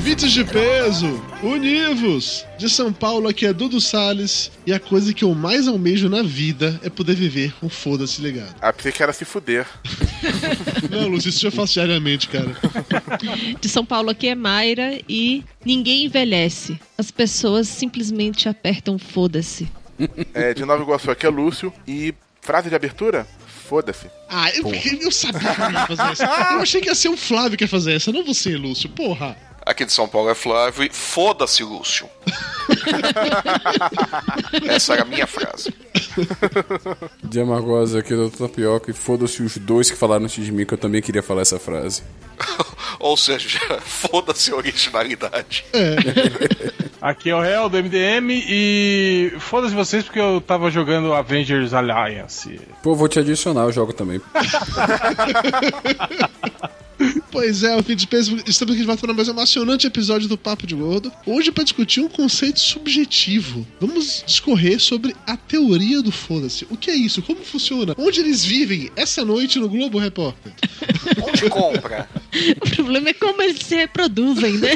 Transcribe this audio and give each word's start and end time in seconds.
Convites 0.00 0.32
de 0.32 0.42
peso, 0.42 1.22
univos! 1.42 2.46
De 2.56 2.70
São 2.70 2.90
Paulo, 2.90 3.28
aqui 3.28 3.44
é 3.44 3.52
Dudu 3.52 3.82
Salles. 3.82 4.50
E 4.66 4.72
a 4.72 4.80
coisa 4.80 5.12
que 5.12 5.22
eu 5.22 5.34
mais 5.34 5.68
almejo 5.68 6.08
na 6.08 6.22
vida 6.22 6.80
é 6.82 6.88
poder 6.88 7.14
viver 7.14 7.52
com 7.60 7.68
foda-se 7.68 8.22
ligado. 8.22 8.56
Ah, 8.62 8.72
pensei 8.72 8.92
que 8.92 9.02
era 9.02 9.12
se 9.12 9.26
fuder. 9.26 9.66
Não, 10.90 11.06
Lúcio, 11.06 11.28
isso 11.28 11.46
eu 11.46 11.52
faço 11.52 11.74
diariamente, 11.74 12.28
cara. 12.28 12.56
De 13.60 13.68
São 13.68 13.84
Paulo 13.84 14.08
aqui 14.08 14.28
é 14.28 14.34
Mayra 14.34 14.98
e 15.06 15.44
ninguém 15.62 16.06
envelhece. 16.06 16.80
As 16.96 17.10
pessoas 17.10 17.68
simplesmente 17.68 18.48
apertam 18.48 18.98
foda-se. 18.98 19.70
É, 20.32 20.54
de 20.54 20.64
Nova 20.64 20.82
Iguaçu 20.82 21.10
aqui 21.10 21.26
é 21.26 21.28
Lúcio. 21.28 21.70
E 21.86 22.14
frase 22.40 22.70
de 22.70 22.74
abertura? 22.74 23.26
Foda-se. 23.68 24.06
Ah, 24.30 24.50
eu, 24.56 24.64
eu 25.02 25.12
sabia 25.12 25.54
que 25.54 25.60
eu 25.60 25.70
ia 25.70 25.86
fazer 25.86 26.12
essa. 26.12 26.24
Eu 26.24 26.60
achei 26.62 26.80
que 26.80 26.88
ia 26.88 26.94
ser 26.94 27.10
o 27.10 27.18
Flávio 27.18 27.58
que 27.58 27.64
ia 27.64 27.68
fazer 27.68 27.92
essa, 27.92 28.10
não 28.10 28.24
você, 28.24 28.56
Lúcio. 28.56 28.88
Porra. 28.88 29.36
Aqui 29.70 29.84
de 29.84 29.92
São 29.92 30.08
Paulo 30.08 30.28
é 30.28 30.34
Flávio 30.34 30.82
e 30.82 30.90
foda-se, 30.90 31.62
Lúcio. 31.62 32.08
Essa 34.66 34.94
era 34.94 35.02
a 35.02 35.04
minha 35.04 35.28
frase. 35.28 35.72
De 37.22 37.40
Amargosa 37.40 38.00
aqui 38.00 38.12
do 38.12 38.28
Tapioca 38.28 38.90
e 38.90 38.94
foda-se 38.94 39.40
os 39.40 39.56
dois 39.58 39.88
que 39.88 39.96
falaram 39.96 40.24
antes 40.24 40.44
de 40.44 40.50
mim 40.50 40.66
que 40.66 40.74
eu 40.74 40.78
também 40.78 41.00
queria 41.00 41.22
falar 41.22 41.42
essa 41.42 41.60
frase. 41.60 42.02
Ou 42.98 43.16
seja, 43.16 43.60
foda-se 43.80 44.50
a 44.50 44.56
originalidade. 44.56 45.64
Aqui 47.00 47.30
é 47.30 47.36
o 47.36 47.40
réu 47.40 47.68
do 47.68 47.76
MDM 47.80 48.28
e 48.28 49.32
foda-se 49.38 49.72
vocês 49.72 50.02
porque 50.02 50.18
eu 50.18 50.40
tava 50.40 50.68
jogando 50.68 51.14
Avengers 51.14 51.72
Alliance. 51.72 52.60
Pô, 52.82 52.96
vou 52.96 53.06
te 53.06 53.20
adicionar, 53.20 53.62
eu 53.62 53.72
jogo 53.72 53.92
também. 53.92 54.20
Pois 57.30 57.62
é, 57.62 57.76
o 57.76 57.82
fim 57.82 57.94
de 57.94 58.08
peso. 58.08 58.36
Estamos 58.44 58.74
aqui 58.74 58.80
de 58.80 58.86
volta 58.86 59.02
para 59.02 59.14
mais 59.14 59.28
um 59.28 59.30
emocionante 59.30 59.86
episódio 59.86 60.28
do 60.28 60.36
Papo 60.36 60.66
de 60.66 60.74
Gordo. 60.74 61.12
Hoje 61.24 61.52
para 61.52 61.62
discutir 61.62 62.00
um 62.00 62.08
conceito 62.08 62.58
subjetivo. 62.58 63.64
Vamos 63.80 64.24
discorrer 64.26 64.80
sobre 64.80 65.14
a 65.24 65.36
teoria 65.36 66.02
do 66.02 66.10
foda-se. 66.10 66.66
O 66.68 66.76
que 66.76 66.90
é 66.90 66.94
isso? 66.94 67.22
Como 67.22 67.44
funciona? 67.44 67.94
Onde 67.96 68.18
eles 68.18 68.44
vivem 68.44 68.90
essa 68.96 69.24
noite 69.24 69.60
no 69.60 69.68
Globo 69.68 69.98
Repórter? 69.98 70.52
Onde 71.24 71.48
compra? 71.48 72.08
O 72.60 72.70
problema 72.70 73.10
é 73.10 73.14
como 73.14 73.40
eles 73.42 73.62
se 73.62 73.76
reproduzem, 73.76 74.54
né? 74.54 74.70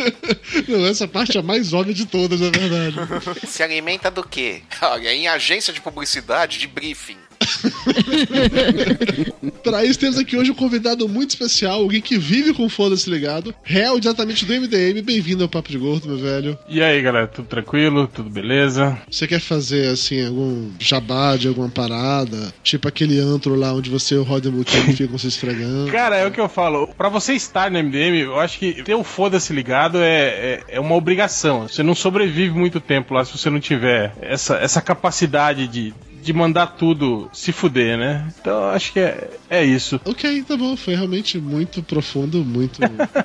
Não, 0.68 0.86
essa 0.86 1.06
parte 1.06 1.36
é 1.36 1.40
a 1.40 1.42
mais 1.42 1.74
óbvia 1.74 1.94
de 1.94 2.06
todas, 2.06 2.40
na 2.40 2.50
verdade. 2.50 2.96
Se 3.46 3.62
alimenta 3.62 4.10
do 4.10 4.22
quê? 4.22 4.62
Olha, 4.80 5.12
em 5.12 5.28
agência 5.28 5.72
de 5.72 5.80
publicidade, 5.80 6.58
de 6.58 6.66
briefing. 6.66 7.18
Para 9.62 9.84
isso, 9.84 9.98
temos 9.98 10.18
aqui 10.18 10.36
hoje 10.36 10.50
um 10.50 10.54
convidado 10.54 11.08
muito 11.08 11.30
especial, 11.30 11.80
alguém 11.80 12.00
que 12.00 12.18
vive 12.18 12.52
com 12.52 12.68
foda-se 12.68 13.08
ligado. 13.08 13.54
Réu 13.62 13.98
diretamente 14.00 14.44
do 14.44 14.52
MDM. 14.52 15.02
Bem-vindo 15.02 15.42
ao 15.42 15.48
Papo 15.48 15.70
de 15.70 15.78
Gordo, 15.78 16.08
meu 16.08 16.18
velho. 16.18 16.58
E 16.68 16.82
aí, 16.82 17.00
galera, 17.00 17.26
tudo 17.26 17.46
tranquilo? 17.46 18.06
Tudo 18.06 18.28
beleza? 18.28 18.98
Você 19.10 19.26
quer 19.26 19.40
fazer, 19.40 19.88
assim, 19.88 20.26
algum 20.26 20.70
jabá 20.78 21.36
de 21.36 21.48
alguma 21.48 21.68
parada? 21.68 22.52
Tipo 22.62 22.88
aquele 22.88 23.18
antro 23.18 23.54
lá 23.54 23.72
onde 23.72 23.90
você 23.90 24.14
e 24.14 24.18
o 24.18 24.22
Roder 24.22 24.52
Mutinho 24.52 24.82
ficam 24.96 25.18
se 25.18 25.28
esfregando. 25.28 25.90
Cara, 25.90 26.16
é 26.16 26.26
o 26.26 26.30
que 26.30 26.40
eu 26.40 26.48
falo. 26.48 26.88
Pra 26.96 27.08
você 27.08 27.34
estar 27.34 27.70
no 27.70 27.82
MDM, 27.82 28.20
eu 28.20 28.38
acho 28.38 28.58
que 28.58 28.82
ter 28.82 28.94
o 28.94 29.04
foda-se 29.04 29.52
ligado 29.52 29.98
é, 29.98 30.28
é, 30.28 30.64
é 30.68 30.80
uma 30.80 30.94
obrigação. 30.94 31.68
Você 31.68 31.82
não 31.82 31.94
sobrevive 31.94 32.54
muito 32.54 32.80
tempo 32.80 33.14
lá 33.14 33.24
se 33.24 33.36
você 33.36 33.50
não 33.50 33.60
tiver 33.60 34.14
essa, 34.20 34.56
essa 34.56 34.80
capacidade 34.80 35.68
de, 35.68 35.94
de 36.22 36.32
mandar 36.32 36.68
tudo 36.68 37.28
se 37.32 37.50
fuder, 37.52 37.98
né? 37.98 38.28
Então 38.40 38.52
eu 38.62 38.68
acho 38.70 38.92
que 38.92 39.00
é, 39.00 39.28
é 39.50 39.64
isso. 39.64 40.00
Ok, 40.04 40.42
tá 40.44 40.56
bom. 40.56 40.76
Foi 40.76 40.94
realmente 40.94 41.38
muito 41.38 41.82
profundo, 41.82 42.44
muito. 42.44 42.80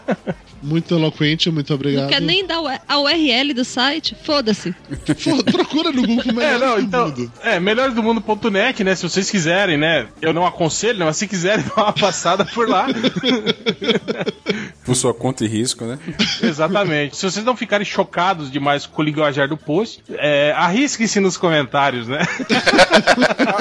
muito 0.63 0.96
eloquente. 0.96 1.52
Muito 1.52 1.74
obrigado. 1.74 2.03
Não 2.03 2.09
quer 2.09 2.22
nem 2.22 2.46
dar 2.46 2.81
a 2.88 3.00
URL 3.00 3.53
do 3.53 3.63
site? 3.63 4.16
Foda-se. 4.24 4.74
Pô, 5.24 5.44
procura 5.52 5.91
no 5.91 6.02
Google 6.02 6.24
É, 6.30 6.34
melhor 6.34 6.59
não, 6.59 6.75
do 6.75 6.81
então, 6.81 7.06
mundo. 7.07 7.31
é, 7.44 7.59
melhoresdomundo.net, 7.59 8.84
né? 8.84 8.96
Se 8.96 9.03
vocês 9.03 9.30
quiserem, 9.30 9.78
né? 9.78 10.07
Eu 10.22 10.34
não 10.34 10.46
aconselho, 10.46 10.97
né? 11.00 11.06
Mas 11.06 11.18
se 11.18 11.28
quiserem 11.28 11.63
dar 11.75 11.84
uma 11.84 11.94
passada 11.94 12.44
por 12.46 12.68
lá. 12.68 12.88
Por 14.84 14.96
sua 14.96 15.13
conta 15.13 15.46
e 15.46 15.47
risco, 15.47 15.86
né? 15.86 16.00
Exatamente. 16.41 17.16
Se 17.18 17.30
vocês 17.30 17.46
não 17.46 17.56
ficarem 17.56 17.86
chocados 17.86 18.50
demais 18.52 18.86
com 18.86 19.02
o 19.02 19.06
linguajar 19.06 19.47
do 19.47 19.57
post, 19.57 20.02
é, 20.09 20.52
arrisquem-se 20.56 21.19
nos 21.19 21.38
comentários, 21.38 22.07
né? 22.07 22.19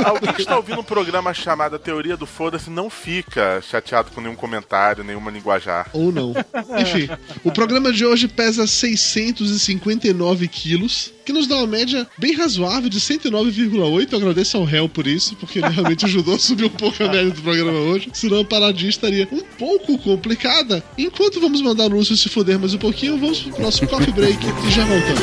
Alguém 0.04 0.32
que 0.32 0.42
está 0.42 0.56
ouvindo 0.56 0.80
um 0.80 0.84
programa 0.84 1.32
chamado 1.34 1.78
Teoria 1.78 2.16
do 2.16 2.26
Foda-se 2.26 2.70
não 2.70 2.88
fica 2.90 3.62
chateado 3.62 4.10
com 4.10 4.20
nenhum 4.20 4.36
comentário, 4.36 5.04
nenhuma 5.04 5.30
linguajar. 5.30 5.88
Ou 5.92 6.10
não. 6.12 6.34
Enfim, 6.78 7.08
o 7.44 7.52
programa 7.52 7.92
de 7.92 8.04
hoje 8.04 8.28
pesa 8.28 8.66
659 8.66 10.48
quilos, 10.48 11.12
que 11.24 11.32
nos 11.32 11.46
dá 11.46 11.56
uma 11.56 11.66
média 11.66 12.06
bem 12.18 12.34
razoável 12.34 12.88
de 12.88 13.00
109,8. 13.00 14.12
Eu 14.12 14.18
agradeço 14.18 14.56
ao 14.56 14.64
réu 14.64 14.88
por 14.88 15.06
isso, 15.06 15.36
porque 15.36 15.58
ele 15.58 15.68
realmente 15.68 16.04
ajudou 16.04 16.34
a 16.34 16.38
subir 16.38 16.64
um 16.64 16.70
pouco 16.70 17.02
a 17.02 17.08
média 17.08 17.30
do 17.30 17.42
programa 17.42 17.78
hoje. 17.78 18.10
Senão 18.12 18.40
a 18.40 18.44
paradinha 18.44 18.90
estaria 18.90 19.28
um 19.32 19.42
pouco 19.58 19.98
complicada. 19.98 20.82
Enquanto 20.96 21.40
vamos 21.40 21.60
mandar 21.62 21.86
o 21.86 21.88
Lúcio 21.96 22.16
se 22.16 22.28
foder 22.28 22.58
mais 22.58 22.74
um 22.74 22.78
pouquinho, 22.78 23.18
vamos 23.18 23.40
pro 23.40 23.62
nosso 23.62 23.86
coffee 23.86 24.12
break 24.12 24.38
e 24.66 24.70
já 24.70 24.84
voltamos. 24.84 25.22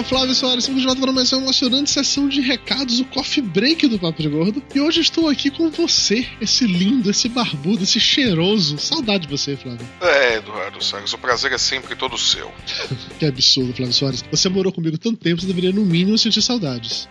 bem, 0.00 0.04
senhor 0.04 0.04
Flávio 0.04 0.34
Soares, 0.34 0.64
estamos 0.64 0.80
de 0.80 0.86
volta 0.86 1.00
para 1.00 1.12
mais 1.12 1.32
uma 1.32 1.42
emocionante 1.42 1.90
sessão 1.90 2.28
de 2.28 2.40
recados, 2.40 3.00
o 3.00 3.04
Coffee 3.04 3.42
Break 3.42 3.86
do 3.88 3.98
Papo 3.98 4.22
de 4.22 4.28
Gordo. 4.28 4.62
E 4.74 4.80
hoje 4.80 5.00
estou 5.00 5.28
aqui 5.28 5.50
com 5.50 5.70
você, 5.70 6.26
esse 6.40 6.66
lindo, 6.66 7.10
esse 7.10 7.28
barbudo, 7.28 7.82
esse 7.82 8.00
cheiroso. 8.00 8.78
Saudade 8.78 9.26
de 9.26 9.28
você, 9.28 9.56
Flávio. 9.56 9.86
É, 10.00 10.36
Eduardo 10.36 10.82
Salles, 10.82 11.12
o 11.12 11.18
prazer 11.18 11.52
é 11.52 11.58
sempre 11.58 11.94
todo 11.96 12.16
seu. 12.16 12.50
Que 13.18 13.26
absurdo, 13.26 13.74
Flávio 13.74 13.92
Soares. 13.92 14.24
Você 14.30 14.48
morou 14.48 14.72
comigo 14.72 14.96
tanto 14.96 15.18
tempo, 15.18 15.40
você 15.40 15.46
deveria, 15.46 15.72
no 15.72 15.84
mínimo, 15.84 16.16
sentir 16.16 16.42
saudades. 16.42 17.08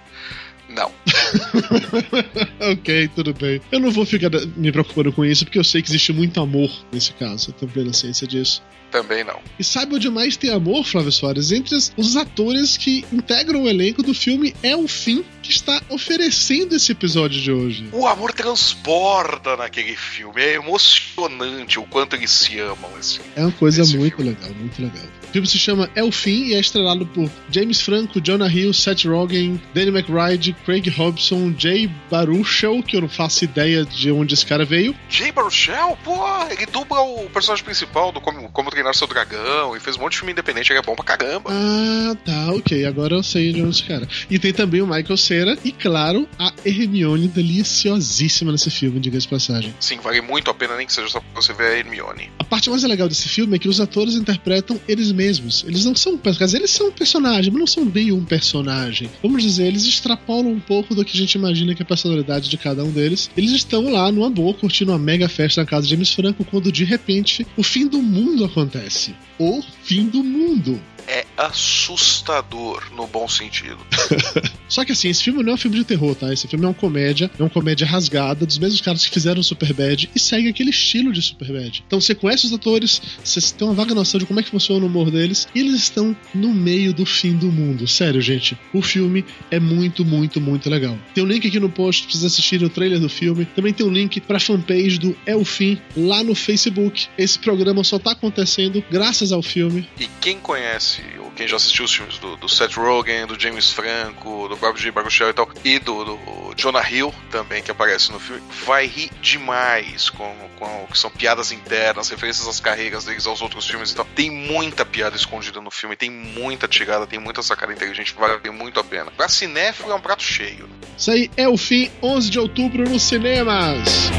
Não. 0.69 0.91
ok, 2.71 3.09
tudo 3.15 3.33
bem. 3.33 3.61
Eu 3.71 3.79
não 3.79 3.91
vou 3.91 4.05
ficar 4.05 4.29
me 4.55 4.71
preocupando 4.71 5.11
com 5.11 5.23
isso, 5.25 5.45
porque 5.45 5.59
eu 5.59 5.63
sei 5.63 5.81
que 5.81 5.89
existe 5.89 6.11
muito 6.13 6.39
amor 6.41 6.69
nesse 6.91 7.13
caso. 7.13 7.49
Eu 7.49 7.53
tenho 7.53 7.71
plena 7.71 7.93
ciência 7.93 8.27
disso. 8.27 8.61
Também 8.91 9.23
não. 9.23 9.39
E 9.59 9.63
saiba 9.63 9.97
onde 9.97 10.09
mais 10.09 10.35
tem 10.35 10.49
amor, 10.49 10.83
Flávio 10.83 11.11
Soares, 11.11 11.51
entre 11.51 11.75
os- 11.75 12.15
atores 12.15 12.75
que 12.75 13.05
integram 13.13 13.63
o 13.63 13.69
elenco 13.69 14.01
do 14.01 14.15
filme 14.15 14.55
É 14.63 14.75
o 14.75 14.87
Fim, 14.87 15.23
que 15.43 15.51
está 15.51 15.79
oferecendo 15.89 16.75
esse 16.75 16.91
episódio 16.91 17.39
de 17.39 17.51
hoje. 17.51 17.87
O 17.91 18.07
amor 18.07 18.33
transborda 18.33 19.55
naquele 19.55 19.95
filme. 19.95 20.41
É 20.41 20.55
emocionante 20.55 21.77
o 21.77 21.83
quanto 21.83 22.15
eles 22.15 22.31
se 22.31 22.59
amam. 22.59 22.89
Esse 22.99 23.19
É 23.35 23.41
uma 23.43 23.51
coisa 23.51 23.85
muito 23.95 24.23
legal, 24.23 24.49
muito 24.59 24.81
legal. 24.81 25.03
O 25.23 25.31
filme 25.31 25.47
se 25.47 25.59
chama 25.59 25.87
É 25.95 26.03
o 26.03 26.11
Fim 26.11 26.45
e 26.47 26.53
é 26.55 26.59
estrelado 26.59 27.05
por 27.05 27.29
James 27.51 27.79
Franco, 27.81 28.19
Jonah 28.19 28.51
Hill, 28.51 28.73
Seth 28.73 29.05
Rogen, 29.05 29.61
Danny 29.75 29.91
McBride, 29.91 30.53
Craig 30.65 30.89
Robson, 31.19 31.53
Jay 31.57 31.91
Baruchel, 32.09 32.81
que 32.81 32.95
eu 32.95 33.01
não 33.01 33.09
faço 33.09 33.43
ideia 33.43 33.85
de 33.85 34.09
onde 34.09 34.33
esse 34.33 34.45
cara 34.45 34.63
veio. 34.63 34.95
Jay 35.09 35.33
Baruchel, 35.33 35.97
pô, 36.01 36.15
ele 36.49 36.65
dubla 36.65 37.01
o 37.01 37.29
personagem 37.29 37.65
principal 37.65 38.11
do 38.13 38.21
Como, 38.21 38.47
Como 38.49 38.71
Treinar 38.71 38.95
Seu 38.95 39.05
Dragão 39.05 39.75
e 39.75 39.81
fez 39.81 39.97
um 39.97 40.01
monte 40.01 40.13
de 40.13 40.19
filme 40.19 40.31
independente, 40.31 40.71
ele 40.71 40.79
é 40.79 40.81
bom 40.81 40.95
pra 40.95 41.03
caramba. 41.03 41.49
Ah, 41.51 42.15
tá, 42.23 42.53
ok. 42.53 42.85
Agora 42.85 43.15
eu 43.15 43.23
sei 43.23 43.51
de 43.51 43.61
onde 43.61 43.75
esse 43.75 43.83
cara. 43.83 44.07
E 44.29 44.39
tem 44.39 44.53
também 44.53 44.81
o 44.81 44.87
Michael 44.87 45.17
Cera 45.17 45.57
e, 45.63 45.73
claro, 45.73 46.27
a 46.39 46.53
Hermione 46.65 47.27
deliciosíssima 47.27 48.53
nesse 48.53 48.71
filme, 48.71 48.99
diga-se 48.99 49.27
passagem. 49.27 49.75
Sim, 49.79 49.99
vale 49.99 50.21
muito 50.21 50.49
a 50.49 50.53
pena, 50.53 50.77
nem 50.77 50.87
que 50.87 50.93
seja 50.93 51.09
só 51.09 51.19
pra 51.19 51.41
você 51.41 51.51
ver 51.51 51.67
a 51.67 51.77
Hermione. 51.77 52.31
A 52.39 52.45
parte 52.45 52.69
mais 52.69 52.83
legal 52.83 53.09
desse 53.09 53.27
filme 53.27 53.57
é 53.57 53.59
que 53.59 53.67
os 53.67 53.81
atores 53.81 54.15
interpretam 54.15 54.79
eles 54.87 55.11
mesmos. 55.11 55.65
Eles 55.67 55.83
não 55.83 55.95
são 55.95 56.17
personagens, 56.17 56.53
eles 56.53 56.71
são 56.71 56.87
um 56.87 56.91
personagem, 56.91 57.51
mas 57.51 57.59
não 57.59 57.67
são 57.67 57.85
bem 57.85 58.13
um 58.13 58.23
personagem. 58.23 59.09
Vamos 59.21 59.43
dizer, 59.43 59.65
eles 59.67 59.83
extrapolam 59.83 60.51
um 60.51 60.59
pouco 60.59 60.95
do 60.95 61.03
que 61.09 61.17
a 61.17 61.21
gente 61.21 61.35
imagina 61.35 61.75
que 61.75 61.81
é 61.81 61.83
a 61.83 61.87
personalidade 61.87 62.49
de 62.49 62.57
cada 62.57 62.83
um 62.83 62.91
deles. 62.91 63.29
Eles 63.35 63.51
estão 63.51 63.89
lá 63.91 64.11
numa 64.11 64.29
boa, 64.29 64.53
curtindo 64.53 64.91
uma 64.91 64.99
mega 64.99 65.27
festa 65.27 65.61
na 65.61 65.67
casa 65.67 65.87
de 65.87 65.91
James 65.91 66.13
Franco, 66.13 66.45
quando 66.45 66.71
de 66.71 66.83
repente 66.83 67.45
o 67.57 67.63
fim 67.63 67.87
do 67.87 68.01
mundo 68.01 68.45
acontece. 68.45 69.15
O 69.37 69.61
fim 69.83 70.07
do 70.07 70.23
mundo. 70.23 70.79
É 71.11 71.25
assustador 71.35 72.83
no 72.95 73.07
bom 73.07 73.27
sentido. 73.27 73.79
Só 74.69 74.85
que 74.85 74.91
assim, 74.91 75.09
esse 75.09 75.23
filme 75.23 75.41
não 75.41 75.53
é 75.53 75.55
um 75.55 75.57
filme 75.57 75.77
de 75.77 75.83
terror, 75.83 76.13
tá? 76.13 76.31
Esse 76.31 76.47
filme 76.47 76.63
é 76.63 76.67
uma 76.67 76.73
comédia, 76.73 77.31
é 77.37 77.41
uma 77.41 77.49
comédia 77.49 77.87
rasgada 77.87 78.45
dos 78.45 78.59
mesmos 78.59 78.79
caras 78.79 79.03
que 79.03 79.11
fizeram 79.11 79.41
Superbad 79.41 80.07
e 80.15 80.19
segue 80.19 80.47
aquele 80.47 80.69
estilo 80.69 81.11
de 81.11 81.21
Superbad. 81.21 81.83
Então 81.87 81.99
você 81.99 82.13
conhece 82.13 82.45
os 82.45 82.53
atores, 82.53 83.01
você 83.23 83.41
tem 83.53 83.67
uma 83.67 83.73
vaga 83.73 83.95
noção 83.95 84.19
de 84.19 84.27
como 84.27 84.39
é 84.39 84.43
que 84.43 84.51
funciona 84.51 84.85
o 84.85 84.87
humor 84.87 85.09
deles 85.09 85.47
e 85.55 85.59
eles 85.59 85.73
estão 85.73 86.15
no 86.33 86.53
meio 86.53 86.93
do 86.93 87.05
fim 87.05 87.35
do 87.35 87.51
mundo. 87.51 87.87
Sério, 87.87 88.21
gente, 88.21 88.55
o 88.71 88.81
filme 88.81 89.25
é 89.49 89.59
muito, 89.59 90.05
muito, 90.05 90.39
muito 90.39 90.69
legal. 90.69 90.95
Tem 91.15 91.23
um 91.23 91.27
link 91.27 91.47
aqui 91.47 91.59
no 91.59 91.69
post 91.69 92.03
pra 92.03 92.11
vocês 92.11 92.23
assistirem 92.23 92.67
o 92.67 92.69
trailer 92.69 92.99
do 92.99 93.09
filme. 93.09 93.45
Também 93.45 93.73
tem 93.73 93.85
um 93.85 93.91
link 93.91 94.21
pra 94.21 94.39
fanpage 94.39 94.99
do 94.99 95.17
É 95.25 95.35
o 95.35 95.43
Fim 95.43 95.79
lá 95.97 96.23
no 96.23 96.35
Facebook. 96.35 97.07
Esse 97.17 97.39
programa 97.39 97.83
só 97.83 97.97
tá 97.97 98.11
acontecendo 98.11 98.83
graças 98.91 99.31
ao 99.31 99.41
filme. 99.41 99.87
E 99.99 100.07
quem 100.21 100.39
conhece, 100.39 100.98
ou 101.19 101.31
quem 101.31 101.47
já 101.47 101.57
assistiu 101.57 101.85
os 101.85 101.93
filmes 101.93 102.17
do, 102.17 102.35
do 102.35 102.49
Seth 102.49 102.75
Rogen, 102.75 103.25
do 103.25 103.39
James 103.39 103.71
Franco, 103.71 104.47
do 104.47 104.55
Robert 104.55 104.81
J. 104.81 104.91
Baruchel 104.91 105.29
e 105.29 105.33
tal, 105.33 105.49
e 105.63 105.79
do, 105.79 106.03
do 106.03 106.53
Jonah 106.55 106.87
Hill 106.89 107.13
também, 107.31 107.63
que 107.63 107.71
aparece 107.71 108.11
no 108.11 108.19
filme, 108.19 108.41
vai 108.65 108.85
rir 108.85 109.09
demais 109.21 110.09
com, 110.09 110.35
com 110.57 110.83
o 110.83 110.87
que 110.87 110.97
são 110.97 111.09
piadas 111.09 111.51
internas, 111.51 112.09
referências 112.09 112.47
às 112.47 112.59
carreiras 112.59 113.05
deles, 113.05 113.25
aos 113.25 113.41
outros 113.41 113.67
filmes 113.67 113.91
e 113.91 113.95
tal. 113.95 114.05
Tem 114.15 114.29
muita 114.29 114.85
piada 114.85 115.15
escondida 115.15 115.61
no 115.61 115.71
filme, 115.71 115.95
tem 115.95 116.09
muita 116.09 116.67
tirada, 116.67 117.07
tem 117.07 117.19
muita 117.19 117.41
sacada 117.41 117.71
inteligente, 117.71 118.13
vale 118.17 118.49
muito 118.51 118.79
a 118.79 118.83
pena. 118.83 119.11
Pra 119.11 119.29
cinéfilo 119.29 119.91
é 119.91 119.95
um 119.95 120.01
prato 120.01 120.23
cheio. 120.23 120.69
Isso 120.97 121.11
aí 121.11 121.31
é 121.37 121.47
o 121.47 121.57
fim, 121.57 121.89
11 122.01 122.29
de 122.29 122.39
outubro 122.39 122.89
nos 122.89 123.03
cinemas. 123.03 124.09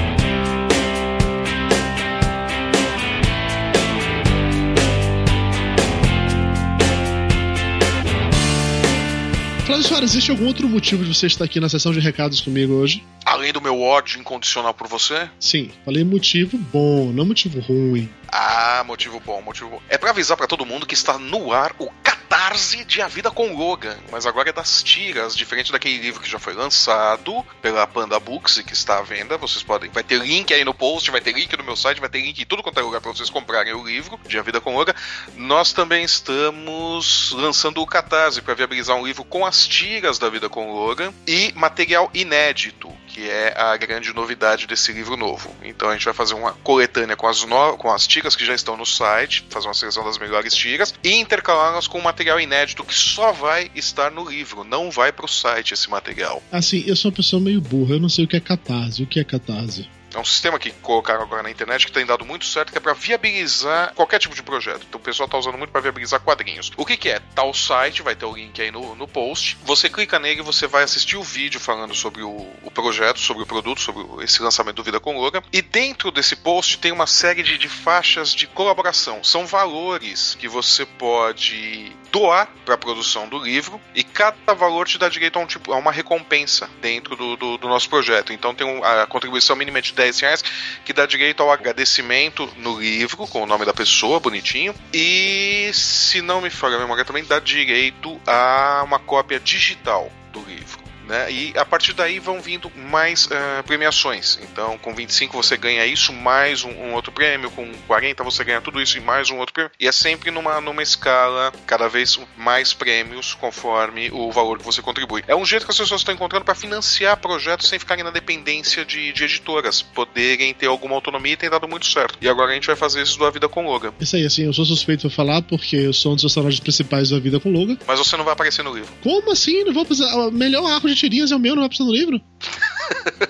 Flávio 9.80 9.88
Soares, 9.88 10.10
existe 10.10 10.30
algum 10.30 10.46
outro 10.46 10.68
motivo 10.68 11.04
de 11.04 11.14
você 11.14 11.26
estar 11.26 11.44
aqui 11.44 11.58
na 11.58 11.68
sessão 11.68 11.92
de 11.92 12.00
recados 12.00 12.40
comigo 12.40 12.74
hoje? 12.74 13.02
Além 13.24 13.52
do 13.52 13.60
meu 13.60 13.80
ódio 13.80 14.20
incondicional 14.20 14.74
por 14.74 14.86
você, 14.86 15.28
Sim, 15.38 15.70
falei 15.84 16.04
motivo 16.04 16.58
bom, 16.58 17.10
não 17.12 17.24
motivo 17.24 17.60
ruim. 17.60 18.08
Ah, 18.32 18.84
motivo 18.86 19.18
bom, 19.20 19.42
motivo 19.42 19.70
bom. 19.70 19.82
É 19.88 19.98
pra 19.98 20.10
avisar 20.10 20.36
pra 20.36 20.46
todo 20.46 20.64
mundo 20.64 20.86
que 20.86 20.94
está 20.94 21.18
no 21.18 21.52
ar 21.52 21.74
o 21.78 21.90
Catarse 22.02 22.84
de 22.84 23.02
A 23.02 23.08
Vida 23.08 23.28
com 23.28 23.52
Logan, 23.56 23.98
mas 24.12 24.24
agora 24.24 24.50
é 24.50 24.52
das 24.52 24.84
tiras, 24.84 25.36
diferente 25.36 25.72
daquele 25.72 25.98
livro 25.98 26.20
que 26.20 26.30
já 26.30 26.38
foi 26.38 26.54
lançado 26.54 27.44
pela 27.60 27.84
Panda 27.88 28.20
Books 28.20 28.58
e 28.58 28.64
que 28.64 28.72
está 28.72 28.98
à 28.98 29.02
venda. 29.02 29.36
Vocês 29.36 29.64
podem, 29.64 29.90
vai 29.90 30.04
ter 30.04 30.20
link 30.20 30.54
aí 30.54 30.64
no 30.64 30.72
post, 30.72 31.10
vai 31.10 31.20
ter 31.20 31.32
link 31.32 31.56
no 31.56 31.64
meu 31.64 31.74
site, 31.74 32.00
vai 32.00 32.08
ter 32.08 32.20
link 32.20 32.40
em 32.40 32.46
tudo 32.46 32.62
quanto 32.62 32.78
é 32.78 32.82
lugar 32.82 33.00
pra 33.00 33.10
vocês 33.10 33.28
comprarem 33.28 33.74
o 33.74 33.84
livro 33.84 34.18
de 34.24 34.38
A 34.38 34.42
Vida 34.42 34.60
com 34.60 34.76
Logan. 34.76 34.94
Nós 35.34 35.72
também 35.72 36.04
estamos 36.04 37.32
lançando 37.32 37.82
o 37.82 37.86
Catarse 37.86 38.40
para 38.40 38.54
viabilizar 38.54 38.96
um 38.96 39.04
livro 39.04 39.24
com 39.24 39.44
as 39.44 39.66
tiras 39.66 40.20
da 40.20 40.30
Vida 40.30 40.48
com 40.48 40.72
Logan 40.72 41.12
e 41.26 41.52
material 41.56 42.08
inédito 42.14 42.96
que 43.20 43.28
é 43.28 43.52
a 43.54 43.76
grande 43.76 44.14
novidade 44.14 44.66
desse 44.66 44.92
livro 44.92 45.14
novo. 45.14 45.54
Então 45.62 45.90
a 45.90 45.92
gente 45.92 46.06
vai 46.06 46.14
fazer 46.14 46.32
uma 46.32 46.52
coletânea 46.52 47.14
com 47.14 47.26
as, 47.26 47.44
no... 47.44 47.76
com 47.76 47.92
as 47.92 48.06
tiras 48.06 48.34
que 48.34 48.46
já 48.46 48.54
estão 48.54 48.78
no 48.78 48.86
site, 48.86 49.44
fazer 49.50 49.68
uma 49.68 49.74
seleção 49.74 50.02
das 50.02 50.16
melhores 50.16 50.54
tiras 50.54 50.94
e 51.04 51.16
intercalá-las 51.16 51.86
com 51.86 51.98
um 51.98 52.02
material 52.02 52.40
inédito 52.40 52.82
que 52.82 52.94
só 52.94 53.30
vai 53.30 53.70
estar 53.74 54.10
no 54.10 54.26
livro, 54.26 54.64
não 54.64 54.90
vai 54.90 55.12
para 55.12 55.26
o 55.26 55.28
site 55.28 55.74
esse 55.74 55.90
material. 55.90 56.42
Assim, 56.50 56.82
eu 56.86 56.96
sou 56.96 57.10
uma 57.10 57.16
pessoa 57.16 57.42
meio 57.42 57.60
burra, 57.60 57.96
eu 57.96 58.00
não 58.00 58.08
sei 58.08 58.24
o 58.24 58.28
que 58.28 58.36
é 58.36 58.40
catarse. 58.40 59.02
O 59.02 59.06
que 59.06 59.20
é 59.20 59.24
catarse? 59.24 59.86
É 60.14 60.18
um 60.18 60.24
sistema 60.24 60.58
que 60.58 60.70
colocaram 60.72 61.22
agora 61.22 61.42
na 61.42 61.50
internet 61.50 61.86
que 61.86 61.92
tem 61.92 62.04
dado 62.04 62.24
muito 62.24 62.44
certo, 62.44 62.72
que 62.72 62.78
é 62.78 62.80
para 62.80 62.92
viabilizar 62.92 63.92
qualquer 63.94 64.18
tipo 64.18 64.34
de 64.34 64.42
projeto. 64.42 64.84
Então 64.88 65.00
o 65.00 65.02
pessoal 65.02 65.28
tá 65.28 65.38
usando 65.38 65.56
muito 65.56 65.70
para 65.70 65.80
viabilizar 65.80 66.20
quadrinhos. 66.20 66.72
O 66.76 66.84
que, 66.84 66.96
que 66.96 67.08
é? 67.08 67.20
Tá 67.34 67.44
o 67.44 67.54
site, 67.54 68.02
vai 68.02 68.14
ter 68.14 68.26
o 68.26 68.34
link 68.34 68.60
aí 68.60 68.70
no, 68.70 68.94
no 68.94 69.06
post. 69.06 69.56
Você 69.64 69.88
clica 69.88 70.18
nele, 70.18 70.42
você 70.42 70.66
vai 70.66 70.82
assistir 70.82 71.16
o 71.16 71.22
vídeo 71.22 71.60
falando 71.60 71.94
sobre 71.94 72.22
o, 72.22 72.48
o 72.62 72.70
projeto, 72.70 73.20
sobre 73.20 73.42
o 73.42 73.46
produto, 73.46 73.80
sobre 73.80 74.24
esse 74.24 74.42
lançamento 74.42 74.76
do 74.76 74.84
Vida 74.84 75.00
com 75.00 75.18
Logan. 75.18 75.42
E 75.52 75.62
dentro 75.62 76.10
desse 76.10 76.36
post 76.36 76.78
tem 76.78 76.92
uma 76.92 77.06
série 77.06 77.42
de, 77.42 77.58
de 77.58 77.68
faixas 77.68 78.34
de 78.34 78.46
colaboração. 78.46 79.22
São 79.22 79.46
valores 79.46 80.34
que 80.34 80.48
você 80.48 80.84
pode 80.84 81.92
doar 82.12 82.48
para 82.64 82.74
a 82.74 82.78
produção 82.78 83.28
do 83.28 83.38
livro 83.38 83.80
e 83.94 84.02
cada 84.02 84.54
valor 84.54 84.86
te 84.86 84.98
dá 84.98 85.08
direito 85.08 85.38
a, 85.38 85.42
um 85.42 85.46
tipo, 85.46 85.72
a 85.72 85.76
uma 85.76 85.92
recompensa 85.92 86.68
dentro 86.80 87.14
do, 87.16 87.36
do, 87.36 87.56
do 87.58 87.68
nosso 87.68 87.88
projeto. 87.88 88.32
Então 88.32 88.54
tem 88.54 88.66
um- 88.66 88.84
a 88.84 89.06
contribuição 89.06 89.54
mínima 89.56 89.78
é 89.78 89.82
de 89.82 89.92
10 89.92 90.18
reais 90.20 90.42
que 90.84 90.92
dá 90.92 91.06
direito 91.06 91.42
ao 91.42 91.52
agradecimento 91.52 92.48
no 92.56 92.80
livro 92.80 93.26
com 93.28 93.42
o 93.42 93.46
nome 93.46 93.64
da 93.64 93.72
pessoa, 93.74 94.18
bonitinho. 94.20 94.74
E 94.92 95.70
se 95.72 96.20
não 96.20 96.40
me 96.40 96.50
falha 96.50 96.76
a 96.76 96.80
memória 96.80 97.04
também 97.04 97.24
dá 97.24 97.38
direito 97.38 98.20
a 98.26 98.82
uma 98.84 98.98
cópia 98.98 99.38
digital 99.38 100.10
do 100.32 100.40
livro. 100.40 100.79
Né? 101.10 101.32
E 101.32 101.52
a 101.56 101.64
partir 101.64 101.92
daí 101.92 102.20
vão 102.20 102.40
vindo 102.40 102.70
mais 102.76 103.28
eh, 103.28 103.62
premiações. 103.62 104.38
Então, 104.44 104.78
com 104.78 104.94
25 104.94 105.36
você 105.36 105.56
ganha 105.56 105.84
isso, 105.84 106.12
mais 106.12 106.62
um, 106.62 106.70
um 106.70 106.94
outro 106.94 107.10
prêmio, 107.10 107.50
com 107.50 107.68
40 107.88 108.22
você 108.22 108.44
ganha 108.44 108.60
tudo 108.60 108.80
isso 108.80 108.96
e 108.96 109.00
mais 109.00 109.28
um 109.28 109.38
outro 109.38 109.52
prêmio. 109.52 109.72
E 109.80 109.88
é 109.88 109.92
sempre 109.92 110.30
numa, 110.30 110.60
numa 110.60 110.84
escala, 110.84 111.52
cada 111.66 111.88
vez 111.88 112.16
mais 112.36 112.72
prêmios 112.72 113.34
conforme 113.34 114.08
o 114.12 114.30
valor 114.30 114.58
que 114.58 114.64
você 114.64 114.80
contribui. 114.80 115.24
É 115.26 115.34
um 115.34 115.44
jeito 115.44 115.64
que 115.64 115.72
as 115.72 115.78
pessoas 115.78 116.00
estão 116.00 116.14
encontrando 116.14 116.44
para 116.44 116.54
financiar 116.54 117.16
projetos 117.16 117.68
sem 117.68 117.80
ficarem 117.80 118.04
na 118.04 118.10
dependência 118.10 118.84
de, 118.84 119.12
de 119.12 119.24
editoras, 119.24 119.82
poderem 119.82 120.54
ter 120.54 120.66
alguma 120.66 120.94
autonomia 120.94 121.32
e 121.32 121.36
tem 121.36 121.50
dado 121.50 121.66
muito 121.66 121.86
certo. 121.86 122.18
E 122.20 122.28
agora 122.28 122.52
a 122.52 122.54
gente 122.54 122.68
vai 122.68 122.76
fazer 122.76 123.02
isso 123.02 123.18
do 123.18 123.24
A 123.24 123.30
Vida 123.32 123.48
com 123.48 123.66
Logan. 123.66 123.92
Isso 123.98 124.14
aí, 124.14 124.24
assim, 124.24 124.44
eu 124.44 124.52
sou 124.52 124.64
suspeito 124.64 125.08
pra 125.08 125.10
falar 125.10 125.42
porque 125.42 125.74
eu 125.74 125.92
sou 125.92 126.12
um 126.12 126.14
dos 126.14 126.22
personagens 126.22 126.60
principais 126.60 127.10
da 127.10 127.18
vida 127.18 127.40
com 127.40 127.50
Logan. 127.50 127.76
Mas 127.84 127.98
você 127.98 128.16
não 128.16 128.24
vai 128.24 128.32
aparecer 128.32 128.62
no 128.62 128.72
livro. 128.72 128.92
Como 129.02 129.32
assim? 129.32 129.64
Não 129.64 129.72
vou 129.72 129.84
precisar. 129.84 130.14
O 130.14 130.30
melhor 130.30 130.70
arco 130.70 130.86
de 130.86 130.99
tirinhas 131.00 131.32
é 131.32 131.36
o 131.36 131.38
meu, 131.38 131.54
não 131.54 131.62
vai 131.62 131.68
precisar 131.68 131.88
no 131.88 131.94
livro? 131.94 132.20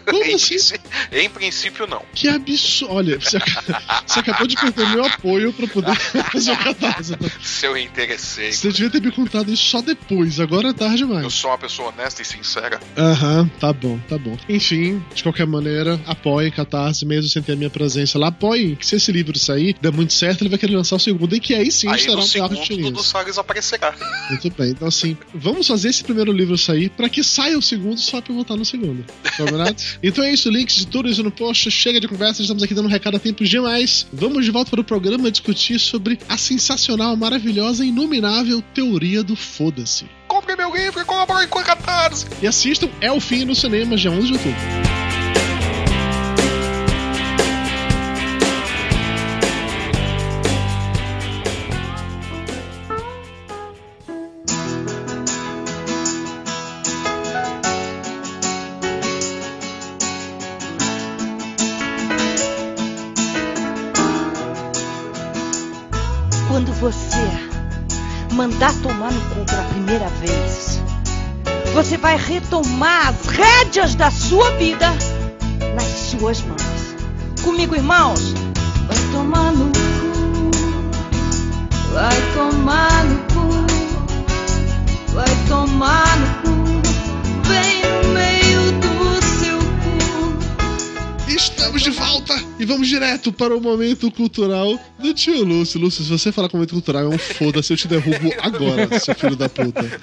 Como 0.06 0.24
em, 0.24 0.34
assim? 0.34 0.46
princí- 0.56 0.80
em 1.12 1.30
princípio, 1.30 1.86
não. 1.86 2.02
Que 2.14 2.28
absurdo. 2.28 2.94
Olha, 2.94 3.18
você, 3.20 3.38
você 4.06 4.18
acabou 4.20 4.46
de 4.46 4.56
perder 4.56 4.88
meu 4.88 5.04
apoio 5.04 5.52
pra 5.52 5.66
poder 5.68 5.94
fazer 6.32 6.52
o 6.52 6.56
catarse. 6.56 7.16
tá? 7.16 7.30
Seu 7.42 7.76
interesseiro. 7.76 8.52
Você 8.52 8.68
devia 8.72 8.90
ter 8.90 9.00
me 9.00 9.12
contado 9.12 9.52
isso 9.52 9.64
só 9.64 9.80
depois, 9.80 10.40
agora 10.40 10.68
é 10.68 10.72
tarde 10.72 11.02
Eu 11.02 11.08
demais. 11.08 11.32
sou 11.32 11.50
uma 11.50 11.58
pessoa 11.58 11.88
honesta 11.90 12.22
e 12.22 12.24
sincera. 12.24 12.80
Aham, 12.96 13.48
tá 13.60 13.72
bom, 13.72 13.98
tá 14.08 14.18
bom. 14.18 14.36
Enfim, 14.48 15.02
de 15.14 15.22
qualquer 15.22 15.46
maneira, 15.46 16.00
apoiem 16.06 16.50
Catarse, 16.50 17.04
mesmo 17.06 17.28
sem 17.30 17.42
ter 17.42 17.52
a 17.52 17.56
minha 17.56 17.70
presença 17.70 18.18
lá. 18.18 18.28
Apoiem, 18.28 18.74
que 18.74 18.86
se 18.86 18.96
esse 18.96 19.12
livro 19.12 19.38
sair, 19.38 19.76
der 19.80 19.92
muito 19.92 20.12
certo, 20.12 20.42
ele 20.42 20.50
vai 20.50 20.58
querer 20.58 20.74
lançar 20.76 20.96
o 20.96 21.00
segundo, 21.00 21.34
e 21.36 21.40
que 21.40 21.54
aí 21.54 21.70
sim 21.70 21.88
Aí 21.88 21.96
estará 21.96 22.16
no 22.16 22.22
um 22.22 22.24
de 22.24 22.30
segundo, 22.30 22.48
Dudu 22.54 22.62
tirinhas. 22.64 23.06
Salles 23.06 23.38
aparecerá. 23.38 23.94
Muito 24.30 24.50
bem, 24.56 24.70
então 24.70 24.88
assim, 24.88 25.16
vamos 25.34 25.66
fazer 25.66 25.88
esse 25.90 26.02
primeiro 26.02 26.32
livro 26.32 26.56
sair 26.58 26.88
pra 26.90 27.08
que 27.08 27.22
saia 27.22 27.56
o 27.58 27.62
segundo 27.62 27.98
só 27.98 28.20
pra 28.20 28.32
eu 28.32 28.36
voltar 28.36 28.56
no 28.56 28.64
segundo. 28.64 29.04
Combinado? 29.50 29.76
então 30.02 30.24
é 30.24 30.32
isso, 30.32 30.50
links 30.50 30.76
de 30.76 30.86
tudo 30.86 31.08
isso 31.08 31.22
no 31.22 31.30
post. 31.30 31.70
Chega 31.70 32.00
de 32.00 32.08
conversa, 32.08 32.42
estamos 32.42 32.62
aqui 32.62 32.74
dando 32.74 32.86
um 32.86 32.90
recado 32.90 33.16
a 33.16 33.20
tempo 33.20 33.44
demais. 33.44 34.06
Vamos 34.12 34.44
de 34.44 34.50
volta 34.50 34.70
para 34.70 34.80
o 34.80 34.84
programa 34.84 35.30
discutir 35.30 35.78
sobre 35.78 36.18
a 36.28 36.36
sensacional, 36.36 37.16
maravilhosa 37.16 37.84
e 37.84 37.88
inominável 37.88 38.62
teoria 38.74 39.22
do 39.22 39.36
foda-se. 39.36 40.06
Compre 40.28 40.56
meu 40.56 40.74
livro 40.74 41.00
e 41.00 41.04
colabore 41.04 41.46
com 41.46 41.58
a 41.58 41.64
Catarse. 41.64 42.26
E 42.40 42.46
assistam 42.46 42.88
É 43.00 43.10
o 43.10 43.20
Fim 43.20 43.44
no 43.44 43.54
cinema, 43.54 43.96
dia 43.96 44.10
11 44.10 44.26
de 44.26 44.32
outubro. 44.34 45.09
Você 71.90 71.96
vai 71.96 72.16
retomar 72.16 73.08
as 73.08 73.26
rédeas 73.26 73.96
da 73.96 74.12
sua 74.12 74.48
vida 74.52 74.86
nas 75.74 75.82
suas 75.82 76.40
mãos. 76.40 76.62
Comigo, 77.42 77.74
irmãos? 77.74 78.32
Vai 78.86 78.96
tomar 79.10 79.50
no 79.50 79.72
cu, 79.72 80.50
vai 81.92 82.16
tomar 82.32 83.04
no 83.06 83.18
cu, 83.34 83.66
vai 85.14 85.26
tomar 85.48 86.16
no 86.20 86.26
cu, 86.42 86.54
bem 87.48 87.82
no 87.82 88.08
meio 88.14 88.70
do 88.78 89.20
seu 89.40 89.58
cu. 89.58 91.28
Estamos 91.28 91.82
de 91.82 91.90
volta 91.90 92.40
e 92.60 92.64
vamos 92.64 92.86
direto 92.86 93.32
para 93.32 93.56
o 93.56 93.60
momento 93.60 94.12
cultural 94.12 94.78
do 94.96 95.12
tio 95.12 95.42
Lúcio. 95.42 95.80
Lúcio, 95.80 96.04
se 96.04 96.10
você 96.10 96.30
falar 96.30 96.48
com 96.48 96.56
momento 96.56 96.74
cultural, 96.74 97.02
é 97.02 97.08
um 97.08 97.18
foda-se, 97.18 97.72
eu 97.72 97.76
te 97.76 97.88
derrubo 97.88 98.32
agora, 98.40 99.00
seu 99.00 99.16
filho 99.16 99.34
da 99.34 99.48
puta. 99.48 100.00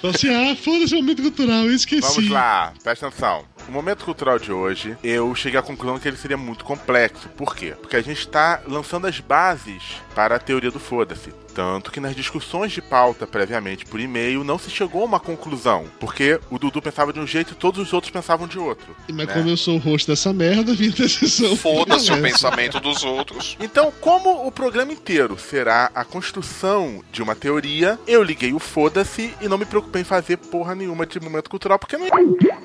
Fala 0.00 0.14
assim, 0.14 0.28
ah, 0.32 0.56
foda-se 0.56 0.94
o 0.94 0.98
momento 0.98 1.22
cultural, 1.22 1.64
eu 1.64 1.74
esqueci. 1.74 2.00
Vamos 2.00 2.30
lá, 2.30 2.72
presta 2.82 3.08
atenção. 3.08 3.44
O 3.68 3.72
momento 3.72 4.04
cultural 4.04 4.38
de 4.38 4.52
hoje, 4.52 4.96
eu 5.02 5.34
cheguei 5.34 5.58
à 5.58 5.62
conclusão 5.62 5.98
que 5.98 6.06
ele 6.06 6.16
seria 6.16 6.36
muito 6.36 6.64
complexo. 6.64 7.28
Por 7.30 7.54
quê? 7.54 7.74
Porque 7.80 7.96
a 7.96 8.00
gente 8.00 8.20
está 8.20 8.62
lançando 8.66 9.06
as 9.06 9.18
bases 9.20 9.82
para 10.14 10.36
a 10.36 10.38
teoria 10.38 10.70
do 10.70 10.78
foda-se. 10.78 11.32
Tanto 11.58 11.90
que 11.90 11.98
nas 11.98 12.14
discussões 12.14 12.70
de 12.70 12.80
pauta 12.80 13.26
previamente 13.26 13.84
por 13.84 13.98
e-mail 13.98 14.44
não 14.44 14.56
se 14.60 14.70
chegou 14.70 15.02
a 15.02 15.06
uma 15.06 15.18
conclusão. 15.18 15.86
Porque 15.98 16.38
o 16.48 16.56
Dudu 16.56 16.80
pensava 16.80 17.12
de 17.12 17.18
um 17.18 17.26
jeito 17.26 17.50
e 17.50 17.56
todos 17.56 17.80
os 17.84 17.92
outros 17.92 18.12
pensavam 18.12 18.46
de 18.46 18.60
outro. 18.60 18.94
Mas 19.08 19.26
né? 19.26 19.34
como 19.34 19.48
eu 19.48 19.56
sou 19.56 19.74
o 19.74 19.78
host 19.78 20.06
dessa 20.06 20.32
merda, 20.32 20.72
minha 20.78 20.92
decisão 20.92 21.56
Foda-se 21.56 22.12
o 22.12 22.22
pensamento 22.22 22.78
dos 22.78 23.02
outros. 23.02 23.56
Então, 23.58 23.92
como 24.00 24.46
o 24.46 24.52
programa 24.52 24.92
inteiro 24.92 25.36
será 25.36 25.90
a 25.92 26.04
construção 26.04 27.02
de 27.10 27.24
uma 27.24 27.34
teoria, 27.34 27.98
eu 28.06 28.22
liguei 28.22 28.52
o 28.52 28.60
foda-se 28.60 29.34
e 29.40 29.48
não 29.48 29.58
me 29.58 29.64
preocupei 29.64 30.02
em 30.02 30.04
fazer 30.04 30.36
porra 30.36 30.76
nenhuma 30.76 31.04
de 31.04 31.18
momento 31.18 31.50
cultural, 31.50 31.76
porque 31.76 31.96
não. 31.96 32.06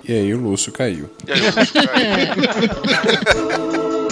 E 0.04 0.14
aí 0.14 0.32
o 0.36 0.40
Lúcio 0.40 0.72
caiu. 0.72 1.10
E 1.28 1.32
aí, 1.32 1.50
o 1.50 1.52
bicho 1.52 1.74
caiu. 1.74 1.94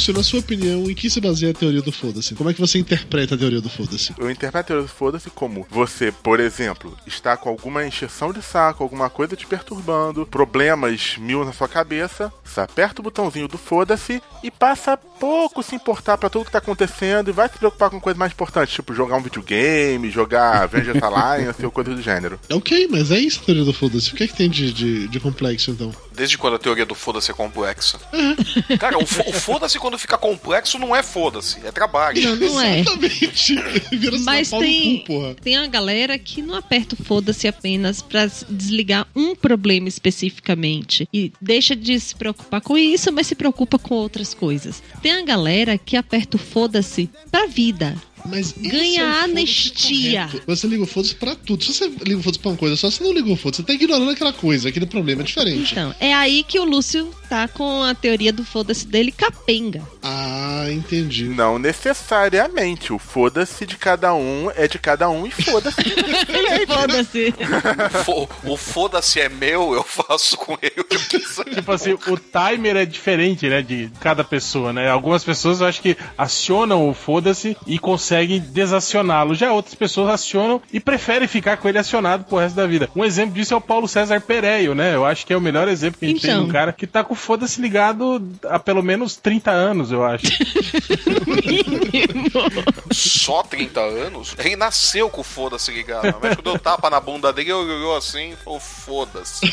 Lúcio, 0.00 0.14
na 0.14 0.22
sua 0.22 0.40
opinião, 0.40 0.90
em 0.90 0.94
que 0.94 1.10
se 1.10 1.20
baseia 1.20 1.52
a 1.52 1.54
teoria 1.54 1.82
do 1.82 1.92
foda-se? 1.92 2.34
Como 2.34 2.48
é 2.48 2.54
que 2.54 2.60
você 2.60 2.78
interpreta 2.78 3.34
a 3.34 3.38
teoria 3.38 3.60
do 3.60 3.68
foda-se? 3.68 4.14
Eu 4.16 4.30
interpreto 4.30 4.58
a 4.58 4.62
teoria 4.62 4.86
do 4.86 4.90
foda-se 4.90 5.28
como 5.28 5.66
você, 5.68 6.10
por 6.10 6.40
exemplo, 6.40 6.96
está 7.06 7.36
com 7.36 7.50
alguma 7.50 7.84
encheção 7.84 8.32
de 8.32 8.40
saco, 8.40 8.82
alguma 8.82 9.10
coisa 9.10 9.36
te 9.36 9.46
perturbando, 9.46 10.24
problemas 10.24 11.18
mil 11.18 11.44
na 11.44 11.52
sua 11.52 11.68
cabeça, 11.68 12.32
você 12.42 12.60
aperta 12.62 13.02
o 13.02 13.04
botãozinho 13.04 13.46
do 13.46 13.58
foda-se 13.58 14.22
e 14.42 14.50
passa 14.50 14.94
a 14.94 14.96
pouco 14.96 15.62
se 15.62 15.74
importar 15.74 16.16
pra 16.16 16.30
tudo 16.30 16.46
que 16.46 16.50
tá 16.50 16.58
acontecendo 16.58 17.28
e 17.28 17.32
vai 17.32 17.50
se 17.50 17.58
preocupar 17.58 17.90
com 17.90 18.00
coisas 18.00 18.18
mais 18.18 18.32
importantes, 18.32 18.74
tipo 18.74 18.94
jogar 18.94 19.16
um 19.16 19.22
videogame, 19.22 20.10
jogar 20.10 20.62
Avengers 20.64 21.02
Alliance 21.02 21.62
ou 21.62 21.70
coisa 21.70 21.94
do 21.94 22.00
gênero. 22.00 22.40
Ok, 22.50 22.88
mas 22.90 23.10
é 23.10 23.18
isso 23.18 23.40
a 23.42 23.44
teoria 23.44 23.64
do 23.64 23.74
foda-se. 23.74 24.12
O 24.12 24.16
que 24.16 24.24
é 24.24 24.26
que 24.26 24.34
tem 24.34 24.48
de, 24.48 24.72
de, 24.72 25.08
de 25.08 25.20
complexo, 25.20 25.70
então? 25.70 25.92
Desde 26.10 26.38
quando 26.38 26.56
a 26.56 26.58
teoria 26.58 26.86
do 26.86 26.94
foda-se 26.94 27.30
é 27.30 27.34
complexa? 27.34 27.98
Cara, 28.78 28.96
o, 28.98 29.02
o 29.02 29.32
foda-se 29.32 29.78
quando 29.78 29.89
fica 29.98 30.16
complexo 30.18 30.78
não 30.78 30.94
é 30.94 31.02
foda-se, 31.02 31.58
é 31.64 31.70
trabalho. 31.72 32.22
Não, 32.22 32.36
não 32.36 32.60
é. 32.60 32.80
Exatamente. 32.80 33.54
Vira 33.92 34.18
Mas 34.20 34.50
tem, 34.50 34.98
cu, 35.00 35.04
porra. 35.06 35.34
tem 35.34 35.56
a 35.56 35.66
galera 35.66 36.18
que 36.18 36.42
não 36.42 36.54
aperta 36.54 36.94
o 36.98 37.04
foda-se 37.04 37.46
apenas 37.48 38.00
pra 38.02 38.22
s- 38.22 38.44
desligar 38.48 39.06
um 39.14 39.34
problema 39.34 39.88
especificamente 39.88 41.08
e 41.12 41.32
deixa 41.40 41.74
de 41.76 41.98
se 41.98 42.14
preocupar 42.14 42.60
com 42.60 42.76
isso, 42.76 43.12
mas 43.12 43.26
se 43.26 43.34
preocupa 43.34 43.78
com 43.78 43.94
outras 43.94 44.34
coisas. 44.34 44.82
Tem 45.02 45.12
a 45.12 45.22
galera 45.22 45.76
que 45.78 45.96
aperta 45.96 46.36
o 46.36 46.40
foda-se 46.40 47.08
pra 47.30 47.46
vida. 47.46 47.96
Mas 48.26 48.54
esse 48.60 48.68
Ganha 48.68 49.02
é 49.02 49.04
o 49.04 49.12
foda-se 49.14 49.30
anistia. 49.30 50.26
correto. 50.26 50.42
Você 50.46 50.66
liga 50.66 50.82
o 50.82 50.86
foda-se 50.86 51.14
pra 51.14 51.34
tudo. 51.34 51.64
Se 51.64 51.72
você 51.74 51.88
liga 52.04 52.18
o 52.18 52.22
foda-se 52.22 52.38
pra 52.40 52.50
uma 52.50 52.56
coisa 52.56 52.76
só, 52.76 52.90
você 52.90 53.02
não 53.04 53.12
liga 53.12 53.30
o 53.30 53.36
foda-se. 53.36 53.62
Você 53.62 53.66
tá 53.66 53.72
ignorando 53.72 54.10
aquela 54.10 54.32
coisa, 54.32 54.68
aquele 54.68 54.86
problema 54.86 55.22
é 55.22 55.24
diferente. 55.24 55.72
Então, 55.72 55.94
é 56.00 56.14
aí 56.14 56.42
que 56.42 56.58
o 56.58 56.64
Lúcio 56.64 57.10
tá 57.28 57.46
com 57.48 57.82
a 57.82 57.94
teoria 57.94 58.32
do 58.32 58.44
foda-se 58.44 58.86
dele 58.86 59.12
capenga. 59.12 59.82
Ah, 60.02 60.66
entendi. 60.70 61.24
Não 61.24 61.58
necessariamente. 61.58 62.92
O 62.92 62.98
foda-se 62.98 63.64
de 63.66 63.76
cada 63.76 64.12
um 64.14 64.50
é 64.54 64.66
de 64.66 64.78
cada 64.78 65.08
um 65.08 65.26
e 65.26 65.30
foda-se. 65.30 65.80
Foda-se. 66.66 67.34
Fo- 68.04 68.28
o 68.44 68.56
foda-se 68.56 69.20
é 69.20 69.28
meu, 69.28 69.74
eu 69.74 69.82
faço 69.82 70.36
com 70.36 70.56
ele 70.60 70.80
o 70.80 70.84
que 70.84 70.96
eu 70.96 71.00
quiser. 71.00 71.44
Tipo 71.54 71.72
assim, 71.72 71.92
o 71.92 72.16
timer 72.18 72.76
é 72.76 72.84
diferente, 72.86 73.48
né, 73.48 73.62
de 73.62 73.90
cada 74.00 74.22
pessoa, 74.24 74.72
né? 74.72 74.88
Algumas 74.88 75.24
pessoas 75.24 75.60
eu 75.60 75.66
acho 75.66 75.80
que 75.82 75.96
acionam 76.16 76.88
o 76.88 76.94
foda-se 76.94 77.56
e 77.66 77.78
conseguem 77.78 78.09
desacioná-lo. 78.40 79.34
Já 79.34 79.52
outras 79.52 79.74
pessoas 79.74 80.10
acionam 80.10 80.60
e 80.72 80.80
preferem 80.80 81.28
ficar 81.28 81.56
com 81.56 81.68
ele 81.68 81.78
acionado 81.78 82.24
pro 82.24 82.38
resto 82.38 82.56
da 82.56 82.66
vida. 82.66 82.88
Um 82.94 83.04
exemplo 83.04 83.34
disso 83.34 83.54
é 83.54 83.56
o 83.56 83.60
Paulo 83.60 83.88
César 83.88 84.20
Pereio, 84.20 84.74
né? 84.74 84.94
Eu 84.94 85.04
acho 85.04 85.26
que 85.26 85.32
é 85.32 85.36
o 85.36 85.40
melhor 85.40 85.68
exemplo 85.68 85.98
que 85.98 86.06
a 86.06 86.08
gente 86.08 86.22
tem 86.22 86.30
Então. 86.30 86.44
de 86.44 86.48
um 86.48 86.52
cara 86.52 86.72
que 86.72 86.86
tá 86.86 87.02
com 87.04 87.14
o 87.14 87.16
foda-se 87.16 87.60
ligado 87.60 88.22
há 88.44 88.58
pelo 88.58 88.82
menos 88.82 89.16
30 89.16 89.50
anos, 89.50 89.92
eu 89.92 90.04
acho. 90.04 90.26
Só 92.92 93.42
30 93.42 93.80
anos? 93.80 94.34
Ele 94.38 94.56
nasceu 94.56 95.08
com 95.08 95.20
o 95.20 95.24
foda-se 95.24 95.70
ligado. 95.70 96.16
O 96.16 96.20
médico 96.20 96.42
deu 96.42 96.58
tapa 96.58 96.90
na 96.90 97.00
bunda 97.00 97.32
dele, 97.32 97.50
ele 97.50 97.72
olhou 97.72 97.96
assim 97.96 98.34
falou: 98.44 98.60
foda-se. 98.60 99.40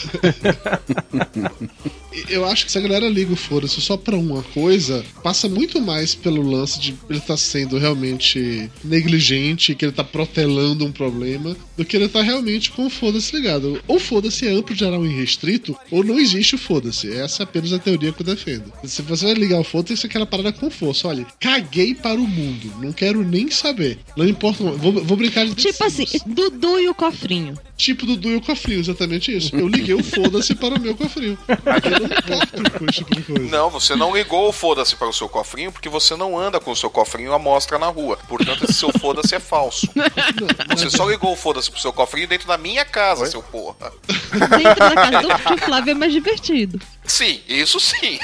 Eu 2.29 2.45
acho 2.45 2.65
que 2.65 2.71
se 2.71 2.77
a 2.77 2.81
galera 2.81 3.09
liga 3.09 3.33
o 3.33 3.36
foda-se 3.36 3.79
só 3.81 3.97
pra 3.97 4.17
uma 4.17 4.43
coisa, 4.43 5.03
passa 5.24 5.47
muito 5.47 5.81
mais 5.81 6.15
pelo 6.15 6.41
lance 6.41 6.79
de 6.79 6.95
ele 7.09 7.19
tá 7.19 7.38
sendo 7.38 7.77
realmente 7.77 8.69
negligente, 8.83 9.75
que 9.75 9.86
ele 9.86 9.91
tá 9.91 10.03
protelando 10.03 10.86
um 10.86 10.91
problema, 10.91 11.55
do 11.75 11.86
que 11.86 11.95
ele 11.95 12.07
tá 12.07 12.21
realmente 12.21 12.71
com 12.71 12.86
o 12.88 12.89
foda-se 12.89 13.36
ligado. 13.36 13.81
Ou 13.88 14.00
foda-se 14.00 14.47
é 14.47 14.51
amplo, 14.51 14.75
geral 14.75 15.05
e 15.05 15.09
restrito, 15.09 15.75
ou 15.91 16.03
não 16.03 16.19
existe 16.19 16.55
o 16.55 16.57
foda-se. 16.57 17.12
Essa 17.12 17.43
é 17.43 17.45
apenas 17.45 17.74
a 17.74 17.79
teoria 17.79 18.12
que 18.12 18.21
eu 18.21 18.25
defendo. 18.25 18.71
Se 18.83 19.01
você 19.01 19.25
vai 19.25 19.33
ligar 19.33 19.59
o 19.59 19.63
foda-se, 19.63 20.05
é 20.05 20.09
aquela 20.09 20.25
parada 20.25 20.51
com 20.51 20.69
força. 20.69 21.07
Olha, 21.07 21.25
caguei 21.39 21.93
para 21.93 22.19
o 22.19 22.27
mundo, 22.27 22.74
não 22.81 22.91
quero 22.91 23.24
nem 23.24 23.50
saber. 23.51 24.00
Não 24.15 24.27
importa, 24.27 24.63
vou, 24.63 24.91
vou 24.91 25.17
brincar 25.17 25.45
de 25.45 25.55
Tipo 25.55 25.83
assim, 25.83 26.05
Dudu 26.25 26.79
e 26.79 26.89
o 26.89 26.95
cofrinho. 26.95 27.57
Tipo 27.75 28.05
Dudu 28.05 28.31
e 28.31 28.36
o 28.36 28.41
cofrinho, 28.41 28.79
exatamente 28.79 29.36
isso. 29.36 29.55
Eu 29.55 29.67
liguei 29.67 29.93
o 29.93 30.03
foda-se 30.03 30.55
para 30.55 30.75
o 30.75 30.79
meu 30.79 30.95
cofrinho. 30.95 31.38
Eu 31.47 32.00
não 32.00 32.07
Não, 33.50 33.70
você 33.70 33.96
não 33.96 34.16
ligou 34.16 34.50
o 34.50 34.52
foda-se 34.52 34.96
para 34.96 35.08
o 35.08 35.14
seu 35.14 35.28
cofrinho 35.30 35.72
porque 35.72 35.90
você 35.90 36.16
não 36.16 36.38
anda 36.38 36.60
com 36.60 36.72
o 36.72 36.76
seu 36.76 36.90
cofrinho 36.90 37.34
à 37.34 37.40
mostra 37.40 37.78
na 37.78 37.88
rua. 37.88 38.18
Portanto, 38.28 38.64
esse 38.64 38.74
seu 38.74 38.92
foda-se 39.00 39.36
é 39.36 39.40
falso. 39.40 39.88
Você 40.70 40.90
só 40.90 41.10
ligou 41.10 41.34
o 41.34 41.36
foda-se 41.36 41.70
pro 41.70 41.80
seu 41.80 41.94
cofrinho 41.94 42.28
dentro 42.28 42.48
da 42.48 42.58
minha 42.58 42.86
casa, 42.86 43.26
seu 43.26 43.42
porra. 43.42 43.92
Dentro 44.32 44.80
da 44.80 44.96
casa 44.96 45.22
do 45.22 45.44
tio 45.48 45.66
Flávio 45.66 45.92
é 45.92 45.94
mais 45.94 46.12
divertido. 46.14 46.80
Sim, 47.08 47.40
isso 47.48 47.80
sim. 47.80 48.20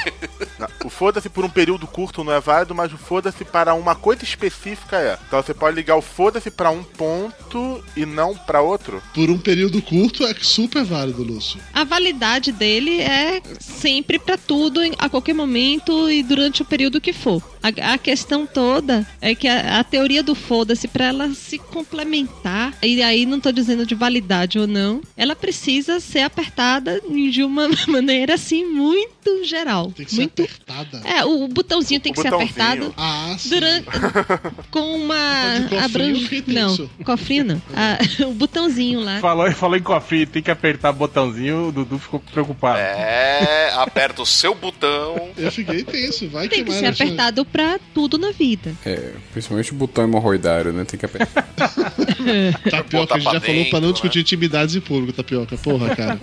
Não, 0.58 0.68
o 0.84 0.90
foda-se 0.90 1.30
por 1.30 1.44
um 1.44 1.48
período 1.48 1.86
curto 1.86 2.22
não 2.22 2.32
é 2.32 2.40
válido, 2.40 2.74
mas 2.74 2.92
o 2.92 2.98
foda-se 2.98 3.44
para 3.44 3.74
uma 3.74 3.94
coisa 3.94 4.22
específica 4.22 4.98
é. 4.98 5.18
Então 5.26 5.42
você 5.42 5.54
pode 5.54 5.74
ligar 5.74 5.96
o 5.96 6.02
foda-se 6.02 6.50
para 6.50 6.70
um 6.70 6.84
ponto 6.84 7.82
e 7.96 8.04
não 8.04 8.36
para 8.36 8.60
outro. 8.60 9.02
Por 9.14 9.30
um 9.30 9.38
período 9.38 9.80
curto 9.80 10.26
é 10.26 10.34
super 10.40 10.84
válido, 10.84 11.22
Lúcio. 11.22 11.58
A 11.72 11.82
validade 11.84 12.52
dele 12.52 13.00
é 13.00 13.40
sempre 13.64 14.18
pra 14.18 14.36
tudo, 14.36 14.80
a 14.98 15.08
qualquer 15.08 15.34
momento 15.34 16.10
e 16.10 16.22
durante 16.22 16.62
o 16.62 16.64
período 16.64 17.00
que 17.00 17.12
for. 17.12 17.42
A, 17.62 17.94
a 17.94 17.98
questão 17.98 18.46
toda 18.46 19.06
é 19.20 19.34
que 19.34 19.48
a, 19.48 19.80
a 19.80 19.84
teoria 19.84 20.22
do 20.22 20.34
foda-se, 20.34 20.86
pra 20.86 21.06
ela 21.06 21.30
se 21.34 21.58
complementar, 21.58 22.74
e 22.82 23.02
aí 23.02 23.24
não 23.24 23.40
tô 23.40 23.50
dizendo 23.50 23.86
de 23.86 23.94
validade 23.94 24.58
ou 24.58 24.66
não, 24.66 25.00
ela 25.16 25.34
precisa 25.34 25.98
ser 26.00 26.20
apertada 26.20 27.00
de 27.30 27.42
uma 27.42 27.68
maneira 27.88 28.34
assim 28.34 28.64
muito 28.66 29.44
geral. 29.44 29.90
Tem 29.92 30.04
que 30.04 30.10
ser 30.14 30.20
muito 30.20 30.42
apertada. 30.42 31.00
É, 31.08 31.24
o, 31.24 31.44
o 31.44 31.48
botãozinho 31.48 32.00
tem 32.00 32.12
O 32.12 32.14
que 32.14 32.20
ser 32.22 32.32
apertado 32.34 32.92
Ah, 32.96 33.34
sim. 33.38 33.48
durante 33.48 33.86
com 34.70 34.96
uma 34.96 35.16
abrange- 35.84 36.44
Não, 36.46 36.88
cofrinho 37.04 37.44
não. 37.44 37.62
Ah, 37.74 37.98
o 38.26 38.32
botãozinho 38.32 39.00
lá. 39.00 39.20
Falou, 39.20 39.50
falou 39.52 39.76
em 39.76 39.82
cofrinho, 39.82 40.26
tem 40.26 40.42
que 40.42 40.50
apertar 40.50 40.90
o 40.90 40.92
botãozinho, 40.94 41.68
o 41.68 41.72
Dudu 41.72 41.98
ficou 41.98 42.20
preocupado. 42.20 42.78
É, 42.78 43.53
aperta 43.74 44.22
o 44.22 44.26
seu 44.26 44.54
botão. 44.54 45.30
Eu 45.36 45.50
fiquei 45.52 45.82
tenso, 45.84 46.28
vai 46.28 46.48
Tem 46.48 46.64
que 46.64 46.70
queimar 46.70 46.94
ser 46.94 47.02
a- 47.02 47.06
apertado 47.06 47.44
pra 47.44 47.78
tudo 47.92 48.16
na 48.18 48.30
vida. 48.32 48.72
É, 48.84 49.12
principalmente 49.32 49.72
o 49.72 49.74
botão 49.74 50.04
hemorroidário, 50.04 50.72
né? 50.72 50.84
Tem 50.84 50.98
que 50.98 51.06
apertar. 51.06 51.44
Tapioca, 52.70 53.14
a 53.14 53.18
gente 53.18 53.32
já 53.32 53.40
pra 53.40 53.48
falou 53.48 53.64
pra 53.66 53.80
não 53.80 53.88
dentro, 53.88 53.92
discutir 53.94 54.20
intimidades 54.20 54.74
em 54.76 54.80
público, 54.80 55.12
Tapioca. 55.12 55.56
Porra, 55.58 55.94
cara. 55.94 56.18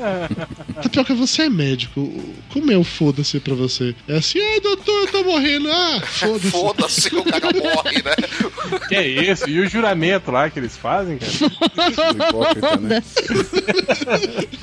Tapioca, 0.81 1.13
você 1.13 1.43
é 1.43 1.49
médico. 1.49 2.11
Como 2.51 2.71
é 2.71 2.77
o 2.77 2.83
foda-se 2.83 3.39
pra 3.39 3.53
você? 3.55 3.95
É 4.07 4.17
assim, 4.17 4.39
ai, 4.39 4.59
doutor, 4.59 5.01
eu 5.01 5.07
tô 5.07 5.23
morrendo. 5.23 5.71
Ah, 5.71 6.01
foda-se. 6.05 6.49
Foda-se, 6.51 7.15
o 7.15 7.23
cara 7.23 7.47
morre, 7.53 8.03
né? 8.03 8.79
Que 8.87 8.95
é 8.95 9.07
isso? 9.07 9.49
E 9.49 9.59
o 9.59 9.67
juramento 9.69 10.31
lá 10.31 10.49
que 10.49 10.59
eles 10.59 10.75
fazem, 10.77 11.17
cara? 11.17 11.31
Hipócrita, 12.29 12.77
né? 12.77 13.03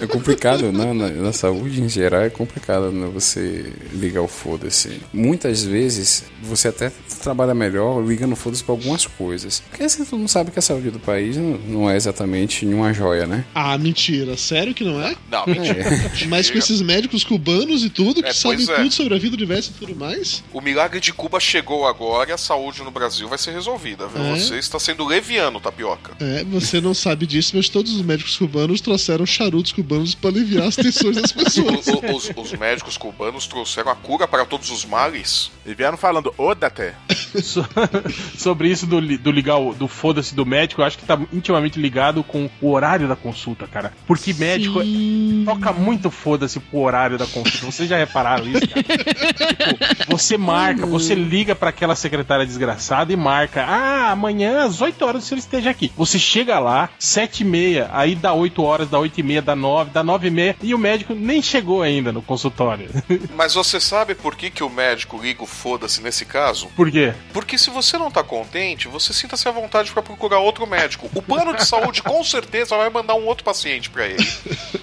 É 0.01 0.07
complicado, 0.07 0.71
né? 0.73 0.93
Na, 0.93 1.09
na 1.09 1.33
saúde 1.33 1.81
em 1.83 1.89
geral 1.89 2.23
é 2.23 2.31
complicado, 2.31 2.58
né? 2.91 3.09
Você 3.15 3.73
ligar 3.93 4.23
o 4.23 4.29
foda-se. 4.29 5.01
Muitas 5.13 5.63
vezes 5.65 6.25
você 6.43 6.69
até 6.69 6.91
trabalha 7.23 7.55
melhor 7.55 8.05
ligando 8.05 8.33
o 8.33 8.37
foda-se 8.37 8.63
pra 8.63 8.73
algumas 8.75 9.07
coisas. 9.07 9.61
Porque 9.69 9.85
assim, 9.85 10.05
todo 10.05 10.19
mundo 10.19 10.29
sabe 10.29 10.51
que 10.51 10.59
a 10.59 10.63
saúde 10.63 10.91
do 10.91 10.99
país 10.99 11.37
não, 11.37 11.91
é 11.91 11.97
exatamente 11.97 12.65
nenhuma 12.65 12.93
joia, 12.93 13.27
né? 13.27 13.45
Ah, 13.55 13.77
mentira. 13.79 14.37
Sério 14.37 14.75
que 14.75 14.85
não 14.85 15.01
é? 15.03 15.15
Não, 15.31 15.47
mentira. 15.47 15.85
Mas 16.29 16.51
com 16.51 16.59
esses 16.59 16.81
médicos 16.81 17.25
cubanos 17.25 17.85
e 17.85 17.91
tudo, 17.91 18.23
que 18.23 18.29
É, 18.29 18.33
sabem 18.33 18.65
é. 18.69 18.77
tudo 18.77 18.93
sobre 18.93 19.15
a 19.15 19.19
vida, 19.19 19.35
o 19.35 19.37
universo 19.37 19.73
e 19.75 19.79
tudo 19.79 19.97
mais. 19.97 20.43
O 20.53 20.61
milagre 20.61 21.01
de 21.01 21.13
Cuba 21.13 21.41
chegou 21.41 21.87
agora 21.87 22.31
e 22.31 22.33
a 22.33 22.39
saúde 22.39 22.83
no 22.83 22.91
Brasil 22.91 23.29
vai 23.29 23.39
ser 23.39 23.53
resolvida, 23.53 24.07
viu? 24.07 24.23
É? 24.25 24.39
Você 24.39 24.57
está 24.59 24.79
sendo 24.79 25.05
leviano, 25.07 25.61
tapioca. 25.61 26.13
É, 26.21 26.45
você 26.45 26.81
não 26.81 26.95
sabe 26.95 27.27
disso, 27.27 27.53
mas 27.57 27.69
todos 27.69 27.93
os 27.95 28.03
médicos 28.03 28.37
cubanos 28.37 28.81
trouxeram 28.81 29.27
charutos 29.27 29.73
cubanos 29.73 30.15
pra 30.15 30.31
aliviar 30.31 30.67
as 30.69 30.77
tensões 30.77 31.17
das 31.17 31.33
pessoas. 31.33 31.87
O- 31.89 31.93
o- 31.99 32.17
os, 32.17 32.31
os 32.37 32.48
médicos 32.53 32.97
cubanos 32.97 33.47
trouxeram 33.47 33.91
a 33.91 33.97
cura 33.97 34.27
para 34.27 34.45
todos 34.45 34.71
os 34.71 34.85
males. 34.85 35.51
E 35.69 35.75
vieram 35.75 35.97
falando, 35.99 36.33
Odate. 36.39 36.93
So- 37.43 37.63
sobre 38.39 38.71
isso 38.71 38.87
do, 38.87 38.99
li- 38.99 39.19
do 39.19 39.31
ligar 39.31 39.59
o- 39.59 39.75
do 39.75 39.87
foda-se 39.87 40.35
do 40.35 40.47
médico, 40.47 40.81
eu 40.81 40.87
acho 40.87 40.97
que 40.97 41.05
tá 41.05 41.19
intimamente 41.31 41.79
ligado 41.79 42.25
com 42.25 42.49
o 42.63 42.71
horário 42.71 43.07
da 43.07 43.15
consulta, 43.15 43.67
cara. 43.67 43.93
Porque 44.07 44.33
médico 44.33 44.81
toca 45.45 45.71
muito 45.75 46.11
foda-se 46.11 46.59
pro 46.59 46.79
horário 46.81 47.19
da 47.19 47.27
consulta. 47.27 47.67
Vocês 47.67 47.87
já 47.87 47.99
repararam 47.99 48.47
isso, 48.49 48.63
cara? 48.67 48.83
Tipo, 48.83 50.17
você 50.17 50.39
marca, 50.39 50.87
você 50.87 51.15
liga 51.15 51.55
pra 51.55 51.69
aquela 51.69 51.95
secretária 51.95 52.47
desgraçada 52.47 53.13
e 53.13 53.17
marca. 53.17 53.63
Ah, 53.63 54.11
amanhã 54.13 54.65
às 54.65 54.81
8 54.81 55.05
horas 55.05 55.25
você 55.25 55.35
esteja 55.35 55.69
aqui. 55.69 55.93
Você 55.99 56.19
chega 56.19 56.59
lá, 56.59 56.89
7 56.99 57.41
e 57.43 57.45
meia, 57.45 57.91
aí 57.93 58.15
dá 58.15 58.33
8 58.33 58.63
horas, 58.63 58.89
dá 58.89 58.99
8 58.99 59.21
e 59.21 59.23
meia, 59.23 59.43
dá 59.43 59.55
9, 59.55 59.91
dá 59.91 60.03
9 60.03 60.29
e 60.29 60.31
meia, 60.31 60.57
e 60.63 60.75
o 60.75 60.79
médico 60.79 61.15
nem 61.15 61.43
chegou 61.43 61.83
ainda 61.83 62.11
no 62.11 62.23
consultório. 62.23 62.89
Mas 63.37 63.53
você 63.53 63.79
sabe 63.79 64.15
por 64.15 64.35
que, 64.35 64.49
que 64.51 64.65
o 64.65 64.71
médico 64.71 65.21
liga 65.21 65.43
o 65.43 65.47
foda-se 65.59 66.01
nesse 66.01 66.25
caso? 66.25 66.69
Por 66.77 66.91
quê? 66.91 67.13
Porque 67.33 67.59
se 67.59 67.69
você 67.71 67.99
não 67.99 68.11
tá 68.11 68.23
contente, 68.23 68.87
você 68.89 69.13
sinta-se 69.13 69.49
à 69.49 69.51
vontade 69.51 69.91
para 69.91 70.03
procurar 70.03 70.39
outro 70.39 70.67
médico. 70.67 71.11
O 71.15 71.21
plano 71.21 71.55
de 71.57 71.65
saúde 71.67 72.03
com 72.03 72.23
certeza 72.23 72.77
vai 72.77 72.89
mandar 72.91 73.15
um 73.15 73.27
outro 73.27 73.43
paciente 73.45 73.91
para 73.91 74.07
ele. 74.07 74.27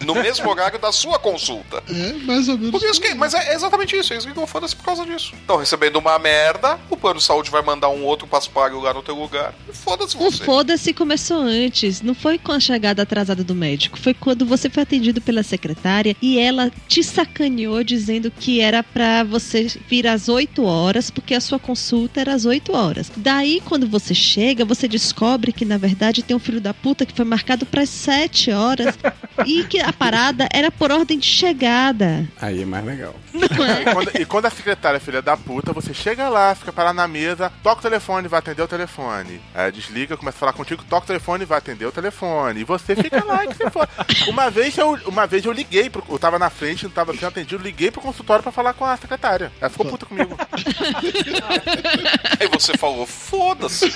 No 0.05 0.13
mesmo 0.15 0.49
horário 0.49 0.77
da 0.77 0.91
sua 0.91 1.17
consulta. 1.17 1.81
É, 1.89 2.13
mais 2.25 2.47
ou 2.49 2.57
menos. 2.57 2.71
Por 2.71 2.83
isso 2.89 2.99
que, 2.99 3.13
mas 3.13 3.33
é 3.33 3.53
exatamente 3.53 3.95
isso, 3.95 4.13
eles 4.13 4.25
ligam 4.25 4.43
o 4.43 4.47
foda-se 4.47 4.75
por 4.75 4.83
causa 4.83 5.05
disso. 5.05 5.33
Estão 5.35 5.57
recebendo 5.57 5.95
uma 5.97 6.19
merda, 6.19 6.77
o 6.89 6.97
plano 6.97 7.19
de 7.19 7.25
saúde 7.25 7.49
vai 7.49 7.61
mandar 7.61 7.89
um 7.89 8.03
outro 8.03 8.27
paspalho 8.27 8.79
lá 8.81 8.93
no 8.93 9.01
teu 9.01 9.15
lugar. 9.15 9.53
Foda-se 9.71 10.15
O 10.17 10.19
você. 10.19 10.43
foda-se 10.43 10.93
começou 10.93 11.37
antes. 11.41 12.01
Não 12.01 12.13
foi 12.13 12.37
com 12.37 12.51
a 12.51 12.59
chegada 12.59 13.01
atrasada 13.01 13.43
do 13.43 13.55
médico. 13.55 13.97
Foi 13.97 14.13
quando 14.13 14.45
você 14.45 14.69
foi 14.69 14.83
atendido 14.83 15.21
pela 15.21 15.43
secretária 15.43 16.15
e 16.21 16.37
ela 16.39 16.71
te 16.87 17.03
sacaneou 17.03 17.83
dizendo 17.83 18.29
que 18.31 18.59
era 18.61 18.83
pra 18.83 19.23
você 19.23 19.67
vir 19.87 20.07
às 20.07 20.27
8 20.27 20.64
horas, 20.65 21.09
porque 21.09 21.33
a 21.33 21.41
sua 21.41 21.59
consulta 21.59 22.21
era 22.21 22.33
às 22.33 22.45
8 22.45 22.73
horas. 22.73 23.11
Daí, 23.15 23.61
quando 23.65 23.87
você 23.87 24.13
chega, 24.13 24.65
você 24.65 24.87
descobre 24.87 25.51
que 25.51 25.65
na 25.65 25.77
verdade 25.77 26.23
tem 26.23 26.35
um 26.35 26.39
filho 26.39 26.61
da 26.61 26.73
puta 26.73 27.05
que 27.05 27.13
foi 27.13 27.25
marcado 27.25 27.65
para 27.65 27.85
7 27.85 28.51
horas 28.51 28.97
e 29.45 29.63
que 29.63 29.79
a 29.79 29.93
parada 29.93 30.47
era 30.51 30.71
por 30.71 30.91
ordem 30.91 31.19
de 31.19 31.27
chegada. 31.27 32.27
Aí 32.41 32.61
é 32.61 32.65
mais 32.65 32.85
legal. 32.85 33.15
E 33.33 33.93
quando, 33.93 34.21
e 34.21 34.25
quando 34.25 34.45
a 34.45 34.49
secretária 34.49 34.97
é 34.97 34.99
filha 34.99 35.21
da 35.21 35.35
puta, 35.35 35.73
você 35.73 35.93
chega 35.93 36.29
lá, 36.29 36.55
fica 36.55 36.71
parado 36.71 36.95
na 36.95 37.07
mesa, 37.07 37.51
toca 37.61 37.79
o 37.79 37.83
telefone, 37.83 38.27
vai 38.27 38.39
atender 38.39 38.61
o 38.61 38.67
telefone. 38.67 39.41
Aí 39.53 39.71
desliga, 39.71 40.17
começa 40.17 40.37
a 40.37 40.39
falar 40.39 40.53
contigo, 40.53 40.83
toca 40.89 41.03
o 41.03 41.07
telefone, 41.07 41.45
vai 41.45 41.57
atender 41.57 41.85
o 41.85 41.91
telefone. 41.91 42.61
E 42.61 42.63
você 42.63 42.95
fica 42.95 43.23
lá 43.23 43.43
e 43.43 43.47
que 43.49 43.55
você 43.55 43.69
for. 43.69 43.87
Uma 44.27 44.49
vez 44.49 44.77
eu, 44.77 44.97
uma 45.05 45.27
vez 45.27 45.45
eu 45.45 45.51
liguei, 45.51 45.89
pro, 45.89 46.03
eu 46.09 46.19
tava 46.19 46.39
na 46.39 46.49
frente, 46.49 46.85
não 46.85 46.91
tava 46.91 47.13
sendo 47.13 47.27
atendido, 47.27 47.63
liguei 47.63 47.91
pro 47.91 48.01
consultório 48.01 48.43
pra 48.43 48.51
falar 48.51 48.73
com 48.73 48.85
a 48.85 48.97
secretária. 48.97 49.51
Ela 49.59 49.69
ficou 49.69 49.85
puta 49.85 50.05
comigo. 50.05 50.37
Aí 52.39 52.47
você 52.47 52.77
falou, 52.77 53.05
foda-se. 53.05 53.89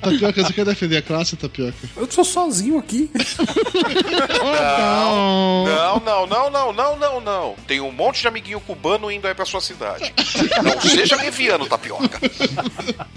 Tapioca, 0.00 0.42
você 0.42 0.52
quer 0.52 0.64
defender 0.64 0.96
a 0.98 1.02
classe, 1.02 1.36
Tapioca? 1.36 1.74
Eu 1.96 2.06
tô 2.06 2.24
sozinho 2.24 2.78
aqui. 2.78 3.10
Não, 4.42 6.00
não, 6.00 6.00
não, 6.00 6.26
não, 6.26 6.50
não, 6.50 6.72
não, 6.72 6.98
não. 6.98 6.99
Tem 7.70 7.80
um 7.80 7.92
monte 7.92 8.22
de 8.22 8.26
amiguinho 8.26 8.58
cubano 8.58 9.12
indo 9.12 9.28
aí 9.28 9.32
pra 9.32 9.44
sua 9.44 9.60
cidade. 9.60 10.12
Não 10.60 10.80
seja 10.80 11.14
leviano, 11.14 11.66
tapioca. 11.66 12.18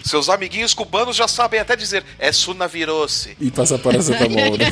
Seus 0.04 0.30
amiguinhos 0.30 0.76
cubanos 0.76 1.16
já 1.16 1.28
sabem 1.28 1.60
até 1.60 1.76
dizer, 1.76 2.06
é 2.20 2.32
sunavirose. 2.32 3.36
E 3.42 3.50
passa 3.50 3.80
paracetamol, 3.80 4.56
né? 4.56 4.68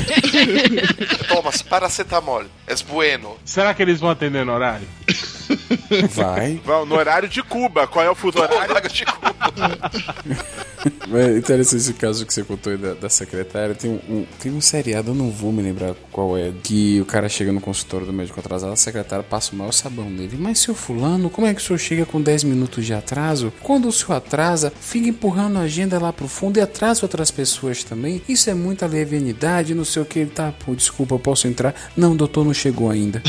Thomas, 1.28 1.64
paracetamol. 1.64 2.44
Es 2.68 2.84
bueno. 2.84 3.40
Será 3.44 3.74
que 3.74 3.82
eles 3.82 4.00
vão 4.00 4.12
atender 4.12 4.46
no 4.46 4.54
horário? 4.54 4.88
Vai. 6.12 6.62
Vão 6.64 6.86
no 6.86 6.96
horário 6.96 7.28
de 7.28 7.42
Cuba. 7.42 7.88
Qual 7.88 8.06
é 8.06 8.10
o 8.12 8.14
fuso 8.14 8.38
horário? 8.38 8.70
Horário 8.70 8.88
de 8.88 9.04
Cuba. 9.04 9.36
É 11.14 11.38
interessante 11.38 11.82
esse 11.82 11.94
caso 11.94 12.26
que 12.26 12.34
você 12.34 12.44
contou 12.44 12.72
aí 12.72 12.78
da, 12.78 12.94
da 12.94 13.10
secretária. 13.10 13.76
Tem 13.76 13.92
um, 13.92 14.26
tem 14.40 14.52
um 14.52 14.62
seriado, 14.62 15.12
eu 15.12 15.16
não 15.16 15.30
vou 15.30 15.52
me 15.52 15.62
lembrar 15.62 15.94
qual 16.12 16.38
é, 16.38 16.52
que 16.64 17.00
o 17.02 17.06
cara 17.06 17.28
chega 17.28 17.52
no 17.52 17.60
consultório 17.60 18.06
do 18.06 18.14
médico 18.14 18.40
atrasado, 18.40 18.74
a 18.74 18.78
secretária 18.78 19.24
passa 19.24 19.56
o 19.72 19.74
sabão 19.74 20.10
nele. 20.10 20.38
Mas, 20.40 20.60
seu 20.60 20.76
fulano, 20.76 21.30
como 21.30 21.48
é 21.48 21.54
que 21.54 21.62
o 21.62 21.64
senhor 21.64 21.80
chega 21.80 22.06
com 22.06 22.22
10 22.22 22.44
minutos 22.44 22.86
de 22.86 22.94
atraso? 22.94 23.52
Quando 23.62 23.88
o 23.88 23.92
senhor 23.92 24.14
atrasa, 24.14 24.72
fica 24.80 25.10
empurrando 25.10 25.58
a 25.58 25.62
agenda 25.62 25.98
lá 26.00 26.14
pro 26.14 26.28
fundo 26.28 26.58
e 26.58 26.62
atrasa 26.62 27.04
outras 27.04 27.32
pessoas 27.32 27.84
também. 27.84 28.22
Isso 28.30 28.50
é 28.50 28.54
muita 28.54 28.86
levianidade, 28.86 29.74
não 29.74 29.84
sei 29.86 30.02
o 30.02 30.06
que. 30.06 30.20
Ele 30.20 30.30
tá, 30.30 30.52
pô, 30.52 30.76
desculpa, 30.76 31.16
eu 31.16 31.20
posso 31.20 31.48
entrar? 31.48 31.74
Não, 31.98 32.16
doutor, 32.16 32.46
não 32.46 32.54
chegou 32.54 32.90
ainda. 32.92 33.22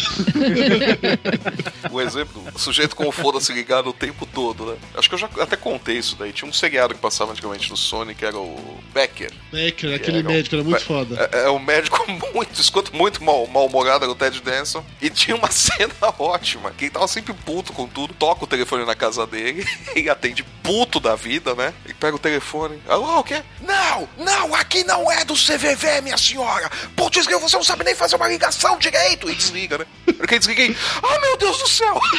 O 1.90 2.00
exemplo, 2.00 2.42
o 2.54 2.58
sujeito 2.58 2.94
com 2.96 3.06
o 3.08 3.12
foda-se 3.12 3.52
ligado 3.52 3.88
o 3.88 3.92
tempo 3.92 4.26
todo, 4.26 4.66
né? 4.66 4.76
Acho 4.96 5.08
que 5.08 5.14
eu 5.14 5.18
já 5.18 5.28
até 5.40 5.56
contei 5.56 5.98
isso 5.98 6.16
daí. 6.18 6.32
Tinha 6.32 6.48
um 6.48 6.52
seriado 6.52 6.94
que 6.94 7.00
passava 7.00 7.32
antigamente 7.32 7.70
no 7.70 7.76
Sony, 7.76 8.14
que 8.14 8.24
era 8.24 8.36
o 8.38 8.56
Becker. 8.92 9.30
Becker, 9.52 9.94
aquele 9.94 10.18
Era 10.18 10.28
um- 10.28 10.32
médico, 10.32 10.54
era 10.56 10.64
muito 10.64 10.84
foda. 10.84 11.30
É, 11.32 11.44
é 11.44 11.50
um 11.50 11.58
médico 11.58 12.04
muito, 12.34 12.60
escuta, 12.60 12.90
muito 12.96 13.22
mal- 13.22 13.46
mal-humorado, 13.46 14.04
era 14.04 14.12
o 14.12 14.14
Ted 14.14 14.40
Danson. 14.42 14.84
E 15.00 15.08
tinha 15.10 15.36
uma 15.36 15.50
cena 15.52 15.92
ótima, 16.18 16.31
que 16.38 16.84
ele 16.84 16.90
tava 16.90 17.08
sempre 17.08 17.32
puto 17.32 17.72
com 17.72 17.86
tudo, 17.86 18.14
toca 18.14 18.44
o 18.44 18.46
telefone 18.46 18.84
na 18.84 18.94
casa 18.94 19.26
dele 19.26 19.66
e 19.96 20.08
atende 20.08 20.44
puto 20.62 21.00
da 21.00 21.14
vida, 21.14 21.54
né? 21.54 21.72
E 21.86 21.94
pega 21.94 22.16
o 22.16 22.18
telefone. 22.18 22.80
Alô, 22.88 23.18
o 23.18 23.24
quê? 23.24 23.42
Não, 23.60 24.08
não, 24.16 24.54
aqui 24.54 24.84
não 24.84 25.10
é 25.10 25.24
do 25.24 25.34
CVV, 25.34 26.00
minha 26.02 26.16
senhora. 26.16 26.70
Putz, 26.96 27.26
você 27.26 27.56
não 27.56 27.64
sabe 27.64 27.84
nem 27.84 27.94
fazer 27.94 28.16
uma 28.16 28.28
ligação 28.28 28.78
direito. 28.78 29.28
E 29.28 29.34
desliga, 29.34 29.78
né? 29.78 29.86
Porque 30.16 30.38
desliga 30.38 30.62
aí. 30.62 30.76
Ah, 31.02 31.18
meu 31.20 31.36
Deus 31.36 31.58
do 31.58 31.68
céu! 31.68 32.00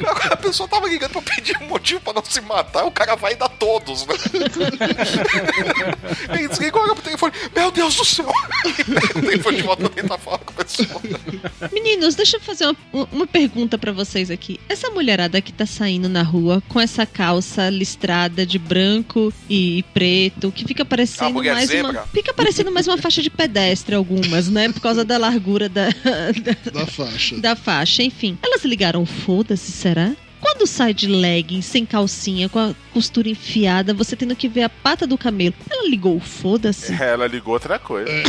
Agora 0.00 0.34
a 0.34 0.36
pessoa 0.36 0.68
tava 0.68 0.88
ligando 0.88 1.12
pra 1.12 1.22
pedir 1.22 1.56
um 1.58 1.66
motivo 1.66 2.00
pra 2.00 2.12
não 2.12 2.24
se 2.24 2.40
matar, 2.40 2.84
o 2.84 2.90
cara 2.90 3.16
vai 3.16 3.34
dar 3.34 3.48
todos, 3.48 4.06
né? 4.06 4.14
Ele 6.30 6.48
desliga, 6.48 6.78
olha 6.78 6.94
pro 6.94 7.02
telefone, 7.02 7.32
meu 7.54 7.70
Deus 7.70 7.94
do 7.94 8.04
céu! 8.04 8.30
E 8.78 8.84
pega 8.84 9.18
o 9.18 9.22
telefone 9.22 9.56
de 9.56 9.62
volta 9.62 9.90
e 9.96 10.02
tá 10.02 10.18
falando 10.18 10.44
com 10.44 10.60
a. 10.60 10.63
Meninos, 11.72 12.14
deixa 12.14 12.36
eu 12.36 12.40
fazer 12.40 12.66
uma, 12.92 13.08
uma 13.12 13.26
pergunta 13.26 13.76
pra 13.78 13.92
vocês 13.92 14.30
aqui. 14.30 14.58
Essa 14.68 14.90
mulherada 14.90 15.40
que 15.40 15.52
tá 15.52 15.66
saindo 15.66 16.08
na 16.08 16.22
rua 16.22 16.62
com 16.68 16.80
essa 16.80 17.04
calça 17.06 17.68
listrada 17.70 18.44
de 18.46 18.58
branco 18.58 19.32
e 19.48 19.84
preto, 19.94 20.50
que 20.52 20.64
fica 20.64 20.82
A 20.82 20.86
parecendo 20.86 21.42
mais 21.42 21.68
zebra? 21.68 21.90
uma. 21.92 22.06
Fica 22.08 22.32
parecendo 22.34 22.70
mais 22.70 22.86
uma 22.86 22.98
faixa 22.98 23.22
de 23.22 23.30
pedestre, 23.30 23.94
algumas, 23.94 24.48
né? 24.48 24.70
Por 24.72 24.80
causa 24.80 25.04
da 25.04 25.18
largura 25.18 25.68
da, 25.68 25.88
da, 25.88 26.70
Da 26.80 26.86
faixa. 26.86 27.36
da 27.40 27.56
faixa. 27.56 28.02
Enfim. 28.02 28.38
Elas 28.42 28.64
ligaram 28.64 29.04
foda-se, 29.06 29.70
será? 29.72 30.12
Quando 30.44 30.66
sai 30.66 30.92
de 30.92 31.06
legging, 31.08 31.62
sem 31.62 31.86
calcinha, 31.86 32.50
com 32.50 32.58
a 32.58 32.74
costura 32.92 33.30
enfiada, 33.30 33.94
você 33.94 34.14
tendo 34.14 34.36
que 34.36 34.46
ver 34.46 34.64
a 34.64 34.68
pata 34.68 35.06
do 35.06 35.16
camelo. 35.16 35.54
Ela 35.70 35.88
ligou 35.88 36.18
o 36.18 36.20
foda-se? 36.20 36.92
Ela 37.02 37.26
ligou 37.26 37.54
outra 37.54 37.78
coisa. 37.78 38.10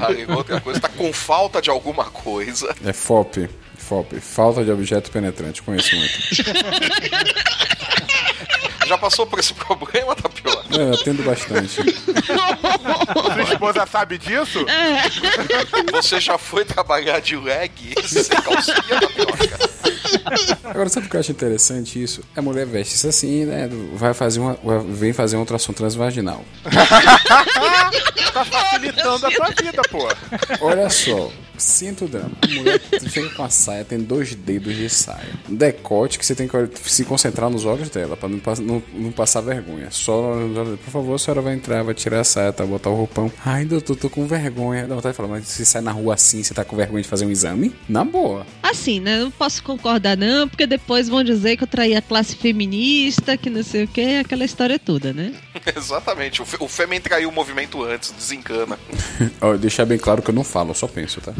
Ah, 0.00 0.10
ligou 0.10 0.36
outra 0.36 0.60
coisa, 0.60 0.80
tá 0.80 0.88
com 0.88 1.12
falta 1.12 1.60
de 1.62 1.70
alguma 1.70 2.04
coisa. 2.04 2.74
É 2.84 2.92
FOP. 2.92 3.48
FOP. 3.76 4.20
Falta 4.20 4.64
de 4.64 4.70
objeto 4.70 5.10
penetrante. 5.10 5.62
Conheço 5.62 5.94
muito. 5.96 6.18
Já 8.86 8.98
passou 8.98 9.26
por 9.26 9.38
esse 9.38 9.54
problema, 9.54 10.14
Tapiola? 10.14 10.62
É, 10.72 10.76
eu 10.76 10.94
atendo 10.94 11.22
bastante. 11.22 11.70
Sua 11.74 13.42
esposa 13.42 13.86
sabe 13.86 14.18
disso? 14.18 14.64
Você 15.92 16.20
já 16.20 16.36
foi 16.36 16.64
trabalhar 16.66 17.18
de 17.20 17.34
leg 17.36 17.72
sem 18.06 18.24
calcinha, 18.24 19.00
Tapioca? 19.00 19.70
Agora, 20.64 20.88
sabe 20.88 21.06
o 21.06 21.10
que 21.10 21.16
eu 21.16 21.20
acho 21.20 21.32
interessante 21.32 22.02
isso? 22.02 22.22
A 22.36 22.42
mulher 22.42 22.66
veste-se 22.66 23.06
assim, 23.06 23.44
né? 23.44 23.68
Vai 23.94 24.14
fazer 24.14 24.40
uma. 24.40 24.56
Vem 24.88 25.12
fazer 25.12 25.36
uma 25.36 25.40
ultrassom 25.42 25.72
transvaginal. 25.72 26.44
tá 28.32 28.44
facilitando 28.44 29.26
a 29.26 29.30
tua 29.30 29.48
vida, 29.50 29.82
pô. 29.90 30.08
Olha 30.60 30.90
só, 30.90 31.30
sinto 31.58 32.04
o 32.04 32.08
drama. 32.08 32.32
A 32.42 32.46
mulher 32.48 32.80
chega 33.08 33.30
com 33.30 33.42
a 33.44 33.48
saia, 33.50 33.84
tem 33.84 33.98
dois 33.98 34.34
dedos 34.34 34.74
de 34.76 34.88
saia. 34.88 35.28
Um 35.48 35.54
decote 35.54 36.18
que 36.18 36.26
você 36.26 36.34
tem 36.34 36.48
que 36.48 36.90
se 36.90 37.04
concentrar 37.04 37.48
nos 37.50 37.64
olhos 37.64 37.88
dela, 37.90 38.16
pra 38.16 38.28
não, 38.28 38.40
não- 38.62 38.82
não 38.94 39.12
passar 39.12 39.40
vergonha. 39.40 39.88
Só 39.90 40.34
nos 40.34 40.56
olhos 40.56 40.66
dela. 40.68 40.76
Por 40.84 40.90
favor, 40.90 41.14
a 41.14 41.18
senhora 41.18 41.40
vai 41.40 41.54
entrar, 41.54 41.82
vai 41.82 41.94
tirar 41.94 42.20
a 42.20 42.24
saia, 42.24 42.52
tá? 42.52 42.64
Botar 42.64 42.90
o 42.90 42.94
roupão. 42.94 43.30
Ai, 43.44 43.64
doutor, 43.64 43.96
tô 43.96 44.10
com 44.10 44.26
vergonha. 44.26 44.86
Dá 44.86 44.94
vontade 44.94 45.12
de 45.12 45.16
falar, 45.16 45.28
mas 45.28 45.46
você 45.46 45.64
sai 45.64 45.82
na 45.82 45.92
rua 45.92 46.14
assim, 46.14 46.42
você 46.42 46.52
tá 46.54 46.64
com 46.64 46.76
vergonha 46.76 47.02
de 47.02 47.08
fazer 47.08 47.24
um 47.26 47.30
exame? 47.30 47.74
Na 47.88 48.04
boa. 48.04 48.46
Assim, 48.62 49.00
né? 49.00 49.18
Não 49.20 49.30
posso 49.30 49.62
concordar, 49.62 50.16
não, 50.16 50.48
porque 50.48 50.66
depois 50.66 51.08
vão 51.08 51.22
dizer 51.24 51.56
que 51.56 51.62
eu 51.64 51.68
traí 51.68 51.94
a 51.94 52.02
classe 52.02 52.34
feminista, 52.36 53.36
que 53.36 53.48
não 53.50 53.62
sei 53.62 53.84
o 53.84 53.88
que, 53.88 54.16
aquela 54.18 54.44
história 54.44 54.78
toda, 54.78 55.12
né? 55.12 55.32
Exatamente. 55.76 56.42
O, 56.42 56.44
Fe- 56.44 56.56
o 56.60 56.68
Fêmen 56.68 57.00
traiu 57.00 57.28
o 57.28 57.32
movimento 57.32 57.82
antes, 57.82 58.10
desencana. 58.12 58.78
Ó, 59.40 59.56
deixar 59.56 59.84
bem 59.84 59.98
claro 59.98 60.22
que 60.22 60.30
eu 60.30 60.34
não 60.34 60.44
falo, 60.44 60.70
eu 60.70 60.74
só 60.74 60.86
penso, 60.86 61.20
tá? 61.20 61.32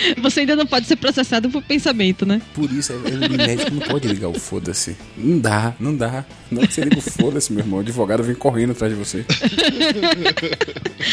Você 0.22 0.40
ainda 0.40 0.56
não 0.56 0.66
pode 0.66 0.86
ser 0.86 0.96
processado 0.96 1.48
por 1.50 1.62
pensamento, 1.62 2.24
né? 2.26 2.40
Por 2.54 2.70
isso, 2.70 2.92
é, 2.92 2.96
o 2.96 3.30
médico 3.36 3.70
não 3.74 3.80
pode 3.86 4.08
ligar 4.08 4.28
o 4.28 4.38
foda-se. 4.38 4.96
Não 5.16 5.38
dá, 5.38 5.74
não 5.78 5.94
dá. 5.94 6.24
Não 6.50 6.62
que 6.66 6.72
você 6.72 6.80
liga 6.82 6.98
o 6.98 7.02
foda-se, 7.02 7.52
meu 7.52 7.62
irmão. 7.62 7.78
O 7.78 7.82
advogado 7.82 8.22
vem 8.22 8.34
correndo 8.34 8.70
atrás 8.72 8.92
de 8.92 8.98
você. 8.98 9.24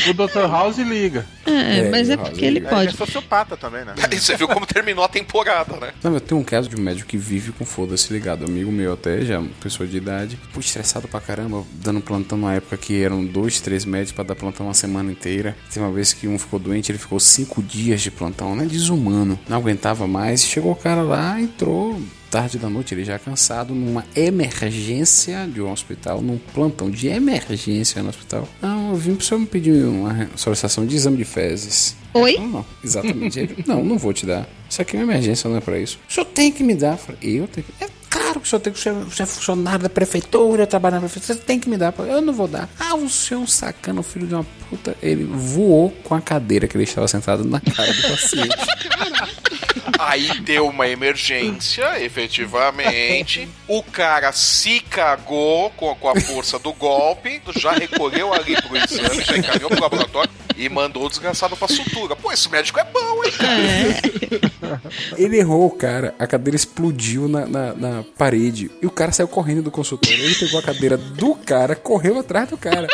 O 0.09 0.13
Dr. 0.13 0.49
House 0.49 0.77
liga. 0.77 1.25
É, 1.45 1.89
mas 1.89 2.09
é 2.09 2.15
House, 2.15 2.29
porque 2.29 2.45
ele 2.45 2.59
ele- 2.59 2.67
pode. 2.67 2.89
É 2.89 2.91
sociopata 2.97 3.57
também, 3.57 3.83
né? 3.85 3.93
E 4.11 4.15
você 4.19 4.35
viu 4.35 4.47
como 4.47 4.65
terminou 4.65 5.03
a 5.03 5.07
temporada, 5.07 5.75
né? 5.77 5.91
Não, 6.03 6.13
eu 6.13 6.21
tenho 6.21 6.39
um 6.39 6.43
caso 6.43 6.69
de 6.69 6.75
um 6.75 6.81
médico 6.81 7.07
que 7.09 7.17
vive 7.17 7.51
com 7.51 7.65
foda-se 7.65 8.11
ligado. 8.13 8.45
Amigo 8.45 8.71
meu 8.71 8.93
até, 8.93 9.21
já 9.25 9.43
pessoa 9.61 9.87
de 9.87 9.97
idade. 9.97 10.39
Pô, 10.53 10.59
estressado 10.59 11.07
pra 11.07 11.19
caramba, 11.19 11.63
dando 11.73 12.01
plantão 12.01 12.37
numa 12.37 12.53
época 12.53 12.77
que 12.77 13.01
eram 13.01 13.25
dois, 13.25 13.59
três 13.59 13.83
médicos 13.85 14.13
pra 14.13 14.23
dar 14.23 14.35
plantão 14.35 14.65
uma 14.67 14.73
semana 14.73 15.11
inteira. 15.11 15.55
Tem 15.73 15.81
uma 15.83 15.91
vez 15.91 16.13
que 16.13 16.27
um 16.27 16.37
ficou 16.39 16.59
doente, 16.59 16.91
ele 16.91 16.99
ficou 16.99 17.19
cinco 17.19 17.61
dias 17.61 18.01
de 18.01 18.11
plantão, 18.11 18.55
né? 18.55 18.65
Desumano. 18.77 19.39
Não 19.47 19.57
aguentava 19.57 20.07
mais. 20.07 20.43
Chegou 20.43 20.71
o 20.71 20.75
cara 20.75 21.01
lá, 21.01 21.39
entrou 21.39 21.99
tarde 22.35 22.59
da 22.59 22.69
noite, 22.69 22.93
ele 22.93 23.05
já 23.05 23.17
cansado, 23.17 23.73
numa 23.73 24.03
emergência 24.13 25.47
de 25.47 25.61
um 25.61 25.71
hospital, 25.71 26.21
num 26.21 26.37
plantão 26.37 26.91
de 26.91 27.07
emergência 27.07 28.03
no 28.03 28.09
hospital. 28.09 28.45
Não, 28.61 28.89
eu 28.89 28.95
vim 28.95 29.15
pro 29.15 29.25
senhor 29.25 29.39
me 29.39 29.45
pedir 29.45 29.85
uma 29.85 30.29
solicitação 30.35 30.85
de 30.85 30.97
exame 30.97 31.15
de 31.15 31.23
fezes. 31.23 31.95
Oi? 32.13 32.35
Não, 32.37 32.47
não, 32.47 32.65
exatamente. 32.83 33.39
Ele, 33.39 33.63
não, 33.65 33.83
não 33.85 33.97
vou 33.97 34.11
te 34.11 34.25
dar. 34.25 34.45
Isso 34.69 34.81
aqui 34.81 34.97
é 34.97 34.99
uma 34.99 35.13
emergência, 35.13 35.49
não 35.49 35.55
é 35.55 35.61
pra 35.61 35.79
isso. 35.79 35.97
O 36.09 36.13
senhor 36.13 36.25
tem 36.25 36.51
que 36.51 36.61
me 36.61 36.75
dar. 36.75 36.99
Eu 37.21 37.47
tenho 37.47 37.65
que. 37.65 37.83
É 37.83 37.87
claro 38.09 38.41
que 38.41 38.47
o 38.47 38.49
senhor 38.49 38.59
tem 38.59 38.73
que. 38.73 38.79
O 38.79 38.81
senhor 38.81 39.07
é 39.19 39.25
funcionário 39.25 39.83
da 39.83 39.89
prefeitura, 39.89 40.67
trabalha 40.67 40.95
na 40.95 41.01
prefeitura. 41.01 41.39
Você 41.39 41.45
tem 41.45 41.57
que 41.57 41.69
me 41.69 41.77
dar. 41.77 41.93
Eu 41.99 42.21
não 42.21 42.33
vou 42.33 42.49
dar. 42.49 42.69
Ah, 42.77 42.95
o 42.95 43.09
senhor 43.09 43.39
é 43.39 43.43
um 43.43 43.47
sacana, 43.47 44.03
filho 44.03 44.27
de 44.27 44.33
uma 44.33 44.45
puta. 44.69 44.95
Ele 45.01 45.23
voou 45.23 45.91
com 46.03 46.15
a 46.15 46.21
cadeira 46.21 46.67
que 46.67 46.75
ele 46.75 46.83
estava 46.83 47.07
sentado 47.07 47.43
na 47.45 47.59
cara 47.59 47.93
do 47.93 48.01
paciente. 48.01 48.55
Aí 49.97 50.39
deu 50.41 50.67
uma 50.67 50.87
emergência, 50.87 52.03
efetivamente. 52.03 53.47
O 53.67 53.81
cara 53.81 54.31
se 54.31 54.79
cagou 54.81 55.69
com, 55.71 55.95
com 55.95 56.09
a 56.09 56.19
força 56.19 56.59
do 56.59 56.73
golpe, 56.73 57.41
já 57.55 57.71
recolheu 57.71 58.33
ali 58.33 58.55
pro 58.61 58.77
exame, 58.77 59.23
já 59.23 59.37
encaminhou 59.37 59.69
pro 59.69 59.81
laboratório 59.81 60.29
e 60.57 60.69
mandou 60.69 61.05
o 61.05 61.09
desgraçado 61.09 61.55
pra 61.55 61.67
sutura. 61.67 62.15
Pô, 62.15 62.31
esse 62.31 62.49
médico 62.49 62.79
é 62.79 62.83
bom, 62.85 63.23
hein, 63.23 63.31
cara? 63.31 64.81
Ele 65.17 65.37
errou 65.37 65.67
o 65.67 65.71
cara, 65.71 66.13
a 66.19 66.27
cadeira 66.27 66.55
explodiu 66.55 67.27
na, 67.27 67.45
na, 67.45 67.73
na 67.73 68.03
parede 68.17 68.71
e 68.81 68.85
o 68.85 68.91
cara 68.91 69.11
saiu 69.11 69.27
correndo 69.27 69.63
do 69.63 69.71
consultório. 69.71 70.17
Ele 70.17 70.35
pegou 70.35 70.59
a 70.59 70.63
cadeira 70.63 70.97
do 70.97 71.35
cara, 71.35 71.75
correu 71.75 72.19
atrás 72.19 72.49
do 72.49 72.57
cara. 72.57 72.87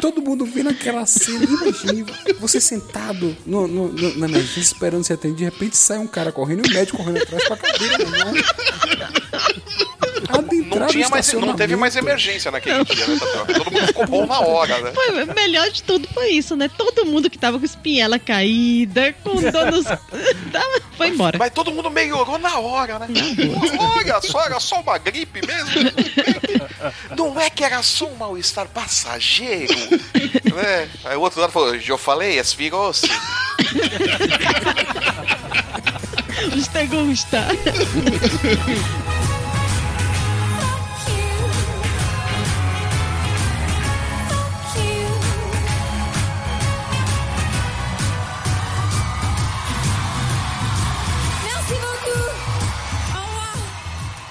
Todo 0.00 0.22
mundo 0.22 0.44
vendo 0.46 0.70
aquela 0.70 1.04
cena. 1.06 1.44
Imagine 1.44 2.04
você 2.38 2.60
sentado 2.60 3.36
no, 3.46 3.66
no, 3.68 3.88
no- 3.92 4.18
na 4.18 4.26
emergência 4.28 4.60
esperando 4.60 5.04
ser 5.04 5.14
atendido. 5.14 5.38
De 5.38 5.44
repente 5.44 5.76
sai 5.76 5.98
um 5.98 6.06
cara 6.06 6.32
correndo 6.32 6.66
e 6.66 6.70
o 6.70 6.74
médico 6.74 6.96
correndo 6.96 7.18
atrás 7.22 7.44
com 7.46 7.54
a 7.54 7.56
cadeira 7.56 7.98
mão. 8.06 8.34
Não, 10.32 10.86
tinha 10.86 11.08
mais, 11.08 11.32
não 11.32 11.54
teve 11.54 11.76
mais 11.76 11.96
emergência 11.96 12.50
naquele 12.50 12.84
dia, 12.84 13.06
né? 13.06 13.18
Todo 13.54 13.70
mundo 13.72 13.86
ficou 13.86 14.06
bom 14.06 14.26
na 14.26 14.40
hora, 14.40 14.78
né? 14.80 14.92
Foi, 14.92 15.24
melhor 15.34 15.68
de 15.70 15.82
tudo 15.82 16.08
foi 16.12 16.28
isso, 16.30 16.56
né? 16.56 16.68
Todo 16.76 17.04
mundo 17.06 17.28
que 17.30 17.38
tava 17.38 17.58
com 17.58 17.64
espinhela 17.64 18.18
caída, 18.18 19.12
com 19.24 19.34
dor 19.40 19.70
nos... 19.70 19.84
Tava- 20.52 20.80
Foi 20.96 21.08
embora. 21.08 21.38
Mas 21.38 21.52
todo 21.52 21.70
mundo 21.72 21.90
melhorou 21.90 22.38
na 22.38 22.58
hora, 22.58 22.98
né? 22.98 23.06
Olha 23.78 24.20
só, 24.20 24.44
era 24.44 24.58
só 24.60 24.80
uma 24.80 24.98
gripe 24.98 25.40
mesmo. 25.46 25.90
Não 27.16 27.40
é 27.40 27.48
que 27.50 27.62
era 27.64 27.82
só 27.82 28.06
um 28.06 28.16
mal-estar 28.16 28.66
passageiro. 28.68 29.74
né? 30.54 30.88
Aí 31.04 31.16
o 31.16 31.20
outro 31.20 31.40
lado 31.40 31.52
falou, 31.52 31.74
eu 31.74 31.98
falei, 31.98 32.38
é 32.38 32.42
virose. 32.42 33.08
Gosta. 36.88 37.46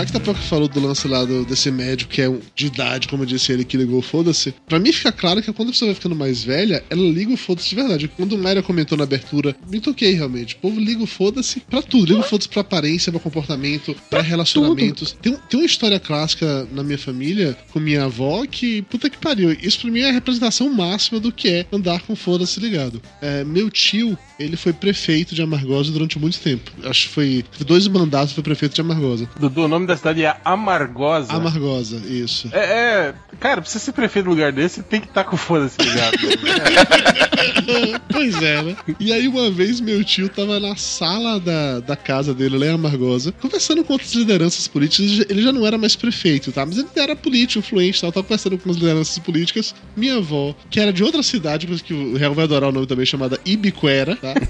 Já 0.00 0.06
que 0.06 0.12
Tapioca 0.12 0.40
falou 0.40 0.66
do 0.66 0.80
lance 0.80 1.06
lá 1.06 1.24
do- 1.26 1.44
desse 1.44 1.70
médico 1.70 2.10
que 2.10 2.22
é 2.22 2.28
um- 2.28 2.40
de 2.56 2.66
idade, 2.68 3.06
como 3.06 3.22
eu 3.22 3.26
disse 3.26 3.52
ele, 3.52 3.64
que 3.64 3.76
ligou 3.76 3.98
o 3.98 4.02
foda-se, 4.02 4.54
pra 4.66 4.78
mim 4.78 4.92
fica 4.92 5.12
claro 5.12 5.42
que 5.42 5.52
quando 5.52 5.68
a 5.68 5.72
pessoa 5.72 5.88
vai 5.88 5.94
ficando 5.94 6.14
mais 6.16 6.42
velha, 6.42 6.82
ela 6.88 7.02
liga 7.02 7.30
o 7.32 7.36
foda-se 7.36 7.68
de 7.68 7.74
verdade. 7.76 8.08
Quando 8.16 8.32
o 8.32 8.38
Mayra 8.38 8.62
comentou 8.62 8.96
na 8.96 9.04
abertura, 9.04 9.54
me 9.70 9.78
toquei 9.78 10.12
realmente. 10.14 10.54
O 10.54 10.58
povo 10.58 10.80
liga 10.80 11.02
o 11.02 11.06
foda-se 11.06 11.60
pra 11.68 11.82
tudo. 11.82 12.06
Liga 12.06 12.20
o 12.20 12.22
foda-se 12.22 12.48
pra 12.48 12.62
aparência, 12.62 13.12
pra 13.12 13.20
comportamento, 13.20 13.94
pra 14.08 14.22
relacionamentos. 14.22 15.14
Tem, 15.20 15.36
tem 15.50 15.60
uma 15.60 15.66
história 15.66 16.00
clássica 16.00 16.66
na 16.72 16.82
minha 16.82 16.96
família 16.98 17.54
com 17.70 17.78
minha 17.78 18.04
avó 18.04 18.46
que, 18.46 18.80
puta 18.82 19.10
que 19.10 19.18
pariu, 19.18 19.52
isso 19.52 19.80
pra 19.80 19.90
mim 19.90 20.00
é 20.00 20.08
a 20.08 20.12
representação 20.12 20.72
máxima 20.72 21.20
do 21.20 21.30
que 21.30 21.48
é 21.48 21.66
andar 21.70 22.00
com 22.02 22.16
foda-se 22.16 22.58
ligado. 22.58 23.02
É, 23.20 23.44
meu 23.44 23.68
tio, 23.70 24.16
ele 24.38 24.56
foi 24.56 24.72
prefeito 24.72 25.34
de 25.34 25.42
Amargosa 25.42 25.92
durante 25.92 26.18
muito 26.18 26.38
tempo. 26.38 26.70
Acho 26.84 27.06
que 27.08 27.14
foi 27.14 27.44
dois 27.66 27.86
mandatos 27.86 28.32
foi 28.32 28.42
prefeito 28.42 28.74
de 28.74 28.80
Amargosa. 28.80 29.28
Dudu, 29.38 29.64
o 29.64 29.68
nome 29.68 29.89
da 29.90 29.96
cidade 29.96 30.24
é 30.24 30.36
Amargosa. 30.44 31.32
Amargosa, 31.32 31.96
isso. 32.06 32.48
É, 32.52 32.58
é, 32.58 33.14
cara, 33.38 33.60
pra 33.60 33.70
você 33.70 33.78
ser 33.78 33.92
prefeito 33.92 34.24
do 34.26 34.30
lugar 34.30 34.52
desse, 34.52 34.82
tem 34.82 35.00
que 35.00 35.06
estar 35.08 35.24
com 35.24 35.36
foda-se 35.36 35.76
ligado. 35.80 36.16
pois 38.10 38.40
é, 38.42 38.62
né? 38.62 38.76
E 38.98 39.12
aí, 39.12 39.28
uma 39.28 39.50
vez, 39.50 39.80
meu 39.80 40.02
tio 40.04 40.28
tava 40.28 40.58
na 40.60 40.76
sala 40.76 41.38
da, 41.40 41.80
da 41.80 41.96
casa 41.96 42.34
dele, 42.34 42.58
lá 42.58 42.66
em 42.66 42.70
Amargosa, 42.74 43.32
conversando 43.32 43.84
com 43.84 43.92
outras 43.92 44.12
lideranças 44.14 44.66
políticas. 44.68 45.26
Ele 45.28 45.42
já- 45.42 45.50
não 45.52 45.66
era 45.66 45.76
mais 45.76 45.96
prefeito, 45.96 46.52
tá? 46.52 46.64
Mas 46.64 46.78
ele 46.78 46.88
era 46.96 47.16
político, 47.16 47.58
influente 47.58 47.98
e 47.98 48.00
tal. 48.00 48.12
Tava 48.12 48.24
conversando 48.24 48.56
com 48.58 48.70
as 48.70 48.76
lideranças 48.76 49.18
políticas. 49.18 49.74
Minha 49.96 50.16
avó, 50.18 50.54
que 50.70 50.78
era 50.78 50.92
de 50.92 51.02
outra 51.02 51.22
cidade, 51.22 51.66
mas 51.68 51.82
que 51.82 51.92
o 51.92 52.16
Real 52.16 52.34
vai 52.34 52.44
adorar 52.44 52.68
o 52.70 52.72
nome 52.72 52.86
também, 52.86 53.04
chamada 53.04 53.38
Ibiquera, 53.44 54.16
tá? 54.16 54.34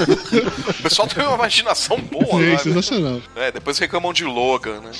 O 0.00 0.82
pessoal 0.82 1.06
tem 1.06 1.22
uma 1.24 1.34
imaginação 1.34 1.98
boa, 2.00 2.42
É, 2.42 2.52
né? 2.52 2.58
sensacional. 2.58 3.20
É, 3.36 3.52
depois 3.52 3.78
reclamam 3.78 4.12
de 4.12 4.24
Logan, 4.24 4.69
né? 4.80 4.90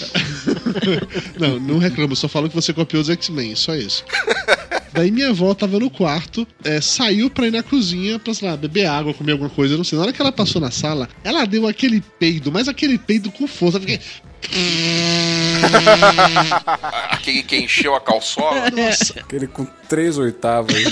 Não, 1.38 1.60
não 1.60 1.78
reclamo, 1.78 2.14
só 2.16 2.28
falo 2.28 2.48
que 2.48 2.54
você 2.54 2.72
copiou 2.72 3.02
os 3.02 3.08
X-Men, 3.08 3.54
só 3.54 3.74
isso. 3.74 4.04
Daí 4.92 5.10
minha 5.10 5.30
avó 5.30 5.54
tava 5.54 5.78
no 5.78 5.88
quarto, 5.88 6.46
é, 6.64 6.80
saiu 6.80 7.30
pra 7.30 7.46
ir 7.46 7.52
na 7.52 7.62
cozinha 7.62 8.18
pra, 8.18 8.34
sei 8.34 8.48
lá, 8.48 8.56
beber 8.56 8.86
água, 8.86 9.14
comer 9.14 9.32
alguma 9.32 9.50
coisa, 9.50 9.76
não 9.76 9.84
sei. 9.84 9.96
Na 9.96 10.04
hora 10.04 10.12
que 10.12 10.20
ela 10.20 10.32
passou 10.32 10.60
na 10.60 10.70
sala, 10.70 11.08
ela 11.22 11.44
deu 11.44 11.66
aquele 11.68 12.02
peido, 12.18 12.50
mas 12.50 12.66
aquele 12.68 12.98
peido 12.98 13.30
com 13.30 13.46
força. 13.46 13.78
Eu 13.78 13.82
fiquei. 13.82 14.00
Aquele 17.10 17.42
que 17.42 17.56
encheu 17.56 17.94
a 17.94 18.00
calçola. 18.00 18.70
Nossa. 18.70 19.20
Aquele 19.20 19.46
com 19.46 19.64
três 19.88 20.18
oitavas, 20.18 20.74
né? 20.74 20.90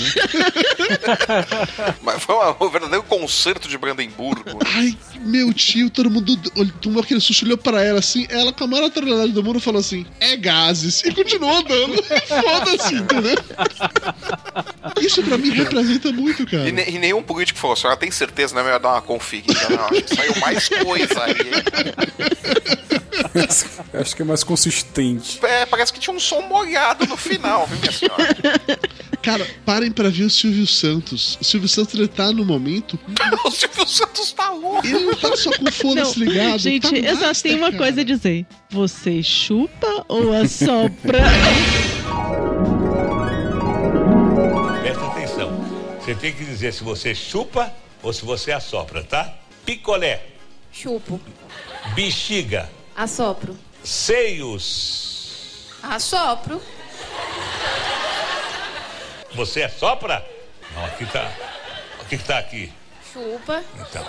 Mas 2.01 2.23
foi 2.23 2.35
uma- 2.35 2.55
um 2.63 2.69
verdadeiro 2.69 3.03
concerto 3.03 3.67
de 3.67 3.77
Brandemburgo. 3.77 4.59
Ai, 4.65 4.97
meu 5.21 5.53
tio, 5.53 5.89
todo 5.89 6.09
mundo 6.09 6.35
tomou 6.81 7.01
aquele 7.01 7.19
susto, 7.19 7.45
olhou 7.45 7.57
pra 7.57 7.83
ela 7.83 7.99
assim, 7.99 8.25
ela 8.29 8.51
com 8.53 8.63
a 8.63 8.67
maior 8.67 8.83
naturalidade 8.83 9.31
do 9.31 9.43
mundo 9.43 9.59
falou 9.59 9.79
assim: 9.79 10.05
é 10.19 10.35
gases, 10.35 11.03
e 11.03 11.13
continuou 11.13 11.57
andando. 11.57 12.03
Foda-se, 12.27 12.95
entendeu? 12.95 13.35
Isso 15.01 15.23
pra 15.23 15.37
mim 15.37 15.49
representa 15.51 16.11
muito, 16.11 16.45
cara. 16.45 16.67
E, 16.67 16.71
ne- 16.71 16.89
e 16.89 16.99
nenhum 16.99 17.23
político 17.23 17.59
falou, 17.59 17.73
a 17.73 17.77
senhora 17.77 17.97
tem 17.97 18.11
certeza, 18.11 18.55
né? 18.55 18.63
Melhor 18.63 18.79
dar 18.79 18.89
uma 18.93 19.01
conferida. 19.01 19.53
Não, 19.69 19.85
acho 19.85 20.01
que 20.03 20.15
saiu 20.15 20.33
mais 20.41 20.69
coisa 20.69 21.23
aí. 21.23 21.35
Acho 23.93 24.15
que 24.15 24.21
é 24.21 24.25
mais 24.25 24.43
consistente. 24.43 25.39
É, 25.45 25.65
parece 25.65 25.91
que 25.91 25.99
tinha 25.99 26.15
um 26.15 26.19
som 26.19 26.41
molhado 26.41 27.05
no 27.07 27.17
final, 27.17 27.65
viu, 27.67 27.79
minha 27.79 27.91
senhora? 27.91 28.37
Cara, 29.21 29.45
parem 29.65 29.91
pra 29.91 30.09
ver 30.09 30.23
o 30.23 30.29
Silvio 30.29 30.65
Santos. 30.65 31.37
O 31.41 31.43
Silvio 31.43 31.67
Santos, 31.67 31.93
ele 31.95 32.07
tá 32.07 32.31
no 32.31 32.45
momento. 32.45 32.97
o 33.45 33.51
Silvio 33.51 33.87
Santos 33.87 34.31
tá 34.31 34.49
louco. 34.51 34.85
Ele 34.85 34.99
não 34.99 35.15
tá 35.15 35.35
só 35.35 35.51
com 35.51 35.71
foda-se 35.71 36.19
ligado. 36.19 36.59
Gente, 36.59 36.89
tá 36.89 36.95
eu 36.95 37.17
só 37.17 37.41
tenho 37.41 37.57
uma 37.57 37.67
cara. 37.71 37.77
coisa 37.77 38.01
a 38.01 38.03
dizer. 38.03 38.45
Você 38.69 39.21
chupa 39.21 40.05
ou 40.07 40.33
assopra? 40.33 41.19
Presta 44.81 45.05
atenção. 45.07 45.51
Você 45.99 46.15
tem 46.15 46.33
que 46.33 46.43
dizer 46.45 46.73
se 46.73 46.83
você 46.83 47.13
chupa 47.13 47.73
ou 48.01 48.13
se 48.13 48.23
você 48.23 48.51
assopra, 48.51 49.03
tá? 49.03 49.33
Picolé, 49.65 50.25
Chupo. 50.71 51.19
bexiga, 51.93 52.69
Assopro. 52.99 53.57
seios. 53.81 55.69
Assopro. 55.81 56.61
Você 59.33 59.63
assopra? 59.63 60.27
Não, 60.75 60.83
aqui 60.83 61.05
tá. 61.05 61.31
O 62.01 62.05
que 62.07 62.17
que 62.17 62.23
tá 62.25 62.39
aqui? 62.39 62.73
Chupa. 63.13 63.63
Então. 63.79 64.05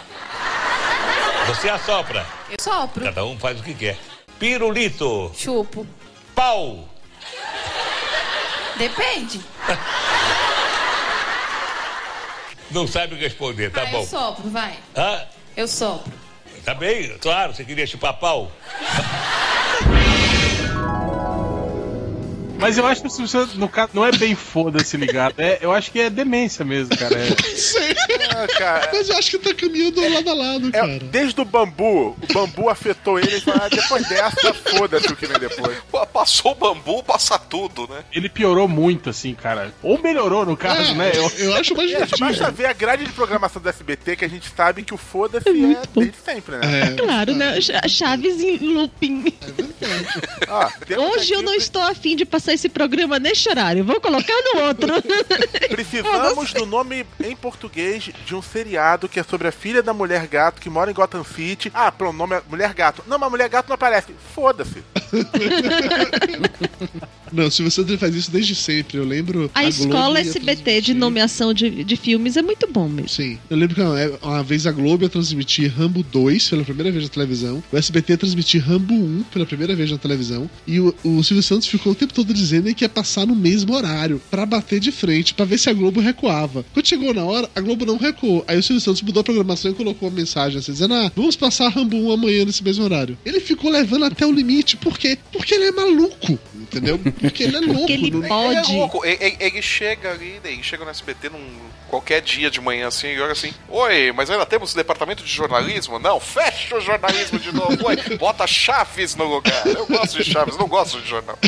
Você 1.47 1.69
assopra. 1.69 2.27
Eu 2.51 2.57
sopro. 2.61 3.05
Cada 3.05 3.25
um 3.25 3.39
faz 3.39 3.61
o 3.61 3.63
que 3.63 3.75
quer. 3.75 3.97
Pirulito. 4.41 5.31
Chupo. 5.37 5.87
Pau. 6.35 6.89
Depende. 8.77 9.41
Não 12.73 12.89
sabe 12.89 13.15
responder, 13.15 13.71
tá 13.71 13.83
ah, 13.83 13.85
eu 13.85 13.91
bom. 13.93 14.05
sopro, 14.05 14.51
vai. 14.51 14.77
Hã? 14.97 15.29
Eu 15.57 15.69
sopro. 15.69 16.30
Tá 16.65 16.75
bem? 16.75 17.17
Claro, 17.19 17.55
você 17.55 17.65
queria 17.65 17.87
chupar 17.87 18.15
pau. 18.15 18.51
Mas 22.61 22.77
eu 22.79 22.87
acho 22.87 23.01
que 23.01 23.07
o 23.07 23.11
Silvio 23.11 23.29
Santos, 23.29 23.55
no 23.57 23.69
caso, 23.69 23.91
não 23.95 24.05
é 24.05 24.13
bem 24.13 24.35
foda-se 24.35 24.97
ligado. 24.97 25.35
É, 25.39 25.59
eu 25.63 25.73
acho 25.73 25.91
que 25.91 26.01
é 26.01 26.11
demência 26.11 26.65
mesmo, 26.65 26.97
cara. 26.97 27.15
É. 27.19 27.29
Ah, 28.33 28.47
cara. 28.47 28.91
Mas 28.93 29.09
eu 29.09 29.17
acho 29.19 29.31
que 29.33 29.39
tá 29.39 29.53
caminhando 29.55 30.01
lado 30.15 30.31
a 30.31 30.35
lado, 30.35 30.69
É, 30.69 30.71
cara. 30.71 30.99
desde 31.11 31.41
o 31.41 31.45
bambu, 31.45 32.11
o 32.23 32.33
bambu 32.33 32.71
afetou 32.71 33.19
ele 33.19 33.37
e 33.37 33.41
falou, 33.41 33.61
ah, 33.65 33.69
depois 33.69 34.09
dessa, 34.09 34.55
foda-se 34.55 35.09
o 35.13 35.17
que 35.17 35.27
vem 35.27 35.39
depois. 35.39 35.77
Pô, 35.91 36.07
Passou 36.07 36.53
o 36.53 36.55
bambu, 36.55 37.03
passa 37.03 37.39
tudo, 37.39 37.87
né? 37.89 38.05
Ele 38.13 38.29
piorou 38.29 38.67
muito, 38.69 39.11
assim, 39.11 39.35
cara. 39.35 39.75
Ou 39.83 40.01
melhorou, 40.01 40.47
no 40.47 40.57
caso, 40.57 40.93
É, 40.93 40.95
né? 40.95 41.13
Eu, 41.15 41.29
eu 41.39 41.55
acho 41.57 41.75
mais 41.75 41.91
É, 41.91 41.95
divertido. 41.95 42.21
basta 42.21 42.51
ver 42.51 42.67
a 42.67 42.73
grade 42.73 43.05
de 43.05 43.13
programação 43.13 43.61
do 43.61 43.69
SBT 43.69 44.17
que 44.17 44.25
a 44.25 44.29
gente 44.29 44.47
sabe 44.57 44.83
que 44.83 44.95
o 44.95 44.97
foda-se 44.97 45.49
é, 45.49 45.53
desde 45.95 46.17
sempre, 46.25 46.57
né? 46.57 46.93
É, 46.93 46.97
Claro, 46.97 47.35
né? 47.35 47.61
Ch- 47.61 47.73
Chaves 47.89 48.41
em 48.41 48.57
looping. 48.59 49.25
Hoje 51.15 51.33
eu 51.35 51.43
não 51.43 51.55
estou 51.55 51.83
afim 51.83 52.17
de 52.17 52.25
passar 52.25 52.50
esse 52.53 52.69
programa 52.69 53.19
neste 53.19 53.49
horário. 53.49 53.85
Vou 53.85 54.01
colocar 54.01 54.35
no 54.55 54.61
outro. 54.63 54.93
Precisamos 55.69 56.53
do 56.53 56.67
nome 56.67 57.07
em 57.23 57.37
português 57.37 58.11
de 58.27 58.35
um 58.35 58.43
seriado 58.43 59.09
que 59.09 59.21
é 59.21 59.23
sobre 59.23 59.49
a 59.49 59.53
filha 59.53 59.83
da 59.83 59.93
mulher 59.93 60.27
gato 60.27 60.61
que 60.61 60.71
mora 60.71 60.91
em 60.91 60.95
Gotham 60.95 61.25
City. 61.25 61.71
Ah, 61.75 61.91
pronto, 61.91 62.15
o 62.15 62.19
nome 62.19 62.37
é 62.37 62.43
Mulher 62.49 62.75
Gato. 62.75 63.03
Não, 63.07 63.19
mas 63.19 63.31
Mulher 63.31 63.49
Gato 63.49 63.69
não 63.69 63.75
aparece. 63.75 64.15
Foda-se. 64.35 64.83
Não, 67.33 67.47
o 67.47 67.51
Silvio 67.51 67.71
Santos 67.71 67.91
ele 67.91 67.99
faz 67.99 68.15
isso 68.15 68.31
desde 68.31 68.55
sempre. 68.55 68.99
Eu 68.99 69.05
lembro. 69.05 69.51
A 69.55 69.65
escola 69.65 70.05
Globo 70.05 70.19
ia 70.19 70.21
SBT 70.21 70.81
de 70.81 70.95
nomeação 70.95 71.55
de, 71.55 71.85
de 71.85 71.97
filmes 71.97 72.37
é 72.37 72.43
muito 72.43 72.67
bom 72.67 72.89
mesmo. 72.89 73.09
Sim. 73.09 73.39
Eu 73.49 73.57
lembro 73.57 73.75
que 73.75 73.81
uma, 73.81 73.95
uma 74.23 74.43
vez 74.43 74.67
a 74.67 74.73
Globo 74.73 75.05
ia 75.05 75.09
transmitir 75.09 75.73
Rambo 75.73 76.03
2 76.03 76.49
pela 76.49 76.65
primeira 76.65 76.91
vez 76.91 77.05
na 77.05 77.11
televisão. 77.11 77.63
O 77.71 77.77
SBT 77.77 78.15
ia 78.15 78.19
transmitir 78.19 78.63
Rambo 78.63 78.95
1 78.95 79.25
pela 79.33 79.47
primeira 79.47 79.75
vez 79.75 79.91
na 79.91 79.99
televisão. 79.99 80.51
E 80.67 80.81
o, 80.81 80.95
o 81.05 81.23
Silvio 81.23 81.43
Santos 81.43 81.69
ficou 81.69 81.93
o 81.93 81.95
tempo 81.95 82.13
todo 82.13 82.35
dizendo 82.41 82.75
que 82.75 82.85
ia 82.85 82.89
passar 82.89 83.27
no 83.27 83.37
mesmo 83.37 83.75
horário 83.75 84.21
pra 84.31 84.47
bater 84.47 84.81
de 84.81 84.91
frente, 84.91 85.35
pra 85.35 85.45
ver 85.45 85.59
se 85.59 85.69
a 85.69 85.73
Globo 85.73 86.01
recuava. 86.01 86.65
Quando 86.73 86.87
chegou 86.87 87.13
na 87.13 87.25
hora, 87.25 87.49
a 87.55 87.61
Globo 87.61 87.85
não 87.85 87.97
recuou. 87.97 88.45
Aí 88.49 88.59
o 88.59 88.63
Silvio 88.63 88.81
Santos 88.81 89.03
mudou 89.03 89.21
a 89.21 89.25
programação 89.25 89.71
e 89.71 89.75
colocou 89.75 90.09
uma 90.09 90.15
mensagem 90.15 90.59
assim, 90.59 90.73
dizendo: 90.73 90.95
Ah, 90.95 91.13
vamos 91.15 91.37
passar 91.37 91.69
Rambo 91.69 91.97
1 91.97 92.13
amanhã 92.13 92.45
nesse 92.45 92.65
mesmo 92.65 92.85
horário. 92.85 93.19
Ele 93.25 93.41
ficou 93.41 93.71
levando 93.71 94.05
até 94.05 94.27
o 94.27 94.33
limite. 94.33 94.77
Por 94.77 94.99
quê? 94.99 95.19
Porque 95.33 95.55
ele 95.55 95.65
é 95.65 95.73
maluco. 95.73 96.39
Entendeu? 96.61 96.99
Porque 96.99 97.45
ele 97.45 97.57
é 97.57 97.61
louco. 97.61 97.79
Porque 97.81 97.93
ele 97.93 98.11
não- 98.11 98.25
Ele 98.51 98.57
é 98.59 98.63
louco. 98.73 99.05
Ele, 99.05 99.19
ele- 99.25 99.37
ele 99.41 99.63
chega 99.63 100.11
ali, 100.13 100.41
ele 100.45 100.63
chega 100.63 100.85
no 100.85 100.91
SBT 100.91 101.29
num 101.31 101.41
qualquer 101.89 102.21
dia 102.23 102.51
de 102.51 102.61
manhã 102.61 102.87
assim 102.89 103.09
e 103.09 103.21
olha 103.21 103.33
assim: 103.33 103.53
Oi, 103.69 104.13
mas 104.13 104.31
ainda 104.31 104.47
temos 104.47 104.75
departamento 104.75 105.25
de 105.25 105.31
jornalismo? 105.33 105.99
Não, 105.99 106.21
fecha 106.21 106.77
o 106.77 106.81
jornalismo 106.81 107.39
de 107.39 107.53
novo. 107.55 107.77
Oi, 107.87 107.97
bota 108.19 108.47
Chaves 108.47 109.15
no 109.17 109.25
lugar. 109.25 109.67
Eu 109.67 109.87
gosto 109.87 110.23
de 110.23 110.31
Chaves, 110.31 110.57
não 110.57 110.69
gosto 110.69 111.01
de 111.01 111.09
jornal. 111.09 111.39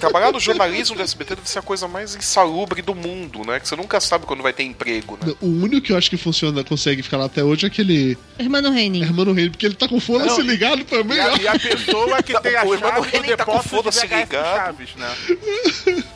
Trabalhar 0.00 0.30
no 0.32 0.38
jornalismo 0.38 0.94
do 0.96 1.02
SBT 1.02 1.34
deve 1.36 1.48
ser 1.48 1.58
a 1.58 1.62
coisa 1.62 1.88
mais 1.88 2.14
insalubre 2.14 2.82
do 2.82 2.94
mundo, 2.94 3.42
né? 3.44 3.58
Que 3.58 3.66
você 3.68 3.74
nunca 3.76 4.00
sabe 4.00 4.26
quando 4.26 4.42
vai 4.42 4.52
ter 4.52 4.62
emprego, 4.62 5.18
né? 5.24 5.32
O 5.40 5.46
único 5.46 5.80
que 5.80 5.92
eu 5.92 5.96
acho 5.96 6.08
que 6.10 6.16
funciona, 6.16 6.62
consegue 6.62 7.02
ficar 7.02 7.16
lá 7.16 7.24
até 7.24 7.42
hoje 7.42 7.64
é 7.64 7.68
aquele 7.68 8.16
Hermano 8.38 8.68
Henning. 8.76 9.02
Hermano 9.02 9.32
Reino, 9.32 9.50
porque 9.50 9.66
ele 9.66 9.74
tá 9.74 9.88
com 9.88 9.98
foda-se 9.98 10.40
ligado 10.42 10.84
também, 10.84 11.16
E 11.16 11.20
a, 11.20 11.32
ó. 11.32 11.36
e 11.36 11.48
a 11.48 11.58
pessoa 11.58 12.22
que 12.22 12.40
tem 12.40 12.54
a 12.56 12.64
o 12.64 12.78
chave 12.78 13.00
do 13.10 13.16
Henning 13.16 13.36
tá 13.36 13.44
com 13.44 13.60
foda-se 13.62 14.02
ligado. 14.06 14.28
Chaves, 14.56 14.94
né? 14.96 15.14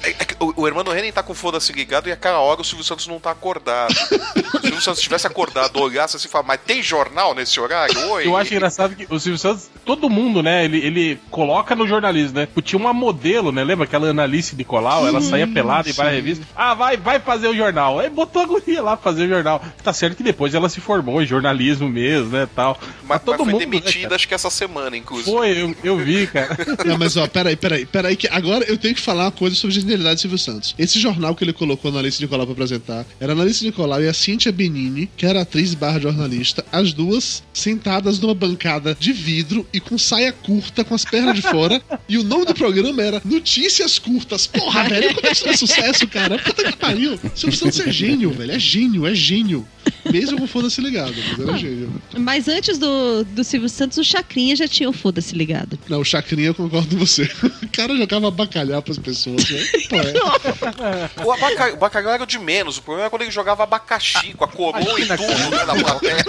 É- 0.02 0.10
é 0.10 0.26
o, 0.42 0.62
o 0.62 0.66
irmão 0.66 0.82
Renan 0.84 1.12
tá 1.12 1.22
com 1.22 1.34
foda-se 1.34 1.72
ligado 1.72 2.08
e 2.08 2.12
aquela 2.12 2.38
hora 2.40 2.60
o 2.60 2.64
Silvio 2.64 2.84
Santos 2.84 3.06
não 3.06 3.20
tá 3.20 3.30
acordado. 3.30 3.94
Se 3.94 4.56
o 4.56 4.60
Silvio 4.60 4.80
Santos 4.82 5.00
tivesse 5.00 5.26
acordado, 5.26 5.78
olhasse 5.80 6.16
assim 6.16 6.26
e 6.26 6.30
falasse, 6.30 6.48
mas 6.48 6.60
tem 6.66 6.82
jornal 6.82 7.34
nesse 7.34 7.58
horário? 7.60 7.96
Oi. 8.10 8.26
eu 8.26 8.36
acho 8.36 8.52
engraçado 8.52 8.94
que 8.96 9.06
o 9.08 9.18
Silvio 9.20 9.38
Santos, 9.38 9.70
todo 9.84 10.10
mundo, 10.10 10.42
né? 10.42 10.64
Ele, 10.64 10.78
ele 10.78 11.20
coloca 11.30 11.74
no 11.76 11.86
jornalismo, 11.86 12.38
né? 12.38 12.48
Tinha 12.62 12.78
uma 12.78 12.92
modelo, 12.92 13.52
né? 13.52 13.62
Lembra 13.62 13.84
aquela 13.84 14.08
Analice 14.08 14.56
Nicolau? 14.56 15.06
Ela 15.06 15.20
saía 15.20 15.46
pelada 15.46 15.88
em 15.88 15.92
várias 15.92 16.14
revistas. 16.14 16.46
Ah, 16.56 16.74
vai, 16.74 16.96
vai 16.96 17.20
fazer 17.20 17.48
o 17.48 17.56
jornal. 17.56 17.98
Aí 17.98 18.10
botou 18.10 18.42
a 18.42 18.46
guria 18.46 18.82
lá 18.82 18.96
pra 18.96 19.12
fazer 19.12 19.24
o 19.24 19.28
jornal. 19.28 19.62
Tá 19.82 19.92
certo 19.92 20.16
que 20.16 20.22
depois 20.22 20.54
ela 20.54 20.68
se 20.68 20.80
formou 20.80 21.22
em 21.22 21.26
jornalismo 21.26 21.88
mesmo, 21.88 22.30
né? 22.30 22.48
Tal. 22.54 22.78
Mas, 23.04 23.22
todo 23.22 23.38
mas 23.38 23.44
foi 23.44 23.52
mundo, 23.52 23.60
né, 23.60 23.66
demitida, 23.66 24.02
cara? 24.04 24.14
acho 24.16 24.28
que 24.28 24.34
essa 24.34 24.50
semana, 24.50 24.96
inclusive. 24.96 25.30
Foi, 25.30 25.50
eu, 25.50 25.74
eu 25.84 25.96
vi, 25.96 26.26
cara. 26.26 26.56
Não, 26.84 26.98
mas 26.98 27.16
ó, 27.16 27.26
peraí, 27.26 27.56
peraí, 27.56 27.86
peraí, 27.86 28.16
que 28.22 28.28
agora 28.28 28.64
eu 28.68 28.78
tenho 28.78 28.94
que 28.94 29.00
falar 29.00 29.24
uma 29.24 29.32
coisa 29.32 29.56
sobre 29.56 29.76
a 29.76 29.80
genialidade 29.80 30.14
do 30.14 30.20
Silvio 30.20 30.38
Santos. 30.38 30.76
Esse 30.78 31.00
jornal 31.00 31.34
que 31.34 31.42
ele 31.42 31.52
colocou 31.52 31.90
na 31.90 31.98
Alice 31.98 32.22
Nicolau 32.22 32.46
pra 32.46 32.52
apresentar 32.52 33.04
era 33.18 33.32
a 33.32 33.40
Alice 33.40 33.64
Nicolau 33.64 34.00
e 34.00 34.06
a 34.06 34.14
Cíntia 34.14 34.52
Benini, 34.52 35.10
que 35.16 35.26
era 35.26 35.40
atriz 35.40 35.74
barra 35.74 35.98
jornalista, 35.98 36.64
as 36.70 36.92
duas 36.92 37.42
sentadas 37.52 38.20
numa 38.20 38.34
bancada 38.34 38.96
de 38.98 39.12
vidro 39.12 39.66
e 39.72 39.80
com 39.80 39.98
saia 39.98 40.32
curta, 40.32 40.84
com 40.84 40.94
as 40.94 41.04
pernas 41.04 41.34
de 41.34 41.42
fora. 41.42 41.82
E 42.08 42.18
o 42.18 42.24
nome 42.24 42.44
do 42.44 42.54
programa 42.54 43.00
era 43.02 43.22
Notícias 43.24 43.98
Curtas. 43.98 44.46
Porra, 44.46 44.86
velho, 44.86 45.14
como 45.14 45.26
é 45.26 45.30
que 45.30 45.36
isso 45.36 45.48
é 45.48 45.56
sucesso, 45.56 46.06
cara? 46.06 46.38
Puta 46.38 46.64
que 46.64 46.76
pariu. 46.76 47.18
Silvio 47.34 47.58
Santos 47.58 47.80
é 47.80 47.90
gênio, 47.90 48.30
velho. 48.30 48.52
É 48.52 48.58
gênio, 48.58 49.06
é 49.06 49.14
gênio. 49.14 49.66
Mesmo 50.12 50.38
com 50.38 50.46
foda-se 50.46 50.80
ligado, 50.80 51.14
mas 51.14 51.40
era 51.40 51.58
gênio. 51.58 52.02
Mas 52.18 52.48
antes 52.48 52.78
do, 52.78 53.24
do 53.24 53.42
Silvio 53.42 53.68
Santos, 53.68 53.98
o 53.98 54.04
Chacrinha 54.04 54.54
já 54.54 54.68
tinha 54.68 54.88
o 54.88 54.92
foda-se 54.92 55.34
ligado. 55.34 55.78
Não, 55.88 56.00
o 56.00 56.04
Chacrinha 56.04 56.48
eu 56.48 56.54
concordo 56.54 56.96
com 56.96 57.04
você. 57.04 57.30
O 57.62 57.68
cara 57.72 57.96
jogava 57.96 58.30
bacalhau 58.30 58.82
pras 58.82 58.98
pessoas. 58.98 59.48
Né? 59.48 59.64
Pô, 59.88 59.96
é. 59.96 61.24
O, 61.24 61.32
abaca... 61.32 61.74
o 61.74 61.76
bacalhau 61.76 62.12
era 62.12 62.22
o 62.22 62.26
de 62.26 62.38
menos. 62.38 62.78
O 62.78 62.82
problema 62.82 63.06
é 63.06 63.10
quando 63.10 63.22
ele 63.22 63.30
jogava 63.30 63.62
abacaxi 63.62 64.34
com 64.34 64.44
a 64.44 64.48
coroa 64.48 65.00
e 65.00 65.06
tudo 65.06 65.50
né, 65.50 65.64
na 65.64 65.74
plateia. 65.74 66.24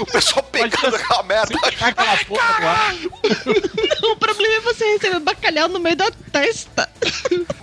O 0.00 0.06
pessoal 0.06 0.42
pegando 0.44 0.96
aquela 0.96 1.22
merda. 1.22 1.54
Aquela 1.80 2.16
porra 2.24 2.60
do 2.60 2.66
ar. 2.66 2.94
o 4.12 4.16
problema 4.16 4.54
é 4.54 4.60
você 4.60 4.84
receber 4.92 5.20
bacalhau 5.20 5.68
no 5.68 5.78
meio 5.78 5.96
da 5.96 6.10
testa. 6.32 6.88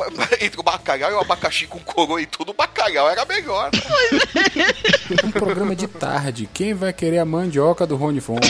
Entre 0.41 0.59
o 0.59 0.63
bacalhau 0.63 1.11
e 1.11 1.13
o 1.13 1.19
abacaxi 1.19 1.67
com 1.67 1.79
coroa 1.79 2.21
e 2.21 2.25
tudo, 2.25 2.49
o 2.51 2.53
bacalhau 2.53 3.09
era 3.09 3.25
melhor. 3.25 3.69
né? 3.73 3.79
Um 5.23 5.31
programa 5.31 5.75
de 5.75 5.87
tarde. 5.87 6.49
Quem 6.53 6.73
vai 6.73 6.91
querer 6.93 7.19
a 7.19 7.25
mandioca 7.25 7.85
do 7.87 7.95
Rony 7.95 8.21
Fon? 8.21 8.37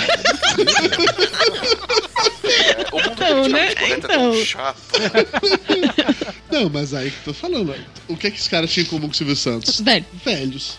O 2.91 2.95
mundo 3.01 3.11
Então, 3.11 3.47
né? 3.49 3.73
é 3.75 3.89
Então. 3.89 4.09
tão 4.09 4.33
chato. 4.45 4.77
Não, 6.51 6.69
mas 6.69 6.93
aí 6.93 7.09
que 7.11 7.17
eu 7.29 7.33
tô 7.33 7.33
falando. 7.33 7.73
O 8.07 8.15
que 8.17 8.27
é 8.27 8.31
que 8.31 8.39
esse 8.39 8.49
cara 8.49 8.67
tinha 8.67 8.83
em 8.83 8.87
comum 8.87 9.07
com 9.07 9.13
o 9.13 9.15
Silvio 9.15 9.35
Santos? 9.35 9.79
Velho. 9.81 10.05
Velhos. 10.25 10.77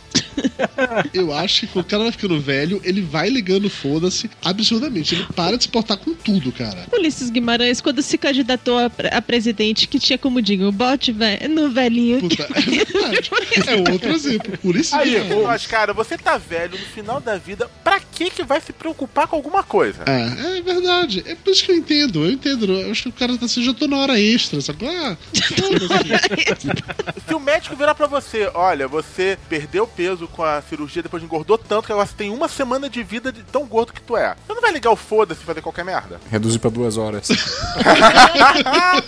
Eu 1.13 1.33
acho 1.33 1.67
que 1.67 1.79
o 1.79 1.85
cara 1.85 2.05
vai 2.05 2.13
ficando 2.13 2.41
velho, 2.41 2.81
ele 2.85 3.01
vai 3.01 3.29
ligando 3.29 3.69
foda-se 3.69 4.31
absurdamente. 4.45 5.15
Ele 5.15 5.27
para 5.35 5.57
de 5.57 5.65
se 5.65 5.69
portar 5.69 5.97
com 5.97 6.15
tudo, 6.15 6.53
cara. 6.53 6.87
Ulisses 6.93 7.31
Guimarães, 7.31 7.81
quando 7.81 8.03
se 8.03 8.17
candidatou 8.17 8.79
a, 8.79 8.89
pre- 8.89 9.11
a 9.13 9.21
presidente, 9.21 9.87
que 9.89 9.99
tinha 9.99 10.19
como 10.19 10.41
digo, 10.41 10.71
bote 10.71 11.13
ve- 11.13 11.47
no 11.49 11.71
velhinho. 11.71 12.21
Puta, 12.21 12.45
é 12.55 12.61
verdade. 12.61 13.31
É 13.69 13.91
outro 13.93 14.11
exemplo. 14.13 14.59
Isso 14.79 14.95
Aí, 14.95 15.21
que. 15.21 15.35
mas 15.43 15.67
cara, 15.67 15.93
você 15.93 16.17
tá 16.17 16.39
velho 16.39 16.73
no 16.79 16.87
final 16.87 17.21
da 17.21 17.37
vida, 17.37 17.69
pra 17.83 17.99
que 18.01 18.31
que 18.31 18.43
vai 18.45 18.61
se 18.61 18.73
preocupar 18.73 19.27
com 19.27 19.37
alguma 19.37 19.63
coisa? 19.63 20.05
É, 20.07 20.59
é 20.59 20.63
verdade. 20.63 21.23
É 21.27 21.35
por 21.35 21.51
isso 21.53 21.65
que 21.65 21.73
eu 21.73 21.77
entendo. 21.77 22.25
Eu 22.25 22.31
entendo. 22.31 22.73
Eu 22.73 22.91
acho 22.91 23.03
que 23.05 23.09
o 23.09 23.13
cara 23.13 23.37
tá 23.37 23.47
assim, 23.47 23.65
já 23.65 23.75
tô 23.75 23.87
na 23.89 23.97
hora 23.99 24.19
extra, 24.21 24.61
sacou? 24.61 24.89
Ah, 24.89 25.17
Se 27.27 27.35
o 27.35 27.41
médico 27.41 27.77
virar 27.77 27.95
pra 27.95 28.07
você, 28.07 28.51
olha, 28.55 28.89
você 28.89 29.39
perdeu 29.49 29.87
peso 29.87 30.27
com 30.29 30.43
a 30.43 30.63
cirurgia, 30.63 31.03
depois 31.03 31.23
engordou 31.23 31.59
tanto 31.59 31.87
que 31.87 31.93
agora 31.93 32.07
você 32.07 32.15
tem 32.15 32.31
uma 32.31 32.49
semana 32.49 32.89
de 32.89 33.03
vida 33.03 33.31
de 33.33 33.43
tão 33.43 33.67
gordo 33.67 33.93
que 33.93 34.01
tu 34.01 34.17
é. 34.17 34.35
Você 34.47 34.55
não 34.55 34.63
vai 34.63 34.73
ligar 34.73 34.91
o 34.91 34.97
foda-se 34.97 35.43
e 35.43 35.45
fazer 35.45 35.61
qualquer 35.61 35.85
merda. 35.85 36.21
Reduzir 36.31 36.59
pra 36.59 36.71
duas 36.71 36.97
horas. 36.97 37.29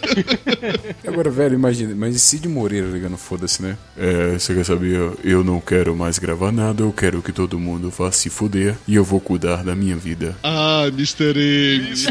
Agora, 1.06 1.30
velho, 1.30 1.54
imagina, 1.54 1.94
mas 1.94 2.16
e 2.16 2.18
Cid 2.18 2.48
Moreira 2.48 2.86
ligando 2.88 3.16
foda-se, 3.16 3.62
né? 3.62 3.76
É, 3.96 4.38
você 4.38 4.54
quer 4.54 4.64
saber? 4.64 5.12
Eu 5.24 5.42
não 5.44 5.60
quero 5.60 5.94
mais 5.94 6.18
gravar 6.18 6.52
nada, 6.52 6.82
eu 6.82 6.92
quero 6.92 7.22
que 7.22 7.32
todo 7.32 7.58
mundo 7.58 7.90
vá 7.90 8.10
se 8.12 8.28
fuder 8.30 8.76
e 8.86 8.94
eu 8.94 9.04
vou 9.04 9.20
cuidar 9.20 9.62
da 9.64 9.74
minha 9.74 9.96
vida. 9.96 10.36
ah, 10.42 10.84
Mr. 10.88 11.34
Egg. 11.36 12.06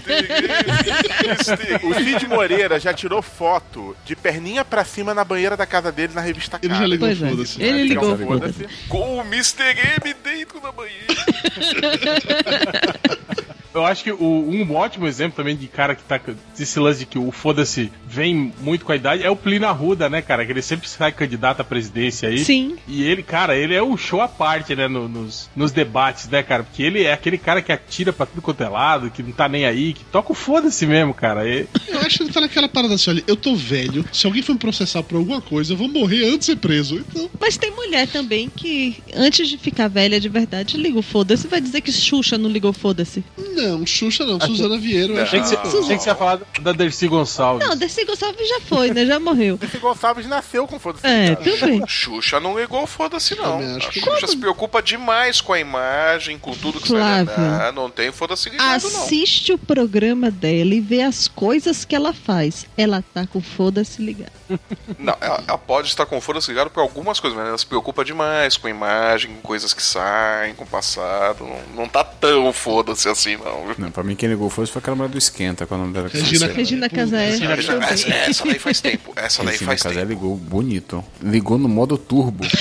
O 1.84 1.94
Cid 1.94 2.28
Moreira 2.28 2.80
já 2.80 2.94
tirou 2.94 3.22
foto 3.22 3.96
de 4.10 4.16
perninha 4.16 4.66
pra 4.66 4.84
cima 4.84 5.14
na 5.14 5.24
banheira 5.24 5.56
da 5.56 5.68
casa 5.68 5.92
dele 5.92 6.14
na 6.16 6.22
revista 6.22 6.58
Ele 6.64 6.70
Cara. 6.74 6.82
já 6.82 6.88
ligou 6.88 7.08
Pois 7.08 7.22
é. 7.22 7.30
foda-se. 7.30 7.62
Ele 7.62 7.84
ligou 7.84 8.18
Foda-se. 8.18 8.68
Com 8.88 9.18
o 9.18 9.22
Mr. 9.22 9.64
M 10.04 10.16
dentro 10.24 10.60
da 10.60 10.72
banheira. 10.72 11.06
Eu 13.74 13.86
acho 13.86 14.04
que 14.04 14.12
o- 14.12 14.18
um 14.50 14.76
ótimo 14.76 15.08
exemplo 15.08 15.38
também 15.38 15.56
de 15.56 15.68
cara 15.68 15.94
que 15.96 16.04
tá. 16.04 16.18
com 16.18 16.34
Esse 16.60 16.80
lance 16.80 17.00
de 17.00 17.06
que 17.06 17.18
o 17.20 17.32
foda-se 17.32 17.92
vem 18.08 18.52
muito 18.62 18.84
com 18.84 18.92
a 18.92 18.96
idade 18.96 19.24
é 19.24 19.30
o 19.30 19.36
Plínio 19.36 19.68
Arruda, 19.68 20.10
né, 20.10 20.22
cara? 20.22 20.46
Que 20.46 20.52
ele 20.52 20.62
sempre 20.62 20.90
sai 20.90 21.12
candidato 21.12 21.62
à 21.62 21.64
presidência 21.64 22.28
aí. 22.30 22.40
Sim. 22.44 22.76
E 22.88 23.04
ele, 23.04 23.24
cara, 23.24 23.56
ele 23.56 23.74
é 23.76 23.82
um 23.84 23.96
show 23.96 24.20
à 24.22 24.28
parte, 24.28 24.76
né, 24.76 24.88
no- 24.88 25.08
nos, 25.08 25.50
nos 25.56 25.72
debates, 25.72 26.28
né, 26.28 26.42
cara? 26.44 26.64
Porque 26.64 26.84
ele 26.84 27.04
é 27.04 27.14
aquele 27.14 27.38
cara 27.38 27.62
que 27.62 27.72
atira 27.72 28.12
pra 28.12 28.26
tudo 28.26 28.42
quanto 28.42 28.62
é 28.64 28.68
lado, 28.70 29.10
que 29.12 29.22
não 29.24 29.32
tá 29.32 29.48
nem 29.48 29.66
aí, 29.66 29.94
que 29.94 30.04
toca 30.06 30.32
o 30.32 30.36
foda-se 30.36 30.86
mesmo, 30.86 31.14
cara. 31.14 31.48
E- 31.48 31.68
Eu 31.88 32.00
acho 32.00 32.18
que 32.18 32.24
ele 32.24 32.34
tá 32.34 32.42
naquela 32.42 32.68
parada 32.68 32.96
assim, 32.96 33.10
olha, 33.12 33.24
eu 33.28 33.36
tô 33.36 33.56
velho, 33.56 34.04
se 34.12 34.26
alguém 34.26 34.42
for 34.42 34.54
me 34.54 34.60
processar 34.60 35.04
por 35.04 35.16
alguma 35.18 35.40
coisa, 35.42 35.74
eu 35.74 35.78
vou 35.78 35.88
morrer 35.88 36.26
antes 36.26 36.40
de 36.40 36.46
ser 36.46 36.56
preso. 36.58 36.96
Então, 37.10 37.30
Mas 37.40 37.58
tem 37.58 37.72
mulher 37.72 38.08
também 38.08 38.50
que, 38.54 38.98
antes 39.16 39.48
de 39.48 39.58
ficar 39.58 39.88
velha 39.88 40.20
de 40.20 40.28
verdade, 40.30 40.76
liga 40.78 40.98
o 41.00 41.02
foda-se. 41.02 41.48
Vai 41.48 41.62
dizer 41.62 41.82
que 41.82 41.92
Xuxa 41.92 42.38
não 42.38 42.50
ligou 42.50 42.74
foda-se. 42.74 43.24
não, 43.56 43.59
Xuxa 43.86 44.26
não, 44.26 44.40
Suzana 44.40 44.78
Vieira, 44.78 45.14
eu 45.14 45.24
acho 45.24 45.32
Tem 45.32 45.44
que, 45.44 45.98
que 45.98 46.04
ser 46.04 46.16
falar 46.16 46.40
da 46.62 46.72
Dercy 46.72 47.08
Gonçalves. 47.08 47.68
Não, 47.68 47.76
Desi 47.76 48.06
Gonçalves 48.06 48.48
já 48.48 48.62
foi, 48.62 48.92
né? 48.92 49.06
Já 49.06 49.20
morreu. 49.20 49.60
Esse 49.62 49.78
Gonçalves 49.78 50.28
nasceu 50.28 50.68
com 50.68 50.80
foda-se. 50.80 51.06
É, 51.06 51.36
tudo 51.36 51.66
bem. 51.66 51.84
Xuxa 51.88 52.40
não 52.40 52.60
ligou 52.60 52.86
foda-se, 52.86 53.36
não. 53.36 53.60
Também 53.60 53.78
A 53.78 53.80
Xuxa 53.80 54.28
se 54.28 54.38
preocupa 54.38 54.82
demais 54.82 55.42
com 55.42 55.54
a 55.54 55.60
imagem, 55.60 56.38
com 56.38 56.52
tudo 56.52 56.80
que 56.80 56.88
Flávio. 56.88 57.26
você 57.26 57.36
vai 57.36 57.50
dar. 57.50 57.74
Não 57.74 57.90
tem 57.90 58.12
foda-se 58.12 58.50
ligado, 58.50 58.90
não. 58.90 59.04
Assiste 59.04 59.54
o 59.54 59.58
programa 59.58 60.32
dela 60.32 60.74
e 60.74 60.80
vê 60.82 61.02
as 61.02 61.28
coisas 61.28 61.86
que 61.86 61.96
ela 61.96 62.14
faz. 62.14 62.66
Ela 62.78 63.04
tá 63.14 63.26
com 63.28 63.42
foda-se 63.42 64.02
ligado. 64.02 64.32
Não, 64.98 65.16
ela, 65.22 65.44
ela 65.48 65.58
pode 65.58 65.88
estar 65.90 66.06
com 66.06 66.20
foda-se 66.20 66.50
ligado 66.50 66.70
por 66.70 66.82
algumas 66.82 67.20
coisas, 67.20 67.38
mas 67.38 67.48
ela 67.48 67.58
se 67.58 67.66
preocupa 67.66 68.04
demais 68.04 68.58
com 68.58 68.68
a 68.68 68.70
imagem, 68.70 69.32
com 69.36 69.42
coisas 69.42 69.74
que 69.74 69.82
saem, 69.84 70.56
com 70.56 70.64
o 70.64 70.68
passado. 70.68 71.46
Não, 71.46 71.84
não 71.84 71.88
tá 71.88 72.04
tão 72.04 72.52
foda-se 72.52 73.08
assim, 73.08 73.38
não. 73.38 73.49
Viu? 73.66 73.76
Não, 73.78 73.92
pra 73.92 74.04
mim 74.04 74.16
quem 74.16 74.30
ligou 74.30 74.50
foda-se 74.50 74.72
foi 74.74 74.80
aquela 74.80 74.96
mulher 74.96 75.10
do 75.10 75.18
Esquenta, 75.18 75.68
é 75.70 75.74
o 75.74 75.78
nome 75.78 75.94
dela? 75.94 76.08
Regina. 76.08 76.48
Regina 76.48 76.90
Casé. 76.90 77.30
Regina- 77.32 77.54
essa, 77.86 78.10
essa 78.10 78.46
daí 78.46 78.60
faz 78.60 78.82
tempo. 78.82 79.14
Essa 79.16 79.44
daí 79.44 79.54
Regina 79.54 79.72
faz 79.72 79.84
Casé 79.84 79.96
tempo. 80.00 80.10
ligou 80.10 80.36
bonito. 80.36 81.04
Ligou 81.22 81.58
no 81.58 81.70
modo 81.70 81.98
turbo. 81.98 82.46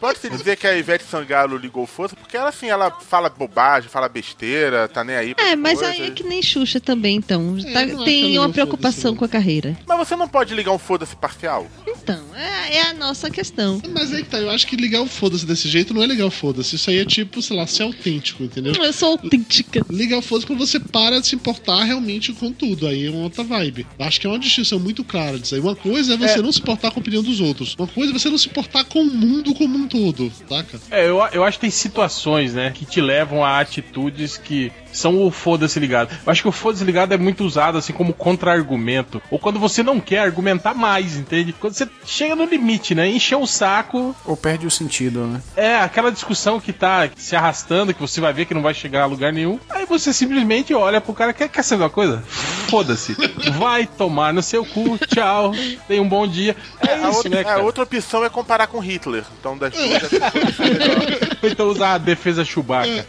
Pode-se 0.00 0.28
dizer 0.30 0.56
que 0.56 0.66
a 0.66 0.76
Ivete 0.76 1.04
Sangalo 1.04 1.56
ligou 1.56 1.86
força, 1.86 2.14
porque 2.16 2.36
ela, 2.36 2.48
assim, 2.48 2.68
ela 2.68 2.90
fala 2.90 3.28
bobagem, 3.28 3.88
fala 3.88 4.08
besteira, 4.08 4.88
tá 4.88 5.02
nem 5.04 5.16
aí 5.16 5.34
pra 5.34 5.44
É, 5.48 5.56
mas 5.56 5.78
coisas. 5.78 5.96
aí 5.96 6.06
é 6.06 6.10
que 6.10 6.22
nem 6.22 6.42
Xuxa 6.42 6.80
também, 6.80 7.16
então. 7.16 7.56
É, 7.64 7.72
Tá- 7.72 7.86
que 7.86 8.04
tem 8.04 8.38
uma 8.38 8.48
preocupação 8.48 9.14
com 9.16 9.24
a 9.24 9.28
carreira. 9.28 9.76
Mas 9.86 9.98
você 9.98 10.16
não 10.16 10.28
pode 10.28 10.54
ligar 10.54 10.72
um 10.72 10.78
foda-se 10.78 11.16
parcial. 11.16 11.66
Então, 11.86 12.20
é, 12.34 12.76
é 12.76 12.82
a 12.82 12.94
nossa 12.94 13.30
questão. 13.30 13.80
Mas 13.92 14.12
aí 14.12 14.22
que 14.22 14.30
tá, 14.30 14.38
eu 14.38 14.50
acho 14.50 14.66
que 14.66 14.76
ligar 14.76 15.02
o 15.02 15.06
foda-se 15.06 15.44
desse 15.44 15.68
jeito 15.68 15.92
não 15.92 16.02
é 16.02 16.06
ligar 16.06 16.26
o 16.26 16.30
foda-se. 16.30 16.76
Isso 16.76 16.90
aí 16.90 16.98
é 16.98 17.04
tipo, 17.04 17.40
sei 17.42 17.56
lá, 17.56 17.66
ser 17.66 17.82
autêntico, 17.82 18.42
entendeu? 18.42 18.72
Eu 18.74 18.92
sou 18.92 19.10
autêntica. 19.10 19.84
Ligar 19.90 20.18
o 20.18 20.22
foda-se 20.22 20.46
quando 20.46 20.58
você 20.58 20.78
para 20.80 21.20
de 21.20 21.26
se 21.28 21.34
importar 21.34 21.84
realmente 21.84 22.32
com 22.32 22.52
tudo. 22.52 22.86
Aí 22.86 23.06
é 23.06 23.10
uma 23.10 23.24
outra 23.24 23.42
vibe. 23.44 23.86
Eu 23.98 24.04
Acho 24.06 24.20
que 24.20 24.26
é 24.26 24.30
uma 24.30 24.38
distinção 24.38 24.78
muito 24.78 25.04
clara 25.04 25.38
disso 25.38 25.54
aí. 25.54 25.60
Uma 25.60 25.76
coisa 25.76 26.14
é 26.14 26.16
você 26.16 26.40
não 26.40 26.52
se 26.52 26.60
importar 26.60 26.90
com 26.90 26.98
a 26.98 27.02
opinião 27.02 27.22
dos 27.22 27.40
outros. 27.40 27.74
Uma 27.78 27.86
coisa 27.86 28.10
é 28.12 28.18
você 28.18 28.28
não 28.30 28.38
se 28.38 28.48
importar 28.48 28.84
com 28.84 29.00
o 29.02 29.04
mundo 29.06 29.47
como 29.54 29.78
um 29.78 29.88
todo, 29.88 30.30
saca? 30.48 30.78
É, 30.90 31.08
eu, 31.08 31.18
eu 31.32 31.44
acho 31.44 31.58
que 31.58 31.62
tem 31.62 31.70
situações, 31.70 32.54
né, 32.54 32.70
que 32.70 32.84
te 32.84 33.00
levam 33.00 33.44
a 33.44 33.58
atitudes 33.60 34.36
que 34.36 34.72
são 34.92 35.22
o 35.22 35.30
foda-se 35.30 35.78
ligado. 35.78 36.10
Eu 36.26 36.32
acho 36.32 36.42
que 36.42 36.48
o 36.48 36.52
foda-se 36.52 36.84
ligado 36.84 37.12
é 37.12 37.18
muito 37.18 37.44
usado 37.44 37.78
assim 37.78 37.92
como 37.92 38.12
contra-argumento. 38.12 39.22
Ou 39.30 39.38
quando 39.38 39.58
você 39.58 39.82
não 39.82 40.00
quer 40.00 40.20
argumentar 40.20 40.74
mais, 40.74 41.16
entende? 41.16 41.52
Quando 41.52 41.74
você 41.74 41.88
chega 42.04 42.34
no 42.34 42.44
limite, 42.44 42.94
né? 42.94 43.08
Encher 43.08 43.38
o 43.38 43.46
saco. 43.46 44.14
Ou 44.24 44.36
perde 44.36 44.66
o 44.66 44.70
sentido, 44.70 45.26
né? 45.26 45.42
É, 45.56 45.76
aquela 45.76 46.10
discussão 46.10 46.60
que 46.60 46.72
tá 46.72 47.08
se 47.16 47.36
arrastando, 47.36 47.94
que 47.94 48.00
você 48.00 48.20
vai 48.20 48.32
ver 48.32 48.46
que 48.46 48.54
não 48.54 48.62
vai 48.62 48.74
chegar 48.74 49.02
a 49.02 49.06
lugar 49.06 49.32
nenhum. 49.32 49.58
Aí 49.70 49.86
você 49.86 50.12
simplesmente 50.12 50.74
olha 50.74 51.00
pro 51.00 51.14
cara, 51.14 51.32
quer, 51.32 51.48
quer 51.48 51.62
saber 51.62 51.84
uma 51.84 51.90
coisa? 51.90 52.22
Foda-se. 52.68 53.16
Vai 53.58 53.86
tomar 53.86 54.32
no 54.32 54.42
seu 54.42 54.64
cu, 54.64 54.98
tchau. 55.06 55.52
Tenha 55.86 56.02
um 56.02 56.08
bom 56.08 56.26
dia. 56.26 56.56
É 56.80 56.94
a, 56.94 56.96
isso, 56.96 57.16
outra, 57.18 57.30
né, 57.30 57.40
a 57.40 57.44
cara? 57.44 57.62
outra 57.62 57.82
opção 57.84 58.24
é 58.24 58.28
comparar 58.28 58.66
com 58.66 58.78
Hitler. 58.78 59.24
Então, 59.38 59.56
das 59.56 59.72
duas, 59.76 61.52
Então 61.52 61.68
usar 61.68 61.94
a 61.94 61.98
defesa 61.98 62.44
Chewbacca. 62.44 63.06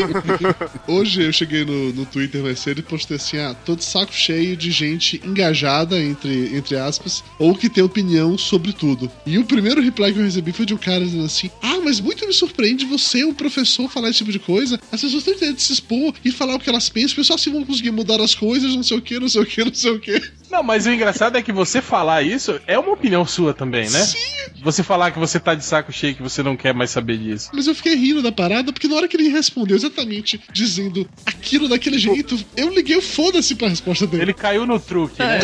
Hoje 0.88 1.22
eu 1.22 1.32
cheguei 1.32 1.64
no, 1.64 1.92
no 1.92 2.06
Twitter 2.06 2.42
mais 2.42 2.58
cedo 2.58 2.78
e 2.78 2.82
postei 2.82 3.16
assim: 3.16 3.38
ah, 3.38 3.54
tô 3.64 3.76
de 3.76 3.84
saco 3.84 4.12
cheio 4.12 4.56
de 4.56 4.70
gente 4.70 5.20
engajada, 5.24 6.00
entre, 6.00 6.56
entre 6.56 6.76
aspas, 6.76 7.22
ou 7.38 7.54
que 7.54 7.68
tem 7.68 7.82
opinião 7.84 8.38
sobre 8.38 8.72
tudo. 8.72 9.10
E 9.26 9.38
o 9.38 9.44
primeiro 9.44 9.80
reply 9.80 10.12
que 10.12 10.18
eu 10.18 10.24
recebi 10.24 10.52
foi 10.52 10.66
de 10.66 10.74
um 10.74 10.78
cara 10.78 11.00
dizendo 11.00 11.24
assim: 11.24 11.50
ah, 11.62 11.78
mas 11.84 12.00
muito 12.00 12.26
me 12.26 12.32
surpreende 12.32 12.86
você, 12.86 13.24
um 13.24 13.34
professor, 13.34 13.88
falar 13.90 14.08
esse 14.08 14.18
tipo 14.18 14.32
de 14.32 14.38
coisa. 14.38 14.80
As 14.90 15.00
pessoas 15.00 15.24
têm 15.24 15.54
que 15.54 15.62
se 15.62 15.72
expor 15.72 16.14
e 16.24 16.30
falar 16.30 16.54
o 16.54 16.58
que 16.58 16.70
elas 16.70 16.88
pensam, 16.88 17.16
pessoal 17.16 17.38
assim 17.38 17.52
vão 17.52 17.64
conseguir 17.64 17.90
mudar 17.90 18.20
as 18.20 18.34
coisas, 18.34 18.74
não 18.74 18.82
sei 18.82 18.96
o 18.96 19.02
que, 19.02 19.18
não 19.18 19.28
sei 19.28 19.42
o 19.42 19.46
que, 19.46 19.64
não 19.64 19.74
sei 19.74 19.90
o 19.90 20.00
que. 20.00 20.22
Não, 20.50 20.62
mas 20.62 20.86
o 20.86 20.90
engraçado 20.90 21.36
é 21.36 21.42
que 21.42 21.52
você 21.52 21.80
falar 21.80 22.22
isso 22.22 22.60
é 22.66 22.78
uma 22.78 22.92
opinião 22.92 23.24
sua 23.24 23.54
também, 23.54 23.88
né? 23.88 24.04
Sim. 24.04 24.18
Você 24.62 24.82
falar 24.82 25.10
que 25.10 25.18
você 25.18 25.40
tá 25.40 25.54
de 25.54 25.64
saco 25.64 25.92
cheio, 25.92 26.14
que 26.14 26.22
você 26.22 26.42
não 26.42 26.56
quer 26.56 26.72
mais 26.72 26.90
saber 26.90 27.18
disso. 27.18 27.50
Mas 27.52 27.66
eu 27.66 27.74
fiquei 27.74 27.96
rindo 27.96 28.22
da 28.22 28.30
parada, 28.30 28.72
porque 28.72 28.86
na 28.86 28.94
hora 28.94 29.08
que 29.08 29.16
ele 29.16 29.28
respondeu 29.28 29.76
exatamente 29.76 30.40
dizendo 30.52 31.08
aquilo 31.26 31.68
daquele 31.68 31.98
jeito, 31.98 32.38
eu 32.56 32.72
liguei 32.72 32.96
o 32.96 33.02
foda-se 33.02 33.56
pra 33.56 33.68
resposta 33.68 34.06
dele. 34.06 34.22
Ele 34.22 34.32
caiu 34.32 34.64
no 34.64 34.78
truque, 34.78 35.20
né? 35.20 35.40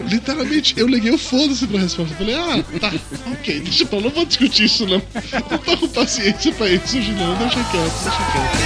Literalmente, 0.08 0.74
eu 0.76 0.86
liguei 0.86 1.10
o 1.10 1.18
foda-se 1.18 1.66
pra 1.66 1.80
resposta. 1.80 2.12
Eu 2.12 2.18
falei, 2.18 2.34
ah, 2.34 2.62
tá, 2.78 2.92
ok, 3.32 3.60
deixa 3.60 3.86
pra 3.86 3.98
lá, 3.98 4.04
não 4.04 4.10
vou 4.10 4.26
discutir 4.26 4.64
isso 4.64 4.86
não. 4.86 5.02
Não 5.50 5.58
tô 5.58 5.76
com 5.78 5.88
paciência 5.88 6.52
pra 6.52 6.68
isso 6.68 6.98
não, 6.98 7.34
deixa 7.36 7.64
quieto, 7.64 8.02
deixa 8.04 8.22
quieto. 8.32 8.62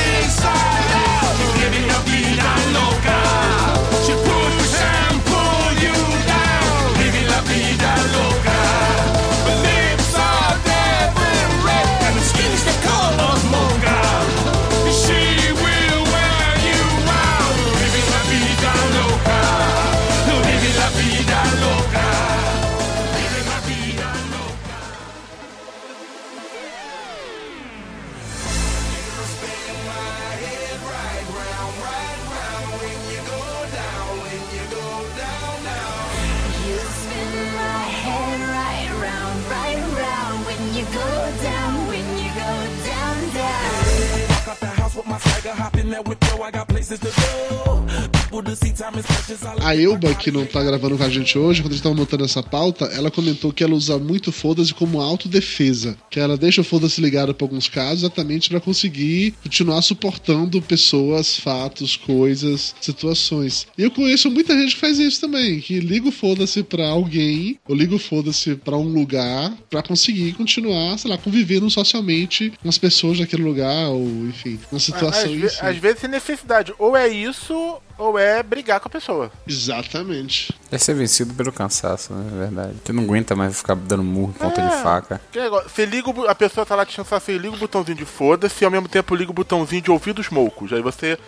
that 45.97 46.09
with 46.09 46.22
yo, 46.28 46.42
I 46.42 46.51
got 46.51 46.68
places 46.68 46.99
to 47.01 47.07
go. 47.07 47.65
A 49.62 49.74
Elba, 49.76 50.14
que 50.14 50.30
não 50.30 50.45
tá 50.47 50.62
gravando 50.62 50.97
com 50.97 51.05
a 51.05 51.09
gente 51.09 51.39
hoje, 51.39 51.62
quando 51.62 51.72
a 51.72 51.74
gente 51.74 51.82
tava 51.82 51.95
montando 51.95 52.24
essa 52.24 52.43
pauta, 52.43 52.84
ela 52.87 53.11
comentou 53.11 53.53
que 53.53 53.62
ela 53.64 53.74
usa 53.74 53.99
muito 53.99 54.30
foda-se 54.32 54.72
como 54.74 55.01
autodefesa. 55.01 55.97
Que 56.11 56.20
ela 56.20 56.37
deixa 56.37 56.61
o 56.61 56.64
foda-se 56.64 57.01
ligado 57.01 57.34
pra 57.34 57.45
alguns 57.45 57.68
casos, 57.68 58.03
exatamente 58.05 58.49
pra 58.51 58.61
conseguir 58.61 59.32
continuar 59.43 59.82
suportando 59.82 60.61
pessoas, 60.62 61.39
fatos, 61.39 61.97
coisas, 61.97 62.74
situações. 62.80 63.66
E 63.76 63.82
eu 63.82 63.91
conheço 63.91 64.30
muita 64.30 64.55
gente 64.59 64.74
que 64.74 64.80
faz 64.80 64.99
isso 64.99 65.20
também, 65.20 65.61
que 65.61 65.80
liga 65.80 66.09
o 66.09 66.12
foda-se 66.12 66.62
pra 66.62 66.89
alguém, 66.89 67.59
ou 67.68 67.74
liga 67.74 67.95
o 67.95 67.99
foda-se 67.99 68.55
pra 68.57 68.76
um 68.76 68.89
lugar, 68.89 69.53
pra 69.70 69.82
conseguir 69.82 70.32
continuar, 70.34 70.99
sei 70.99 71.11
lá, 71.11 71.18
convivendo 71.18 71.68
socialmente 71.70 72.53
com 72.62 72.68
as 72.68 72.78
pessoas 72.78 73.18
daquele 73.18 73.43
lugar, 73.43 73.89
ou 73.89 74.07
enfim, 74.28 74.59
uma 74.70 74.80
situação 74.80 75.32
às, 75.32 75.41
ve- 75.41 75.51
às 75.61 75.76
vezes 75.78 76.01
sem 76.01 76.11
necessidade. 76.11 76.72
Ou 76.78 76.97
é 76.97 77.09
isso, 77.09 77.76
ou 77.99 78.18
é 78.18 78.42
brigar 78.42 78.80
com 78.80 78.88
a 78.88 78.90
pessoa. 78.90 79.30
Exatamente. 79.47 80.55
É 80.70 80.78
ser 80.78 80.94
vencido 80.94 81.32
pelo 81.34 81.53
cansaço, 81.53 82.12
né? 82.12 82.30
É 82.32 82.38
verdade. 82.47 82.74
Tu 82.84 82.92
não 82.92 83.05
aguenta 83.05 83.34
mais 83.36 83.57
ficar 83.59 83.74
dando 83.76 84.03
murro 84.03 84.34
em 84.36 84.38
ponta 84.38 84.61
É. 84.61 84.68
de 84.68 84.82
faca. 84.82 85.20
Que 85.32 85.38
negócio, 85.40 85.68
Você 85.70 85.84
liga 85.86 86.11
o, 86.11 86.28
a 86.28 86.34
pessoa 86.34 86.66
tá 86.66 86.74
lá 86.74 86.84
te 86.84 86.92
chançar, 86.92 87.20
você 87.20 87.36
liga 87.38 87.55
o 87.55 87.59
botãozinho 87.59 87.97
de 87.97 88.05
foda-se 88.05 88.62
e 88.62 88.64
ao 88.64 88.70
mesmo 88.70 88.88
tempo 88.88 89.14
liga 89.14 89.30
o 89.30 89.34
botãozinho 89.34 89.80
de 89.82 89.90
ouvir 89.90 90.12
dos 90.12 90.28
moucos. 90.28 90.72
Aí 90.72 90.82
você 90.82 91.18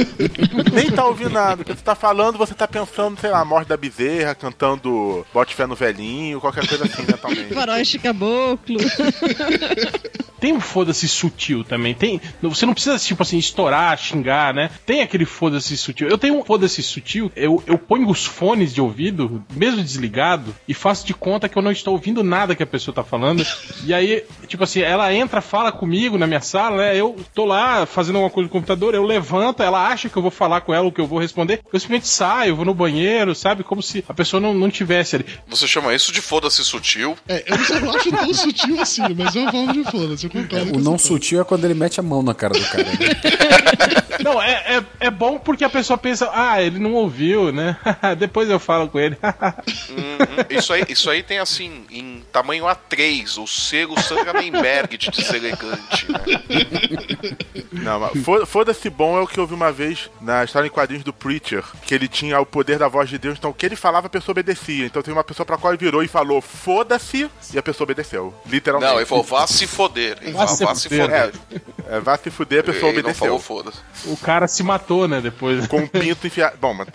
nem 0.72 0.90
tá 0.90 1.04
ouvindo 1.06 1.30
nada. 1.30 1.62
Você 1.64 1.82
tá 1.82 1.94
falando, 1.94 2.36
você 2.38 2.54
tá 2.54 2.66
pensando, 2.66 3.18
sei 3.20 3.30
lá, 3.30 3.40
a 3.40 3.44
morte 3.44 3.68
da 3.68 3.76
bezerra, 3.76 4.34
cantando 4.34 5.24
Bote 5.32 5.54
Fé 5.54 5.66
no 5.66 5.74
Velhinho, 5.76 6.40
qualquer 6.40 6.66
coisa 6.66 6.84
assim 6.84 7.02
mentalmente. 7.02 7.52
Faroeste 7.54 7.98
caboclo. 7.98 8.78
Tem 10.38 10.52
um 10.52 10.60
foda-se 10.60 11.08
sutil 11.08 11.64
também. 11.64 11.94
Tem, 11.94 12.20
você 12.42 12.66
não 12.66 12.74
precisa, 12.74 12.98
tipo 12.98 13.22
assim, 13.22 13.38
estourar, 13.38 13.96
xingar, 13.96 14.52
né? 14.52 14.70
Tem 14.84 15.00
aquele 15.00 15.24
foda-se 15.24 15.76
sutil. 15.86 16.08
Eu 16.08 16.18
tenho 16.18 16.38
um 16.38 16.44
foda-se 16.44 16.82
sutil. 16.82 17.30
Eu, 17.34 17.62
eu 17.66 17.78
ponho 17.78 18.08
os 18.08 18.24
fones 18.24 18.72
de 18.74 18.80
ouvido, 18.80 19.44
mesmo 19.54 19.82
desligado, 19.82 20.54
e 20.68 20.74
faço 20.74 21.06
de 21.06 21.14
conta 21.14 21.48
que 21.48 21.56
eu 21.56 21.62
não 21.62 21.70
estou 21.70 21.94
ouvindo 21.94 22.22
nada 22.22 22.54
que 22.54 22.62
a 22.62 22.66
pessoa 22.66 22.94
tá 22.94 23.04
falando. 23.04 23.44
E 23.84 23.94
aí, 23.94 24.24
tipo 24.46 24.64
assim, 24.64 24.80
ela 24.80 25.12
entra, 25.12 25.40
fala 25.40 25.72
comigo 25.72 26.18
na 26.18 26.26
minha 26.26 26.40
sala, 26.40 26.78
né? 26.78 26.96
Eu 26.96 27.16
tô 27.34 27.44
lá 27.44 27.86
fazendo 27.86 28.16
alguma 28.16 28.30
coisa 28.30 28.46
no 28.46 28.52
computador, 28.52 28.94
eu 28.94 29.04
levanto, 29.04 29.62
ela 29.62 29.86
acha 29.88 30.08
que 30.08 30.16
eu 30.16 30.22
vou 30.22 30.30
falar 30.30 30.60
com 30.60 30.74
ela 30.74 30.86
o 30.86 30.92
que 30.92 31.00
eu 31.00 31.06
vou 31.06 31.18
responder. 31.18 31.60
Eu 31.72 31.78
simplesmente 31.78 32.08
saio, 32.08 32.56
vou 32.56 32.64
no 32.64 32.74
banheiro, 32.74 33.34
sabe? 33.34 33.62
Como 33.62 33.82
se 33.82 34.04
a 34.08 34.14
pessoa 34.14 34.40
não, 34.40 34.52
não 34.54 34.70
tivesse 34.70 35.16
ali. 35.16 35.26
Você 35.48 35.66
chama 35.66 35.94
isso 35.94 36.12
de 36.12 36.20
foda-se 36.20 36.64
sutil? 36.64 37.16
É, 37.28 37.44
eu 37.46 37.80
não 37.80 37.94
acho 37.94 38.10
tão 38.10 38.34
sutil 38.34 38.80
assim, 38.80 39.02
mas 39.16 39.36
é 39.36 39.40
uma 39.40 39.52
forma 39.52 39.72
de 39.72 39.84
foda-se, 39.84 40.24
eu 40.24 40.30
concordo. 40.30 40.72
com 40.72 40.78
O 40.78 40.80
não 40.80 40.98
sutil 40.98 41.40
é 41.40 41.44
quando 41.44 41.64
ele 41.64 41.74
mete 41.74 42.00
a 42.00 42.02
mão 42.02 42.22
na 42.22 42.34
cara 42.34 42.54
do 42.54 42.64
cara. 42.66 42.84
né? 42.84 44.02
Não, 44.22 44.40
é, 44.40 44.78
é, 44.78 45.06
é 45.06 45.10
bom 45.10 45.38
porque 45.38 45.64
a 45.64 45.68
pessoa 45.68 45.96
pensa, 45.98 46.30
ah, 46.32 46.62
ele 46.62 46.78
não 46.78 46.94
ouviu, 46.94 47.52
né? 47.52 47.76
Depois 48.18 48.48
eu 48.48 48.58
falo 48.58 48.88
com 48.88 48.98
ele. 48.98 49.16
Hum, 49.90 49.94
hum, 49.96 50.44
isso, 50.50 50.72
aí, 50.72 50.84
isso 50.88 51.10
aí 51.10 51.22
tem 51.22 51.38
assim, 51.38 51.84
em 51.90 52.24
tamanho 52.32 52.64
A3, 52.64 53.42
o 53.42 53.46
selo 53.46 54.00
Sanganenberg 54.00 54.96
de 54.96 55.10
deselegante, 55.10 56.10
né? 56.10 56.18
Não, 57.72 58.46
foda-se 58.46 58.90
bom 58.90 59.18
é 59.18 59.22
o 59.22 59.26
que 59.26 59.38
eu 59.38 59.46
vi 59.46 59.54
uma 59.54 59.70
vez 59.72 60.10
na 60.20 60.44
história 60.44 60.66
em 60.66 60.70
quadrinhos 60.70 61.04
do 61.04 61.12
Preacher, 61.12 61.64
que 61.84 61.94
ele 61.94 62.08
tinha 62.08 62.40
o 62.40 62.46
poder 62.46 62.78
da 62.78 62.88
voz 62.88 63.08
de 63.08 63.18
Deus, 63.18 63.38
então 63.38 63.50
o 63.50 63.54
que 63.54 63.66
ele 63.66 63.76
falava 63.76 64.06
a 64.06 64.10
pessoa 64.10 64.32
obedecia. 64.32 64.86
Então 64.86 65.02
tem 65.02 65.12
uma 65.12 65.24
pessoa 65.24 65.46
pra 65.46 65.56
qual 65.56 65.72
ele 65.72 65.82
virou 65.82 66.02
e 66.02 66.08
falou 66.08 66.40
foda-se 66.40 67.30
e 67.52 67.58
a 67.58 67.62
pessoa 67.62 67.84
obedeceu. 67.86 68.34
Literalmente. 68.46 68.90
Não, 68.90 68.98
ele 68.98 69.06
falou, 69.06 69.24
vá 69.24 69.46
se 69.46 69.66
foder. 69.66 70.18
Ele 70.20 70.32
vá 70.32 70.46
se 70.46 70.88
foder. 70.88 71.10
É, 71.10 71.96
é, 71.96 72.00
vá 72.00 72.16
se 72.16 72.30
fuder, 72.30 72.60
a 72.60 72.64
pessoa 72.64 72.90
Ele 72.90 73.02
não 73.02 73.10
obedeceu. 73.10 73.26
falou 73.26 73.38
foda-se. 73.38 73.78
O 74.06 74.16
cara 74.16 74.46
se 74.46 74.62
matou, 74.62 75.08
né, 75.08 75.20
depois. 75.20 75.66
Com 75.66 75.78
um 75.78 75.86
pinto 75.86 76.26
enfiado. 76.26 76.56
Bom, 76.60 76.74
mas. 76.74 76.88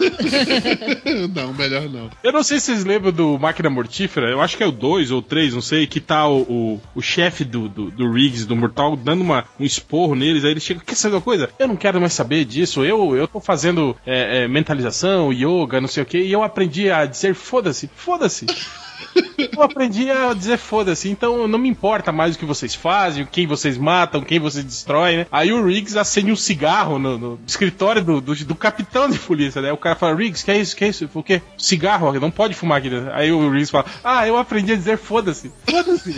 não, 1.34 1.52
melhor 1.54 1.88
não. 1.88 2.10
Eu 2.22 2.32
não 2.32 2.42
sei 2.42 2.58
se 2.58 2.66
vocês 2.66 2.84
lembram 2.84 3.12
do 3.12 3.38
Máquina 3.38 3.70
Mortífera, 3.70 4.30
eu 4.30 4.40
acho 4.40 4.56
que 4.56 4.62
é 4.62 4.66
o 4.66 4.72
2 4.72 5.10
ou 5.10 5.22
3, 5.22 5.54
não 5.54 5.60
sei, 5.60 5.86
que 5.86 6.00
tá 6.00 6.26
o, 6.26 6.40
o, 6.42 6.80
o 6.94 7.02
chefe 7.02 7.44
do, 7.44 7.68
do, 7.68 7.90
do 7.90 8.10
Riggs, 8.10 8.46
do 8.46 8.56
Mortal, 8.56 8.96
dando 8.96 9.22
uma, 9.22 9.44
um 9.58 9.64
esporro 9.64 10.14
neles, 10.14 10.44
aí 10.44 10.52
ele 10.52 10.60
chega, 10.60 10.80
quer 10.80 10.94
saber 10.94 11.16
uma 11.16 11.22
coisa? 11.22 11.50
Eu 11.58 11.68
não 11.68 11.76
quero 11.76 12.00
mais 12.00 12.12
saber 12.12 12.44
disso, 12.44 12.84
eu, 12.84 13.16
eu 13.16 13.28
tô 13.28 13.40
fazendo 13.40 13.96
é, 14.06 14.44
é, 14.44 14.48
mentalização, 14.48 15.32
yoga, 15.32 15.80
não 15.80 15.88
sei 15.88 16.02
o 16.02 16.06
que, 16.06 16.18
e 16.18 16.32
eu 16.32 16.42
aprendi 16.42 16.90
a 16.90 17.04
dizer 17.04 17.34
foda-se, 17.34 17.90
foda-se. 17.94 18.46
Eu 19.52 19.62
aprendi 19.62 20.10
a 20.10 20.32
dizer 20.34 20.58
foda-se, 20.58 21.08
então 21.08 21.48
não 21.48 21.58
me 21.58 21.68
importa 21.68 22.12
mais 22.12 22.34
o 22.34 22.38
que 22.38 22.44
vocês 22.44 22.74
fazem, 22.74 23.26
quem 23.30 23.46
vocês 23.46 23.76
matam, 23.76 24.22
quem 24.22 24.38
vocês 24.38 24.64
destroem, 24.64 25.18
né? 25.18 25.26
Aí 25.30 25.52
o 25.52 25.64
Riggs 25.64 25.98
acende 25.98 26.30
um 26.30 26.36
cigarro 26.36 26.98
no, 26.98 27.18
no 27.18 27.40
escritório 27.46 28.02
do, 28.04 28.20
do, 28.20 28.34
do 28.34 28.54
capitão 28.54 29.08
de 29.08 29.18
polícia, 29.18 29.60
né? 29.60 29.72
O 29.72 29.76
cara 29.76 29.96
fala, 29.96 30.16
Riggs, 30.16 30.44
que 30.44 30.50
é 30.50 30.58
isso, 30.58 30.76
que 30.76 30.84
é 30.84 30.88
isso? 30.88 31.08
O 31.12 31.22
quê? 31.22 31.42
Cigarro, 31.56 32.12
não 32.20 32.30
pode 32.30 32.54
fumar 32.54 32.78
aqui 32.78 32.90
dentro. 32.90 33.12
Aí 33.12 33.32
o 33.32 33.50
Riggs 33.50 33.70
fala, 33.70 33.86
ah, 34.04 34.26
eu 34.26 34.36
aprendi 34.36 34.72
a 34.72 34.76
dizer 34.76 34.98
foda-se. 34.98 35.50
Foda-se. 35.68 36.14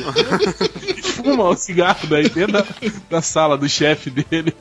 Fuma 1.03 1.49
o 1.49 1.57
cigarro 1.57 2.07
daí 2.09 2.29
dentro 2.29 2.53
da, 2.53 2.67
da 3.11 3.23
sala 3.23 3.57
do 3.57 3.69
chefe 3.69 4.11
dele. 4.11 4.53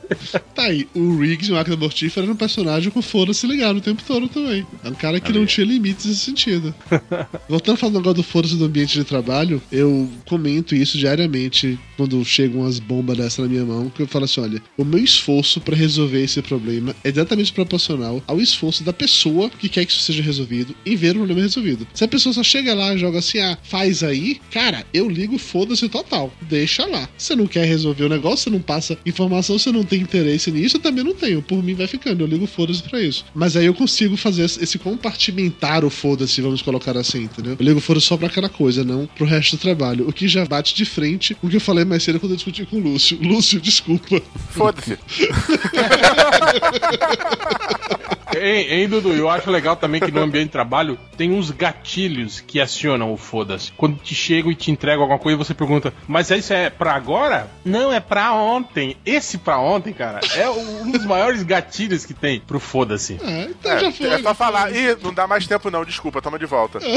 Tá 0.54 0.62
aí, 0.62 0.88
o 0.94 1.18
Riggs, 1.18 1.50
o 1.50 1.54
Máquina 1.54 1.76
Mortífera, 1.76 2.24
era 2.26 2.32
um 2.32 2.36
personagem 2.36 2.90
com 2.90 3.02
foda-se 3.02 3.46
ligado 3.46 3.76
o 3.76 3.80
tempo 3.80 4.02
todo 4.06 4.28
também. 4.28 4.66
É 4.84 4.88
um 4.88 4.94
cara 4.94 5.20
que 5.20 5.32
não 5.32 5.46
tinha 5.46 5.66
limites 5.66 6.06
nesse 6.06 6.20
sentido. 6.20 6.74
Voltando 7.48 7.74
a 7.74 7.78
falar 7.78 7.92
do 7.92 7.98
negócio 7.98 8.16
do 8.16 8.21
foda-se 8.22 8.56
do 8.56 8.64
ambiente 8.64 8.98
de 8.98 9.04
trabalho, 9.04 9.62
eu 9.70 10.08
comento 10.26 10.74
isso 10.74 10.98
diariamente 10.98 11.78
quando 11.96 12.24
chegam 12.24 12.60
umas 12.60 12.78
bombas 12.78 13.16
dessa 13.16 13.42
na 13.42 13.48
minha 13.48 13.64
mão, 13.64 13.90
que 13.90 14.02
eu 14.02 14.06
falo 14.06 14.24
assim, 14.24 14.40
olha, 14.40 14.62
o 14.76 14.84
meu 14.84 15.02
esforço 15.02 15.60
pra 15.60 15.76
resolver 15.76 16.22
esse 16.22 16.40
problema 16.42 16.94
é 17.04 17.10
diretamente 17.10 17.52
proporcional 17.52 18.22
ao 18.26 18.40
esforço 18.40 18.82
da 18.84 18.92
pessoa 18.92 19.50
que 19.50 19.68
quer 19.68 19.84
que 19.84 19.92
isso 19.92 20.02
seja 20.02 20.22
resolvido 20.22 20.74
em 20.84 20.96
ver 20.96 21.12
o 21.12 21.20
problema 21.20 21.40
resolvido. 21.40 21.86
Se 21.94 22.04
a 22.04 22.08
pessoa 22.08 22.32
só 22.32 22.42
chega 22.42 22.74
lá 22.74 22.94
e 22.94 22.98
joga 22.98 23.18
assim, 23.18 23.38
ah, 23.38 23.58
faz 23.62 24.02
aí, 24.02 24.40
cara, 24.50 24.84
eu 24.92 25.08
ligo 25.08 25.38
foda-se 25.38 25.88
total. 25.88 26.32
Deixa 26.42 26.86
lá. 26.86 27.08
Você 27.16 27.34
não 27.36 27.46
quer 27.46 27.64
resolver 27.66 28.04
o 28.04 28.08
negócio, 28.08 28.44
você 28.44 28.50
não 28.50 28.60
passa 28.60 28.98
informação, 29.04 29.58
você 29.58 29.70
não 29.70 29.84
tem 29.84 30.00
interesse 30.00 30.50
nisso, 30.50 30.76
eu 30.76 30.80
também 30.80 31.04
não 31.04 31.14
tenho. 31.14 31.42
Por 31.42 31.62
mim 31.62 31.74
vai 31.74 31.86
ficando, 31.86 32.22
eu 32.22 32.26
ligo 32.26 32.46
foda-se 32.46 32.82
pra 32.82 33.00
isso. 33.00 33.24
Mas 33.34 33.56
aí 33.56 33.66
eu 33.66 33.74
consigo 33.74 34.16
fazer 34.16 34.44
esse 34.44 34.78
compartimentar 34.78 35.84
o 35.84 35.90
foda-se, 35.90 36.40
vamos 36.40 36.62
colocar 36.62 36.96
assim, 36.96 37.24
entendeu? 37.24 37.56
Eu 37.58 37.64
ligo 37.64 37.80
foda-se 37.80 38.06
só 38.12 38.16
pra 38.18 38.26
aquela 38.26 38.48
coisa, 38.48 38.84
não 38.84 39.06
pro 39.06 39.24
resto 39.24 39.56
do 39.56 39.60
trabalho. 39.60 40.06
O 40.06 40.12
que 40.12 40.28
já 40.28 40.44
bate 40.44 40.74
de 40.74 40.84
frente 40.84 41.34
com 41.34 41.46
o 41.46 41.50
que 41.50 41.56
eu 41.56 41.60
falei 41.60 41.84
mais 41.84 42.02
cedo 42.02 42.20
quando 42.20 42.32
eu 42.32 42.36
discuti 42.36 42.66
com 42.66 42.76
o 42.76 42.80
Lúcio. 42.80 43.18
Lúcio, 43.22 43.58
desculpa. 43.58 44.20
Foda-se. 44.50 44.98
Ei, 48.34 48.66
ei, 48.70 48.86
Dudu, 48.86 49.12
eu 49.12 49.28
acho 49.28 49.50
legal 49.50 49.76
também 49.76 50.00
que 50.00 50.10
no 50.10 50.20
ambiente 50.22 50.46
de 50.46 50.52
trabalho 50.52 50.98
tem 51.16 51.30
uns 51.32 51.50
gatilhos 51.50 52.40
que 52.40 52.60
acionam 52.60 53.12
o 53.12 53.16
foda-se. 53.16 53.72
Quando 53.72 53.96
te 53.98 54.14
chegam 54.14 54.50
e 54.50 54.54
te 54.54 54.70
entregam 54.70 55.02
alguma 55.02 55.18
coisa, 55.18 55.36
você 55.38 55.54
pergunta, 55.54 55.92
mas 56.08 56.30
isso 56.30 56.52
é 56.52 56.70
pra 56.70 56.94
agora? 56.94 57.48
Não, 57.64 57.92
é 57.92 58.00
pra 58.00 58.32
ontem. 58.32 58.96
Esse 59.04 59.38
pra 59.38 59.58
ontem, 59.58 59.92
cara, 59.92 60.20
é 60.36 60.48
um 60.50 60.90
dos 60.90 61.04
maiores 61.04 61.42
gatilhos 61.42 62.04
que 62.06 62.14
tem 62.14 62.40
pro 62.40 62.58
foda-se. 62.60 63.18
É, 63.22 63.42
então 63.44 63.72
É, 63.72 63.80
já 63.80 63.92
foi. 63.92 64.06
é 64.08 64.18
só 64.18 64.34
falar. 64.34 64.70
Ih, 64.72 64.96
não 65.02 65.12
dá 65.12 65.26
mais 65.26 65.46
tempo 65.46 65.70
não, 65.70 65.84
desculpa, 65.84 66.22
toma 66.22 66.38
de 66.38 66.46
volta. 66.46 66.78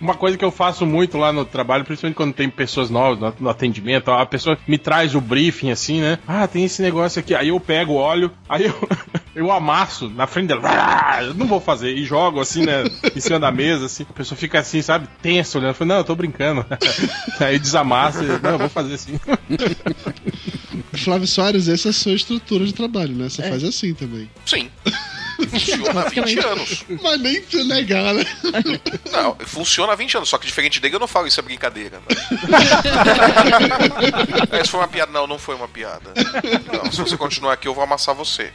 Uma 0.00 0.14
coisa 0.14 0.38
que 0.38 0.44
eu 0.44 0.50
faço 0.50 0.86
muito 0.86 1.18
lá 1.18 1.32
no 1.32 1.44
trabalho, 1.44 1.84
principalmente 1.84 2.16
quando 2.16 2.32
tem 2.32 2.48
pessoas 2.48 2.88
novas 2.88 3.34
no, 3.38 3.48
atendimento, 3.50 4.10
a 4.10 4.24
pessoa 4.24 4.56
me 4.66 4.78
traz 4.78 5.14
o 5.14 5.20
briefing 5.20 5.70
assim, 5.70 6.00
né? 6.00 6.18
Ah, 6.26 6.46
tem 6.46 6.64
esse 6.64 6.80
negócio 6.80 7.20
aqui. 7.20 7.34
Aí 7.34 7.48
eu 7.48 7.60
pego, 7.60 7.92
olho, 7.94 8.30
aí 8.48 8.64
eu, 8.64 8.88
eu 9.36 9.52
amasso 9.52 10.08
na 10.08 10.26
frente 10.26 10.48
dela. 10.48 10.62
Ah, 10.64 11.22
Eu 11.22 11.34
não 11.34 11.46
vou 11.46 11.60
fazer. 11.60 11.90
E 11.94 12.04
jogo 12.04 12.40
assim, 12.40 12.64
né? 12.64 12.84
Em 13.14 13.20
cima 13.20 13.38
da 13.38 13.52
mesa, 13.52 13.86
assim. 13.86 14.06
A 14.08 14.12
pessoa 14.12 14.38
fica 14.38 14.58
assim, 14.60 14.80
sabe? 14.80 15.06
Tensa 15.20 15.58
olhando. 15.58 15.70
Eu 15.70 15.74
falo, 15.74 15.88
não, 15.88 15.96
eu 15.98 16.04
tô 16.04 16.14
brincando. 16.14 16.64
Aí 17.38 17.58
desamassa. 17.58 18.24
e, 18.24 18.26
Não, 18.42 18.50
eu 18.52 18.58
vou 18.58 18.68
fazer 18.68 18.94
assim. 18.94 19.20
Flávio 20.96 21.26
Soares, 21.26 21.68
essa 21.68 21.88
é 21.88 21.90
a 21.90 21.92
sua 21.92 22.12
estrutura 22.12 22.64
de 22.64 22.72
trabalho, 22.74 23.14
né? 23.14 23.28
Você 23.28 23.42
É. 23.42 23.48
faz 23.48 23.64
assim 23.64 23.94
também. 23.94 24.30
Sim. 24.44 24.68
Funciona 25.48 26.02
há 26.02 26.08
20 26.08 26.38
anos. 26.38 26.84
Mas 27.02 27.20
nem 27.20 27.42
se 27.44 27.64
negar, 27.64 28.14
né? 28.14 28.24
Não, 29.10 29.36
funciona 29.46 29.92
há 29.92 29.96
20 29.96 30.16
anos, 30.18 30.28
só 30.28 30.38
que 30.38 30.46
diferente 30.46 30.80
dele 30.80 30.94
eu 30.96 31.00
não 31.00 31.08
falo 31.08 31.26
isso 31.26 31.40
é 31.40 31.42
brincadeira. 31.42 31.98
Né? 31.98 32.16
Essa 34.58 34.70
foi 34.70 34.80
uma 34.80 34.88
piada. 34.88 35.12
Não, 35.12 35.26
não 35.26 35.38
foi 35.38 35.54
uma 35.54 35.68
piada. 35.68 36.12
Não, 36.72 36.90
se 36.90 36.98
você 36.98 37.16
continuar 37.16 37.54
aqui, 37.54 37.68
eu 37.68 37.74
vou 37.74 37.84
amassar 37.84 38.14
você. 38.14 38.52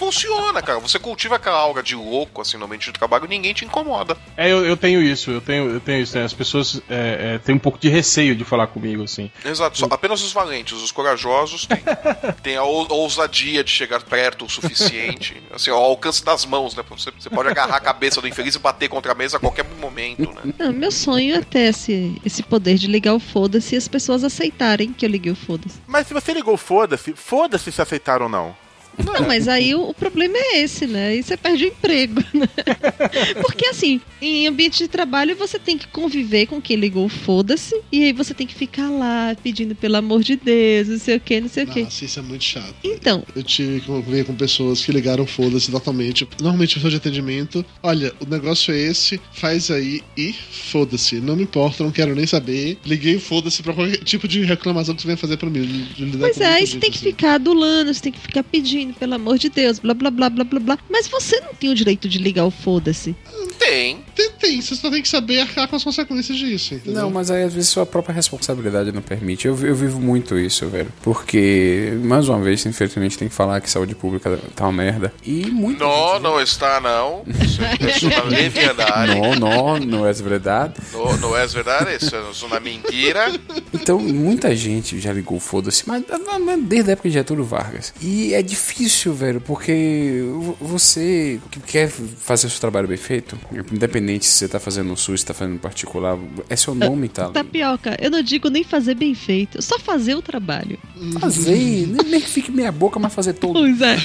Funciona, 0.00 0.62
cara. 0.62 0.78
Você 0.80 0.98
cultiva 0.98 1.36
aquela 1.36 1.58
aura 1.58 1.82
de 1.82 1.94
louco, 1.94 2.40
assim, 2.40 2.56
no 2.56 2.64
ambiente 2.64 2.86
de 2.86 2.92
trabalho 2.92 3.26
e 3.26 3.28
ninguém 3.28 3.52
te 3.52 3.64
incomoda. 3.66 4.16
É, 4.36 4.50
eu, 4.50 4.64
eu 4.64 4.76
tenho 4.76 5.02
isso, 5.02 5.30
eu 5.30 5.40
tenho, 5.40 5.70
eu 5.70 5.80
tenho 5.80 6.00
isso. 6.02 6.16
né? 6.16 6.24
As 6.24 6.32
pessoas 6.32 6.80
é, 6.88 7.34
é, 7.34 7.38
têm 7.38 7.54
um 7.54 7.58
pouco 7.58 7.78
de 7.78 7.88
receio 7.88 8.34
de 8.34 8.44
falar 8.44 8.66
comigo, 8.66 9.02
assim. 9.04 9.30
Exato, 9.44 9.78
só- 9.78 9.86
apenas 9.90 10.22
os 10.22 10.32
valentes, 10.32 10.80
os 10.82 10.90
corajosos 10.90 11.66
têm, 11.66 11.82
têm 12.42 12.56
a 12.56 12.62
ou- 12.64 12.90
ousadia 12.90 13.62
de 13.62 13.70
chegar 13.70 14.02
perto 14.02 14.46
o 14.46 14.48
suficiente, 14.48 15.40
assim, 15.54 15.70
ao 15.70 15.82
alcance 15.82 16.24
das 16.24 16.44
mãos, 16.46 16.74
né? 16.74 16.82
Você, 16.90 17.10
você 17.18 17.28
pode 17.28 17.48
agarrar 17.50 17.76
a 17.76 17.80
cabeça 17.80 18.20
do 18.20 18.26
infeliz 18.28 18.54
e 18.54 18.58
bater 18.58 18.88
contra 18.88 19.12
a 19.12 19.14
mesa 19.14 19.36
a 19.36 19.40
qualquer 19.40 19.64
momento, 19.78 20.22
né? 20.32 20.52
Não, 20.58 20.72
meu 20.72 20.90
sonho 20.90 21.36
é 21.36 21.40
ter 21.42 21.68
esse, 21.70 22.20
esse 22.24 22.42
poder 22.42 22.76
de 22.76 22.86
ligar 22.86 23.14
o 23.14 23.20
foda-se 23.20 23.74
e 23.74 23.78
as 23.78 23.86
pessoas 23.88 24.24
aceitarem 24.24 24.92
que 24.92 25.04
eu 25.04 25.10
liguei 25.10 25.32
o 25.32 25.36
foda-se. 25.36 25.78
Mas 25.86 26.06
se 26.06 26.14
você 26.14 26.32
ligou 26.32 26.56
foda-se, 26.56 27.12
foda-se 27.12 27.70
se 27.70 27.82
aceitaram 27.82 28.26
ou 28.26 28.30
não. 28.32 28.56
Não, 28.98 29.26
mas 29.26 29.48
aí 29.48 29.74
o, 29.74 29.88
o 29.88 29.94
problema 29.94 30.34
é 30.36 30.62
esse, 30.62 30.86
né? 30.86 31.08
Aí 31.08 31.22
você 31.22 31.36
perde 31.36 31.64
o 31.64 31.68
emprego, 31.68 32.22
né? 32.34 32.46
Porque 33.40 33.66
assim, 33.66 34.00
em 34.20 34.46
ambiente 34.46 34.78
de 34.78 34.88
trabalho 34.88 35.34
você 35.36 35.58
tem 35.58 35.76
que 35.78 35.86
conviver 35.88 36.46
com 36.46 36.60
quem 36.60 36.76
ligou 36.76 37.08
foda-se 37.08 37.74
e 37.90 38.04
aí 38.04 38.12
você 38.12 38.34
tem 38.34 38.46
que 38.46 38.54
ficar 38.54 38.90
lá 38.90 39.34
pedindo 39.42 39.74
pelo 39.74 39.96
amor 39.96 40.22
de 40.22 40.36
Deus, 40.36 40.88
não 40.88 40.98
sei 40.98 41.16
o 41.16 41.20
que, 41.20 41.40
não 41.40 41.48
sei 41.48 41.64
o 41.64 41.66
que. 41.66 41.82
Nossa, 41.82 42.04
isso 42.04 42.18
é 42.18 42.22
muito 42.22 42.44
chato. 42.44 42.74
Então, 42.84 43.24
Eu 43.34 43.42
tive 43.42 43.80
que 43.80 43.86
conviver 43.86 44.24
com 44.24 44.34
pessoas 44.34 44.84
que 44.84 44.92
ligaram 44.92 45.26
foda-se 45.26 45.70
totalmente. 45.70 46.26
Normalmente, 46.40 46.74
pessoa 46.74 46.90
de 46.90 46.96
atendimento, 46.96 47.64
olha, 47.82 48.12
o 48.20 48.26
negócio 48.28 48.72
é 48.74 48.78
esse, 48.78 49.20
faz 49.32 49.70
aí 49.70 50.02
e 50.16 50.32
foda-se. 50.32 51.16
Não 51.20 51.36
me 51.36 51.42
importa, 51.44 51.82
não 51.84 51.90
quero 51.90 52.14
nem 52.14 52.26
saber. 52.26 52.78
Liguei 52.84 53.18
foda-se 53.18 53.62
pra 53.62 53.72
qualquer 53.72 53.98
tipo 53.98 54.28
de 54.28 54.42
reclamação 54.44 54.94
que 54.94 55.02
você 55.02 55.06
venha 55.06 55.16
fazer 55.16 55.36
pra 55.36 55.48
mim. 55.48 55.60
de- 55.62 55.80
de 55.94 56.04
lidar 56.04 56.18
Pois 56.20 56.40
é, 56.40 56.46
aí 56.46 56.66
você 56.66 56.78
tem 56.78 56.90
que 56.90 56.96
assim. 56.98 57.06
ficar 57.06 57.34
adulando, 57.34 57.92
você 57.92 58.00
tem 58.00 58.12
que 58.12 58.20
ficar 58.20 58.42
pedindo, 58.42 58.79
pelo 58.88 59.14
amor 59.14 59.38
de 59.38 59.48
Deus, 59.48 59.78
blá 59.78 59.94
blá 59.94 60.10
blá 60.10 60.30
blá 60.30 60.44
blá 60.44 60.60
blá. 60.60 60.78
Mas 60.88 61.06
você 61.06 61.40
não 61.40 61.54
tem 61.54 61.70
o 61.70 61.74
direito 61.74 62.08
de 62.08 62.18
ligar 62.18 62.44
o 62.44 62.50
foda-se. 62.50 63.14
Tem. 63.60 64.02
Tem, 64.16 64.30
tem. 64.32 64.60
Você 64.60 64.74
só 64.74 64.90
tem 64.90 65.02
que 65.02 65.08
saber 65.08 65.40
arcar 65.40 65.68
com 65.68 65.76
as 65.76 65.84
consequências 65.84 66.36
disso, 66.38 66.74
entendeu? 66.74 67.02
Não, 67.02 67.10
mas 67.10 67.30
aí 67.30 67.42
às 67.44 67.52
vezes 67.52 67.68
sua 67.68 67.84
própria 67.84 68.14
responsabilidade 68.14 68.90
não 68.90 69.02
permite. 69.02 69.46
Eu, 69.46 69.56
eu 69.64 69.74
vivo 69.74 70.00
muito 70.00 70.38
isso, 70.38 70.66
velho. 70.68 70.90
Porque, 71.02 71.92
mais 72.02 72.28
uma 72.28 72.40
vez, 72.40 72.64
infelizmente, 72.64 73.18
tem 73.18 73.28
que 73.28 73.34
falar 73.34 73.60
que 73.60 73.70
saúde 73.70 73.94
pública 73.94 74.38
tá 74.56 74.64
uma 74.64 74.72
merda. 74.72 75.12
E 75.24 75.46
muito. 75.46 75.78
Não, 75.80 76.18
não 76.18 76.40
está, 76.40 76.80
não. 76.80 77.22
Isso, 77.44 77.60
não 78.08 78.36
é 78.36 78.48
verdade. 78.48 79.14
Não, 79.14 79.34
não, 79.34 79.78
não 79.78 80.06
é 80.06 80.12
verdade. 80.12 80.74
Não, 80.92 81.16
não 81.18 81.36
é 81.36 81.46
verdade, 81.46 81.96
isso 82.02 82.16
é 82.16 82.46
uma 82.46 82.58
mentira. 82.60 83.30
Então, 83.74 83.98
muita 83.98 84.56
gente 84.56 84.98
já 84.98 85.12
ligou 85.12 85.38
foda-se, 85.38 85.84
mas 85.86 86.02
mas 86.44 86.62
desde 86.64 86.90
a 86.90 86.92
época 86.94 87.08
de 87.08 87.14
Getúlio 87.14 87.44
Vargas. 87.44 87.92
E 88.00 88.32
é 88.34 88.42
difícil, 88.42 89.12
velho, 89.12 89.40
porque 89.40 90.22
vo- 90.32 90.56
você 90.60 91.38
que 91.50 91.60
quer 91.60 91.88
fazer 91.90 92.46
o 92.46 92.50
seu 92.50 92.60
trabalho 92.60 92.88
bem 92.88 92.96
feito, 92.96 93.38
independente 93.72 94.26
se 94.26 94.38
você 94.38 94.48
tá 94.48 94.60
fazendo 94.60 94.88
no 94.88 94.96
SUS, 94.96 95.20
se 95.20 95.26
tá 95.26 95.34
fazendo 95.34 95.58
particular, 95.58 96.18
é 96.48 96.56
seu 96.56 96.74
nome 96.74 97.08
tá. 97.08 97.28
Tapioca, 97.32 97.96
eu 98.00 98.10
não 98.10 98.22
digo 98.22 98.48
nem 98.48 98.64
fazer 98.64 98.94
bem 98.94 99.14
feito, 99.14 99.62
só 99.62 99.78
fazer 99.78 100.14
o 100.14 100.22
trabalho. 100.22 100.78
Fazer, 101.18 101.86
nem 102.06 102.20
que 102.20 102.28
fique 102.28 102.50
meia 102.50 102.72
boca, 102.72 102.98
mas 102.98 103.14
fazer 103.14 103.34
todo. 103.34 103.54
Pois 103.54 103.80
é. 103.80 103.96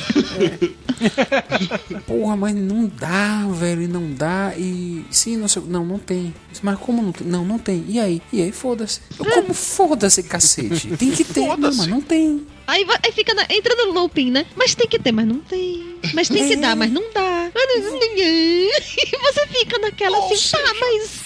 Porra, 2.06 2.36
mas 2.36 2.56
não 2.56 2.88
dá, 2.88 3.48
velho, 3.48 3.88
não 3.88 4.12
dá. 4.14 4.54
E 4.58 5.06
sim, 5.12 5.38
não 5.38 5.48
sei, 5.48 5.62
não, 5.68 5.86
não 5.86 6.00
tem. 6.00 6.34
Mas 6.62 6.80
como 6.80 7.02
não 7.02 7.12
tem? 7.12 7.28
Não, 7.28 7.46
não 7.46 7.60
tem. 7.60 7.84
E 7.88 8.00
aí? 8.00 8.22
E 8.32 8.41
aí, 8.41 8.52
foda-se. 8.52 9.02
Como 9.18 9.54
foda-se, 9.54 10.24
cacete? 10.24 10.88
Tem 10.98 11.12
que 11.12 11.24
ter, 11.24 11.46
não, 11.46 11.58
mas 11.58 11.88
não 11.88 12.02
tem. 12.02 12.46
Aí, 12.68 12.86
aí 13.03 13.11
fica 13.11 13.34
na- 13.34 13.45
entra 13.49 13.76
no 13.76 13.91
looping, 13.91 14.32
né? 14.32 14.45
Mas 14.55 14.74
tem 14.76 14.88
que 14.88 14.97
ter, 14.99 15.11
mas 15.11 15.28
não 15.28 15.39
tem. 15.39 15.95
Mas 16.13 16.28
tem 16.30 16.47
que 16.47 16.55
dar, 16.55 16.76
mas 16.76 16.91
não 16.91 17.03
dá. 17.13 17.51
E 18.97 19.18
você 19.18 19.47
fica 19.47 19.78
naquela 19.80 20.18
assim, 20.18 20.57
tá, 20.57 20.74
mas. 20.80 21.25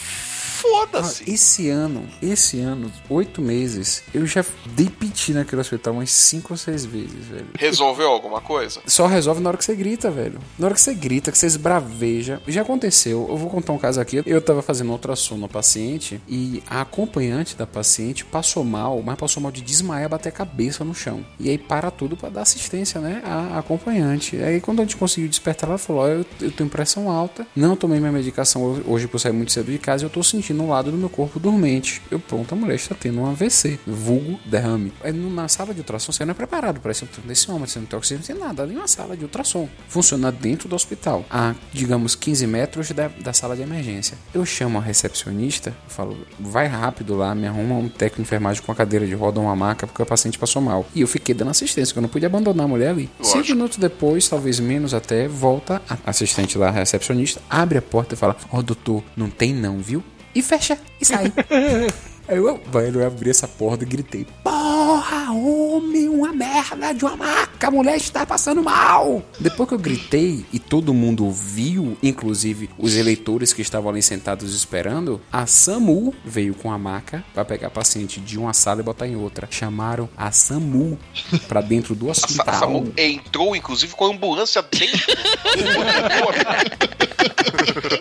Foda-se. 0.61 1.23
Ah, 1.27 1.31
esse 1.33 1.69
ano, 1.69 2.05
esse 2.21 2.59
ano, 2.59 2.91
oito 3.09 3.41
meses, 3.41 4.03
eu 4.13 4.25
já 4.25 4.43
dei 4.75 4.89
piti 4.89 5.31
naquele 5.33 5.61
hospital 5.61 5.93
umas 5.93 6.11
cinco 6.11 6.53
ou 6.53 6.57
seis 6.57 6.85
vezes, 6.85 7.25
velho. 7.27 7.47
Resolveu 7.57 8.07
alguma 8.09 8.41
coisa? 8.41 8.81
Só 8.85 9.07
resolve 9.07 9.41
na 9.41 9.49
hora 9.49 9.57
que 9.57 9.63
você 9.65 9.75
grita, 9.75 10.11
velho. 10.11 10.39
Na 10.57 10.65
hora 10.67 10.75
que 10.75 10.81
você 10.81 10.93
grita, 10.93 11.31
que 11.31 11.37
você 11.37 11.45
esbraveja. 11.47 12.41
Já 12.47 12.61
aconteceu. 12.61 13.25
Eu 13.29 13.37
vou 13.37 13.49
contar 13.49 13.73
um 13.73 13.77
caso 13.77 14.01
aqui. 14.01 14.21
Eu 14.25 14.41
tava 14.41 14.61
fazendo 14.61 14.91
ultrassom 14.91 15.37
no 15.37 15.47
paciente 15.47 16.21
e 16.27 16.61
a 16.67 16.81
acompanhante 16.81 17.55
da 17.55 17.65
paciente 17.67 18.25
passou 18.25 18.63
mal, 18.63 19.01
mas 19.01 19.15
passou 19.17 19.41
mal 19.41 19.51
de 19.51 19.61
desmaiar, 19.61 20.09
bater 20.09 20.29
a 20.29 20.31
cabeça 20.31 20.83
no 20.83 20.93
chão. 20.93 21.25
E 21.39 21.49
aí 21.49 21.57
para 21.57 21.89
tudo 21.91 22.17
pra 22.17 22.29
dar 22.29 22.41
assistência, 22.41 22.99
né? 22.99 23.21
À 23.23 23.59
acompanhante. 23.59 24.35
Aí 24.37 24.59
quando 24.59 24.79
a 24.79 24.83
gente 24.83 24.97
conseguiu 24.97 25.29
despertar, 25.29 25.69
ela 25.69 25.77
falou: 25.77 26.01
Ó, 26.01 26.07
eu, 26.07 26.25
eu 26.41 26.51
tenho 26.51 26.69
pressão 26.69 27.09
alta, 27.09 27.45
não 27.55 27.75
tomei 27.75 27.99
minha 27.99 28.11
medicação 28.11 28.61
ho- 28.63 28.83
hoje 28.87 29.07
por 29.07 29.19
sair 29.19 29.31
muito 29.31 29.51
cedo 29.51 29.71
de 29.71 29.77
casa 29.77 30.03
e 30.03 30.05
eu 30.05 30.09
tô 30.09 30.23
sentindo 30.23 30.48
um 30.53 30.69
lado 30.69 30.91
do 30.91 30.97
meu 30.97 31.09
corpo 31.09 31.39
dormente. 31.39 32.01
Eu, 32.09 32.19
pronto, 32.19 32.53
a 32.53 32.55
mulher 32.57 32.75
está 32.75 32.95
tendo 32.95 33.19
um 33.21 33.25
AVC, 33.29 33.79
vulgo 33.85 34.39
derrame. 34.45 34.91
No- 35.13 35.29
na 35.29 35.47
sala 35.47 35.73
de 35.73 35.79
ultrassom 35.81 36.11
você 36.11 36.25
não 36.25 36.31
é 36.31 36.33
preparado 36.33 36.79
para 36.79 36.91
esse 36.91 37.03
homem, 37.51 37.67
você 37.67 37.79
não 37.79 37.85
tem 37.85 37.97
oxigênio, 37.97 38.25
não 38.27 38.35
tem 38.35 38.47
nada, 38.47 38.63
ali 38.63 38.75
é 38.75 38.77
uma 38.77 38.87
sala 38.87 39.15
de 39.15 39.23
ultrassom. 39.23 39.67
Funciona 39.87 40.31
dentro 40.31 40.67
do 40.67 40.75
hospital, 40.75 41.25
a 41.29 41.53
digamos 41.73 42.15
15 42.15 42.45
metros 42.47 42.91
da, 42.91 43.07
da 43.07 43.33
sala 43.33 43.55
de 43.55 43.61
emergência. 43.61 44.17
Eu 44.33 44.45
chamo 44.45 44.77
a 44.77 44.81
recepcionista, 44.81 45.69
eu 45.69 45.89
falo, 45.89 46.17
vai 46.39 46.67
rápido 46.67 47.15
lá, 47.15 47.33
me 47.35 47.47
arruma 47.47 47.75
um 47.75 47.89
técnico 47.89 48.17
de 48.17 48.21
enfermagem 48.23 48.61
com 48.61 48.71
uma 48.71 48.75
cadeira 48.75 49.05
de 49.05 49.13
roda, 49.13 49.39
uma 49.39 49.55
maca, 49.55 49.85
porque 49.87 50.01
o 50.01 50.05
paciente 50.05 50.37
passou 50.39 50.61
mal. 50.61 50.85
E 50.95 51.01
eu 51.01 51.07
fiquei 51.07 51.33
dando 51.35 51.51
assistência, 51.51 51.87
porque 51.93 51.99
eu 51.99 52.03
não 52.03 52.09
podia 52.09 52.27
abandonar 52.27 52.65
a 52.65 52.67
mulher 52.67 52.89
ali. 52.89 53.09
Lógico. 53.19 53.37
Cinco 53.43 53.55
minutos 53.55 53.77
depois, 53.77 54.27
talvez 54.27 54.59
menos 54.59 54.93
até, 54.93 55.27
volta 55.27 55.81
a 55.89 55.97
assistente 56.09 56.57
lá, 56.57 56.67
a 56.69 56.71
recepcionista, 56.71 57.41
abre 57.49 57.77
a 57.77 57.81
porta 57.81 58.13
e 58.13 58.17
fala: 58.17 58.35
Ó, 58.51 58.61
doutor, 58.61 59.03
não 59.15 59.29
tem 59.29 59.53
não, 59.53 59.79
viu? 59.79 60.03
E 60.33 60.41
fecha 60.41 60.77
e 60.99 61.05
sai. 61.05 61.31
Aí 62.29 62.37
eu, 62.37 62.61
velho, 62.71 63.01
eu 63.01 63.07
abri 63.07 63.31
essa 63.31 63.47
porta 63.47 63.83
e 63.83 63.87
gritei: 63.87 64.27
Porra, 64.43 65.31
homem, 65.31 66.07
uma 66.07 66.31
merda 66.31 66.93
de 66.93 67.03
uma 67.03 67.17
maca, 67.17 67.67
a 67.67 67.71
mulher 67.71 67.95
está 67.97 68.23
passando 68.23 68.61
mal. 68.61 69.23
Depois 69.39 69.67
que 69.67 69.73
eu 69.73 69.79
gritei 69.79 70.45
e 70.53 70.59
todo 70.59 70.93
mundo 70.93 71.25
ouviu, 71.25 71.97
inclusive 72.03 72.69
os 72.77 72.95
eleitores 72.95 73.51
que 73.51 73.63
estavam 73.63 73.89
ali 73.89 74.03
sentados 74.03 74.53
esperando, 74.53 75.19
a 75.31 75.47
SAMU 75.47 76.13
veio 76.23 76.53
com 76.53 76.71
a 76.71 76.77
maca 76.77 77.25
para 77.33 77.43
pegar 77.43 77.67
a 77.67 77.71
paciente 77.71 78.19
de 78.19 78.37
uma 78.37 78.53
sala 78.53 78.81
e 78.81 78.83
botar 78.83 79.07
em 79.07 79.15
outra. 79.15 79.47
Chamaram 79.49 80.07
a 80.15 80.31
SAMU 80.31 80.99
pra 81.47 81.61
dentro 81.61 81.95
do 81.95 82.11
A, 82.11 82.13
Sa- 82.13 82.27
a 82.27 82.29
hospital. 82.29 82.59
Samu 82.59 82.93
entrou, 82.95 83.55
inclusive, 83.55 83.95
com 83.95 84.05
a 84.05 84.09
ambulância 84.09 84.61
dentro. 84.61 84.99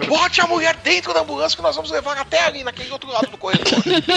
Bote 0.06 0.40
a 0.40 0.46
mulher 0.46 0.76
dentro 0.82 1.12
da 1.12 1.20
ambulância 1.20 1.56
que 1.56 1.62
nós 1.62 1.74
vamos 1.76 1.90
levar 1.90 2.16
até 2.18 2.44
ali, 2.44 2.64
naquele 2.64 2.90
outro 2.90 3.10
lado 3.10 3.28
do 3.30 3.36
corredor. 3.36 3.66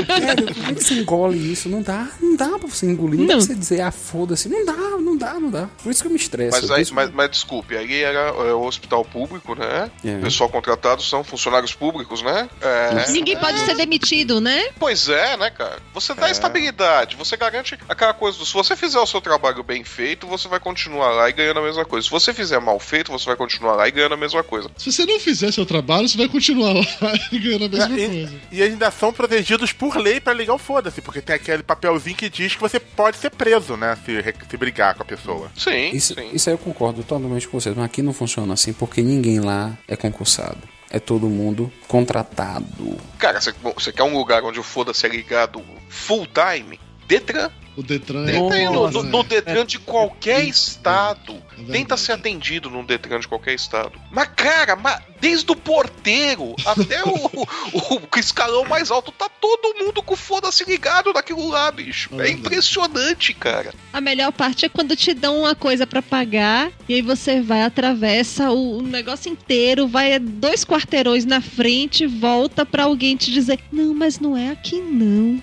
Velho, 0.06 0.54
como 0.54 0.68
é 0.72 0.74
que 0.74 0.84
você 0.84 0.94
engole 0.96 1.52
isso? 1.52 1.70
Não 1.70 1.82
dá, 1.82 2.08
não 2.22 2.36
dá 2.36 2.50
pra 2.60 2.68
você 2.68 2.86
engolir. 2.86 3.20
Não, 3.20 3.28
dá 3.28 3.34
pra 3.36 3.42
você 3.46 3.56
dizer, 3.56 3.82
ah, 3.82 3.92
foda-se. 3.92 4.50
Não 4.50 4.66
dá, 4.66 4.74
não 4.74 5.18
dá, 5.18 5.34
não 5.40 5.50
dá. 5.50 5.70
Por 5.84 5.92
isso 5.92 6.02
que 6.02 6.08
eu 6.08 6.12
me 6.12 6.18
estresso. 6.18 6.60
Mas, 6.62 6.72
aí, 6.72 6.86
mas, 6.94 7.12
mas 7.12 7.30
desculpe, 7.32 7.76
aí 7.78 8.02
era 8.02 8.20
é, 8.20 8.54
o 8.54 8.62
hospital 8.64 9.04
público, 9.06 9.56
né? 9.56 9.90
É. 10.04 10.18
O 10.18 10.22
pessoal 10.22 10.50
contratado 10.50 11.02
são 11.02 11.24
funcionários 11.24 11.74
públicos, 11.74 12.22
né? 12.22 12.50
É. 12.62 13.12
Ninguém 13.12 13.38
pode 13.38 13.60
ser 13.60 13.76
demitido, 13.76 14.40
né? 14.42 14.70
Pois 14.80 15.10
é, 15.10 15.38
né, 15.38 15.50
cara? 15.50 15.80
Você 15.94 16.14
dá 16.14 16.28
É. 16.28 16.32
estabilidade, 16.32 17.16
você 17.16 17.36
garante 17.38 17.78
aquela 17.88 18.14
coisa 18.14 18.38
do. 18.38 18.46
Se 18.46 18.54
você 18.54 18.76
fizer 18.76 19.00
o 19.00 19.06
seu 19.08 19.22
trabalho 19.22 19.64
bem 19.64 19.84
feito, 19.84 20.28
você 20.28 20.48
vai 20.48 20.60
continuar 20.60 21.12
lá 21.12 21.30
e 21.30 21.34
ganhando 21.34 21.60
a 21.60 21.64
mesma 21.64 21.86
coisa. 21.86 22.06
Se 22.06 22.12
você 22.12 22.34
fizer 22.34 22.60
mal 22.60 22.80
feito, 22.80 23.12
você 23.12 23.26
vai 23.26 23.36
continuar 23.36 23.76
lá 23.76 23.88
e 23.88 23.92
ganhando 23.92 24.14
a 24.14 24.18
mesma 24.18 24.44
coisa. 24.44 24.70
Se 24.78 24.92
você 24.92 25.06
não 25.06 25.20
fizer 25.20 25.52
seu 25.52 25.66
trabalho, 25.66 26.08
você 26.08 26.18
vai 26.18 26.28
continuar 26.28 26.74
lá 27.02 27.14
e 27.32 27.40
ganhando 27.40 27.66
a 27.66 27.70
mesma 27.70 28.00
e, 28.00 28.08
coisa. 28.08 28.34
e 28.52 28.64
ainda 28.64 28.92
são 28.92 29.12
protegidos 29.14 29.72
por 29.74 29.91
lei 29.98 30.20
pra 30.20 30.34
ligar 30.34 30.54
o 30.54 30.58
foda-se, 30.58 31.02
porque 31.02 31.22
tem 31.22 31.36
aquele 31.36 31.64
papelzinho 31.64 32.16
que 32.16 32.30
diz 32.30 32.56
que 32.56 32.62
você 32.62 32.80
pode 32.80 33.18
ser 33.18 33.30
preso, 33.32 33.76
né? 33.78 33.98
Se, 34.06 34.24
se 34.50 34.58
brigar 34.58 34.96
com 34.96 35.04
a 35.04 35.06
pessoa. 35.06 35.52
Sim, 35.58 35.90
Isso, 35.92 36.16
isso 36.34 36.50
aí 36.50 36.54
eu 36.54 36.60
concordo 36.60 37.04
totalmente 37.04 37.48
com 37.48 37.60
vocês, 37.60 37.76
mas 37.76 37.86
aqui 37.86 38.02
não 38.02 38.14
funciona 38.14 38.54
assim 38.54 38.74
porque 38.74 39.02
ninguém 39.02 39.40
lá 39.40 39.78
é 39.88 39.96
concursado. 39.96 40.60
É 40.90 41.00
todo 41.00 41.30
mundo 41.30 41.72
contratado. 41.88 42.98
Cara, 43.18 43.40
você, 43.40 43.54
você 43.76 43.94
quer 43.94 44.04
um 44.04 44.18
lugar 44.18 44.44
onde 44.44 44.60
o 44.60 44.64
foda-se 44.64 45.06
é 45.06 45.10
ligado 45.10 45.64
full 45.88 46.28
time? 46.28 46.78
Detran. 47.08 47.50
O 47.78 47.82
Detran 47.84 48.26
Tenta 48.26 48.58
ir 48.58 48.66
no, 48.66 48.92
no- 48.92 49.04
né? 49.04 49.10
no 49.10 49.24
Detran 49.24 49.66
de 49.66 49.80
qualquer 49.80 50.44
estado. 50.44 51.34
verdade. 51.56 51.72
Tenta 51.72 51.96
ser 51.96 52.12
atendido 52.12 52.70
num 52.70 52.84
Detran 52.84 53.20
de 53.20 53.28
qualquer 53.30 53.54
estado. 53.54 53.94
Mas, 54.12 54.28
cara, 54.36 54.76
mas 54.76 55.02
desde 55.22 55.50
o 55.52 55.56
porteiro 55.56 56.54
até 56.66 57.02
o, 57.04 57.14
o, 57.74 57.96
o 57.96 58.20
escalão 58.20 58.66
mais 58.66 58.92
alto, 58.92 59.12
tá 59.12 59.30
todo 59.30 59.78
mundo 59.80 60.04
com 60.04 60.16
o 60.16 60.18
foda-se 60.18 60.66
ligado 60.66 61.14
naquilo 61.14 61.48
lá, 61.48 61.72
bicho. 61.72 62.10
É 62.20 62.30
impressionante, 62.30 63.34
cara. 63.34 63.74
A 63.94 64.02
melhor 64.02 64.32
parte 64.34 64.66
é 64.66 64.70
quando 64.70 64.96
te 64.96 65.14
dão 65.14 65.40
uma 65.40 65.56
coisa 65.56 65.88
pra 65.88 66.02
pagar 66.02 66.72
e 66.90 66.96
aí 66.96 67.02
você 67.02 67.40
vai, 67.42 67.62
atravessa 67.62 68.52
o, 68.52 68.80
o 68.80 68.82
negócio 68.82 69.32
inteiro, 69.32 69.88
vai 69.88 70.20
dois 70.20 70.66
quarteirões 70.66 71.24
na 71.24 71.40
frente, 71.40 72.06
volta 72.06 72.66
pra 72.66 72.84
alguém 72.84 73.16
te 73.16 73.32
dizer: 73.32 73.60
Não, 73.72 73.94
mas 73.94 74.20
não 74.20 74.36
é 74.36 74.50
aqui 74.52 74.82
não. 74.82 75.42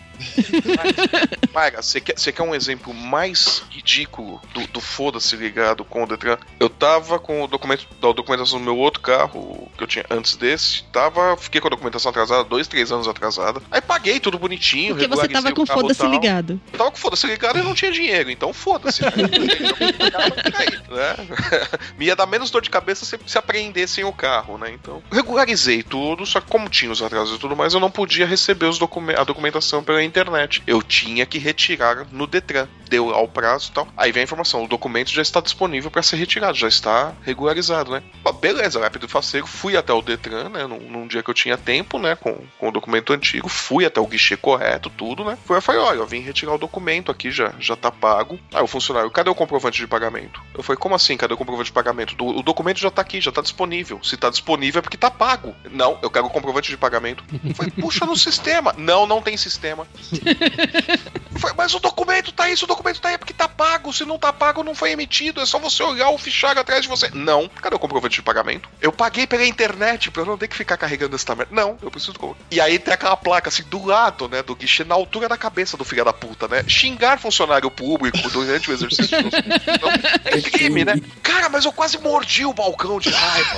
Mayra, 1.54 1.80
você 1.82 2.00
quer, 2.00 2.17
você 2.18 2.32
quer 2.32 2.42
um 2.42 2.54
exemplo 2.54 2.92
mais 2.94 3.62
ridículo 3.70 4.40
do, 4.52 4.66
do 4.68 4.80
foda-se 4.80 5.34
ligado 5.36 5.84
com 5.84 6.04
o 6.04 6.06
Detran? 6.06 6.36
Eu 6.60 6.68
tava 6.68 7.18
com 7.18 7.42
o 7.42 7.46
documento 7.46 7.86
da 8.00 8.12
documentação 8.12 8.58
do 8.58 8.64
meu 8.64 8.76
outro 8.76 9.00
carro 9.00 9.70
que 9.76 9.82
eu 9.82 9.86
tinha 9.86 10.04
antes 10.10 10.36
desse. 10.36 10.84
Tava, 10.92 11.36
fiquei 11.36 11.60
com 11.60 11.68
a 11.68 11.70
documentação 11.70 12.10
atrasada, 12.10 12.44
dois, 12.44 12.66
três 12.68 12.92
anos 12.92 13.08
atrasada. 13.08 13.60
Aí 13.70 13.80
paguei 13.80 14.20
tudo 14.20 14.38
bonitinho. 14.38 14.94
Porque 14.94 15.08
você 15.08 15.28
tava 15.28 15.52
com 15.52 15.66
foda-se 15.66 16.06
ligado. 16.06 16.60
Eu 16.72 16.78
tava 16.78 16.90
com 16.90 16.96
foda-se 16.96 17.26
ligado 17.26 17.58
e 17.58 17.62
não 17.62 17.74
tinha 17.74 17.90
dinheiro, 17.92 18.30
então 18.30 18.52
foda-se. 18.52 19.02
né? 19.02 19.10
Me 21.98 22.06
ia 22.06 22.16
dar 22.16 22.26
menos 22.26 22.50
dor 22.50 22.62
de 22.62 22.70
cabeça 22.70 23.04
se, 23.04 23.18
se 23.26 23.38
apreendessem 23.38 24.04
o 24.04 24.12
carro, 24.12 24.58
né? 24.58 24.70
Então, 24.72 25.02
regularizei 25.10 25.82
tudo, 25.82 26.24
só 26.26 26.40
que 26.40 26.48
como 26.48 26.68
tinha 26.68 26.90
os 26.90 27.02
atrasos 27.02 27.36
e 27.36 27.40
tudo 27.40 27.56
mais, 27.56 27.74
eu 27.74 27.80
não 27.80 27.90
podia 27.90 28.26
receber 28.26 28.66
os 28.66 28.78
documen- 28.78 29.16
a 29.16 29.24
documentação 29.24 29.82
pela 29.82 30.02
internet. 30.02 30.62
Eu 30.66 30.82
tinha 30.82 31.26
que 31.26 31.38
retirar 31.38 32.06
no 32.10 32.26
Detran. 32.26 32.68
Deu 32.88 33.10
ao 33.10 33.28
prazo 33.28 33.68
e 33.68 33.72
tal. 33.72 33.88
Aí 33.96 34.12
vem 34.12 34.22
a 34.22 34.24
informação: 34.24 34.64
o 34.64 34.68
documento 34.68 35.10
já 35.10 35.20
está 35.20 35.40
disponível 35.40 35.90
para 35.90 36.02
ser 36.02 36.16
retirado, 36.16 36.56
já 36.56 36.68
está 36.68 37.12
regularizado, 37.22 37.90
né? 37.90 38.02
Pô, 38.22 38.32
beleza, 38.32 38.80
rápido 38.80 39.04
e 39.04 39.08
faceiro. 39.08 39.46
Fui 39.46 39.76
até 39.76 39.92
o 39.92 40.00
Detran, 40.00 40.48
né? 40.48 40.66
Num, 40.66 40.78
num 40.78 41.06
dia 41.06 41.22
que 41.22 41.28
eu 41.28 41.34
tinha 41.34 41.58
tempo, 41.58 41.98
né? 41.98 42.16
Com, 42.16 42.38
com 42.58 42.68
o 42.68 42.72
documento 42.72 43.12
antigo. 43.12 43.48
Fui 43.48 43.84
até 43.84 44.00
o 44.00 44.06
guichê 44.06 44.36
correto, 44.36 44.88
tudo, 44.88 45.22
né? 45.22 45.36
Fui 45.44 45.58
e 45.58 45.60
falei: 45.60 45.80
olha, 45.80 45.98
eu 45.98 46.06
vim 46.06 46.20
retirar 46.20 46.54
o 46.54 46.58
documento 46.58 47.12
aqui, 47.12 47.30
já, 47.30 47.52
já 47.58 47.76
tá 47.76 47.90
pago. 47.90 48.38
Aí 48.54 48.62
o 48.62 48.66
funcionário, 48.66 49.10
cadê 49.10 49.28
o 49.28 49.34
comprovante 49.34 49.78
de 49.78 49.86
pagamento? 49.86 50.40
Eu 50.54 50.62
falei: 50.62 50.78
como 50.78 50.94
assim? 50.94 51.16
Cadê 51.16 51.34
o 51.34 51.36
comprovante 51.36 51.66
de 51.66 51.72
pagamento? 51.72 52.16
O 52.18 52.42
documento 52.42 52.78
já 52.78 52.90
tá 52.90 53.02
aqui, 53.02 53.20
já 53.20 53.30
tá 53.30 53.42
disponível. 53.42 54.00
Se 54.02 54.16
tá 54.16 54.30
disponível 54.30 54.78
é 54.78 54.82
porque 54.82 54.96
tá 54.96 55.10
pago. 55.10 55.54
Não, 55.70 55.98
eu 56.02 56.10
quero 56.10 56.26
o 56.26 56.30
comprovante 56.30 56.70
de 56.70 56.76
pagamento. 56.78 57.22
Eu 57.44 57.54
falei: 57.54 57.70
puxa 57.70 58.06
no 58.06 58.16
sistema. 58.16 58.74
Não, 58.78 59.06
não 59.06 59.20
tem 59.20 59.36
sistema. 59.36 59.86
Eu 61.38 61.40
falei, 61.40 61.56
mas 61.56 61.72
o 61.72 61.78
documento 61.78 61.97
tá 62.34 62.44
aí, 62.44 62.56
se 62.56 62.64
o 62.64 62.66
documento 62.66 63.00
tá 63.00 63.08
aí 63.08 63.14
é 63.14 63.18
porque 63.18 63.32
tá 63.32 63.48
pago. 63.48 63.92
Se 63.92 64.04
não 64.04 64.18
tá 64.18 64.32
pago, 64.32 64.62
não 64.62 64.74
foi 64.74 64.90
emitido. 64.92 65.40
É 65.40 65.46
só 65.46 65.58
você 65.58 65.82
olhar 65.82 66.10
o 66.10 66.18
fichário 66.18 66.60
atrás 66.60 66.82
de 66.82 66.88
você. 66.88 67.10
Não. 67.12 67.48
Cadê 67.48 67.74
o 67.76 67.78
comprovante 67.78 68.16
de 68.16 68.22
pagamento? 68.22 68.68
Eu 68.80 68.92
paguei 68.92 69.26
pela 69.26 69.44
internet 69.46 70.10
pra 70.10 70.22
eu 70.22 70.26
não 70.26 70.38
ter 70.38 70.48
que 70.48 70.56
ficar 70.56 70.76
carregando 70.76 71.14
essa 71.16 71.34
merda. 71.34 71.54
Não, 71.54 71.78
eu 71.82 71.90
preciso. 71.90 72.14
E 72.50 72.60
aí 72.60 72.78
tem 72.78 72.94
aquela 72.94 73.16
placa 73.16 73.48
assim 73.48 73.62
do 73.64 73.84
lado, 73.84 74.28
né, 74.28 74.42
do 74.42 74.54
guichê, 74.54 74.84
na 74.84 74.94
altura 74.94 75.28
da 75.28 75.36
cabeça 75.36 75.76
do 75.76 75.84
filho 75.84 76.04
da 76.04 76.12
puta, 76.12 76.48
né? 76.48 76.64
Xingar 76.68 77.18
funcionário 77.18 77.70
público 77.70 78.18
durante 78.30 78.70
o 78.70 78.74
exercício. 78.74 79.22
do- 79.22 79.28
Então, 79.28 79.90
é 80.24 80.40
crime, 80.40 80.84
né? 80.84 80.94
Cara, 81.22 81.48
mas 81.48 81.64
eu 81.64 81.72
quase 81.72 81.98
mordi 81.98 82.44
o 82.44 82.52
balcão 82.52 82.98
de 82.98 83.10
raiva. 83.10 83.56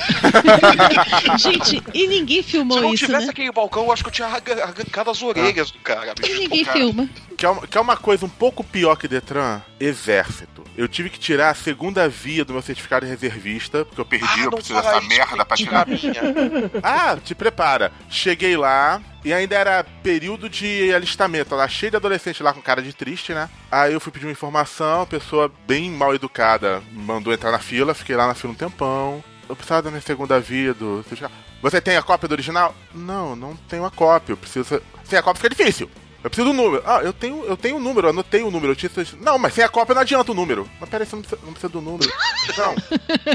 Gente, 1.38 1.82
e 1.94 2.06
ninguém 2.06 2.42
filmou 2.42 2.78
Se 2.78 2.82
não 2.84 2.94
isso, 2.94 3.06
tivesse 3.06 3.26
né? 3.26 3.30
aquele 3.32 3.52
balcão, 3.52 3.84
eu 3.84 3.92
acho 3.92 4.02
que 4.02 4.08
eu 4.08 4.12
tinha 4.12 4.26
arran- 4.28 4.62
arrancado 4.62 5.10
as 5.10 5.22
orelhas 5.22 5.70
do 5.70 5.78
cara. 5.80 6.14
bicho. 6.14 6.30
E 6.32 6.38
ninguém 6.38 6.64
Cara, 6.64 6.78
filma. 6.78 7.08
Que 7.40 7.46
é, 7.46 7.48
uma, 7.48 7.66
que 7.66 7.78
é 7.78 7.80
uma 7.80 7.96
coisa 7.96 8.26
um 8.26 8.28
pouco 8.28 8.62
pior 8.62 8.96
que 8.96 9.08
Detran? 9.08 9.62
Exército. 9.80 10.62
Eu 10.76 10.86
tive 10.86 11.08
que 11.08 11.18
tirar 11.18 11.48
a 11.48 11.54
segunda 11.54 12.06
via 12.06 12.44
do 12.44 12.52
meu 12.52 12.60
certificado 12.60 13.06
de 13.06 13.10
reservista, 13.10 13.82
porque 13.82 13.98
eu 13.98 14.04
perdi, 14.04 14.26
Ah, 14.28 14.44
eu 14.44 14.50
preciso 14.50 14.74
dessa 14.82 15.00
merda 15.00 15.42
pra 15.46 15.56
tirar. 15.56 15.86
ah, 16.82 17.16
te 17.16 17.34
prepara. 17.34 17.92
Cheguei 18.10 18.58
lá 18.58 19.00
e 19.24 19.32
ainda 19.32 19.54
era 19.56 19.82
período 20.02 20.50
de 20.50 20.92
alistamento. 20.92 21.54
Lá 21.54 21.66
cheio 21.66 21.88
de 21.92 21.96
adolescente 21.96 22.42
lá 22.42 22.52
com 22.52 22.60
cara 22.60 22.82
de 22.82 22.92
triste, 22.92 23.32
né? 23.32 23.48
Aí 23.72 23.94
eu 23.94 24.00
fui 24.00 24.12
pedir 24.12 24.26
uma 24.26 24.32
informação, 24.32 25.00
a 25.00 25.06
pessoa 25.06 25.50
bem 25.66 25.90
mal 25.90 26.14
educada 26.14 26.82
me 26.92 27.02
mandou 27.02 27.32
entrar 27.32 27.52
na 27.52 27.58
fila, 27.58 27.94
fiquei 27.94 28.16
lá 28.16 28.26
na 28.26 28.34
fila 28.34 28.52
um 28.52 28.56
tempão. 28.56 29.24
Eu 29.48 29.56
precisava 29.56 29.80
da 29.80 29.90
minha 29.90 30.02
segunda 30.02 30.38
via 30.38 30.74
do 30.74 30.96
certificado. 31.04 31.32
Você 31.62 31.80
tem 31.80 31.96
a 31.96 32.02
cópia 32.02 32.28
do 32.28 32.32
original? 32.32 32.74
Não, 32.94 33.34
não 33.34 33.56
tenho 33.56 33.86
a 33.86 33.90
cópia. 33.90 34.34
Eu 34.34 34.36
preciso. 34.36 34.82
Sem 35.04 35.18
a 35.18 35.22
cópia 35.22 35.40
fica 35.40 35.54
difícil. 35.56 35.90
Eu 36.22 36.28
preciso 36.28 36.50
do 36.50 36.52
número. 36.52 36.82
Ah, 36.84 37.00
eu 37.02 37.12
tenho, 37.12 37.44
eu 37.44 37.56
tenho 37.56 37.76
o 37.76 37.80
número, 37.80 38.08
anotei 38.08 38.42
o 38.42 38.50
número. 38.50 38.72
Eu 38.72 38.76
tinha... 38.76 38.90
Não, 39.20 39.38
mas 39.38 39.54
sem 39.54 39.64
a 39.64 39.68
cópia 39.68 39.94
não 39.94 40.02
adianta 40.02 40.32
o 40.32 40.34
número. 40.34 40.68
Mas 40.78 40.88
peraí, 40.88 41.06
você 41.06 41.16
não 41.16 41.22
precisa, 41.22 41.40
não 41.44 41.52
precisa 41.52 41.72
do 41.72 41.80
número. 41.80 42.12
Não. 42.56 42.74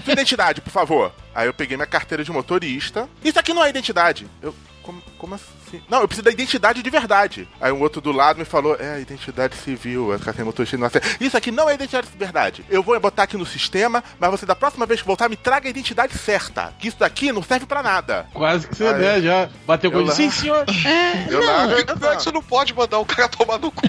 Sua 0.03 0.13
identidade, 0.13 0.61
por 0.61 0.69
favor. 0.69 1.11
Aí 1.33 1.47
eu 1.47 1.53
peguei 1.53 1.75
minha 1.75 1.87
carteira 1.87 2.23
de 2.23 2.31
motorista. 2.31 3.09
Isso 3.23 3.39
aqui 3.39 3.53
não 3.53 3.63
é 3.63 3.69
identidade. 3.69 4.27
Eu. 4.41 4.53
Como, 4.83 5.01
como 5.17 5.33
assim? 5.33 5.45
Não, 5.89 6.01
eu 6.01 6.07
preciso 6.07 6.23
da 6.25 6.31
identidade 6.31 6.81
de 6.83 6.89
verdade. 6.89 7.47
Aí 7.59 7.71
um 7.71 7.81
outro 7.81 8.01
do 8.01 8.11
lado 8.11 8.37
me 8.39 8.45
falou: 8.45 8.75
é, 8.79 8.99
identidade 9.01 9.55
civil. 9.55 10.11
A 10.13 10.15
carteira 10.17 10.39
de 10.39 10.43
motorista 10.45 10.77
não 10.77 10.87
aceita. 10.87 11.07
Isso 11.19 11.35
aqui 11.37 11.51
não 11.51 11.69
é 11.69 11.73
identidade 11.75 12.07
de 12.07 12.17
verdade. 12.17 12.65
Eu 12.69 12.81
vou 12.83 12.99
botar 12.99 13.23
aqui 13.23 13.37
no 13.37 13.45
sistema, 13.45 14.03
mas 14.19 14.31
você 14.31 14.45
da 14.45 14.55
próxima 14.55 14.85
vez 14.85 15.01
que 15.01 15.07
voltar 15.07 15.29
me 15.29 15.35
traga 15.35 15.67
a 15.67 15.69
identidade 15.69 16.17
certa. 16.17 16.73
Que 16.79 16.87
isso 16.87 16.97
daqui 16.99 17.31
não 17.31 17.43
serve 17.43 17.65
pra 17.65 17.81
nada. 17.83 18.27
Quase 18.33 18.67
que 18.67 18.75
você 18.75 18.85
Aí- 18.87 18.93
né, 19.01 19.21
já 19.21 19.49
bateu 19.65 19.91
com 19.91 19.97
Eu 19.97 20.03
ele. 20.03 20.11
Sim, 20.11 20.29
senhor. 20.31 20.65
É, 20.85 21.25
Eu 21.33 21.43
lá- 21.45 21.63
É 21.63 21.67
verdade, 21.67 22.23
você 22.23 22.31
não 22.31 22.41
pode 22.43 22.73
mandar 22.73 22.99
o 22.99 23.05
cara 23.05 23.27
tomar 23.29 23.57
no 23.59 23.71
cu. 23.71 23.81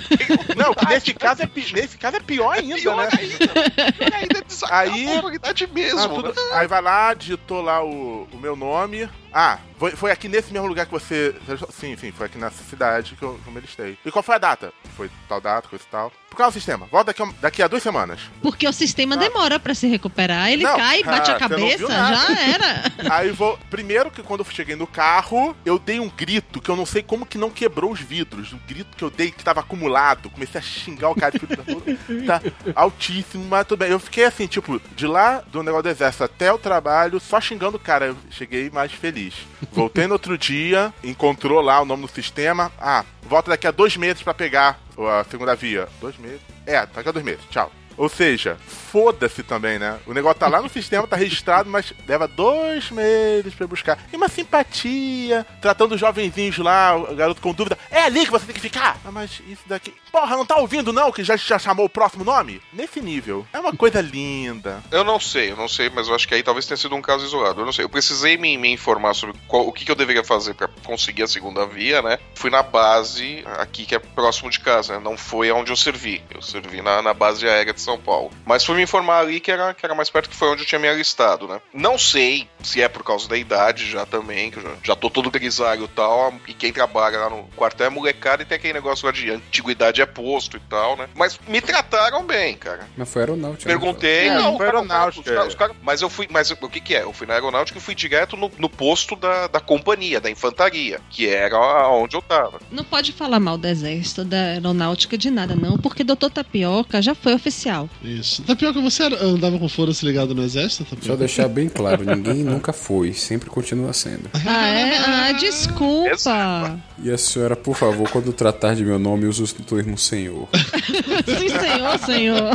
Não, 0.57 0.73
que 0.75 0.87
nesse 0.87 1.13
caso 1.15 1.43
é, 1.43 1.47
pi- 1.47 1.73
nesse 1.73 1.97
caso 1.99 2.17
é 2.17 2.21
pior 2.21 2.53
ainda, 2.53 2.77
Pior 2.77 2.97
né? 2.97 3.09
ainda. 3.19 4.17
ainda 4.17 4.43
desacabar 4.47 4.81
Aí- 4.93 5.07
a 5.09 5.19
Ah, 5.19 5.69
mesmo. 5.73 6.15
tudo- 6.23 6.29
né? 6.29 6.51
Aí 6.53 6.67
vai 6.67 6.81
lá, 6.83 7.13
digitou 7.15 7.61
lá 7.63 7.83
o, 7.85 8.29
o 8.33 8.37
meu 8.39 8.57
nome. 8.57 9.09
Ah, 9.39 9.59
foi, 9.79 9.91
foi 9.91 10.11
aqui 10.11 10.29
nesse 10.29 10.51
mesmo 10.51 10.67
lugar 10.67 10.87
que 10.87 10.93
você. 10.93 11.35
Sim, 11.71 11.95
sim, 11.97 12.11
foi 12.11 12.25
aqui 12.25 12.39
nessa 12.39 12.65
cidade 12.65 13.15
que 13.17 13.23
eu, 13.23 13.39
que 13.43 13.47
eu 13.47 13.53
me 13.53 13.61
listei. 13.61 13.99
E 14.05 14.11
qual 14.11 14.23
foi 14.23 14.37
a 14.37 14.39
data? 14.39 14.73
Foi 14.97 15.11
tal 15.29 15.41
data, 15.41 15.69
coisa 15.69 15.85
e 15.87 15.91
tal. 15.91 16.13
Por 16.31 16.37
causa 16.39 16.53
do 16.53 16.55
sistema. 16.55 16.87
Volta 16.91 17.07
daqui 17.07 17.23
a, 17.23 17.29
daqui 17.41 17.63
a 17.63 17.69
duas 17.69 17.83
semanas. 17.83 18.21
Porque 18.43 18.67
o 18.67 18.73
sistema 18.73 19.17
demora 19.17 19.59
pra 19.59 19.75
se 19.75 19.87
recuperar. 19.87 20.51
Ele 20.51 20.63
Não, 20.63 20.77
cai, 20.77 21.03
bate 21.03 21.31
ah, 21.31 21.37
a 21.37 21.39
cabeça, 21.39 21.87
já 21.87 22.41
era. 22.41 22.83
Aí 23.15 23.31
vou. 23.31 23.59
Primeiro 23.71 24.11
que 24.11 24.23
quando 24.23 24.41
eu 24.41 24.47
cheguei 24.51 24.77
no 24.77 24.87
carro, 24.87 25.55
eu 25.65 25.79
dei 25.79 26.01
um 26.01 26.09
grito 26.09 26.61
que 26.61 26.71
eu 26.71 26.77
não 26.77 26.87
sei 26.87 27.03
como 27.03 27.27
que 27.27 27.37
não 27.39 27.51
quebrou 27.51 27.93
os 27.93 28.01
vidros. 28.01 28.53
O 28.53 28.61
grito 28.67 28.97
que 28.97 29.05
eu 29.05 29.11
dei 29.11 29.31
que 29.31 29.45
tava 29.45 29.61
acumulado. 29.61 30.31
Comecei 30.31 30.59
a 30.59 30.63
xingar 30.63 31.11
o 31.11 31.15
cara 31.15 31.33
de 31.33 31.39
filho 31.39 31.57
da 31.57 31.63
puta. 31.63 31.97
Tá 32.27 32.41
altíssimo, 32.75 33.45
mas 33.45 33.67
tudo 33.67 33.81
bem. 33.81 33.91
Eu 33.91 34.01
fiquei 34.01 34.25
assim, 34.25 34.47
tipo, 34.47 34.81
de 34.95 35.07
lá 35.07 35.43
do 35.53 35.63
negócio 35.63 35.85
do 35.85 35.89
exército 35.91 36.25
até 36.25 36.53
o 36.53 36.59
trabalho, 36.59 37.21
só 37.21 37.41
xingando 37.41 37.77
o 37.77 37.81
cara. 37.81 38.07
Eu 38.07 38.17
cheguei 38.31 38.71
mais 38.71 38.93
feliz. 38.93 39.26
Voltei 39.73 40.07
no 40.07 40.15
outro 40.15 40.37
dia, 40.37 40.93
encontrou 41.03 41.61
lá 41.61 41.81
o 41.81 41.85
nome 41.85 42.03
no 42.03 42.09
sistema. 42.09 42.73
Ah, 42.79 43.05
volta 43.23 43.51
daqui 43.51 43.67
a 43.67 43.71
dois 43.71 43.97
meses 43.97 44.23
pra 44.23 44.35
pegar 44.35 44.81
a 44.99 45.25
segunda 45.31 45.55
via. 45.55 45.89
Dois 46.01 46.17
meses? 46.19 46.41
É, 46.67 46.87
daqui 46.87 47.09
a 47.09 47.13
dois 47.13 47.25
meses. 47.25 47.45
Tchau. 47.51 47.71
Ou 47.97 48.09
seja, 48.09 48.59
foda-se 48.67 49.43
também, 49.43 49.79
né? 49.79 49.99
O 50.07 50.13
negócio 50.13 50.39
tá 50.39 50.49
lá 50.49 50.61
no 50.61 50.69
sistema, 50.69 51.07
tá 51.07 51.17
registrado, 51.17 51.69
mas 51.71 51.93
leva 52.07 52.29
dois 52.29 52.91
meses 52.91 53.55
pra 53.55 53.67
buscar. 53.67 53.99
E 54.13 54.17
uma 54.17 54.29
simpatia, 54.29 55.47
tratando 55.61 55.95
os 55.95 56.01
jovenzinhos 56.01 56.59
lá, 56.59 56.97
o 56.97 57.15
garoto 57.15 57.41
com 57.41 57.53
dúvida. 57.53 57.79
É 57.91 58.03
ali 58.03 58.25
que 58.25 58.31
você 58.31 58.47
tem 58.47 58.55
que 58.55 58.61
ficar! 58.61 58.99
Ah, 59.05 59.11
mas 59.11 59.41
isso 59.49 59.63
daqui. 59.67 59.95
Porra, 60.13 60.37
não 60.37 60.47
tá 60.47 60.57
ouvindo 60.57 60.93
não 60.93 61.13
que 61.13 61.23
já, 61.25 61.37
já 61.37 61.59
chamou 61.59 61.87
o 61.87 61.91
próximo 61.91 62.25
nome? 62.25 62.61
Nesse 62.73 63.01
nível. 63.01 63.47
É 63.53 63.59
uma 63.61 63.73
coisa 63.75 64.01
linda. 64.01 64.83
Eu 64.91 65.05
não 65.05 65.21
sei, 65.21 65.51
eu 65.53 65.57
não 65.57 65.69
sei, 65.69 65.91
mas 65.91 66.09
eu 66.09 66.15
acho 66.15 66.27
que 66.27 66.35
aí 66.35 66.43
talvez 66.43 66.67
tenha 66.67 66.77
sido 66.77 66.95
um 66.95 67.03
caso 67.03 67.25
isolado. 67.25 67.61
Eu 67.61 67.67
não 67.67 67.73
sei. 67.73 67.85
Eu 67.85 67.89
precisei 67.89 68.37
me, 68.37 68.57
me 68.57 68.73
informar 68.73 69.15
sobre 69.15 69.37
qual- 69.47 69.67
o 69.67 69.73
que, 69.73 69.85
que 69.85 69.91
eu 69.91 69.95
deveria 69.97 70.25
fazer 70.25 70.55
pra 70.55 70.69
conseguir 70.85 71.23
a 71.23 71.27
segunda 71.29 71.67
via, 71.67 72.01
né? 72.03 72.19
Fui 72.35 72.51
na 72.51 72.63
base 72.63 73.45
aqui 73.59 73.85
que 73.85 73.95
é 73.95 73.99
próximo 73.99 74.51
de 74.51 74.61
casa, 74.61 74.95
né? 74.95 75.01
Não 75.03 75.17
foi 75.17 75.51
aonde 75.51 75.71
eu 75.71 75.77
servi. 75.77 76.23
Eu 76.35 76.41
servi 76.43 76.81
na, 76.83 77.03
na 77.03 77.13
base 77.15 77.47
aérea 77.47 77.73
de 77.75 77.81
São 77.87 77.99
Paulo. 77.99 78.31
Mas 78.45 78.65
fui 78.65 78.75
me 78.77 78.83
informar 78.83 79.21
ali 79.21 79.41
que 79.41 79.51
era, 79.51 79.73
que 79.73 79.85
era 79.87 79.95
mais 79.95 80.11
perto 80.11 80.29
que 80.29 80.37
foi 80.37 80.49
onde 80.49 80.63
eu 80.63 80.67
tinha 80.67 80.79
me 80.79 80.89
alistado, 80.89 81.47
né? 81.49 81.61
Não 81.73 81.97
sei 81.99 82.49
se 82.63 82.83
é 82.83 82.89
por 82.89 83.03
causa 83.05 83.29
da 83.29 83.37
idade 83.37 83.89
já 83.91 84.05
também, 84.05 84.51
que 84.51 84.59
eu 84.59 84.63
já, 84.63 84.71
já 84.83 84.97
tô 84.97 85.09
todo 85.09 85.31
grisalho 85.31 85.85
e 85.85 85.89
tal. 85.89 86.35
E 86.49 86.53
quem 86.55 86.73
trabalha 86.73 87.19
lá 87.19 87.31
no 87.31 87.45
quartel 87.57 87.87
é 87.87 87.91
molecada 87.91 88.43
e 88.43 88.47
tem 88.47 88.57
aquele 88.57 88.73
negócio 88.75 89.07
lá 89.07 89.13
de 89.13 89.31
antiguidade 89.31 90.03
é 90.03 90.07
posto 90.07 90.57
e 90.57 90.61
tal, 90.69 90.97
né? 90.97 91.09
Mas 91.15 91.39
me 91.47 91.61
trataram 91.61 92.25
bem, 92.27 92.57
cara. 92.57 92.89
Mas 92.97 93.09
foi 93.13 93.23
aeronáutica. 93.23 93.69
né? 93.73 93.79
Perguntei, 93.79 94.29
É, 94.29 94.35
não, 94.35 94.57
foi 94.57 94.67
cara, 94.67 94.79
aeronáutica, 94.79 95.21
os 95.21 95.27
caras- 95.27 95.45
é. 95.45 95.49
os 95.49 95.55
caras- 95.55 95.77
mas 95.83 96.03
eu 96.03 96.11
fui, 96.11 96.27
mas 96.31 96.51
o 96.51 96.57
que 96.69 96.81
que 96.81 96.95
é? 96.97 97.03
Eu 97.03 97.13
fui 97.13 97.27
na 97.27 97.35
aeronáutica 97.35 97.79
e 97.79 97.83
fui 97.83 97.95
direto 97.95 98.37
no, 98.37 98.51
no 98.59 98.69
posto 98.69 99.15
da, 99.17 99.47
da 99.47 99.61
companhia, 99.61 100.21
da 100.21 100.31
infantaria, 100.31 101.01
que 101.11 101.29
era 101.29 101.89
onde 101.91 102.17
eu 102.17 102.23
tava. 102.23 102.59
Não 102.71 102.85
pode 102.85 103.13
falar 103.13 103.39
mal 103.39 103.57
do 103.57 103.67
exército, 103.69 104.25
da 104.25 104.37
aeronáutica, 104.37 105.17
de 105.17 105.31
nada, 105.31 105.55
não, 105.55 105.79
porque 105.79 106.03
Doutor 106.03 106.31
Tapioca 106.31 107.01
já 107.03 107.15
foi 107.15 107.35
oficial. 107.35 107.76
Isso. 108.03 108.43
Tapioca, 108.43 108.81
você 108.81 109.03
andava 109.05 109.59
com 109.59 109.69
foda-se 109.69 110.05
ligado 110.05 110.35
no 110.35 110.43
exército, 110.43 110.85
Tapioca? 110.85 111.07
Só 111.07 111.17
deixar 111.17 111.49
bem 111.49 111.69
claro, 111.69 112.05
ninguém 112.05 112.43
nunca 112.45 112.73
foi, 112.73 113.13
sempre 113.13 113.49
continua 113.51 113.93
sendo. 113.93 114.31
Ah, 114.47 114.67
é? 114.69 114.97
Ah, 114.99 115.33
desculpa. 115.33 116.79
E 117.03 117.11
a 117.11 117.19
senhora, 117.19 117.55
por 117.57 117.77
favor, 117.77 118.09
quando 118.11 118.33
tratar 118.33 118.75
de 118.75 118.85
meu 118.85 118.99
nome, 118.99 119.27
use 119.27 119.43
o 119.43 119.47
termo 119.49 119.97
senhor. 119.99 120.49
Sim, 121.27 121.49
senhor, 121.49 121.99
senhor. 122.05 122.53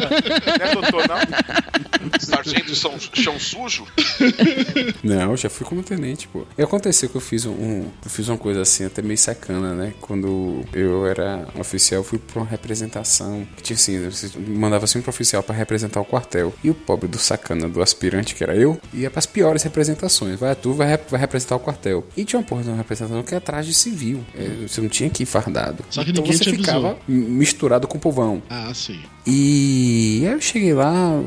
É 0.59 0.73
doutor, 0.73 1.07
não? 1.07 2.19
Sargento 2.19 2.73
chão, 2.75 2.93
chão 3.13 3.39
sujo? 3.39 3.85
Não, 5.03 5.31
eu 5.31 5.37
já 5.37 5.49
fui 5.49 5.65
como 5.65 5.83
tenente, 5.83 6.27
pô. 6.27 6.45
E 6.57 6.61
aconteceu 6.61 7.09
que 7.09 7.15
eu 7.15 7.21
fiz 7.21 7.45
um. 7.45 7.51
um- 7.51 7.91
fiz 8.07 8.27
uma 8.27 8.37
coisa 8.37 8.61
assim, 8.61 8.85
até 8.85 9.01
meio 9.01 9.17
sacana, 9.17 9.73
né? 9.73 9.93
Quando 10.01 10.63
eu 10.73 11.05
era 11.05 11.47
oficial, 11.59 12.03
fui 12.03 12.17
pra 12.19 12.41
uma 12.41 12.49
representação. 12.49 13.47
Que 13.55 13.63
tinha 13.63 13.75
assim, 13.75 14.09
você 14.09 14.31
mandava 14.39 14.87
sempre 14.87 15.09
um 15.09 15.10
oficial 15.11 15.43
pra 15.43 15.55
representar 15.55 16.01
o 16.01 16.05
quartel. 16.05 16.53
E 16.63 16.69
o 16.69 16.73
pobre 16.73 17.07
do 17.07 17.17
sacana, 17.19 17.69
do 17.69 17.81
aspirante, 17.81 18.33
que 18.33 18.43
era 18.43 18.55
eu, 18.55 18.79
ia 18.93 19.09
pras 19.11 19.25
piores 19.25 19.61
representações. 19.63 20.39
Vai, 20.39 20.55
tu 20.55 20.73
vai, 20.73 20.97
vai 21.09 21.19
representar 21.19 21.55
o 21.55 21.59
quartel. 21.59 22.05
E 22.17 22.25
tinha 22.25 22.39
uma 22.39 22.45
porra 22.45 22.63
de 22.63 22.69
uma 22.69 22.77
representação 22.77 23.21
que 23.23 23.33
era 23.33 23.41
traje 23.41 23.69
de 23.69 23.75
civil. 23.75 24.23
É, 24.35 24.67
você 24.67 24.81
não 24.81 24.89
tinha 24.89 25.09
que 25.09 25.23
ir 25.23 25.25
fardado. 25.25 25.83
Só 25.89 26.03
que 26.03 26.11
então 26.11 26.25
você 26.25 26.43
ficava 26.43 26.97
misturado 27.07 27.87
com 27.87 27.97
o 27.97 28.01
povão. 28.01 28.41
Ah, 28.49 28.71
sim. 28.73 28.99
E 29.25 30.23
aí 30.25 30.33
eu 30.33 30.41
cheguei 30.41 30.73
lá, 30.73 31.21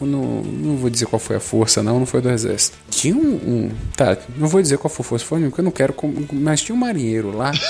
eu 0.00 0.06
não, 0.06 0.76
vou 0.76 0.88
dizer 0.88 1.06
qual 1.06 1.18
foi 1.18 1.34
a 1.36 1.40
força, 1.40 1.82
não, 1.82 1.98
não 1.98 2.06
foi 2.06 2.20
do 2.20 2.30
exército. 2.30 2.76
Tinha 2.90 3.16
um. 3.16 3.34
um- 3.34 3.70
tá, 3.96 4.16
não 4.36 4.46
vou 4.46 4.62
dizer 4.62 4.78
qual 4.78 4.88
foi 4.88 5.04
a 5.04 5.08
força, 5.08 5.24
foi 5.24 5.40
porque 5.40 5.60
eu 5.60 5.64
não 5.64 5.72
quero. 5.72 5.94
Mas 6.32 6.62
tinha 6.62 6.76
um 6.76 6.78
marinheiro 6.78 7.36
lá. 7.36 7.50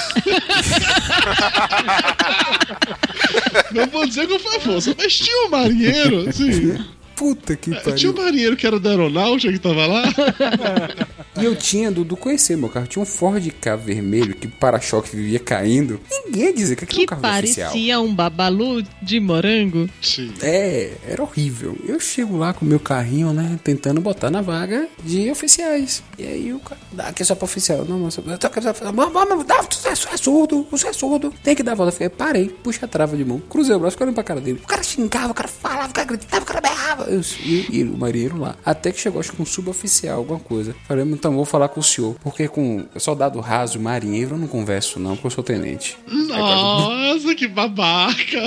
Não 3.73 3.87
vou 3.89 4.07
dizer 4.07 4.27
qual 4.27 4.39
foi 4.39 4.57
a 4.57 4.61
força, 4.61 4.95
mas 4.97 5.17
tinha 5.17 5.44
um 5.45 5.51
marinheiro, 5.51 6.29
assim. 6.29 6.77
Puta 7.17 7.55
que 7.57 7.71
pariu. 7.71 7.95
Tinha 7.95 8.13
um 8.13 8.17
marinheiro 8.17 8.57
que 8.57 8.67
era 8.67 8.81
da 8.81 8.91
aeronáutica 8.91 9.53
que 9.53 9.59
tava 9.59 9.87
lá. 9.87 10.03
E 11.37 11.45
eu 11.45 11.57
tinha, 11.57 11.91
Dudu 11.91 12.16
conhecer 12.16 12.57
meu 12.57 12.68
carro, 12.68 12.87
tinha 12.87 13.03
um 13.03 13.07
Ford 13.07 13.45
K 13.61 13.76
vermelho 13.76 14.35
que 14.35 14.47
o 14.47 14.51
para-choque 14.51 15.14
vivia 15.14 15.39
caindo. 15.41 16.01
Ninguém 16.26 16.45
ia 16.45 16.53
dizer 16.55 16.76
que 16.76 16.85
aquele 16.85 17.07
Que 17.07 17.14
um 17.14 17.20
carro 17.20 17.39
oficial. 17.39 17.68
parecia 17.70 18.01
um 18.01 18.14
babalu 18.14 18.82
de 19.03 19.18
morango. 19.20 19.89
Sim. 20.01 20.32
É, 20.43 20.93
era 21.09 21.22
horrível. 21.22 21.76
Eu 21.87 21.99
chego 21.99 22.37
lá 22.37 22.53
com 22.53 22.64
o 22.64 22.68
meu 22.68 22.78
carrinho, 22.80 23.32
né? 23.32 23.59
Tentando 23.64 24.01
botar 24.01 24.30
na 24.30 24.41
vaga 24.41 24.87
de 25.03 25.30
oficiais. 25.30 26.03
E 26.18 26.26
aí 26.26 26.53
o 26.53 26.59
cara. 26.61 26.80
Dá 26.93 27.09
aqui 27.09 27.24
só 27.24 27.35
pra 27.35 27.45
oficial. 27.45 27.85
Não, 27.85 27.99
moça. 27.99 28.22
Eu 28.24 28.39
tô 28.39 28.49
querendo. 28.51 28.74
Mas, 28.95 29.12
mas, 29.12 29.28
mas, 29.28 29.45
dá, 29.45 29.62
você 29.62 29.89
é- 29.89 30.14
é 30.14 30.16
surdo, 30.16 30.66
você 30.70 30.89
é 30.89 30.93
surdo. 30.93 31.32
Tem 31.43 31.55
que 31.57 31.62
dar 31.62 31.72
a 31.72 31.74
volta. 31.74 31.93
Eu 31.93 31.97
falei, 31.97 32.09
parei, 32.11 32.49
puxa 32.49 32.85
a 32.85 32.89
trava 32.89 33.16
de 33.16 33.24
mão. 33.24 33.41
Cruzei 33.51 33.74
o 33.74 33.78
braço, 33.80 33.93
fiquei 33.93 34.05
olhando 34.07 34.14
pra 34.14 34.24
cara 34.24 34.41
dele. 34.41 34.61
O 34.62 34.66
cara 34.66 34.82
xingava, 34.82 35.32
o 35.32 35.35
cara 35.35 35.49
falava, 35.49 35.89
o 35.89 35.93
cara 35.93 36.07
gritava, 36.07 36.43
o 36.43 36.47
cara 36.47 36.61
berrava. 36.61 37.05
Eu, 37.05 37.20
e, 37.45 37.78
e 37.78 37.82
o 37.82 37.97
marinheiro 37.97 38.39
lá. 38.39 38.57
Até 38.64 38.93
que 38.93 39.01
chegou, 39.01 39.20
acho 39.20 39.32
que 39.32 39.43
um 39.43 39.47
suboficial, 39.47 40.18
alguma 40.18 40.39
coisa. 40.39 40.74
Falei, 40.87 41.05
então 41.25 41.35
vou 41.35 41.47
falar 41.47 41.70
com 41.70 41.81
o 41.81 41.83
senhor. 41.83 42.14
Porque 42.22 42.47
com 42.47 42.85
soldado 42.99 43.41
raso, 43.41 43.81
marinheiro, 43.81 44.35
eu 44.35 44.39
não 44.39 44.47
converso, 44.47 45.01
não, 45.01 45.12
porque 45.12 45.29
eu 45.29 45.31
sou 45.31 45.43
tenente. 45.43 45.97
Nossa, 46.07 47.35
que 47.35 47.49
babaca. 47.49 48.14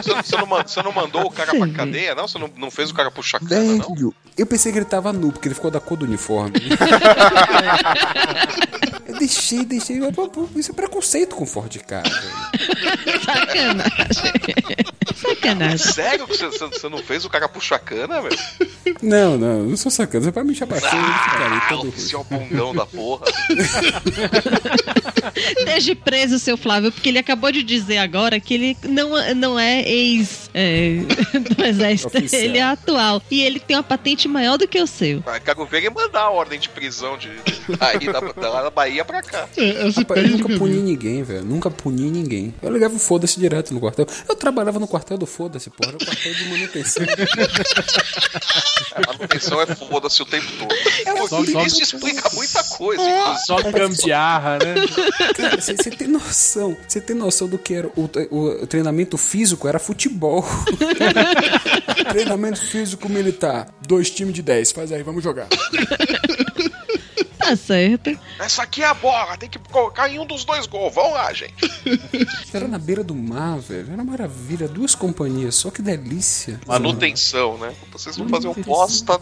Você, 0.00 0.36
não, 0.36 0.46
você 0.46 0.82
não 0.82 0.92
mandou 0.92 1.26
o 1.26 1.30
cara 1.30 1.54
pra 1.54 1.68
cadeia, 1.68 2.14
não? 2.14 2.26
Você 2.26 2.38
não, 2.38 2.48
não 2.56 2.70
fez 2.70 2.90
o 2.90 2.94
cara 2.94 3.10
puxar 3.10 3.38
cana, 3.40 3.76
não? 3.76 4.14
Eu 4.36 4.46
pensei 4.46 4.72
que 4.72 4.78
ele 4.78 4.84
tava 4.86 5.12
nu, 5.12 5.30
porque 5.32 5.48
ele 5.48 5.54
ficou 5.54 5.70
da 5.70 5.80
cor 5.80 5.98
do 5.98 6.06
uniforme. 6.06 6.54
eu 9.06 9.18
deixei, 9.18 9.64
deixei. 9.64 9.98
Isso 10.56 10.70
é 10.70 10.74
preconceito 10.74 11.36
com 11.36 11.44
Ford 11.44 11.76
K, 11.76 12.02
velho. 12.02 13.20
Sacanagem. 13.24 14.32
Sacanagem. 15.14 15.78
Sério 15.78 16.26
que 16.26 16.36
você, 16.36 16.46
você- 16.48 16.88
não 16.88 16.98
fez 16.98 17.24
o 17.24 17.30
cara 17.30 17.48
puxar 17.48 17.78
cana, 17.78 18.20
velho? 18.22 18.38
Não, 19.02 19.36
não, 19.36 19.64
não 19.64 19.76
sou 19.76 19.90
sacana. 19.90 20.24
Você 20.24 20.30
vai 20.30 20.44
me 20.44 20.52
encher 20.52 20.64
a 20.64 20.66
Ah, 21.52 21.66
todo 21.68 21.88
oficial 21.88 22.24
bundão 22.28 22.74
da 22.74 22.86
porra. 22.86 23.24
Deixe 25.64 25.94
preso, 25.94 26.38
seu 26.38 26.56
Flávio, 26.56 26.90
porque 26.92 27.08
ele 27.08 27.18
acabou 27.18 27.50
de 27.52 27.62
dizer 27.62 27.98
agora 27.98 28.38
que 28.40 28.54
ele 28.54 28.76
não, 28.84 29.10
não 29.34 29.58
é 29.58 29.82
ex 29.88 30.50
é, 30.54 30.96
do 31.56 31.64
exército, 31.64 32.16
Oficial. 32.18 32.42
ele 32.42 32.58
é 32.58 32.62
atual. 32.62 33.22
E 33.30 33.42
ele 33.42 33.60
tem 33.60 33.76
uma 33.76 33.82
patente 33.82 34.26
maior 34.28 34.56
do 34.56 34.66
que 34.66 34.80
o 34.80 34.86
seu. 34.86 35.22
Ah, 35.26 35.38
Quero 35.40 35.64
ver 35.66 35.78
ele 35.78 35.90
mandar 35.90 36.22
a 36.22 36.30
ordem 36.30 36.58
de 36.58 36.68
prisão 36.68 37.16
de, 37.18 37.28
de 37.28 37.60
aí 37.80 38.06
da, 38.12 38.20
da, 38.20 38.62
da 38.62 38.70
Bahia 38.70 39.04
pra 39.04 39.22
cá. 39.22 39.48
Rapaz, 39.96 40.24
eu 40.24 40.28
nunca 40.38 40.58
puni 40.58 40.78
ninguém, 40.80 41.22
velho. 41.22 41.44
Nunca 41.44 41.70
puni 41.70 42.10
ninguém. 42.10 42.54
Eu 42.62 42.72
ligava 42.72 42.94
o 42.94 42.98
foda-se 42.98 43.38
direto 43.38 43.72
no 43.74 43.80
quartel. 43.80 44.06
Eu 44.28 44.36
trabalhava 44.36 44.78
no 44.78 44.86
quartel 44.88 45.18
do 45.18 45.26
foda-se, 45.26 45.70
porra. 45.70 45.92
Era 45.92 45.96
o 45.96 46.04
quartel 46.06 46.34
de 46.34 46.44
manutenção. 46.48 47.04
A 48.94 49.06
manutenção 49.06 49.60
é 49.60 49.66
foda-se 49.66 50.22
o 50.22 50.26
tempo 50.26 50.46
todo. 50.58 51.28
Só- 51.28 51.39
Isso 51.42 51.52
só- 51.52 51.82
explica 51.82 52.30
muita 52.34 52.62
coisa. 52.64 53.02
É. 53.02 53.20
inclusive. 53.20 53.46
Só 53.46 53.62
gambiarra, 53.70 54.58
né? 54.58 54.74
Cara, 55.36 55.60
você 55.60 55.74
tem 55.74 56.08
noção. 56.08 56.76
Você 56.86 57.00
tem 57.00 57.16
noção 57.16 57.48
do 57.48 57.58
que 57.58 57.74
era 57.74 57.88
o, 57.88 58.08
o- 58.30 58.62
o 58.62 58.66
treinamento 58.66 59.16
físico? 59.16 59.66
Era 59.68 59.78
futebol. 59.78 60.44
treinamento 62.10 62.60
físico 62.60 63.08
militar. 63.08 63.68
Dois 63.86 64.10
times 64.10 64.34
de 64.34 64.42
10. 64.42 64.72
Faz 64.72 64.92
aí, 64.92 65.02
vamos 65.02 65.22
jogar. 65.22 65.48
Tá 67.40 67.56
certo. 67.56 68.16
Essa 68.38 68.62
aqui 68.62 68.80
é 68.82 68.86
a 68.86 68.94
bola, 68.94 69.36
tem 69.36 69.48
que 69.48 69.58
colocar 69.58 70.08
em 70.08 70.20
um 70.20 70.26
dos 70.26 70.44
dois 70.44 70.66
gols. 70.68 70.94
Vamos 70.94 71.14
lá, 71.14 71.32
gente. 71.32 71.54
Era 72.54 72.68
na 72.68 72.78
beira 72.78 73.02
do 73.02 73.12
mar, 73.14 73.58
velho. 73.58 73.86
Era 73.92 73.94
uma 73.94 74.04
maravilha. 74.04 74.68
Duas 74.68 74.94
companhias. 74.94 75.56
Só 75.56 75.68
que 75.70 75.82
delícia. 75.82 76.60
Manutenção, 76.64 77.58
né? 77.58 77.72
Vocês 77.90 78.16
não 78.18 78.28
faziam 78.28 78.52
bosta 78.54 79.18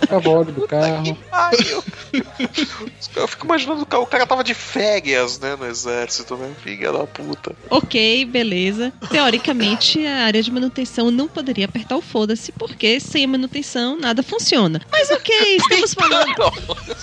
Ficava 0.00 0.28
óleo 0.28 0.52
do 0.52 0.68
carro. 0.68 1.16
Eu... 3.16 3.28
fico 3.28 3.46
imaginando 3.46 3.82
o 3.82 3.86
cara, 3.86 4.02
o 4.02 4.06
cara 4.06 4.26
tava 4.26 4.44
de 4.44 4.54
férias, 4.54 5.38
né, 5.38 5.56
no 5.56 5.66
exército, 5.66 6.36
né? 6.36 6.50
Filha 6.62 6.92
da 6.92 7.06
puta. 7.06 7.54
Ok, 7.70 8.24
beleza. 8.26 8.92
Teoricamente, 9.10 10.04
a 10.06 10.24
área 10.24 10.42
de 10.42 10.50
manutenção 10.50 11.10
não 11.10 11.28
poderia 11.28 11.64
apertar 11.64 11.96
o 11.96 12.02
foda-se, 12.02 12.52
porque 12.52 13.00
sem 13.00 13.24
a 13.24 13.28
manutenção 13.28 13.98
nada 13.98 14.22
funciona. 14.22 14.80
Mas 14.90 15.10
ok, 15.10 15.56
estamos 15.56 15.94
falando. 15.94 16.52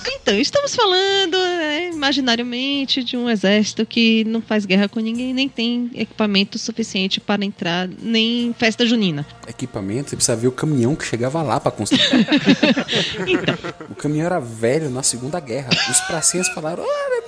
Então, 0.07 0.35
estamos 0.35 0.75
falando, 0.75 1.37
né, 1.37 1.89
imaginariamente, 1.91 3.03
de 3.03 3.17
um 3.17 3.29
exército 3.29 3.85
que 3.85 4.23
não 4.25 4.41
faz 4.41 4.65
guerra 4.65 4.87
com 4.87 4.99
ninguém, 4.99 5.33
nem 5.33 5.49
tem 5.49 5.89
equipamento 5.95 6.57
suficiente 6.59 7.19
para 7.19 7.43
entrar, 7.43 7.87
nem 8.01 8.53
festa 8.57 8.85
junina. 8.85 9.25
Equipamento, 9.47 10.09
você 10.09 10.15
precisa 10.15 10.37
ver 10.37 10.47
o 10.47 10.51
caminhão 10.51 10.95
que 10.95 11.05
chegava 11.05 11.41
lá 11.41 11.59
pra 11.59 11.71
construir. 11.71 12.27
O 13.89 13.95
caminhão 13.95 14.25
era 14.25 14.39
velho 14.39 14.89
na 14.89 15.03
Segunda 15.03 15.39
Guerra. 15.39 15.69
Os 15.89 15.99
pracinhas 16.01 16.47
falaram: 16.49 16.83
Olha, 16.83 17.15
era 17.15 17.18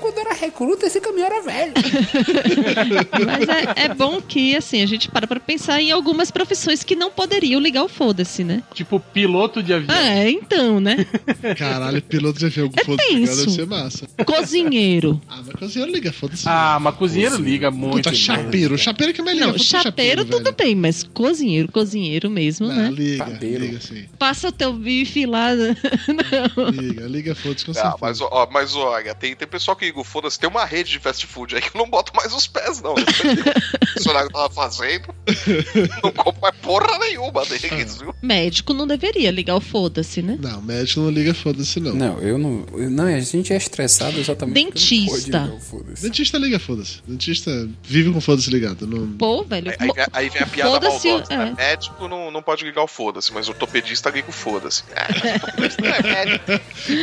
recruta, 0.42 0.88
esse 0.88 1.00
caminhão 1.00 1.28
era 1.28 1.42
velho. 1.42 1.74
Mas 3.26 3.50
é, 3.50 3.86
é 3.86 3.94
bom 3.94 4.22
que, 4.22 4.56
assim, 4.56 4.82
a 4.82 4.86
gente 4.86 5.10
para 5.10 5.28
pra 5.28 5.40
pensar 5.40 5.82
em 5.82 5.92
algumas 5.92 6.32
profissões 6.32 6.84
que 6.84 6.96
não 6.96 7.12
poderiam 7.12 7.60
ligar 7.62 7.84
o 7.84 7.88
foda-se, 7.90 8.44
né? 8.44 8.64
Tipo, 8.74 9.00
piloto 9.00 9.62
de 9.62 9.74
avião. 9.74 9.96
É, 9.96 10.30
então, 10.30 10.80
né? 10.80 11.06
Caralho, 11.58 12.02
piloto 12.02 12.40
de 12.40 12.46
avião 12.48 12.70
com 12.70 12.84
foda-se 12.84 13.14
deve 13.14 13.52
ser 13.52 13.66
massa. 13.68 14.08
Cozinheiro. 14.26 15.22
Ah, 15.30 15.42
mas 15.46 15.56
cozinheiro 15.56 15.92
liga, 15.94 16.12
foda-se. 16.12 16.44
Ah, 16.48 16.80
mas 16.82 16.96
cozinheiro 16.96 17.38
liga 17.38 17.70
muito. 17.72 17.96
Puta, 18.04 18.14
chapeiro. 18.14 18.78
Chapeiro 18.78 19.14
que 19.14 19.22
é 19.22 19.24
liga. 19.26 19.40
Não, 19.46 19.54
foda-se 19.54 19.66
chapeiro 19.70 20.26
tudo 20.26 20.52
bem, 20.52 20.76
mas 20.76 21.04
cozinheiro, 21.04 21.72
cozinheiro 21.72 22.30
mesmo, 22.30 22.68
Não, 22.68 22.76
né? 22.76 22.92
liga, 22.92 23.26
liga 23.42 23.80
sim. 23.80 24.06
Passa 24.18 24.48
o 24.50 24.52
teu 24.52 24.74
bife 24.74 25.26
lá. 25.26 25.50
Não. 25.56 26.70
Liga, 26.72 27.08
liga, 27.08 27.36
foda-se 27.36 27.66
com 27.66 27.72
Ah, 27.72 27.76
certeza. 27.76 27.98
mas, 28.02 28.22
ó, 28.22 28.50
mas 28.52 28.76
olha, 28.76 29.14
tem, 29.14 29.36
tem 29.36 29.48
pessoal 29.48 29.76
que 29.76 29.86
liga 29.86 30.00
o 30.00 30.04
foda-se, 30.32 30.40
tem 30.40 30.50
uma 30.50 30.66
rede 30.66 30.92
de 30.92 31.00
fast 31.00 31.26
food 31.28 31.56
aí 31.56 31.62
que 31.62 31.76
eu 31.76 31.80
não 31.82 31.90
boto 31.90 32.12
mais 32.16 32.34
os 32.34 32.48
pés, 32.48 32.82
não. 32.82 32.94
O 32.94 33.94
funcionário 33.94 34.30
tava 34.30 34.50
fazendo, 34.54 35.14
não 36.04 36.12
compro 36.12 36.42
mais 36.42 36.56
porra 36.58 36.98
nenhuma 37.00 37.46
deles, 37.46 37.98
viu? 37.98 38.14
Médico 38.22 38.74
não 38.74 38.88
deveria 38.88 39.32
ligar 39.32 39.56
o 39.56 39.62
foda-se, 39.62 40.22
né? 40.22 40.38
Não, 40.40 40.62
médico 40.62 41.02
não 41.02 41.10
liga, 41.10 41.34
foda-se 41.34 41.80
não. 41.80 41.94
Não, 41.94 42.20
eu 42.20 42.38
não. 42.38 42.66
eu- 42.74 42.90
não, 42.90 43.06
a 43.06 43.20
gente 43.20 43.54
é 43.54 43.58
estressado 43.58 44.20
exatamente. 44.20 44.66
porque 44.72 44.96
não 44.96 45.06
pode 45.06 45.22
Dentista. 45.22 45.38
ligar 45.40 45.54
o 45.56 45.60
foda-se. 45.60 46.02
Dentista 46.04 46.38
liga, 46.38 46.60
foda-se. 46.60 47.02
Dentista 47.08 47.70
vive 47.84 48.12
com 48.12 48.22
foda-se 48.22 48.50
ligado. 48.50 48.88
Não... 48.88 49.08
Pô, 49.14 49.44
velho. 49.44 49.72
Aí, 49.80 49.88
vem- 49.94 50.06
aí 50.14 50.30
vem 50.30 50.42
a 50.42 50.48
piada 50.48 50.72
Foda-se, 50.72 51.08
maldosa, 51.08 51.38
né? 51.38 51.54
é. 51.58 51.62
Médico 51.70 52.08
não, 52.08 52.32
não 52.32 52.42
pode 52.42 52.64
ligar 52.64 52.84
o 52.84 52.88
foda-se, 52.88 53.34
mas 53.34 53.48
ortopedista 53.50 54.10
liga 54.10 54.30
o 54.30 54.32
foda-se. 54.34 54.84
É, 54.96 55.34
ortopedista 55.34 55.82
não 55.82 55.90
é 55.90 56.02
médico. 56.02 56.46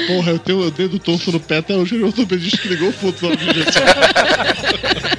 Porra, 0.07 0.31
eu 0.33 0.39
tenho 0.39 0.61
o 0.61 0.71
dedo 0.71 0.99
torto 0.99 1.33
no 1.33 1.41
pé 1.41 1.59
até 1.59 1.75
hoje. 1.77 1.97
O 1.99 2.07
ortopedista 2.07 2.57
que 2.59 2.69
ligou 2.69 2.93
foda-se 2.93 3.18
na 3.23 3.29
hora 3.29 5.15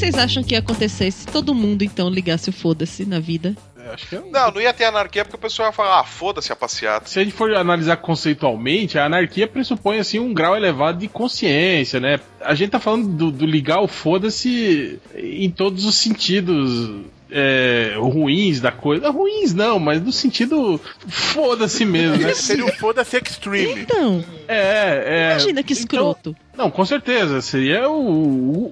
que, 0.00 0.06
que 0.06 0.12
vocês 0.12 0.24
acham 0.24 0.42
que 0.42 0.54
ia 0.54 0.58
acontecer 0.60 1.10
se 1.10 1.26
todo 1.26 1.54
mundo, 1.54 1.82
então, 1.82 2.08
ligasse 2.08 2.48
o 2.50 2.52
foda-se 2.52 3.04
na 3.04 3.20
vida? 3.20 3.54
Acho 3.92 4.08
que 4.08 4.14
é 4.16 4.20
um- 4.20 4.30
Não, 4.30 4.50
não 4.52 4.60
ia 4.60 4.72
ter 4.72 4.84
anarquia 4.84 5.24
porque 5.24 5.36
o 5.36 5.40
pessoal 5.40 5.68
ia 5.68 5.72
falar, 5.72 6.00
ah, 6.00 6.04
foda-se 6.04 6.52
a 6.52 6.56
passeata. 6.56 7.08
Se 7.08 7.18
a 7.18 7.24
gente 7.24 7.32
for 7.34 7.52
analisar 7.54 7.96
conceitualmente, 7.96 8.98
a 8.98 9.06
anarquia 9.06 9.46
pressupõe 9.48 9.98
assim 9.98 10.18
um 10.18 10.32
grau 10.32 10.56
elevado 10.56 10.98
de 10.98 11.08
consciência, 11.08 11.98
né? 11.98 12.20
A 12.40 12.54
gente 12.54 12.70
tá 12.70 12.78
falando 12.78 13.08
do, 13.08 13.30
do 13.32 13.46
ligar 13.46 13.80
o 13.80 13.88
foda-se 13.88 14.98
em 15.16 15.50
todos 15.50 15.84
os 15.84 15.96
sentidos 15.96 16.90
é, 17.30 17.94
ruins 17.96 18.60
da 18.60 18.70
coisa. 18.72 19.10
Ruins 19.10 19.54
não, 19.54 19.78
mas 19.78 20.02
no 20.02 20.12
sentido 20.12 20.80
foda-se 21.08 21.84
mesmo, 21.84 22.16
né? 22.18 22.32
Seria 22.34 22.64
o 22.66 22.72
foda-se 22.72 23.16
extreme. 23.18 23.82
Então, 23.82 24.24
É, 24.48 25.04
é. 25.06 25.30
imagina 25.30 25.62
que 25.62 25.72
escroto. 25.72 26.34
Não, 26.56 26.70
com 26.70 26.84
certeza. 26.84 27.40
Seria 27.40 27.88
o, 27.88 28.00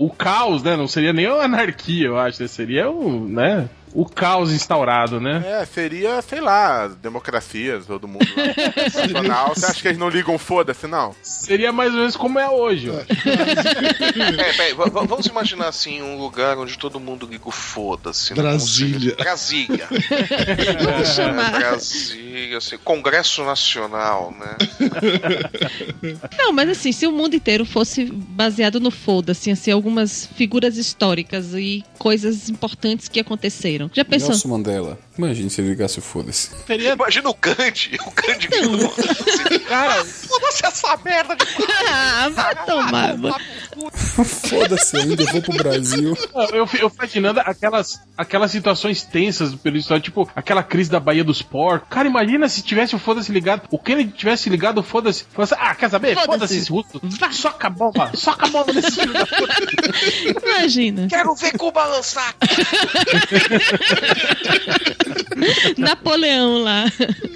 o, 0.00 0.06
o 0.06 0.10
caos, 0.10 0.62
né? 0.62 0.76
Não 0.76 0.86
seria 0.88 1.12
nem 1.12 1.26
a 1.26 1.42
anarquia, 1.44 2.06
eu 2.08 2.18
acho. 2.18 2.42
né? 2.42 2.48
Seria 2.48 2.90
o, 2.90 3.26
né? 3.28 3.68
O 3.92 4.04
caos 4.06 4.52
instaurado, 4.52 5.20
né? 5.20 5.42
É, 5.44 5.64
seria, 5.64 6.20
sei 6.22 6.40
lá, 6.40 6.88
democracia, 6.88 7.80
todo 7.86 8.06
mundo. 8.08 8.26
Nacional. 8.76 9.54
Você 9.56 9.66
acha 9.66 9.80
que 9.82 9.88
eles 9.88 9.98
não 9.98 10.08
ligam 10.08 10.38
foda-se, 10.38 10.86
não? 10.86 11.14
Seria 11.22 11.72
mais 11.72 11.92
ou 11.92 11.98
menos 11.98 12.16
como 12.16 12.38
é 12.38 12.48
hoje, 12.48 12.90
ó. 12.90 12.98
É, 12.98 13.04
peraí, 14.56 14.74
vamos 14.74 15.26
imaginar 15.26 15.68
assim, 15.68 16.02
um 16.02 16.18
lugar 16.18 16.58
onde 16.58 16.76
todo 16.78 17.00
mundo 17.00 17.26
liga 17.30 17.48
o 17.48 17.50
foda-se. 17.50 18.30
né? 18.34 18.42
Brasília. 18.42 19.14
Brasília. 19.16 19.88
É, 20.88 21.04
chamar. 21.04 21.50
Brasília, 21.52 22.58
assim, 22.58 22.78
Congresso 22.78 23.44
Nacional, 23.44 24.32
né? 24.38 24.56
Não, 26.38 26.52
mas 26.52 26.68
assim, 26.70 26.92
se 26.92 27.06
o 27.06 27.12
mundo 27.12 27.34
inteiro 27.34 27.64
fosse 27.64 28.04
baseado 28.06 28.80
no 28.80 28.90
foda-se, 28.90 29.50
assim, 29.50 29.70
algumas 29.70 30.26
figuras 30.34 30.76
históricas 30.76 31.54
e 31.54 31.84
coisas 31.98 32.48
importantes 32.48 33.08
que 33.08 33.20
aconteceram. 33.20 33.87
Já 33.92 34.04
pensou? 34.04 34.28
Nelson 34.28 34.48
Mandela. 34.48 34.98
Imagina 35.18 35.50
se 35.50 35.60
ele 35.60 35.70
ligasse 35.70 35.98
o 35.98 36.02
foda-se. 36.02 36.50
Imagina 36.68 37.28
o 37.28 37.34
Gandhi, 37.34 37.98
o 38.06 38.10
Gandhi 38.12 38.48
foda-se. 38.48 39.58
Cara, 39.66 40.04
foda-se 40.04 40.64
essa 40.64 40.96
merda 41.04 41.34
de 41.34 41.44
ah, 41.90 42.28
vai 42.32 42.54
tomar. 42.64 43.18
mano. 43.18 43.34
Foda-se 44.24 44.96
ainda, 44.96 45.20
eu 45.22 45.26
vou 45.32 45.42
pro 45.42 45.56
Brasil. 45.56 46.16
Eu, 46.52 46.68
eu, 46.80 46.92
imaginando 46.94 47.40
aquelas, 47.40 48.00
aquelas 48.16 48.52
situações 48.52 49.02
tensas 49.02 49.50
do 49.50 49.58
período 49.58 49.80
histórico, 49.80 50.04
tipo 50.04 50.30
aquela 50.36 50.62
crise 50.62 50.88
da 50.88 51.00
Baía 51.00 51.24
dos 51.24 51.42
Porcos. 51.42 51.88
Cara, 51.88 52.06
imagina 52.06 52.48
se 52.48 52.62
tivesse 52.62 52.94
o 52.94 52.98
foda-se 52.98 53.32
ligado, 53.32 53.62
o 53.72 53.78
que 53.78 53.90
ele 53.90 54.06
tivesse 54.06 54.48
ligado 54.48 54.78
o 54.78 54.84
foda-se. 54.84 55.24
Falasse, 55.32 55.54
ah, 55.58 55.74
quer 55.74 55.90
saber? 55.90 56.14
Foda-se. 56.14 56.28
Foda-se 56.28 56.58
esse 56.58 56.70
russo. 56.70 57.00
Soca 57.32 57.66
a 57.66 57.70
bomba, 57.70 58.12
soca 58.14 58.46
a 58.46 58.48
bomba 58.48 58.72
nesse 58.72 58.92
filho 58.92 59.12
da 59.12 59.26
puta. 59.26 59.56
Imagina. 60.46 61.08
Quero 61.08 61.34
ver 61.34 61.58
Cuba 61.58 61.84
lançar. 61.86 62.36
Napoleão 65.78 66.62
lá. 66.62 66.84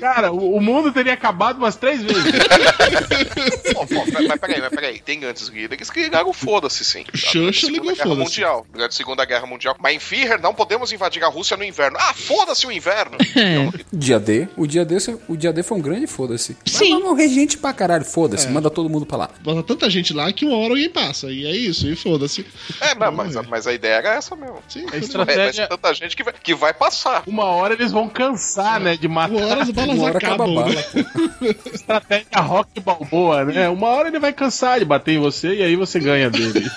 Cara, 0.01 0.33
o, 0.33 0.57
o 0.57 0.61
mundo 0.61 0.93
teria 0.93 1.13
acabado 1.15 1.59
umas 1.59 1.77
três 1.77 2.03
vezes. 2.03 2.23
Pô, 3.73 3.87
pô, 3.87 4.05
mas 4.13 4.27
mas 4.27 4.41
peraí, 4.41 4.61
mas 4.61 4.71
peraí, 4.71 5.01
tem 5.01 5.25
antes 5.25 5.51
eles 5.55 5.91
que 5.91 6.03
ligaram 6.03 6.33
foda-se, 6.33 6.85
sim. 6.85 7.05
Xuxa 7.15 7.53
Segunda 7.67 7.73
ligou 7.73 7.93
Guerra 7.95 8.03
foda-se. 8.09 8.21
Mundial. 8.23 8.67
Durante 8.73 8.91
a 8.91 8.97
Segunda 8.97 9.25
Guerra 9.25 9.47
Mundial. 9.47 9.77
Mas 9.81 9.97
em 9.97 9.99
Führer 9.99 10.41
não 10.41 10.55
podemos 10.55 10.93
invadir 10.93 11.23
a 11.25 11.29
Rússia 11.29 11.57
no 11.57 11.65
inverno. 11.65 11.97
Ah, 12.01 12.13
foda-se 12.15 12.67
o 12.67 12.73
inverno. 12.73 13.17
Dia 13.93 14.19
D, 14.19 14.49
o 14.57 14.67
dia 14.67 14.85
D, 14.85 14.97
o 15.29 15.37
dia 15.37 15.53
D 15.53 15.63
foi 15.63 15.79
um 15.79 15.81
grande 15.81 16.07
foda-se. 16.07 16.57
Sim. 16.67 16.91
Vai 16.95 17.03
morrer 17.03 17.29
gente 17.29 17.59
pra 17.59 17.73
caralho, 17.73 18.05
foda-se, 18.05 18.49
manda 18.49 18.71
todo 18.71 18.89
mundo 18.89 19.07
pra 19.07 19.17
lá. 19.17 19.31
Bota 19.41 19.63
tanta 19.63 19.89
gente 19.91 20.13
lá 20.13 20.33
que 20.33 20.45
uma 20.45 20.57
hora 20.57 20.71
alguém 20.71 20.91
passa. 20.91 21.31
E 21.31 21.47
é 21.47 21.51
isso, 21.51 21.87
e 21.89 21.95
foda-se. 21.97 22.45
É, 22.81 22.95
mas, 22.95 23.15
mas, 23.15 23.37
a- 23.37 23.43
mas 23.43 23.67
a 23.67 23.73
ideia 23.73 23.95
era 23.95 24.15
essa 24.15 24.35
mesmo. 24.37 24.59
Sim, 24.69 24.81
A 24.81 24.83
Vai, 24.83 24.91
vai 24.91 25.01
estratégia, 25.01 25.53
ser 25.65 25.69
tanta 25.69 25.95
gente 25.95 26.17
que 26.17 26.23
vai, 26.25 26.35
que 26.43 26.55
vai 26.55 26.73
passar. 26.75 27.23
uma 27.27 27.45
hora 27.45 27.62
eles 27.71 27.93
vão 27.93 28.09
cansar, 28.09 28.81
né, 28.81 28.97
de 28.97 29.07
matar. 29.09 29.35
uma 29.35 29.47
hora 29.47 29.63
as 29.63 29.71
balas 29.71 29.97
Uma 29.97 30.05
hora 30.07 30.19
acaba 30.19 30.45
a 30.45 30.47
acabam. 30.47 30.55
bala, 30.55 30.75
né? 30.75 31.55
Estratégia 31.73 32.41
rock 32.41 32.81
balboa, 32.81 33.45
né? 33.45 33.69
Uma 33.69 33.89
hora 33.89 34.09
ele 34.09 34.19
vai 34.19 34.33
cansar 34.33 34.79
de 34.79 34.85
bater 34.85 35.13
em 35.15 35.19
você 35.21 35.55
e 35.55 35.63
aí 35.63 35.77
você 35.77 35.99
ganha 36.01 36.31
dele. 36.31 36.69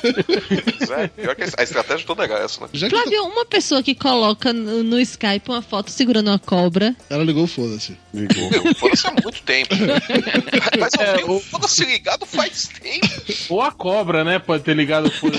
Pois 0.78 0.90
é, 0.92 1.08
pior 1.08 1.36
que 1.36 1.44
a 1.44 1.64
estratégia 1.64 2.06
toda 2.06 2.24
era 2.24 2.40
essa, 2.44 2.62
né? 2.62 2.68
Já 2.74 2.88
que 2.90 2.96
Flávio, 2.96 3.24
uma 3.26 3.46
pessoa 3.46 3.82
que 3.84 3.96
coloca 3.96 4.52
no, 4.54 4.84
no 4.84 5.00
Skype 5.00 5.50
uma 5.50 5.62
foto 5.62 5.90
segurando 5.92 6.28
uma 6.30 6.40
cobra. 6.40 6.96
ela 7.10 7.24
ligou 7.24 7.44
o 7.44 7.48
foda-se. 7.48 7.98
Ligou. 8.14 8.50
Foda-se 8.76 9.08
há 9.08 9.12
muito 9.12 9.42
tempo. 9.44 9.74
Mas 10.80 10.94
eu 10.94 11.02
É, 11.02 11.26
o- 11.26 11.40
foda-se 11.40 11.86
ligado 11.86 12.26
faz 12.26 12.68
tempo. 12.82 13.08
Ou 13.50 13.62
a 13.62 13.72
cobra, 13.72 14.24
né? 14.24 14.40
Pode 14.40 14.64
ter 14.64 14.76
ligado 14.76 15.08
o 15.08 15.12
foda 15.12 15.38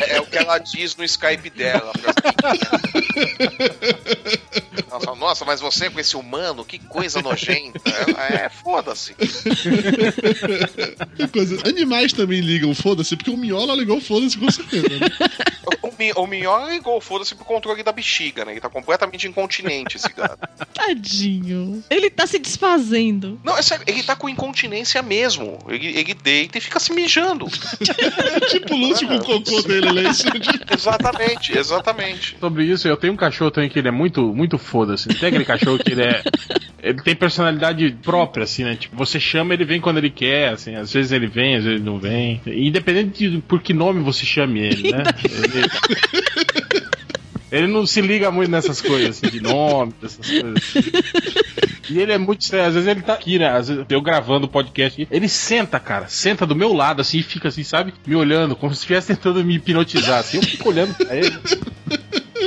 É, 0.00 0.16
é 0.16 0.20
o 0.20 0.26
que 0.26 0.37
ela 0.48 0.58
diz 0.58 0.96
no 0.96 1.04
Skype 1.04 1.50
dela. 1.50 1.92
Nossa, 4.90 5.14
nossa, 5.14 5.44
mas 5.44 5.60
você 5.60 5.90
com 5.90 6.00
esse 6.00 6.16
humano, 6.16 6.64
que 6.64 6.78
coisa 6.78 7.20
nojenta. 7.20 7.80
Ela, 7.84 8.44
É, 8.44 8.48
foda-se. 8.48 9.14
Animais 11.66 12.12
também 12.12 12.40
ligam 12.40 12.74
foda-se, 12.74 13.14
porque 13.16 13.30
o 13.30 13.36
Miola 13.36 13.74
ligou 13.74 14.00
foda-se 14.00 14.38
com 14.38 14.50
certeza. 14.50 14.88
Né? 14.88 15.06
O, 15.98 16.02
Mi- 16.02 16.12
o 16.16 16.26
Minhoca 16.26 16.70
ligou, 16.72 17.00
foda-se, 17.00 17.34
pro 17.34 17.44
controle 17.44 17.82
da 17.82 17.90
bexiga, 17.92 18.44
né? 18.44 18.52
Ele 18.52 18.60
tá 18.60 18.68
completamente 18.68 19.26
incontinente, 19.26 19.96
esse 19.96 20.12
gato. 20.12 20.38
Tadinho. 20.72 21.82
Ele 21.90 22.08
tá 22.10 22.26
se 22.26 22.38
desfazendo. 22.38 23.40
Não, 23.44 23.56
é 23.58 23.62
sério, 23.62 23.84
ele 23.86 24.02
tá 24.02 24.14
com 24.14 24.28
incontinência 24.28 25.02
mesmo. 25.02 25.58
Ele, 25.68 25.86
ele 25.98 26.14
deita 26.14 26.58
e 26.58 26.60
fica 26.60 26.78
se 26.78 26.92
mijando. 26.92 27.46
Tipo 28.48 28.74
o 28.74 28.76
Lúcio 28.76 29.08
com 29.08 29.16
o 29.16 29.22
cocô 29.24 29.62
dele, 29.62 29.92
né? 29.92 30.10
Exatamente, 30.72 31.56
exatamente. 31.58 32.36
Sobre 32.38 32.64
isso, 32.64 32.86
eu 32.88 32.96
tenho 32.96 33.12
um 33.12 33.16
cachorro 33.16 33.50
também 33.50 33.68
que 33.68 33.78
ele 33.78 33.88
é 33.88 33.92
muito, 33.92 34.22
muito 34.34 34.58
foda-se. 34.58 35.08
Tem 35.08 35.28
aquele 35.28 35.44
cachorro 35.44 35.78
que 35.78 35.92
ele 35.92 36.02
é. 36.02 36.22
Ele 36.80 37.02
tem 37.02 37.14
personalidade 37.16 37.90
própria, 38.02 38.44
assim, 38.44 38.62
né? 38.64 38.76
Tipo, 38.76 38.96
você 38.96 39.18
chama, 39.18 39.52
ele 39.52 39.64
vem 39.64 39.80
quando 39.80 39.98
ele 39.98 40.10
quer, 40.10 40.50
assim. 40.52 40.74
Às 40.76 40.92
vezes 40.92 41.10
ele 41.10 41.26
vem, 41.26 41.56
às 41.56 41.64
vezes 41.64 41.80
ele 41.80 41.84
não 41.90 41.98
vem. 41.98 42.40
Independente 42.46 43.28
de 43.28 43.38
por 43.38 43.60
que 43.60 43.74
nome 43.74 44.00
você 44.02 44.24
chame 44.24 44.60
ele, 44.60 44.92
né? 44.92 45.02
Ele, 45.28 45.68
ele 47.50 47.66
não 47.66 47.86
se 47.86 48.00
liga 48.00 48.30
muito 48.30 48.50
nessas 48.50 48.80
coisas, 48.80 49.16
assim, 49.16 49.28
de 49.28 49.40
nome, 49.40 49.92
dessas 50.00 50.26
coisas. 50.26 50.62
E 51.90 51.98
ele 51.98 52.12
é 52.12 52.18
muito 52.18 52.42
estranho. 52.42 52.66
Às 52.66 52.74
vezes 52.74 52.88
ele 52.88 53.02
tá 53.02 53.14
aqui, 53.14 53.38
né? 53.38 53.48
Às 53.48 53.68
vezes 53.68 53.84
eu 53.88 54.00
gravando 54.02 54.46
o 54.46 54.48
podcast. 54.48 55.08
Ele 55.10 55.28
senta, 55.28 55.80
cara. 55.80 56.06
Senta 56.08 56.44
do 56.44 56.54
meu 56.54 56.72
lado, 56.72 57.00
assim, 57.00 57.18
e 57.18 57.22
fica 57.22 57.48
assim, 57.48 57.64
sabe? 57.64 57.94
Me 58.06 58.14
olhando, 58.14 58.54
como 58.54 58.74
se 58.74 58.80
estivesse 58.80 59.08
tentando 59.08 59.42
me 59.42 59.54
hipnotizar, 59.56 60.18
assim. 60.18 60.36
Eu 60.36 60.42
fico 60.42 60.68
olhando 60.68 60.94
pra 60.94 61.16
ele. 61.16 61.36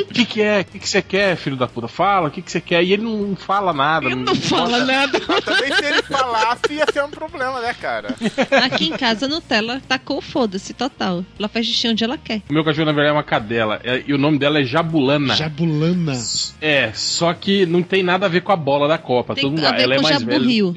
O 0.09 0.13
que 0.13 0.25
que 0.25 0.41
é? 0.41 0.61
O 0.61 0.65
que 0.65 0.79
que 0.79 0.87
você 0.89 1.01
quer, 1.01 1.35
filho 1.35 1.55
da 1.55 1.67
puta? 1.67 1.87
Fala, 1.87 2.27
o 2.27 2.31
que 2.31 2.41
que 2.41 2.51
você 2.51 2.61
quer? 2.61 2.83
E 2.83 2.93
ele 2.93 3.03
não 3.03 3.35
fala 3.35 3.73
nada. 3.73 4.05
Ele 4.05 4.15
não 4.15 4.35
fala 4.35 4.83
nada. 4.85 5.19
Mas 5.27 5.43
também 5.43 5.73
se 5.75 5.85
ele 5.85 6.01
falasse 6.03 6.73
ia 6.73 6.85
ser 6.91 7.03
um 7.03 7.09
problema, 7.09 7.59
né, 7.61 7.73
cara? 7.73 8.15
Aqui 8.63 8.87
em 8.89 8.97
casa, 8.97 9.25
a 9.25 9.29
Nutella 9.29 9.81
tacou 9.87 10.17
o 10.17 10.21
foda-se 10.21 10.73
total. 10.73 11.23
Ela 11.37 11.47
faz 11.47 11.65
xixi 11.65 11.87
onde 11.87 12.03
ela 12.03 12.17
quer. 12.17 12.41
O 12.49 12.53
meu 12.53 12.63
cachorro, 12.63 12.85
na 12.85 12.91
verdade, 12.91 13.09
é 13.09 13.13
uma 13.17 13.23
cadela. 13.23 13.79
é- 13.83 14.03
E 14.07 14.13
o 14.13 14.17
nome 14.17 14.37
dela 14.37 14.59
é 14.59 14.63
Jabulana. 14.63 15.35
Jabulana. 15.35 16.13
É, 16.61 16.91
só 16.93 17.33
que 17.33 17.65
não 17.65 17.81
tem 17.83 18.03
nada 18.03 18.25
a 18.25 18.29
ver 18.29 18.41
com 18.41 18.51
a 18.51 18.55
bola 18.55 18.87
da 18.87 18.97
Copa. 18.97 19.33
Tem 19.35 19.43
Todo 19.43 19.51
mundo, 19.55 19.65
a 19.65 19.71
ver 19.71 19.81
ela 19.83 19.93
é 19.93 19.97
com 19.97 20.03
mais 20.03 20.19
Jabu 20.19 20.31
velha. 20.31 20.45
Rio. 20.45 20.75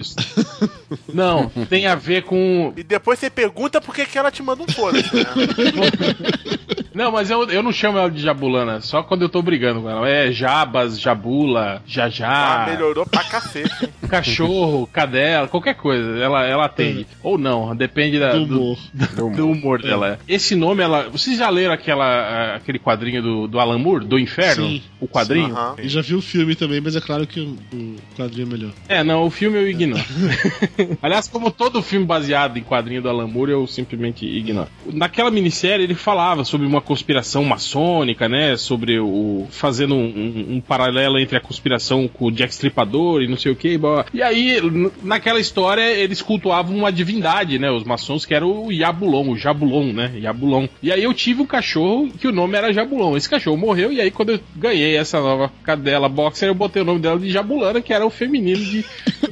Não, 1.13 1.49
tem 1.69 1.87
a 1.87 1.95
ver 1.95 2.23
com. 2.23 2.73
E 2.77 2.83
depois 2.83 3.19
você 3.19 3.29
pergunta 3.31 3.81
por 3.81 3.95
que, 3.95 4.05
que 4.07 4.19
ela 4.19 4.31
te 4.31 4.43
manda 4.43 4.63
um 4.63 4.67
foda-se, 4.69 5.15
né? 5.15 5.25
Não, 6.95 7.11
mas 7.11 7.31
eu, 7.31 7.45
eu 7.51 7.63
não 7.63 7.73
chamo 7.73 7.99
ela 7.99 8.11
de 8.11 8.23
Jabulana, 8.23 8.81
só 8.81 9.03
quando 9.03 9.23
eu 9.23 9.29
tô 9.29 9.43
brigando 9.43 9.83
com 9.83 9.91
ela. 9.91 10.09
É 10.09 10.31
Jabas, 10.31 11.01
Jabula, 11.01 11.77
Ah, 11.79 11.83
Jajá, 11.87 12.67
melhorou 12.71 13.05
pra 13.07 13.25
cacete. 13.25 13.89
cachorro, 14.09 14.87
cadela, 14.93 15.49
qualquer 15.49 15.75
coisa. 15.75 16.19
Ela, 16.19 16.45
ela 16.45 16.65
atende. 16.67 17.07
Ou 17.23 17.37
não, 17.37 17.75
depende 17.75 18.19
da, 18.19 18.33
Do 18.33 18.47
do, 18.47 18.61
humor. 18.61 18.79
do, 18.95 19.31
do 19.31 19.49
humor 19.51 19.83
dela. 19.83 20.19
Esse 20.29 20.55
nome, 20.55 20.83
ela. 20.83 21.09
Vocês 21.09 21.39
já 21.39 21.49
leram 21.51 21.75
aquela, 21.75 22.55
aquele 22.57 22.79
quadrinho 22.79 23.23
do, 23.23 23.49
do 23.49 23.59
Alan 23.59 23.79
Moore, 23.79 24.05
do 24.07 24.19
Inferno? 24.19 24.67
Sim. 24.69 24.83
O 25.01 25.09
quadrinho? 25.09 25.55
Aham. 25.55 25.77
E 25.83 25.89
já 25.89 26.01
vi 26.01 26.15
o 26.15 26.23
filme 26.23 26.55
também, 26.55 26.81
mas 26.81 26.95
é 26.97 27.01
claro 27.01 27.27
que 27.27 27.41
o, 27.41 27.57
o 27.73 27.97
quadrinho 28.17 28.47
é 28.47 28.51
melhor. 28.51 28.71
É, 28.89 29.03
não, 29.03 29.25
o 29.25 29.31
filme 29.31 29.59
eu 29.59 29.69
ignoro. 29.69 30.05
Aliás, 31.03 31.29
como 31.29 31.51
todo 31.51 31.83
filme 31.83 32.07
baseado 32.07 32.57
em 32.57 32.63
quadrinho 32.63 33.03
do 33.03 33.09
Alan 33.09 33.27
Moore, 33.27 33.53
eu 33.53 33.67
simplesmente 33.67 34.25
ignoro. 34.27 34.69
Naquela 34.87 35.31
minissérie 35.31 35.85
ele 35.85 35.95
falava 35.95 36.45
sobre 36.45 36.67
uma 36.67 36.81
conspiração 36.85 37.43
maçônica, 37.45 38.29
né? 38.29 38.57
Sobre 38.57 38.99
o. 39.01 39.47
fazendo 39.51 39.95
um, 39.95 40.05
um- 40.05 40.55
um 40.57 40.61
paralelo 40.61 41.19
entre 41.19 41.37
a 41.37 41.41
conspiração 41.41 42.07
com 42.07 42.27
o 42.27 42.31
Jack 42.33 42.53
Stripador 42.53 43.23
e 43.23 43.29
não 43.29 43.37
sei 43.37 43.53
o 43.53 43.57
que. 43.57 43.79
E 44.13 44.23
aí, 44.23 44.59
naquela 45.03 45.41
história, 45.41 45.83
eles 45.83 46.23
cultuavam 46.23 46.77
uma 46.77 46.93
divindade, 46.93 47.59
né? 47.59 47.71
Os 47.71 47.85
maçons, 47.85 48.25
que 48.25 48.35
era 48.35 48.47
o 48.47 48.71
Yabulon, 48.71 49.31
o 49.31 49.37
Jabulon, 49.37 49.93
né? 49.93 50.13
Yabulon. 50.17 50.67
E 50.83 50.93
aí 50.93 51.03
eu 51.03 51.13
tive 51.15 51.43
um 51.43 51.47
cachorro 51.47 52.09
que 52.21 52.29
o 52.29 52.33
nome 52.33 52.57
era 52.57 52.73
Jabulon. 52.73 53.17
Esse 53.17 53.29
cachorro 53.29 53.57
morreu, 53.57 53.93
e 53.93 54.01
aí 54.01 54.11
quando 54.11 54.31
eu 54.33 54.41
ganhei 54.57 54.97
essa 54.97 55.21
nova 55.21 55.51
cadela 55.63 56.09
boxer, 56.09 56.49
eu 56.49 56.55
botei 56.55 56.83
o 56.83 56.85
nome 56.85 57.01
dela 57.01 57.19
de 57.19 57.31
Jabulana, 57.31 57.81
que 57.81 57.93
era 57.93 58.05
o 58.07 58.11
feminino 58.11 58.63
de, 58.65 58.85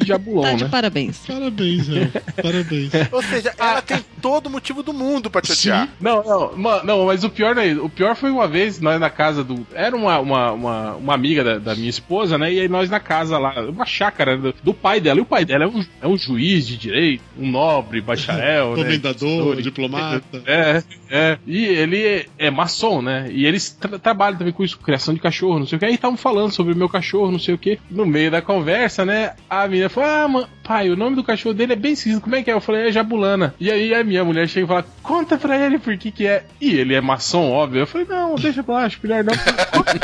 Jabulon, 0.05 0.43
Tá 0.43 0.53
de 0.55 0.65
né? 0.65 0.71
parabéns. 0.71 1.19
Parabéns, 1.27 1.89
Hel. 1.89 2.09
Parabéns. 2.43 2.91
Ou 3.13 3.23
seja, 3.23 3.55
ela 3.59 3.83
tem 3.83 3.99
todo 4.21 4.49
motivo 4.51 4.83
do 4.83 4.93
mundo 4.93 5.31
pra 5.31 5.41
te 5.41 5.53
odiar. 5.53 5.89
Não, 6.01 6.23
não, 6.23 6.57
ma- 6.57 6.83
não, 6.83 7.07
mas 7.07 7.25
o 7.25 7.31
pior 7.31 7.55
não 7.55 7.63
é 7.63 7.69
isso. 7.69 7.85
O 7.85 7.89
pior 7.89 8.15
foi 8.17 8.31
uma 8.31 8.47
vez, 8.49 8.81
nós 8.81 8.99
na 9.01 9.11
casa 9.11 9.43
do. 9.45 9.67
Era 9.75 9.95
uma, 9.97 10.19
uma, 10.21 10.53
uma, 10.53 10.95
uma 10.95 11.15
amiga 11.15 11.43
da, 11.45 11.59
da 11.59 11.75
minha 11.75 11.91
esposa, 11.91 12.37
né? 12.39 12.53
E 12.53 12.61
aí 12.61 12.69
nós 12.69 12.89
na 12.91 13.01
casa 13.01 13.39
lá, 13.39 13.55
uma 13.69 13.87
chácara 13.87 14.37
do, 14.37 14.55
do 14.63 14.75
pai 14.75 15.01
dela. 15.01 15.19
E 15.19 15.23
o 15.23 15.27
pai 15.27 15.45
dela 15.45 15.65
é 15.65 15.67
um, 15.67 15.85
é 16.03 16.07
um 16.07 16.17
juiz 16.17 16.67
de 16.67 16.77
direito, 16.77 17.23
um 17.39 17.51
nobre, 17.51 18.01
bacharel, 18.01 18.71
né? 18.77 18.83
Comendador, 18.85 19.63
diplomata. 19.63 20.23
É, 20.47 20.83
é. 21.11 21.39
E 21.47 21.65
ele 21.65 22.27
é 22.39 22.51
maçom, 22.51 23.01
né? 23.01 23.29
E 23.31 23.47
eles 23.47 23.71
tra- 23.71 23.99
trabalham 23.99 24.39
também 24.39 24.53
com 24.53 24.65
isso, 24.65 24.77
com 24.77 24.85
criação 24.85 25.15
de 25.15 25.21
cachorro, 25.21 25.59
não 25.59 25.67
sei 25.67 25.77
o 25.77 25.79
que. 25.79 25.85
Aí 25.87 25.95
estavam 25.95 26.17
falando 26.17 26.51
sobre 26.53 26.73
o 26.73 26.77
meu 26.77 26.89
cachorro, 26.89 27.31
não 27.31 27.39
sei 27.39 27.55
o 27.55 27.59
que. 27.59 27.79
No 27.91 28.05
meio 28.05 28.31
da 28.31 28.43
conversa, 28.43 29.05
né? 29.05 29.33
A 29.49 29.67
menina 29.69 29.89
falou: 29.93 30.11
Ah, 30.11 30.29
mano, 30.29 30.49
pai, 30.63 30.91
o 30.91 30.97
nome 30.97 31.17
do 31.17 31.25
cachorro 31.25 31.55
dele 31.55 31.73
é 31.75 31.77
bem 31.77 31.93
esquisito. 31.93 32.23
Como 32.23 32.35
é 32.35 32.43
que 32.43 32.51
é? 32.51 32.55
Eu 32.55 32.61
falei: 32.61 32.89
É 32.89 32.93
Jabulana. 32.93 33.55
E 33.61 33.71
aí 33.71 33.95
a 33.95 34.03
minha 34.03 34.25
mulher 34.25 34.49
chega 34.49 34.65
e 34.65 34.69
fala: 34.69 34.87
Conta 35.03 35.37
pra 35.37 35.59
ele 35.59 35.79
por 35.79 35.97
que 35.97 36.11
que 36.11 36.27
é. 36.27 36.45
E 36.61 36.75
ele 36.75 36.95
é 36.95 37.01
maçom, 37.01 37.51
óbvio. 37.51 37.81
Eu 37.81 37.87
falei: 37.87 38.07
Não, 38.09 38.35
deixa 38.35 38.63
pra 38.63 38.75
lá, 38.75 38.85
acho 38.85 38.99
melhor 39.03 39.25
não. 39.25 39.35
Conta, 39.73 39.99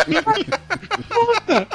conta. 1.09 1.67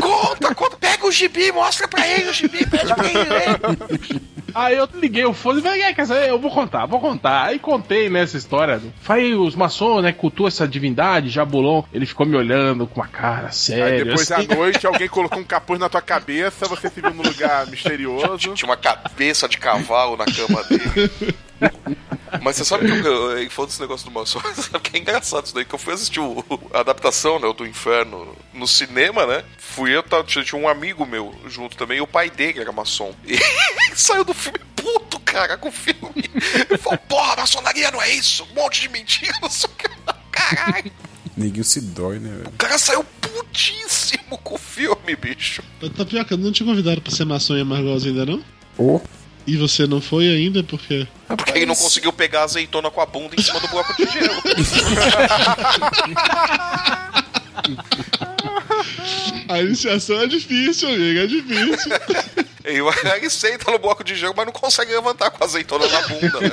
Conta, 0.00 0.54
conta. 0.54 0.76
Pega 0.76 1.06
o 1.06 1.12
gibi, 1.12 1.52
mostra 1.52 1.88
pra 1.88 2.06
ele 2.06 2.30
o 2.30 2.32
gibi, 2.32 2.66
pede 2.66 2.94
pra 2.94 3.06
ele. 3.06 4.20
Aí 4.54 4.76
eu 4.76 4.88
liguei 4.94 5.24
o 5.24 5.32
fone 5.32 5.60
e 5.60 5.62
falei, 5.62 5.82
"É, 5.82 5.92
quer 5.94 6.06
saber? 6.06 6.28
Eu 6.28 6.38
vou 6.38 6.50
contar, 6.50 6.86
vou 6.86 7.00
contar. 7.00 7.44
Aí 7.44 7.58
contei, 7.58 8.08
né, 8.08 8.20
essa 8.22 8.36
história. 8.36 8.80
Falei, 9.00 9.34
os 9.34 9.54
maçons, 9.54 10.02
né, 10.02 10.12
cultuam 10.12 10.48
essa 10.48 10.66
divindade, 10.66 11.28
Jabulon. 11.28 11.82
Ele 11.92 12.06
ficou 12.06 12.26
me 12.26 12.36
olhando 12.36 12.86
com 12.86 13.00
uma 13.00 13.08
cara 13.08 13.46
Aí 13.48 13.52
séria. 13.52 14.04
depois 14.04 14.30
assim. 14.30 14.46
à 14.52 14.54
noite 14.54 14.86
alguém 14.86 15.08
colocou 15.08 15.38
um 15.38 15.44
capuz 15.44 15.78
na 15.80 15.88
tua 15.88 16.02
cabeça, 16.02 16.66
você 16.66 16.88
se 16.88 17.00
viu 17.00 17.12
num 17.12 17.22
lugar 17.22 17.66
misterioso. 17.66 18.54
Tinha 18.54 18.68
uma 18.70 18.76
cabeça 18.76 19.48
de 19.48 19.58
cavalo 19.58 20.16
na 20.16 20.24
cama 20.26 20.62
dele. 20.64 21.34
Mas 22.40 22.56
você 22.56 22.64
sabe 22.64 22.86
que 22.86 22.92
eu, 23.06 23.38
eu, 23.38 23.50
falando 23.50 23.68
desse 23.70 23.80
negócio 23.80 24.06
do 24.08 24.12
maçom, 24.12 24.40
sabe 24.54 24.80
que 24.80 24.96
é 24.96 25.00
engraçado 25.00 25.44
isso 25.46 25.54
daí? 25.54 25.64
Que 25.64 25.74
eu 25.74 25.78
fui 25.78 25.92
assistir 25.92 26.20
o- 26.20 26.44
a 26.72 26.80
adaptação, 26.80 27.38
né, 27.38 27.46
o 27.46 27.52
do 27.52 27.66
Inferno 27.66 28.34
no 28.54 28.66
cinema, 28.66 29.26
né? 29.26 29.44
Fui 29.58 29.94
eu, 29.94 30.02
tá, 30.02 30.22
tinha 30.24 30.44
um 30.60 30.68
amigo 30.68 31.04
meu 31.04 31.34
junto 31.46 31.76
também, 31.76 31.98
e 31.98 32.00
o 32.00 32.06
pai 32.06 32.30
dele 32.30 32.60
era 32.60 32.72
maçom. 32.72 33.14
E 33.26 33.34
ele 33.34 33.96
saiu 33.96 34.24
do 34.24 34.32
filme 34.34 34.58
puto, 34.76 35.18
cara, 35.20 35.56
com 35.58 35.68
o 35.68 35.72
filme. 35.72 36.30
Ele 36.68 36.78
falou, 36.78 36.98
porra, 37.00 37.36
maçonaria 37.36 37.90
não 37.90 38.00
é 38.00 38.10
isso, 38.14 38.46
um 38.50 38.54
monte 38.54 38.80
de 38.82 38.88
mentira, 38.88 39.34
não 39.42 39.50
sei 39.50 39.68
o 39.68 39.72
que. 39.74 39.88
Caralho, 40.30 40.90
Neguinho 41.36 41.64
se 41.64 41.80
dói, 41.80 42.18
né, 42.18 42.28
velho? 42.30 42.48
o 42.48 42.52
cara 42.52 42.76
saiu 42.78 43.04
putíssimo 43.20 44.38
com 44.38 44.54
o 44.54 44.58
filme, 44.58 45.16
bicho. 45.16 45.62
Tapioca, 45.96 46.36
não 46.36 46.52
te 46.52 46.64
convidaram 46.64 47.00
pra 47.00 47.12
ser 47.12 47.24
maçom 47.24 47.54
em 47.56 47.62
Amargosa 47.62 48.08
ainda, 48.08 48.24
não? 48.26 48.42
Ô. 48.78 49.00
E 49.46 49.56
você 49.56 49.86
não 49.86 50.00
foi 50.00 50.28
ainda 50.28 50.62
porque. 50.62 51.06
Porque 51.26 51.52
ele 51.52 51.66
não 51.66 51.74
conseguiu 51.74 52.12
pegar 52.12 52.40
a 52.40 52.44
azeitona 52.44 52.90
com 52.90 53.00
a 53.00 53.06
bunda 53.06 53.34
em 53.36 53.42
cima 53.42 53.60
do 53.60 53.68
bloco 53.68 53.94
de 53.96 54.10
gelo. 54.10 54.34
A 59.48 59.60
iniciação 59.60 60.20
é 60.20 60.26
difícil, 60.26 60.88
amigo, 60.88 61.20
é 61.20 61.26
difícil. 61.26 61.92
Ele, 62.64 62.80
ele 63.16 63.30
senta 63.30 63.70
no 63.70 63.78
bloco 63.78 64.04
de 64.04 64.14
gelo, 64.14 64.34
mas 64.36 64.46
não 64.46 64.52
consegue 64.52 64.92
levantar 64.92 65.30
com 65.30 65.42
a 65.42 65.46
azeitona 65.46 65.86
na 65.88 66.00
bunda, 66.08 66.40
né? 66.40 66.50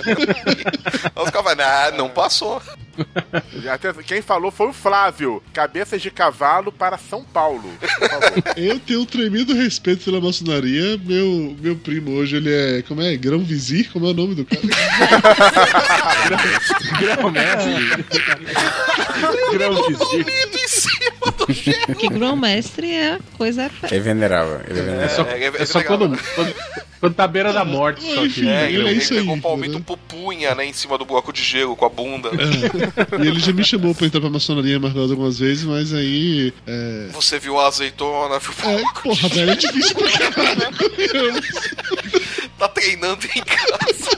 Aí 1.15 1.23
os 1.23 1.29
caras 1.29 1.59
ah, 1.59 1.91
não 1.95 2.09
passou. 2.09 2.61
Quem 4.05 4.21
falou 4.21 4.51
foi 4.51 4.67
o 4.67 4.73
Flávio. 4.73 5.41
Cabeças 5.53 6.01
de 6.01 6.11
cavalo 6.11 6.69
para 6.71 6.97
São 6.97 7.23
Paulo. 7.23 7.63
Por 7.79 7.87
favor. 8.09 8.43
Eu 8.57 8.77
tenho 8.79 9.01
um 9.01 9.05
tremendo 9.05 9.53
respeito 9.53 10.03
pela 10.05 10.19
maçonaria. 10.19 10.97
Meu, 11.05 11.55
meu 11.61 11.75
primo 11.77 12.11
hoje, 12.11 12.35
ele 12.37 12.51
é. 12.53 12.81
Como 12.81 13.01
é? 13.01 13.15
Grão 13.15 13.39
Vizir? 13.39 13.89
Como 13.93 14.05
é 14.07 14.09
o 14.09 14.13
nome 14.13 14.35
do 14.35 14.45
cara? 14.45 14.61
Grão 16.99 17.31
mestre. 17.31 17.73
Grão 19.51 19.87
vizir. 19.87 20.25
em 20.53 20.67
cima 20.67 21.31
do 21.37 21.53
gelo. 21.53 21.85
Porque 21.87 22.07
grão-mestre 22.09 22.91
é 22.93 23.19
coisa. 23.37 23.69
É 23.89 23.99
venerável. 23.99 24.59
É 24.67 24.71
É 24.71 24.73
venerável. 24.73 25.15
só, 25.15 25.21
É, 25.23 25.43
é- 25.43 25.45
é 25.45 25.61
é 25.61 25.65
só 25.65 25.77
legal, 25.79 25.97
quando, 25.99 26.11
né? 26.13 26.19
quando, 26.35 26.55
quando 26.99 27.13
tá 27.13 27.23
à 27.23 27.27
beira 27.27 27.53
da 27.53 27.63
morte. 27.63 28.01
Só 28.01 28.27
que, 28.27 28.47
É, 28.47 28.65
ele 28.67 28.77
ele, 28.77 28.87
é 28.87 28.91
ele 28.91 28.99
isso 28.99 29.13
aí, 29.13 29.19
pegou 29.19 29.35
o 29.35 29.41
palmito 29.41 29.75
entendeu? 29.77 29.83
pupunha, 29.97 30.55
né, 30.55 30.65
em 30.65 30.73
cima 30.73 30.97
do 30.97 31.05
bloco 31.05 31.31
de 31.31 31.43
gelo 31.43 31.75
com 31.75 31.85
a 31.85 31.89
bunda. 31.89 32.31
né? 32.31 32.43
E 33.23 33.27
ele 33.27 33.39
já 33.39 33.51
me 33.53 33.63
chamou 33.63 33.93
pra 33.93 34.07
entrar 34.07 34.19
pra 34.21 34.29
maçonaria 34.29 34.73
em 34.73 34.77
Amargosa 34.77 35.13
algumas 35.13 35.37
vezes, 35.39 35.63
mas 35.63 35.93
aí. 35.93 36.53
É. 36.67 37.07
Você 37.13 37.37
viu 37.39 37.59
a 37.59 37.67
azeitona, 37.67 38.39
viu? 38.39 38.53
É, 38.63 38.83
porra, 39.01 39.29
velho, 39.29 39.51
é 39.51 39.55
difícil 39.55 39.95
pra 39.95 40.31
caralho. 40.31 41.41
Tá 42.57 42.67
treinando 42.67 43.25
em 43.25 43.41
casa. 43.41 44.09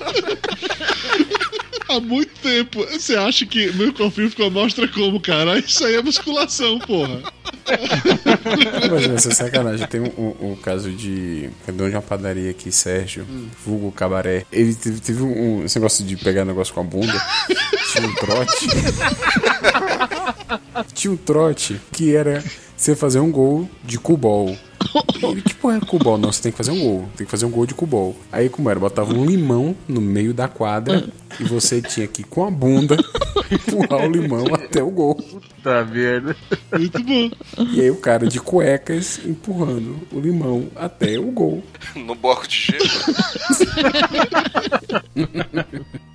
Há 1.91 1.99
muito 1.99 2.31
tempo. 2.41 2.85
Você 2.85 3.15
acha 3.15 3.45
que 3.45 3.71
meu 3.73 3.93
corpinho 3.93 4.29
ficou 4.29 4.49
mostra 4.49 4.87
como, 4.87 5.19
cara? 5.19 5.59
Isso 5.59 5.83
aí 5.85 5.95
é 5.95 6.01
musculação, 6.01 6.79
porra. 6.79 7.21
Mas 8.89 9.09
essa 9.09 9.29
é 9.29 9.33
sacanagem. 9.33 9.87
Tem 9.87 10.01
um, 10.01 10.05
um- 10.17 10.51
um 10.51 10.55
caso 10.55 10.89
de. 10.91 11.49
É 11.67 11.71
dono 11.71 11.89
de 11.89 11.95
uma 11.95 12.01
padaria 12.01 12.51
aqui, 12.51 12.71
Sérgio, 12.71 13.25
vulgo 13.65 13.91
cabaré. 13.91 14.45
Ele 14.51 14.73
teve, 14.73 14.99
teve 15.01 15.21
um, 15.23 15.63
esse 15.65 15.77
negócio 15.77 16.05
de 16.05 16.15
pegar 16.17 16.45
negócio 16.45 16.73
com 16.73 16.81
a 16.81 16.83
bunda. 16.83 17.21
Tinha 17.93 18.07
um 18.07 18.15
trote. 18.15 18.67
Tinha 20.93 21.13
um 21.13 21.17
trote 21.17 21.79
que 21.91 22.15
era 22.15 22.43
você 22.81 22.95
fazer 22.95 23.19
um 23.19 23.31
gol 23.31 23.69
de 23.83 23.99
cubol. 23.99 24.57
Ele, 25.21 25.41
que 25.43 25.53
porra 25.53 25.77
é 25.77 25.79
cubol? 25.79 26.17
Não, 26.17 26.31
você 26.31 26.41
tem 26.41 26.51
que 26.51 26.57
fazer 26.57 26.71
um 26.71 26.79
gol. 26.79 27.09
Tem 27.15 27.25
que 27.25 27.31
fazer 27.31 27.45
um 27.45 27.51
gol 27.51 27.67
de 27.67 27.75
cubol. 27.75 28.17
Aí 28.31 28.49
como 28.49 28.69
era? 28.71 28.79
Botava 28.79 29.13
um 29.13 29.23
limão 29.23 29.75
no 29.87 30.01
meio 30.01 30.33
da 30.33 30.47
quadra 30.47 31.07
e 31.39 31.43
você 31.43 31.79
tinha 31.79 32.07
que, 32.07 32.23
com 32.23 32.43
a 32.43 32.49
bunda, 32.49 32.97
empurrar 33.51 34.07
o 34.07 34.11
limão 34.11 34.45
até 34.53 34.81
o 34.81 34.89
gol. 34.89 35.23
Tá 35.63 35.85
merda. 35.85 36.35
Muito 36.71 37.03
bom. 37.03 37.29
E 37.71 37.81
aí 37.81 37.91
o 37.91 37.97
cara 37.97 38.25
de 38.25 38.39
cuecas 38.39 39.21
empurrando 39.23 39.99
o 40.11 40.19
limão 40.19 40.67
até 40.75 41.19
o 41.19 41.31
gol. 41.31 41.63
No 41.95 42.15
bloco 42.15 42.47
de 42.47 42.55
gelo. 42.55 42.89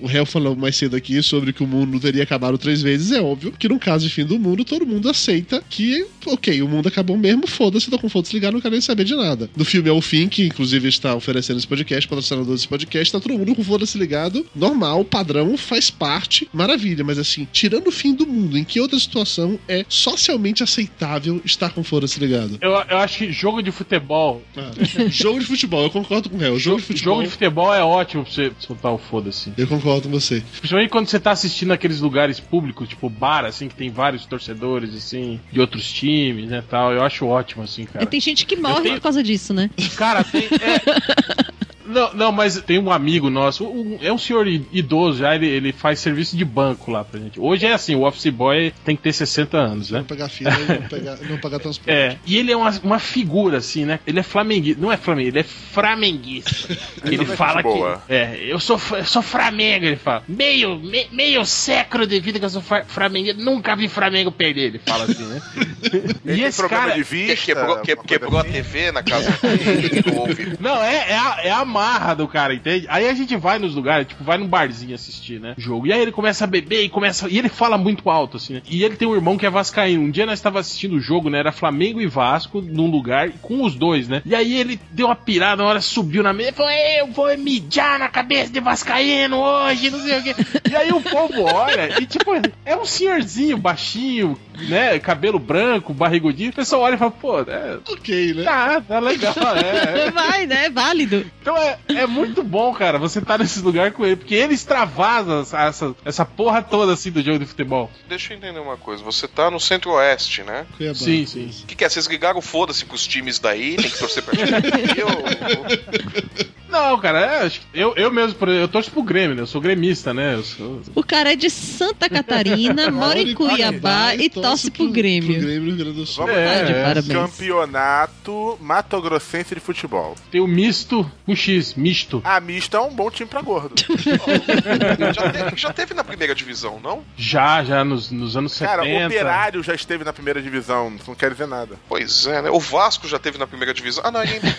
O 0.00 0.06
réu 0.06 0.24
falou 0.24 0.54
mais 0.54 0.76
cedo 0.76 0.96
aqui 0.96 1.22
sobre 1.22 1.52
que 1.52 1.62
o 1.62 1.66
mundo 1.66 1.98
teria 1.98 2.22
acabado 2.22 2.56
três 2.56 2.80
vezes. 2.82 3.12
É 3.12 3.20
óbvio 3.20 3.52
que 3.58 3.68
no 3.68 3.78
caso 3.78 4.06
de 4.06 4.12
fim 4.12 4.24
do 4.24 4.38
mundo, 4.38 4.64
todo 4.64 4.86
mundo 4.86 5.08
aceita 5.08 5.62
que, 5.68 6.06
ok, 6.26 6.62
o 6.62 6.68
mundo 6.68 6.88
acabou 6.88 7.16
mesmo, 7.16 7.46
foda-se, 7.46 7.90
tô 7.90 7.98
com 7.98 8.08
foda-se 8.08 8.32
ligado, 8.34 8.54
não 8.54 8.60
quero 8.60 8.72
nem 8.72 8.80
saber 8.80 9.04
de 9.04 9.16
nada. 9.16 9.50
No 9.56 9.64
filme 9.64 9.88
É 9.88 9.92
o 9.92 10.00
Fim, 10.00 10.28
que 10.28 10.46
inclusive 10.46 10.88
está 10.88 11.14
oferecendo 11.14 11.58
esse 11.58 11.66
podcast, 11.66 12.08
patrocinador 12.08 12.54
desse 12.54 12.68
podcast, 12.68 13.12
tá 13.12 13.20
todo 13.20 13.36
mundo 13.36 13.54
com 13.54 13.64
foda-se 13.64 13.98
ligado, 13.98 14.46
normal, 14.54 15.04
padrão, 15.04 15.56
faz 15.56 15.90
parte, 15.90 16.48
maravilha. 16.52 17.02
Mas 17.02 17.18
assim, 17.18 17.46
tirando 17.52 17.88
o 17.88 17.92
fim 17.92 18.14
do 18.14 18.26
mundo, 18.26 18.56
em 18.56 18.64
que 18.64 18.80
outra 18.80 18.98
situação 18.98 19.58
é 19.66 19.84
socialmente 19.88 20.62
aceitável 20.62 21.40
estar 21.44 21.70
com 21.70 21.82
foda-se 21.82 22.20
ligado? 22.20 22.58
Eu, 22.60 22.70
eu 22.70 22.98
acho 22.98 23.18
que 23.18 23.32
jogo 23.32 23.62
de 23.62 23.72
futebol. 23.72 24.42
Ah, 24.56 24.70
jogo 25.08 25.40
de 25.40 25.46
futebol, 25.46 25.82
eu 25.82 25.90
concordo 25.90 26.30
com 26.30 26.36
o 26.36 26.38
réu. 26.38 26.58
Jogo 26.58 26.78
de 26.78 26.86
futebol. 26.86 27.14
Jogo 27.14 27.24
de 27.24 27.30
futebol 27.30 27.74
é 27.74 27.82
ótimo 27.82 28.24
pra 28.24 28.32
você 28.32 28.52
soltar 28.60 28.92
o 28.92 28.98
foda-se. 28.98 29.52
Eu 29.56 29.66
concordo 29.66 29.87
com 30.08 30.10
você. 30.10 30.42
Principalmente 30.58 30.90
quando 30.90 31.06
você 31.08 31.18
tá 31.18 31.30
assistindo 31.30 31.72
aqueles 31.72 32.00
lugares 32.00 32.38
públicos, 32.40 32.88
tipo 32.88 33.08
bar, 33.08 33.44
assim, 33.44 33.68
que 33.68 33.74
tem 33.74 33.90
vários 33.90 34.24
torcedores, 34.26 34.94
assim, 34.94 35.40
de 35.52 35.60
outros 35.60 35.90
times, 35.92 36.48
né, 36.50 36.62
tal. 36.68 36.92
Eu 36.92 37.02
acho 37.02 37.26
ótimo, 37.26 37.62
assim, 37.62 37.84
cara. 37.84 38.04
E 38.04 38.06
tem 38.06 38.20
gente 38.20 38.44
que 38.46 38.56
morre 38.56 38.82
tenho- 38.82 38.94
por 38.96 39.02
causa 39.02 39.22
disso, 39.22 39.52
né? 39.54 39.70
Cara, 39.96 40.22
tem. 40.24 40.44
é- 40.44 41.47
Não, 41.88 42.12
não, 42.14 42.32
mas 42.32 42.60
tem 42.62 42.78
um 42.78 42.90
amigo 42.92 43.30
nosso, 43.30 43.64
um- 43.66 43.98
é 44.00 44.12
um 44.12 44.18
senhor 44.18 44.46
idoso 44.46 45.18
já, 45.18 45.34
ele, 45.34 45.46
ele 45.46 45.72
faz 45.72 45.98
serviço 46.00 46.36
de 46.36 46.44
banco 46.44 46.90
lá 46.90 47.04
pra 47.04 47.18
gente. 47.18 47.40
Hoje 47.40 47.66
é 47.66 47.72
assim, 47.72 47.94
o 47.94 48.02
office 48.06 48.30
boy 48.32 48.72
tem 48.84 48.94
que 48.96 49.02
ter 49.02 49.12
60 49.12 49.56
anos, 49.56 49.90
né? 49.90 49.98
Não 49.98 50.04
pegar 50.06 50.28
fila 50.28 50.50
e 50.52 50.72
não 50.80 50.88
pegar, 50.88 51.16
não 51.28 51.38
pagar 51.38 51.58
transporte. 51.58 51.90
É, 51.90 52.16
e 52.26 52.36
ele 52.36 52.52
é 52.52 52.56
uma, 52.56 52.70
uma 52.82 52.98
figura, 52.98 53.58
assim, 53.58 53.84
né? 53.84 54.00
Ele 54.06 54.20
é 54.20 54.22
flamenguista. 54.22 54.80
Não 54.80 54.92
é 54.92 54.96
flamenguista, 54.96 55.38
ele 55.38 55.40
é 55.40 55.44
flamenguista. 55.44 56.72
ele 57.04 57.18
Também 57.18 57.36
fala 57.36 57.62
boa. 57.62 58.02
que. 58.06 58.12
É, 58.12 58.38
eu 58.42 58.60
sou, 58.60 58.80
eu 58.92 59.04
sou 59.04 59.22
Flamengo, 59.22 59.86
ele 59.86 59.96
fala. 59.96 60.22
Meio, 60.28 60.78
me- 60.78 61.06
meio 61.12 61.44
século 61.44 62.06
de 62.06 62.20
vida 62.20 62.38
que 62.38 62.44
eu 62.44 62.50
sou 62.50 62.62
flamenguista. 62.86 63.42
Nunca 63.42 63.74
vi 63.76 63.88
Flamengo 63.88 64.30
perder, 64.30 64.66
ele 64.68 64.78
fala 64.84 65.04
assim, 65.04 65.24
né? 65.24 65.40
Ele 65.90 66.12
e 66.24 66.36
tem 66.40 66.42
esse 66.44 66.58
problema 66.58 66.82
cara. 66.88 66.94
de 66.96 67.02
vista. 67.02 67.46
Quebrou, 67.46 67.78
que- 67.80 67.96
quebrou 67.96 68.36
a 68.36 68.42
assim. 68.42 68.50
TV 68.52 68.92
na 68.92 69.02
casa 69.02 69.30
dele, 69.42 70.02
não 70.06 70.16
ouve. 70.20 70.52
Não, 70.60 70.82
é, 70.82 71.10
é, 71.12 71.16
a, 71.18 71.40
é 71.44 71.50
a 71.50 71.64
marra 71.78 72.14
do 72.14 72.26
cara, 72.26 72.52
entende? 72.52 72.86
Aí 72.88 73.08
a 73.08 73.14
gente 73.14 73.36
vai 73.36 73.58
nos 73.58 73.76
lugares, 73.76 74.08
tipo, 74.08 74.24
vai 74.24 74.36
num 74.36 74.48
barzinho 74.48 74.96
assistir, 74.96 75.38
né? 75.38 75.54
Jogo. 75.56 75.86
E 75.86 75.92
aí 75.92 76.00
ele 76.00 76.10
começa 76.10 76.42
a 76.42 76.46
beber 76.46 76.82
e 76.82 76.88
começa. 76.88 77.28
E 77.28 77.38
ele 77.38 77.48
fala 77.48 77.78
muito 77.78 78.10
alto, 78.10 78.36
assim, 78.36 78.54
né? 78.54 78.62
E 78.68 78.82
ele 78.82 78.96
tem 78.96 79.06
um 79.06 79.14
irmão 79.14 79.38
que 79.38 79.46
é 79.46 79.50
Vascaíno. 79.50 80.02
Um 80.02 80.10
dia 80.10 80.26
nós 80.26 80.40
estava 80.40 80.58
assistindo 80.58 80.96
o 80.96 81.00
jogo, 81.00 81.30
né? 81.30 81.38
Era 81.38 81.52
Flamengo 81.52 82.00
e 82.00 82.06
Vasco 82.08 82.60
num 82.60 82.90
lugar 82.90 83.30
com 83.40 83.62
os 83.62 83.76
dois, 83.76 84.08
né? 84.08 84.22
E 84.26 84.34
aí 84.34 84.58
ele 84.58 84.80
deu 84.90 85.06
uma 85.06 85.14
pirada, 85.14 85.62
na 85.62 85.68
hora 85.68 85.80
subiu 85.80 86.22
na 86.22 86.32
mesa 86.32 86.50
e 86.50 86.52
falou: 86.52 86.72
Eu 86.72 87.06
vou 87.06 87.38
mijar 87.38 87.98
na 87.98 88.08
cabeça 88.08 88.52
de 88.52 88.60
Vascaíno 88.60 89.38
hoje, 89.38 89.90
não 89.90 90.00
sei 90.00 90.18
o 90.18 90.22
quê. 90.24 90.34
E 90.68 90.74
aí 90.74 90.90
o 90.90 91.00
povo 91.00 91.42
olha 91.42 92.00
e, 92.00 92.06
tipo, 92.06 92.32
é 92.64 92.76
um 92.76 92.84
senhorzinho 92.84 93.56
baixinho, 93.56 94.38
né? 94.68 94.98
Cabelo 94.98 95.38
branco, 95.38 95.94
barrigudinho. 95.94 96.50
O 96.50 96.54
pessoal 96.54 96.82
olha 96.82 96.94
e 96.94 96.98
fala: 96.98 97.10
Pô, 97.12 97.40
é. 97.40 97.78
Ok, 97.88 98.34
né? 98.34 98.42
Tá, 98.42 98.80
tá 98.80 98.98
legal, 98.98 99.34
é. 99.56 100.10
Vai, 100.18 100.46
né? 100.46 100.66
É 100.66 100.70
válido. 100.70 101.24
Então 101.40 101.56
é, 101.56 101.67
é 101.88 102.06
muito 102.06 102.42
bom, 102.42 102.72
cara, 102.74 102.98
você 102.98 103.20
tá 103.20 103.36
nesses 103.38 103.62
lugares 103.62 103.94
com 103.94 104.04
ele, 104.04 104.16
porque 104.16 104.34
ele 104.34 104.54
extravasa 104.54 105.40
essa, 105.56 105.94
essa, 106.04 106.24
porra 106.24 106.62
toda 106.62 106.92
assim 106.92 107.10
do 107.10 107.22
jogo 107.22 107.38
de 107.38 107.46
futebol. 107.46 107.90
Deixa 108.08 108.32
eu 108.32 108.36
entender 108.38 108.60
uma 108.60 108.76
coisa. 108.76 109.02
Você 109.04 109.26
tá 109.26 109.50
no 109.50 109.58
centro-oeste, 109.60 110.42
né? 110.42 110.66
Cuiabá. 110.76 110.94
Sim, 110.98 111.26
sim. 111.26 111.50
O 111.62 111.66
que, 111.66 111.74
que 111.74 111.84
é? 111.84 111.88
Vocês 111.88 112.06
ligaram 112.06 112.40
foda-se 112.40 112.84
pros 112.84 113.06
times 113.06 113.38
daí? 113.38 113.76
Tem 113.76 113.90
que 113.90 113.98
torcer 113.98 114.22
pra 114.22 114.34
time 114.36 114.50
daqui? 114.60 115.02
ou- 115.02 116.48
Não, 116.68 116.98
cara, 116.98 117.20
é, 117.20 117.46
acho 117.46 117.60
que 117.60 117.66
eu, 117.72 117.94
eu 117.96 118.10
mesmo, 118.12 118.34
por 118.34 118.46
exemplo, 118.46 118.64
eu 118.64 118.68
torço 118.68 118.90
pro 118.90 119.02
Grêmio, 119.02 119.34
né? 119.34 119.40
Eu 119.40 119.46
sou 119.46 119.58
gremista, 119.58 120.12
né? 120.12 120.34
Eu 120.34 120.44
sou... 120.44 120.82
O 120.94 121.02
cara 121.02 121.32
é 121.32 121.36
de 121.36 121.48
Santa 121.48 122.10
Catarina, 122.10 122.90
mora 122.92 123.18
em 123.18 123.34
Cuiabá 123.34 124.14
e 124.14 124.28
torce 124.28 124.70
pro 124.70 124.90
Grêmio. 124.90 125.32
Pro 125.32 125.46
Grêmio 125.46 125.68
Rio 125.68 125.76
Grande 125.76 125.92
do 126.00 126.06
Sul. 126.06 126.26
Vamos 126.26 126.38
É, 126.38 126.58
Tá 126.58 126.64
de 126.64 126.72
é. 126.72 126.82
parabéns. 126.84 127.12
Campeonato 127.14 128.58
Mato 128.60 129.00
Grossense 129.00 129.54
de 129.54 129.60
Futebol. 129.60 130.14
Tem 130.30 130.40
o 130.42 130.46
misto 130.46 131.10
com 131.24 131.34
X, 131.34 131.57
misto. 131.76 132.20
Ah, 132.24 132.40
misto 132.40 132.76
é 132.76 132.80
um 132.80 132.94
bom 132.94 133.10
time 133.10 133.28
pra 133.28 133.40
gordo. 133.42 133.74
já, 135.14 135.30
teve, 135.30 135.56
já 135.56 135.72
teve 135.72 135.94
na 135.94 136.04
primeira 136.04 136.34
divisão, 136.34 136.80
não? 136.80 137.04
Já, 137.16 137.62
já 137.64 137.84
nos, 137.84 138.10
nos 138.10 138.36
anos 138.36 138.58
Cara, 138.58 138.82
70. 138.82 139.06
Operário 139.06 139.62
já 139.62 139.74
esteve 139.74 140.04
na 140.04 140.12
primeira 140.12 140.40
divisão, 140.40 140.92
não 141.06 141.14
quer 141.14 141.32
dizer 141.32 141.46
nada. 141.46 141.76
Pois 141.88 142.26
é, 142.26 142.42
né? 142.42 142.50
O 142.50 142.60
Vasco 142.60 143.06
já 143.08 143.18
teve 143.18 143.38
na 143.38 143.46
primeira 143.46 143.72
divisão. 143.72 144.02
Ah, 144.06 144.10
não, 144.10 144.20
ainda. 144.20 144.48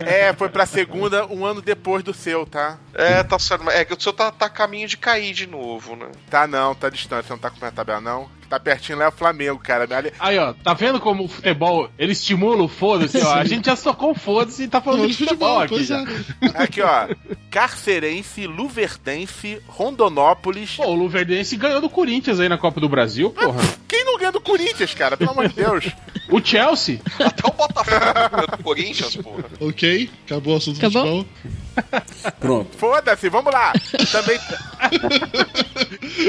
É, 0.00 0.32
foi 0.32 0.48
pra 0.48 0.66
segunda 0.66 1.26
um 1.26 1.44
ano 1.44 1.60
depois 1.62 2.02
do 2.02 2.12
seu, 2.12 2.46
tá? 2.46 2.78
É, 2.92 3.22
tá 3.22 3.38
certo. 3.38 3.64
mas 3.64 3.74
É 3.74 3.84
que 3.84 3.92
o 3.92 4.00
seu 4.00 4.12
tá, 4.12 4.30
tá 4.30 4.46
a 4.46 4.50
caminho 4.50 4.88
de 4.88 4.96
cair 4.96 5.32
de 5.32 5.46
novo, 5.46 5.96
né? 5.96 6.06
Tá 6.30 6.46
não, 6.46 6.74
tá 6.74 6.88
distante, 6.88 7.28
não 7.30 7.38
tá 7.38 7.50
com 7.50 7.64
a 7.64 7.70
tabela 7.70 8.00
não. 8.00 8.28
Tá 8.48 8.60
pertinho 8.60 8.98
lá 8.98 9.06
é 9.06 9.08
o 9.08 9.12
Flamengo, 9.12 9.58
cara. 9.58 9.86
Ali- 9.96 10.12
Aí, 10.20 10.38
ó, 10.38 10.52
tá 10.52 10.74
vendo 10.74 11.00
como 11.00 11.24
o 11.24 11.28
futebol, 11.28 11.88
ele 11.98 12.12
estimula 12.12 12.62
o 12.62 12.68
foda-se, 12.68 13.18
ó. 13.22 13.34
A 13.34 13.44
gente 13.44 13.66
já 13.66 13.76
socou 13.76 14.10
o 14.12 14.14
foda-se 14.14 14.64
e 14.64 14.68
tá 14.68 14.80
falando 14.80 15.06
de 15.08 15.14
futebol, 15.14 15.60
aqui 15.60 15.82
já. 15.84 16.00
é. 16.02 16.62
Aqui, 16.62 16.80
ó. 16.82 17.08
Carcerense, 17.50 18.46
Luverdense, 18.46 19.60
Rondonópolis. 19.66 20.76
Pô, 20.76 20.86
o 20.86 20.94
Luverdense 20.94 21.56
ganhou 21.56 21.80
do 21.80 21.88
Corinthians 21.90 22.38
aí 22.40 22.48
na 22.48 22.58
Copa 22.58 22.80
do 22.80 22.88
Brasil, 22.88 23.30
porra. 23.30 23.60
Quem 23.88 24.04
não 24.04 24.18
ganha 24.18 24.32
do 24.32 24.40
Corinthians, 24.40 24.92
cara? 24.94 25.16
Pelo 25.16 25.30
amor 25.30 25.48
de 25.48 25.54
Deus. 25.54 25.86
O 26.30 26.40
Chelsea. 26.44 27.00
Até 27.18 27.46
o 27.48 27.52
Botafogo 27.52 28.00
ganhou 28.30 28.46
do 28.56 28.62
Corinthians, 28.62 29.16
porra. 29.16 29.44
Ok, 29.60 30.10
acabou 30.26 30.54
o 30.54 30.56
assunto 30.56 30.78
do 30.80 30.86
Acabou? 30.86 31.24
futebol. 31.24 32.32
Pronto. 32.40 32.76
Foda-se, 32.76 33.28
vamos 33.28 33.52
lá. 33.52 33.72
Também. 34.12 34.38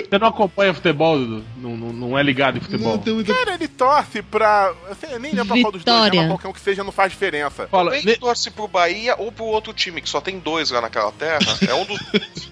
Você 0.10 0.18
não 0.20 0.28
acompanha 0.28 0.74
futebol, 0.74 1.18
Dudu? 1.18 1.46
Não, 1.58 1.78
não, 1.78 1.94
não 1.94 2.05
é 2.18 2.24
ligado 2.24 2.58
em 2.58 2.62
futebol. 2.62 2.92
Não 2.94 2.98
tem 2.98 3.14
muita... 3.14 3.34
Cara, 3.34 3.54
ele 3.56 3.68
torce 3.68 4.22
pra. 4.22 4.74
Eu 5.12 5.20
nem 5.20 5.32
lembro 5.34 5.48
pra 5.54 5.62
qual 5.62 5.72
dos 5.72 5.84
dois, 5.84 5.98
né? 5.98 6.04
Vitória. 6.06 6.22
Mas 6.22 6.30
qualquer 6.32 6.48
um 6.50 6.54
que 6.54 6.60
seja 6.62 6.84
não 6.84 6.92
faz 6.92 7.12
diferença. 7.12 7.68
Fala, 7.68 7.92
Também 7.92 8.06
ne- 8.06 8.16
torce 8.18 8.52
pro 8.52 8.68
Bahia 8.68 9.16
ou 9.18 9.32
pro 9.32 9.46
outro 9.46 9.74
time, 9.74 10.02
que 10.02 10.10
só 10.10 10.20
tem 10.22 10.38
dois 10.40 10.70
lá 10.72 10.82
naquela 10.82 11.12
terra. 11.12 11.40
É 11.68 11.74
um 11.74 11.86
dos. 11.86 12.00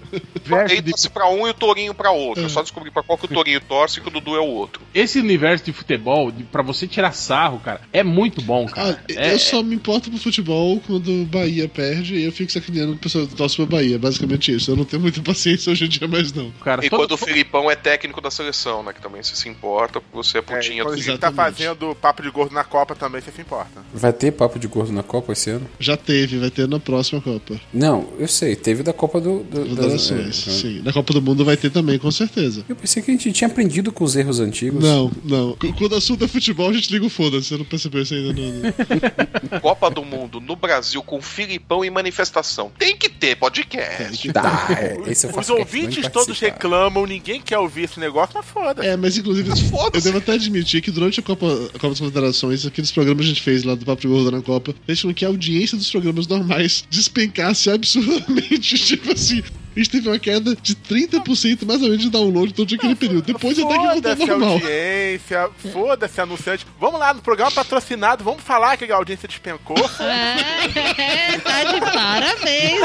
Ele 0.70 0.82
de- 0.82 0.92
torce 0.92 1.10
pra 1.10 1.28
um 1.30 1.48
e 1.48 1.52
o 1.52 1.54
Tourinho 1.54 1.94
pra 1.94 2.12
outro. 2.12 2.46
É 2.46 2.50
só 2.50 2.62
descobrir 2.62 2.92
pra 2.92 3.02
qual 3.02 3.18
que 3.18 3.26
o 3.26 3.28
Tourinho 3.28 3.60
torce 3.62 4.00
e 4.00 4.02
que 4.02 4.08
o 4.08 4.12
Dudu 4.12 4.36
é 4.36 4.40
o 4.40 4.46
outro. 4.46 4.82
esse 4.94 5.20
universo 5.20 5.66
de 5.66 5.74
futebol, 5.74 6.32
de, 6.32 6.44
pra 6.44 6.62
você 6.62 6.86
tirar 6.88 7.14
sarro, 7.14 7.60
cara, 7.60 7.82
é 7.92 8.04
muito 8.04 8.42
bom, 8.42 8.66
cara. 8.68 9.00
Ah, 9.10 9.14
É- 9.16 9.34
eu 9.34 9.40
só 9.40 9.64
me 9.64 9.76
importo 9.76 10.10
pro 10.12 10.20
futebol 10.20 10.80
quando 10.86 11.22
o 11.22 11.26
Bahia 11.26 11.68
perde 11.68 12.16
e 12.16 12.26
eu 12.26 12.32
fico 12.32 12.52
sacaneando 12.52 12.92
que 12.94 12.98
o 12.98 13.02
pessoal 13.02 13.26
torce 13.28 13.56
pro 13.56 13.66
Bahia. 13.66 13.98
Basicamente 13.98 14.54
isso. 14.54 14.70
Eu 14.72 14.76
não 14.76 14.86
tenho 14.86 15.02
muita 15.02 15.22
paciência 15.22 15.72
hoje 15.72 15.86
em 15.86 15.90
dia 15.90 16.08
mais, 16.08 16.32
não. 16.32 16.52
cara, 16.64 16.86
E 16.86 16.90
todo- 16.90 17.00
quando 17.00 17.12
o 17.14 17.18
Filipão 17.18 17.72
é 17.72 17.76
técnico 17.76 18.22
da 18.22 18.30
seleção, 18.30 18.84
né? 18.84 18.94
Que 18.94 19.02
também 19.02 19.24
você 19.24 19.36
se 19.44 19.50
importa, 19.50 20.00
porque 20.02 20.16
você 20.16 20.38
é 20.38 20.40
É, 20.40 20.42
putinha 20.42 20.84
quando 20.84 20.96
do 20.96 21.00
a 21.02 21.04
gente 21.04 21.20
tá 21.20 21.32
fazendo 21.32 21.96
papo 21.96 22.22
de 22.22 22.30
gordo 22.30 22.54
na 22.54 22.64
Copa 22.64 22.96
também, 22.96 23.22
você 23.22 23.32
se 23.32 23.42
importa. 23.42 23.84
Vai 23.94 24.12
ter 24.14 24.32
papo 24.32 24.58
de 24.58 24.68
gordo 24.68 24.92
na 24.92 25.04
Copa 25.04 25.34
esse 25.34 25.50
ano? 25.50 25.68
Já 25.80 25.96
teve, 25.98 26.38
vai 26.40 26.50
ter 26.50 26.68
na 26.68 26.80
próxima 26.80 27.20
Copa. 27.22 27.60
Não, 27.74 28.10
eu 28.18 28.28
sei, 28.28 28.56
teve 28.56 28.84
da 28.84 28.94
Copa 28.94 29.20
do. 29.20 29.40
do 29.44 29.76
Das 29.76 29.78
das- 29.78 29.94
Nações. 29.94 30.48
é, 30.48 30.52
Sim. 30.52 30.82
Na 30.84 30.92
Copa 30.94 31.14
do 31.14 31.22
Mundo 31.22 31.44
vai 31.46 31.58
ter 31.58 31.70
também, 31.70 31.98
com 32.00 32.10
certeza. 32.12 32.64
Eu 32.68 32.76
pensei 32.76 33.02
que 33.04 33.12
a 33.12 33.14
gente 33.14 33.32
tinha 33.32 33.48
aprendido 33.48 33.92
com 33.92 34.04
os 34.04 34.16
erros 34.16 34.40
antigos. 34.40 34.84
Não, 34.84 35.12
não. 35.24 35.54
Qu- 35.58 35.74
Quando 35.74 35.94
o 35.94 35.98
assunto 35.98 36.24
é 36.24 36.28
futebol, 36.28 36.70
a 36.70 36.74
gente 36.74 36.92
liga 36.92 37.06
o 37.06 37.10
foda-se. 37.10 37.48
Você 37.50 37.58
não 37.58 37.66
percebeu 37.66 38.02
isso 38.02 38.14
ainda, 38.14 38.34
não. 38.34 39.60
Copa 39.62 39.90
do 39.90 40.04
Mundo 40.04 40.40
no 40.40 40.56
Brasil 40.56 41.02
com 41.04 41.22
Filipão 41.22 41.84
e 41.84 41.90
manifestação. 41.90 42.72
Tem 42.78 42.96
que 42.96 43.10
ter 43.10 43.36
podcast. 43.36 44.32
Tá, 44.32 44.68
é, 44.80 44.98
esse 45.12 45.26
eu 45.28 45.38
Os 45.38 45.50
ouvintes 45.50 46.08
todos 46.10 46.40
reclamam, 46.40 47.06
ninguém 47.06 47.42
quer 47.42 47.58
ouvir 47.58 47.84
esse 47.84 48.00
negócio, 48.00 48.36
mas 48.36 48.46
foda. 48.46 48.86
É, 48.86 48.96
mas 48.96 49.18
inclusive, 49.18 49.33
eu 49.42 49.56
Foda-se. 49.56 50.04
devo 50.06 50.18
até 50.18 50.34
admitir 50.34 50.82
que 50.82 50.92
durante 50.92 51.20
a 51.20 51.24
Copa, 51.24 51.46
a 51.46 51.80
Copa 51.80 51.90
das 51.90 52.00
Confederações, 52.00 52.66
aqueles 52.66 52.92
programas 52.92 53.26
que 53.26 53.32
a 53.32 53.34
gente 53.34 53.44
fez 53.44 53.64
lá 53.64 53.76
do 53.76 53.86
Papo 53.86 54.02
de 54.02 54.08
Gordo 54.08 54.32
na 54.32 54.42
Copa, 54.42 54.74
deixando 54.86 55.14
que 55.14 55.26
a 55.26 55.28
audiência 55.28 55.78
dos 55.78 55.90
programas 55.90 56.28
normais 56.28 56.84
despencasse 56.90 57.70
absurdamente. 57.70 58.76
Tipo 58.84 59.12
assim, 59.12 59.42
a 59.76 59.80
gente 59.80 59.90
teve 59.90 60.08
uma 60.08 60.20
queda 60.20 60.56
de 60.56 60.76
30% 60.76 61.66
mais 61.66 61.82
ou 61.82 61.90
menos 61.90 62.04
de 62.04 62.10
download 62.10 62.54
todo 62.54 62.74
aquele 62.74 62.96
período. 62.96 63.24
Depois 63.26 63.58
até 63.58 63.68
que 63.68 63.74
voltou 63.74 63.90
ao 63.90 63.96
Foda-se 63.96 64.24
a 64.24 64.28
normal. 64.28 64.50
audiência, 64.52 65.50
foda-se 65.72 66.22
anunciante. 66.22 66.68
Vamos 66.80 67.00
lá 67.00 67.14
no 67.14 67.22
programa 67.22 67.52
patrocinado, 67.52 68.24
vamos 68.24 68.44
falar 68.44 68.78
que 68.78 68.92
a 68.92 68.96
audiência 68.96 69.28
despencou. 69.28 69.78
É, 70.04 71.40
tá 71.40 71.64
de 71.64 71.80
parabéns, 71.80 72.82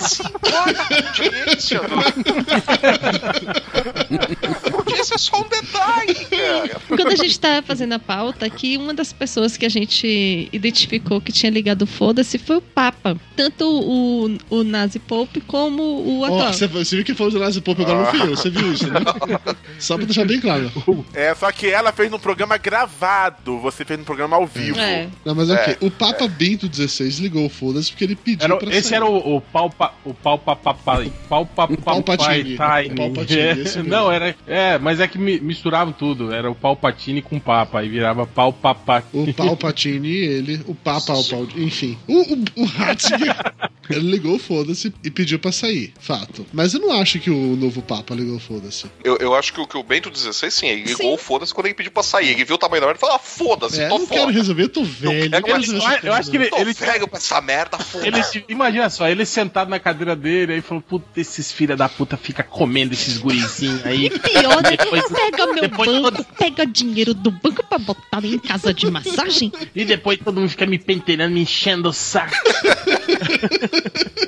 se 0.00 0.22
importa 0.22 0.84
com 0.84 0.94
audiência? 0.94 1.80
Audiência 4.72 5.14
é 5.14 5.18
só 5.18 5.40
um 5.40 5.48
detalhe, 5.48 6.14
cara. 6.14 6.80
Quando 6.88 7.08
a 7.08 7.16
gente 7.16 7.38
tava 7.38 7.62
fazendo 7.66 7.92
a 7.94 7.98
pauta, 7.98 8.46
aqui 8.46 8.76
uma 8.76 8.94
das 8.94 9.12
pessoas 9.12 9.56
que 9.56 9.64
a 9.66 9.68
gente 9.68 10.48
identificou 10.52 11.20
que 11.20 11.32
tinha 11.32 11.50
ligado 11.50 11.86
foda-se 11.86 12.38
foi 12.38 12.56
o 12.56 12.60
Papa. 12.60 13.16
Tanto 13.34 13.64
o, 13.68 14.36
o 14.50 14.62
Nazi 14.62 14.98
Pope 14.98 15.40
como 15.56 15.82
o 15.82 16.20
Ó, 16.20 16.24
atual. 16.26 16.52
você, 16.52 16.66
você 16.66 16.96
viu 16.96 17.04
que 17.04 17.14
falou 17.14 17.32
de 17.32 17.38
Nazi 17.38 17.60
Pop 17.60 17.80
agora 17.80 17.98
não 17.98 18.06
fui 18.06 18.20
eu, 18.22 18.36
você 18.36 18.50
viu 18.50 18.72
isso, 18.72 18.86
né? 18.90 19.00
Só 19.78 19.96
pra 19.96 20.04
deixar 20.06 20.24
bem 20.26 20.40
claro. 20.40 20.70
É, 21.14 21.34
só 21.34 21.50
que 21.52 21.66
ela 21.68 21.92
fez 21.92 22.10
num 22.10 22.18
programa 22.18 22.56
gravado, 22.56 23.58
você 23.58 23.84
fez 23.84 23.98
num 23.98 24.04
programa 24.04 24.36
ao 24.36 24.46
vivo. 24.46 24.78
É. 24.78 25.08
Não, 25.24 25.34
mas 25.34 25.50
ok. 25.50 25.76
É. 25.80 25.84
O 25.84 25.90
Papa 25.90 26.26
Bento 26.28 26.68
XVI 26.72 27.08
ligou 27.22 27.46
o 27.46 27.48
foda-se 27.48 27.90
porque 27.90 28.04
ele 28.04 28.16
pediu 28.16 28.44
Era, 28.44 28.56
pra 28.56 28.70
esse 28.74 28.88
sair. 28.88 28.96
era 28.96 29.06
o, 29.06 29.36
o 29.36 29.40
pau 29.40 29.68
pa, 29.70 29.94
o 30.04 30.14
pau 30.14 30.38
pa, 30.38 30.56
pa, 30.56 30.74
pa, 30.74 31.02
pau 31.28 31.46
pa, 31.46 31.68
pa, 31.68 31.76
Palpatine. 31.76 32.54
O 32.54 32.56
Palpatine, 32.56 33.38
É. 33.40 33.82
Não, 33.82 34.10
era. 34.10 34.34
É, 34.46 34.78
mas 34.78 35.00
é 35.00 35.06
que 35.08 35.18
mi- 35.18 35.40
misturavam 35.40 35.92
tudo. 35.92 36.32
Era 36.32 36.50
o 36.50 36.54
Palpatine 36.54 37.20
com 37.22 37.38
Papa. 37.38 37.84
E 37.84 37.88
virava 37.88 38.26
papá. 38.26 39.02
O 39.12 39.32
Palpatine 39.32 40.08
e 40.08 40.24
ele, 40.26 40.60
o 40.66 40.74
Papa, 40.74 41.12
o 41.14 41.24
Pal, 41.24 41.46
enfim. 41.56 41.96
O, 42.06 42.34
o, 42.34 42.44
o 42.62 42.64
Ratzinger, 42.64 43.36
ele 43.90 44.10
ligou 44.10 44.36
o 44.36 44.38
foda-se 44.38 44.92
e 45.04 45.10
pediu 45.10 45.38
pra 45.46 45.52
sair. 45.52 45.92
Fato. 46.00 46.46
Mas 46.52 46.74
eu 46.74 46.80
não 46.80 46.92
acho 47.00 47.18
que 47.18 47.30
o 47.30 47.56
novo 47.56 47.82
Papa 47.82 48.14
ligou 48.14 48.38
foda-se. 48.38 48.86
Eu, 49.04 49.16
eu 49.18 49.34
acho 49.34 49.52
que 49.52 49.60
o, 49.60 49.66
que 49.66 49.76
o 49.76 49.82
Bento 49.82 50.10
16, 50.10 50.52
sim, 50.54 50.66
ele 50.66 50.84
ligou 50.84 51.16
foda-se 51.16 51.52
quando 51.54 51.66
ele 51.66 51.74
pediu 51.74 51.92
pra 51.92 52.02
sair. 52.02 52.28
Ele 52.30 52.44
viu 52.44 52.56
o 52.56 52.58
tamanho 52.58 52.80
da 52.80 52.86
merda 52.86 52.98
e 52.98 53.00
falou: 53.00 53.16
ah, 53.16 53.18
foda-se, 53.18 53.80
É, 53.80 53.88
tô 53.88 53.98
não 53.98 54.06
quero 54.06 54.30
resolver, 54.30 54.62
eu 54.64 54.68
tô 54.68 54.84
velho. 54.84 55.30
não 55.30 55.42
quero 55.42 55.58
resolver 55.60 55.84
essa 55.96 56.06
eu 56.06 56.12
acho 56.12 56.30
que 56.30 56.36
ele- 56.36 56.46
Tô 56.50 56.56
ele- 56.58 56.72
velho 56.72 57.08
pra 57.08 57.18
essa 57.18 57.40
merda, 57.40 57.78
foda 57.78 58.06
Ele, 58.06 58.22
se- 58.22 58.44
imagina 58.48 58.88
só, 58.90 59.08
ele 59.08 59.24
sentado 59.26 59.68
na 59.68 59.78
cadeira 59.78 60.14
dele, 60.16 60.54
aí 60.54 60.60
falou, 60.60 60.82
puta, 60.82 61.20
esses 61.20 61.50
filha 61.52 61.76
da 61.76 61.88
puta 61.88 62.16
fica 62.16 62.42
comendo 62.42 62.92
esses 62.94 63.18
gurizinhos 63.18 63.84
aí. 63.86 64.10
Pior, 64.10 64.62
né? 64.62 64.70
Depois- 64.76 65.04
Pega 65.08 65.46
meu 65.46 65.62
depois 65.62 65.90
banco, 66.02 66.24
pega 66.38 66.66
dinheiro 66.66 67.14
do 67.14 67.30
banco 67.30 67.64
pra 67.66 67.78
botar 67.78 68.24
em 68.24 68.38
casa 68.38 68.72
de 68.74 68.90
massagem. 68.90 69.52
E 69.74 69.84
depois 69.84 70.18
todo 70.18 70.40
mundo 70.40 70.48
fica 70.50 70.66
me 70.66 70.78
penteando, 70.78 71.32
me 71.34 71.40
enchendo 71.42 71.88
o 71.88 71.92
saco. 71.92 72.34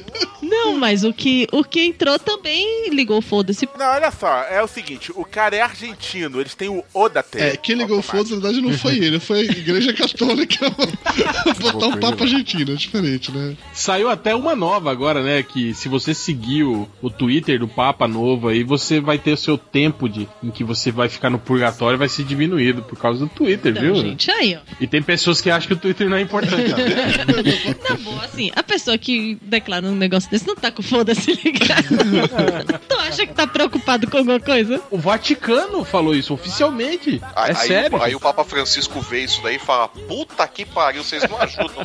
Mas 0.79 1.05
o 1.05 1.13
que, 1.13 1.47
o 1.53 1.65
que 1.65 1.81
entrou 1.85 2.19
também 2.19 2.91
ligou 2.91 3.21
foda-se. 3.21 3.69
Não, 3.79 3.87
olha 3.87 4.11
só, 4.11 4.43
é 4.45 4.63
o 4.63 4.69
seguinte, 4.69 5.13
o 5.15 5.25
cara 5.25 5.57
é 5.57 5.61
argentino, 5.61 6.41
eles 6.41 6.55
têm 6.55 6.69
o 6.69 6.85
Odate. 6.95 7.39
É, 7.39 7.57
quem 7.57 7.77
ligou 7.77 8.01
foda, 8.03 8.25
na 8.31 8.41
verdade, 8.41 8.61
não 8.61 8.73
foi 8.73 8.99
ele, 8.99 9.19
foi 9.19 9.41
a 9.41 9.43
Igreja 9.45 9.93
Católica 9.93 10.71
botar 11.61 11.87
um 11.87 11.97
papo 11.99 12.23
argentino, 12.25 12.73
é 12.73 12.77
diferente, 12.77 13.33
né? 13.33 13.57
Saiu 13.73 14.09
até 14.09 14.35
uma 14.35 14.55
nova 14.55 14.91
agora, 14.91 15.23
né? 15.23 15.43
Que 15.43 15.75
se 15.75 15.89
você 15.89 16.15
seguir 16.15 16.63
o, 16.65 16.89
o 17.03 17.11
Twitter 17.11 17.59
do 17.59 17.69
Papa 17.69 18.07
Novo 18.07 18.49
aí, 18.49 18.63
você 18.63 19.01
vai 19.01 19.19
ter 19.19 19.33
o 19.33 19.37
seu 19.37 19.59
tempo 19.59 20.09
de, 20.09 20.29
em 20.43 20.51
que 20.51 20.65
você 20.65 20.91
vai 20.91 21.09
ficar 21.09 21.31
no 21.31 21.39
purgatório 21.39 21.99
vai 21.99 22.09
ser 22.09 22.25
diminuído 22.25 22.83
por 22.83 22.99
causa 22.99 23.21
do 23.21 23.29
Twitter, 23.29 23.73
Então, 23.73 23.83
viu? 23.83 23.97
gente, 23.97 24.31
aí, 24.31 24.57
ó. 24.57 24.61
E 24.81 24.87
tem 24.87 25.03
pessoas 25.03 25.41
que 25.41 25.51
acham 25.51 25.69
que 25.69 25.75
o 25.75 25.77
Twitter 25.77 26.09
não 26.09 26.17
é 26.17 26.21
importante. 26.21 26.69
Não, 27.89 27.97
bom, 27.99 28.21
assim, 28.21 28.51
a 28.55 28.63
pessoa 28.63 28.99
que 28.99 29.39
declara 29.43 29.87
um 29.87 29.95
negócio 29.95 30.31
desse 30.31 30.47
não 30.47 30.55
tá 30.55 30.68
com 30.73 30.83
foda-se 30.83 31.33
ligado. 31.33 32.79
tu 32.89 32.97
acha 32.97 33.27
que 33.27 33.35
tá 33.35 33.47
preocupado 33.47 34.11
com 34.11 34.19
alguma 34.19 34.41
coisa? 34.41 34.81
o 34.91 34.99
Vaticano 34.99 35.85
falou 35.85 36.15
isso 36.15 36.35
oficialmente. 36.35 37.21
Aí, 37.35 37.51
é 37.53 37.57
aí- 37.57 37.69
sério. 37.69 38.03
aí 38.03 38.15
o 38.15 38.21
Papa 38.21 38.45
Francisco 38.45 39.01
vê 39.01 39.25
isso 39.25 39.43
daí 39.43 39.57
e 39.57 39.59
fala: 39.59 39.89
Puta 39.89 40.47
que 40.49 40.65
pariu, 40.65 41.03
vocês 41.05 41.23
não 41.29 41.41
ajudam. 41.41 41.85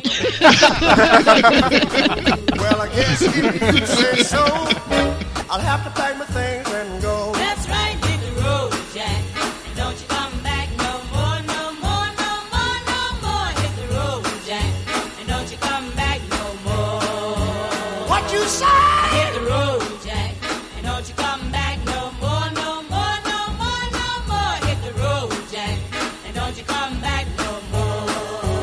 Well, 2.56 2.80
I 2.82 2.88
guess 2.94 3.20
if 3.22 3.36
you 3.36 3.86
say 3.86 4.22
so, 4.24 4.38
I'll 5.50 5.60
have 5.60 5.84
to 5.84 5.90
pack 5.90 6.16
my 6.18 6.24
things 6.26 6.63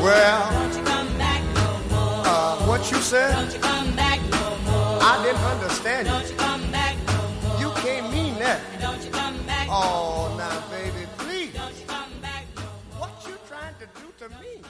Well, 0.02 0.50
Don't 0.50 0.76
you 0.76 0.84
come 0.84 1.18
back 1.18 1.42
no 1.54 1.68
more. 1.90 2.26
uh, 2.26 2.56
what 2.66 2.90
you 2.90 2.98
said? 2.98 3.32
Don't 3.34 3.52
you 3.54 3.60
come 3.60 3.94
back 3.94 4.18
no 4.30 4.56
more. 4.66 4.98
I 5.00 5.22
didn't 5.24 5.44
understand 5.54 6.08
Don't 6.08 6.28
you 6.28 6.36
come 6.36 6.70
back 6.72 6.96
no 7.06 7.18
more. 7.48 7.60
you. 7.60 7.70
Can't 7.82 8.10
mean 8.12 8.34
that. 8.38 8.60
Don't 8.80 9.02
you 9.04 9.10
come 9.10 9.36
back 9.46 9.68
Oh, 9.70 10.34
now, 10.36 10.58
baby, 10.70 11.06
please. 11.18 11.52
Don't 11.54 11.74
you 11.78 11.86
come 11.86 12.10
back 12.20 12.44
no 12.56 12.62
What 12.98 13.12
you 13.26 13.34
trying 13.48 13.74
to 13.78 13.86
do 14.00 14.08
to 14.20 14.28
me? 14.40 14.60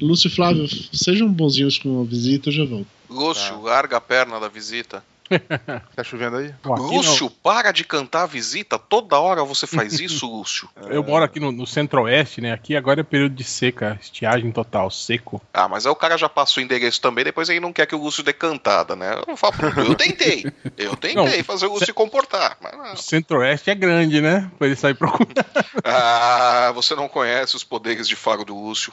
Lúcio 0.00 0.26
e 0.26 0.30
Flávio, 0.34 0.66
sejam 0.92 1.32
bonzinhos 1.32 1.78
com 1.78 2.00
a 2.00 2.04
visita, 2.04 2.48
eu 2.48 2.52
já 2.52 2.64
volto. 2.64 2.88
Lúcio, 3.08 3.60
larga 3.62 3.98
a 3.98 4.00
perna 4.00 4.40
da 4.40 4.48
visita. 4.48 5.04
Tá 5.94 6.02
chovendo 6.02 6.36
aí? 6.36 6.54
Lúcio, 6.64 7.30
para 7.30 7.72
de 7.72 7.84
cantar 7.84 8.22
a 8.22 8.26
visita. 8.26 8.78
Toda 8.78 9.18
hora 9.18 9.44
você 9.44 9.66
faz 9.66 9.98
isso, 10.00 10.26
Lúcio. 10.26 10.68
Eu 10.88 11.02
moro 11.02 11.24
aqui 11.24 11.38
no, 11.38 11.52
no 11.52 11.66
centro-oeste, 11.66 12.40
né? 12.40 12.52
Aqui 12.52 12.76
agora 12.76 13.00
é 13.00 13.04
período 13.04 13.34
de 13.34 13.44
seca, 13.44 13.98
estiagem 14.00 14.50
total, 14.52 14.90
seco. 14.90 15.40
Ah, 15.52 15.68
mas 15.68 15.86
aí 15.86 15.92
o 15.92 15.96
cara 15.96 16.16
já 16.16 16.28
passa 16.28 16.60
o 16.60 16.62
endereço 16.62 17.00
também, 17.00 17.24
depois 17.24 17.48
ele 17.48 17.60
não 17.60 17.72
quer 17.72 17.86
que 17.86 17.94
o 17.94 18.02
Lúcio 18.02 18.22
dê 18.22 18.32
cantada, 18.32 18.96
né? 18.96 19.20
Eu 19.26 19.36
falo, 19.36 19.54
eu 19.76 19.94
tentei. 19.94 20.44
Eu 20.76 20.96
tentei 20.96 21.14
Não, 21.38 21.44
fazer 21.44 21.66
o 21.66 21.72
Lúcio 21.72 21.86
se 21.86 21.92
comportar. 21.92 22.56
Mas 22.60 22.72
não. 22.72 22.92
O 22.94 22.96
centro-oeste 22.96 23.70
é 23.70 23.74
grande, 23.74 24.20
né? 24.20 24.50
Pra 24.58 24.66
ele 24.66 24.76
sair 24.76 24.94
procurando. 24.94 25.44
Ah, 25.84 26.72
você 26.74 26.94
não 26.94 27.08
conhece 27.08 27.56
os 27.56 27.64
poderes 27.64 28.08
de 28.08 28.16
faro 28.16 28.44
do 28.44 28.54
Lúcio. 28.54 28.92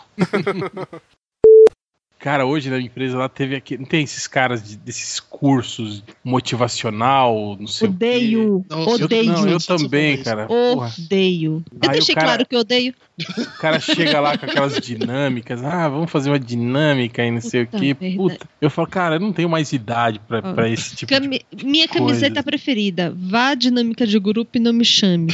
Cara, 2.19 2.45
hoje 2.45 2.69
na 2.69 2.77
empresa 2.79 3.17
lá 3.17 3.29
teve 3.29 3.55
aqui. 3.55 3.77
Não 3.77 3.85
tem 3.85 4.03
esses 4.03 4.27
caras 4.27 4.61
de- 4.61 4.75
desses 4.75 5.19
cursos 5.21 6.03
motivacional, 6.23 7.55
não 7.59 7.67
sei 7.67 7.87
Odeio, 7.87 8.57
o 8.57 8.63
quê. 8.63 8.73
Eu- 8.73 9.05
odeio. 9.05 9.23
não, 9.31 9.47
eu 9.47 9.59
também, 9.59 10.17
cara. 10.21 10.45
Porra. 10.45 10.91
Odeio. 10.99 11.63
Eu 11.71 11.79
Aí 11.83 11.89
deixei 11.91 12.13
o 12.13 12.15
cara- 12.17 12.27
claro 12.27 12.45
que 12.45 12.55
eu 12.55 12.59
odeio. 12.59 12.93
O 13.37 13.57
cara 13.59 13.79
chega 13.79 14.19
lá 14.19 14.37
com 14.37 14.45
aquelas 14.45 14.79
dinâmicas. 14.79 15.63
Ah, 15.63 15.87
vamos 15.89 16.09
fazer 16.11 16.29
uma 16.29 16.39
dinâmica 16.39 17.23
e 17.23 17.31
não 17.31 17.41
sei 17.41 17.63
o 17.63 17.67
Puta 17.67 17.79
quê. 17.83 17.95
merda. 17.99 18.17
Puta. 18.17 18.49
Eu 18.61 18.69
falo, 18.69 18.87
cara, 18.87 19.15
eu 19.15 19.19
não 19.19 19.31
tenho 19.33 19.49
mais 19.49 19.71
idade 19.73 20.19
pra, 20.27 20.41
pra 20.41 20.69
esse 20.69 20.95
tipo 20.95 21.11
Cami- 21.13 21.41
Minha 21.63 21.87
coisa. 21.87 22.05
camiseta 22.05 22.43
preferida. 22.43 23.13
Vá 23.17 23.49
à 23.49 23.55
dinâmica 23.55 24.05
de 24.05 24.19
grupo 24.19 24.51
e 24.57 24.59
não 24.59 24.73
me 24.73 24.85
chame. 24.85 25.33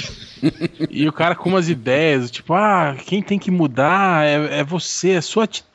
E 0.89 1.07
o 1.07 1.13
cara 1.13 1.35
com 1.35 1.49
umas 1.49 1.69
ideias, 1.69 2.29
tipo, 2.29 2.53
ah, 2.53 2.95
quem 3.05 3.21
tem 3.21 3.37
que 3.39 3.49
mudar 3.51 4.25
é, 4.25 4.59
é 4.59 4.63
você, 4.63 5.11
é 5.11 5.21
sua 5.21 5.43
atitude, 5.45 5.74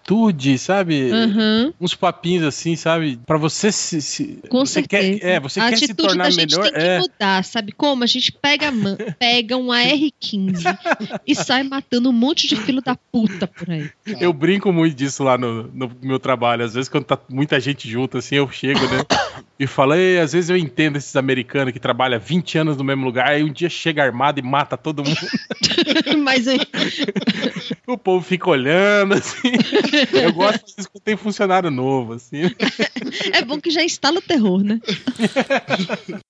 sabe? 0.59 1.11
Aham. 1.11 1.73
Uns 1.81 1.95
papinhos 1.95 2.45
assim, 2.45 2.77
sabe? 2.77 3.19
Pra 3.27 3.37
você 3.39 3.70
se. 3.70 4.01
se 4.03 4.39
Com 4.49 4.65
você 4.65 4.74
certeza. 4.81 5.19
Quer, 5.19 5.27
é, 5.27 5.41
você 5.41 5.61
a 5.61 5.69
quer 5.69 5.77
se 5.78 5.85
atitude 5.85 6.09
tornar 6.09 6.24
da 6.24 6.31
gente 6.31 6.57
melhor. 6.57 6.65
tem 6.65 6.73
que 6.73 6.87
é. 6.87 6.99
mudar, 6.99 7.45
sabe 7.45 7.73
como? 7.73 8.05
A 8.05 8.07
gente 8.07 8.32
pega, 8.32 8.73
pega 9.19 9.57
um 9.57 9.70
AR-15 9.73 11.20
e 11.27 11.35
sai 11.35 11.62
matando 11.62 12.11
um 12.11 12.12
monte 12.12 12.47
de 12.47 12.57
filho 12.57 12.81
da 12.82 12.97
puta 12.97 13.47
por 13.47 13.70
aí. 13.70 13.91
Eu 14.20 14.32
brinco 14.32 14.73
muito 14.73 14.95
disso 14.95 15.23
lá 15.23 15.37
no, 15.39 15.65
no 15.73 15.91
meu 16.03 16.19
trabalho. 16.19 16.65
Às 16.65 16.74
vezes, 16.74 16.89
quando 16.89 17.05
tá 17.05 17.19
muita 17.28 17.61
gente 17.61 17.89
junto, 17.89 18.19
assim, 18.19 18.37
eu 18.37 18.51
chego, 18.51 18.81
né? 18.81 19.05
E 19.59 19.66
falo, 19.66 19.95
"Ei, 19.95 20.19
às 20.19 20.32
vezes 20.32 20.49
eu 20.49 20.57
entendo 20.57 20.97
esses 20.97 21.15
americanos 21.16 21.73
que 21.73 21.78
trabalham 21.78 22.19
20 22.19 22.59
anos 22.59 22.77
no 22.77 22.85
mesmo 22.85 23.05
lugar, 23.05 23.28
aí 23.28 23.43
um 23.45 23.53
dia 23.53 23.69
chega 23.69 24.03
armado 24.03 24.41
e 24.41 24.43
mata 24.43 24.77
todo 24.77 25.05
mundo. 25.05 25.19
Mas 26.24 26.49
aí, 26.49 26.61
o 27.87 27.99
povo 27.99 28.24
fica 28.24 28.49
olhando, 28.49 29.15
assim. 29.15 29.53
Eu 30.12 30.32
gosto 30.32 30.66
disso 30.66 30.90
quando 30.90 31.02
tem 31.02 31.16
funcionário 31.16 31.70
novo, 31.70 32.14
assim. 32.14 32.43
é 33.32 33.43
bom 33.43 33.60
que 33.60 33.70
já 33.70 33.82
instala 33.82 34.18
o 34.18 34.22
terror, 34.22 34.62
né? 34.62 34.81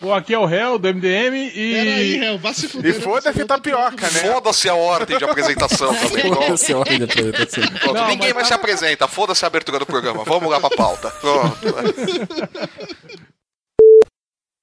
Bom, 0.00 0.12
aqui 0.12 0.34
é 0.34 0.38
o 0.38 0.44
réu 0.44 0.76
do 0.76 0.92
MDM 0.92 1.34
e. 1.54 1.72
Peraí, 1.72 2.16
réu, 2.16 2.38
vá 2.38 2.52
se 2.52 2.68
fuder. 2.68 2.90
E 2.90 3.00
foda-se 3.00 3.44
tapioca, 3.44 4.10
né? 4.10 4.20
Foda-se 4.20 4.68
a 4.68 4.74
ordem 4.74 5.16
de 5.16 5.24
apresentação 5.24 5.94
também. 5.94 6.34
Foda-se 6.34 6.72
a 6.72 6.78
ordem 6.78 6.98
de 6.98 7.04
apresentação. 7.04 7.64
Pronto, 7.78 7.94
Não, 7.94 8.08
ninguém 8.08 8.28
mas 8.30 8.34
mais 8.34 8.48
se 8.48 8.54
apresenta. 8.54 9.06
Foda-se 9.06 9.44
a 9.44 9.46
abertura 9.46 9.78
do 9.78 9.86
programa. 9.86 10.24
Vamos 10.24 10.50
lá 10.50 10.60
pra 10.60 10.68
pauta. 10.70 11.10
Pronto. 11.10 11.74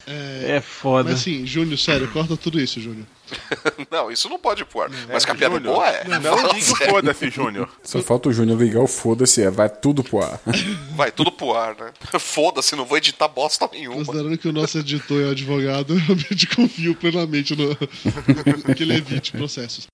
É 0.08 0.62
foda. 0.62 1.10
Mas 1.10 1.22
assim, 1.22 1.46
Júnior, 1.46 1.78
sério, 1.78 2.08
corta 2.12 2.36
tudo 2.36 2.60
isso, 2.60 2.80
Júnior. 2.80 3.06
Não, 3.90 4.12
isso 4.12 4.28
não 4.30 4.38
pode 4.40 4.66
pôr. 4.66 4.90
Mas 5.08 5.26
que 5.26 5.32
a 5.32 5.36
piada 5.36 5.56
é 5.56 5.60
boa 5.60 5.88
é. 5.88 6.04
Não 6.06 6.20
diga 6.20 6.62
sério. 6.62 6.94
foda-se, 6.94 7.30
Júnior. 7.30 7.70
Só 7.84 8.02
falta 8.02 8.30
o 8.30 8.34
Júnior 8.34 8.60
ligar 8.60 8.82
o 8.82 8.88
foda-se, 8.88 9.42
é, 9.42 9.50
vai 9.50 9.70
tudo 9.70 10.04
pro 10.04 10.22
ar. 10.22 10.40
Vai 10.96 11.12
tudo 11.12 11.32
pro 11.32 11.54
ar, 11.54 11.76
né? 11.76 11.92
Foda-se, 12.20 12.76
não 12.76 12.86
vou 12.86 12.98
editar 12.98 13.28
bosta 13.28 13.68
nenhuma. 13.72 13.98
Considerando 13.98 14.38
que 14.38 14.48
o 14.48 14.52
nosso 14.52 14.78
editor 14.78 15.22
é 15.22 15.32
advogado, 15.32 15.94
eu 15.94 16.00
realmente 16.00 16.48
confio 16.48 16.94
plenamente 16.96 17.56
no 17.56 17.76
que 18.76 18.84
ele 18.84 18.96
evite 18.96 19.32
processos. 19.32 19.88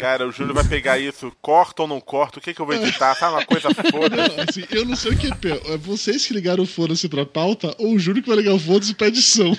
Cara, 0.00 0.26
o 0.26 0.32
Júnior 0.32 0.54
vai 0.54 0.64
pegar 0.64 0.98
isso, 0.98 1.30
corta 1.42 1.82
ou 1.82 1.88
não 1.88 2.00
corta, 2.00 2.38
o 2.38 2.42
que, 2.42 2.54
que 2.54 2.60
eu 2.62 2.64
vou 2.64 2.74
editar? 2.74 3.14
Sabe 3.14 3.34
uma 3.34 3.44
coisa 3.44 3.68
foda? 3.90 4.16
Não, 4.16 4.44
assim, 4.48 4.64
eu 4.70 4.86
não 4.86 4.96
sei 4.96 5.12
o 5.12 5.18
que 5.18 5.26
é 5.26 5.34
pior. 5.34 5.60
É 5.66 5.76
vocês 5.76 6.24
que 6.24 6.32
ligaram 6.32 6.64
o 6.64 6.66
foda-se 6.66 7.06
pra 7.06 7.26
pauta 7.26 7.74
ou 7.78 7.92
o 7.92 7.98
Júnior 7.98 8.22
que 8.22 8.28
vai 8.30 8.38
ligar 8.38 8.54
o 8.54 8.58
foda-se 8.58 8.94
pra 8.94 9.08
edição? 9.08 9.54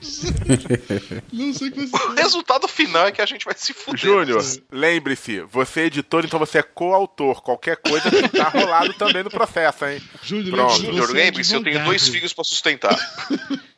não 1.32 1.52
sei 1.52 1.68
o 1.68 1.72
que 1.72 1.86
vai 1.86 2.00
ser. 2.00 2.06
O 2.08 2.14
resultado 2.14 2.68
final 2.68 3.06
é 3.06 3.12
que 3.12 3.20
a 3.20 3.26
gente 3.26 3.44
vai 3.44 3.54
se 3.56 3.72
fuder. 3.72 4.00
Júnior, 4.00 4.44
lembre-se, 4.70 5.40
você 5.42 5.80
é 5.80 5.84
editor, 5.86 6.24
então 6.24 6.38
você 6.38 6.58
é 6.58 6.62
coautor. 6.62 7.42
Qualquer 7.42 7.76
coisa 7.76 8.10
tá 8.28 8.48
rolado 8.48 8.92
também 8.94 9.22
no 9.22 9.30
processo, 9.30 9.84
hein? 9.86 10.00
Júnior, 10.22 10.54
Pronto. 10.54 10.76
Júnior, 10.76 11.06
você 11.06 11.12
é 11.12 11.24
lembre-se, 11.24 11.54
eu 11.54 11.62
tenho 11.62 11.84
dois 11.84 12.08
filhos 12.08 12.32
pra 12.32 12.44
sustentar. 12.44 12.96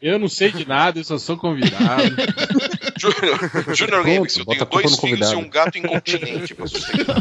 Eu 0.01 0.19
não 0.19 0.29
sei 0.29 0.53
de 0.53 0.67
nada, 0.67 0.99
eu 0.99 1.05
só 1.05 1.19
sou 1.19 1.37
convidado. 1.37 2.15
Júnior, 2.99 3.75
Júnior 3.75 4.05
lembre-se, 4.05 4.41
eu 4.41 4.47
tenho 4.47 4.65
dois 4.65 4.97
filhos 4.97 4.99
e 4.99 5.01
convidado. 5.01 5.39
um 5.39 5.49
gato 5.49 5.79
incontinente 5.79 6.55
pra 6.55 6.67
sustentar. 6.67 7.17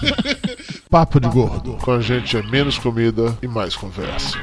Papo 0.89 1.19
de 1.19 1.27
gordo. 1.27 1.77
Com 1.77 1.91
a 1.91 2.01
gente 2.01 2.37
é 2.37 2.41
menos 2.43 2.77
comida 2.77 3.37
e 3.41 3.47
mais 3.47 3.75
conversa. 3.75 4.37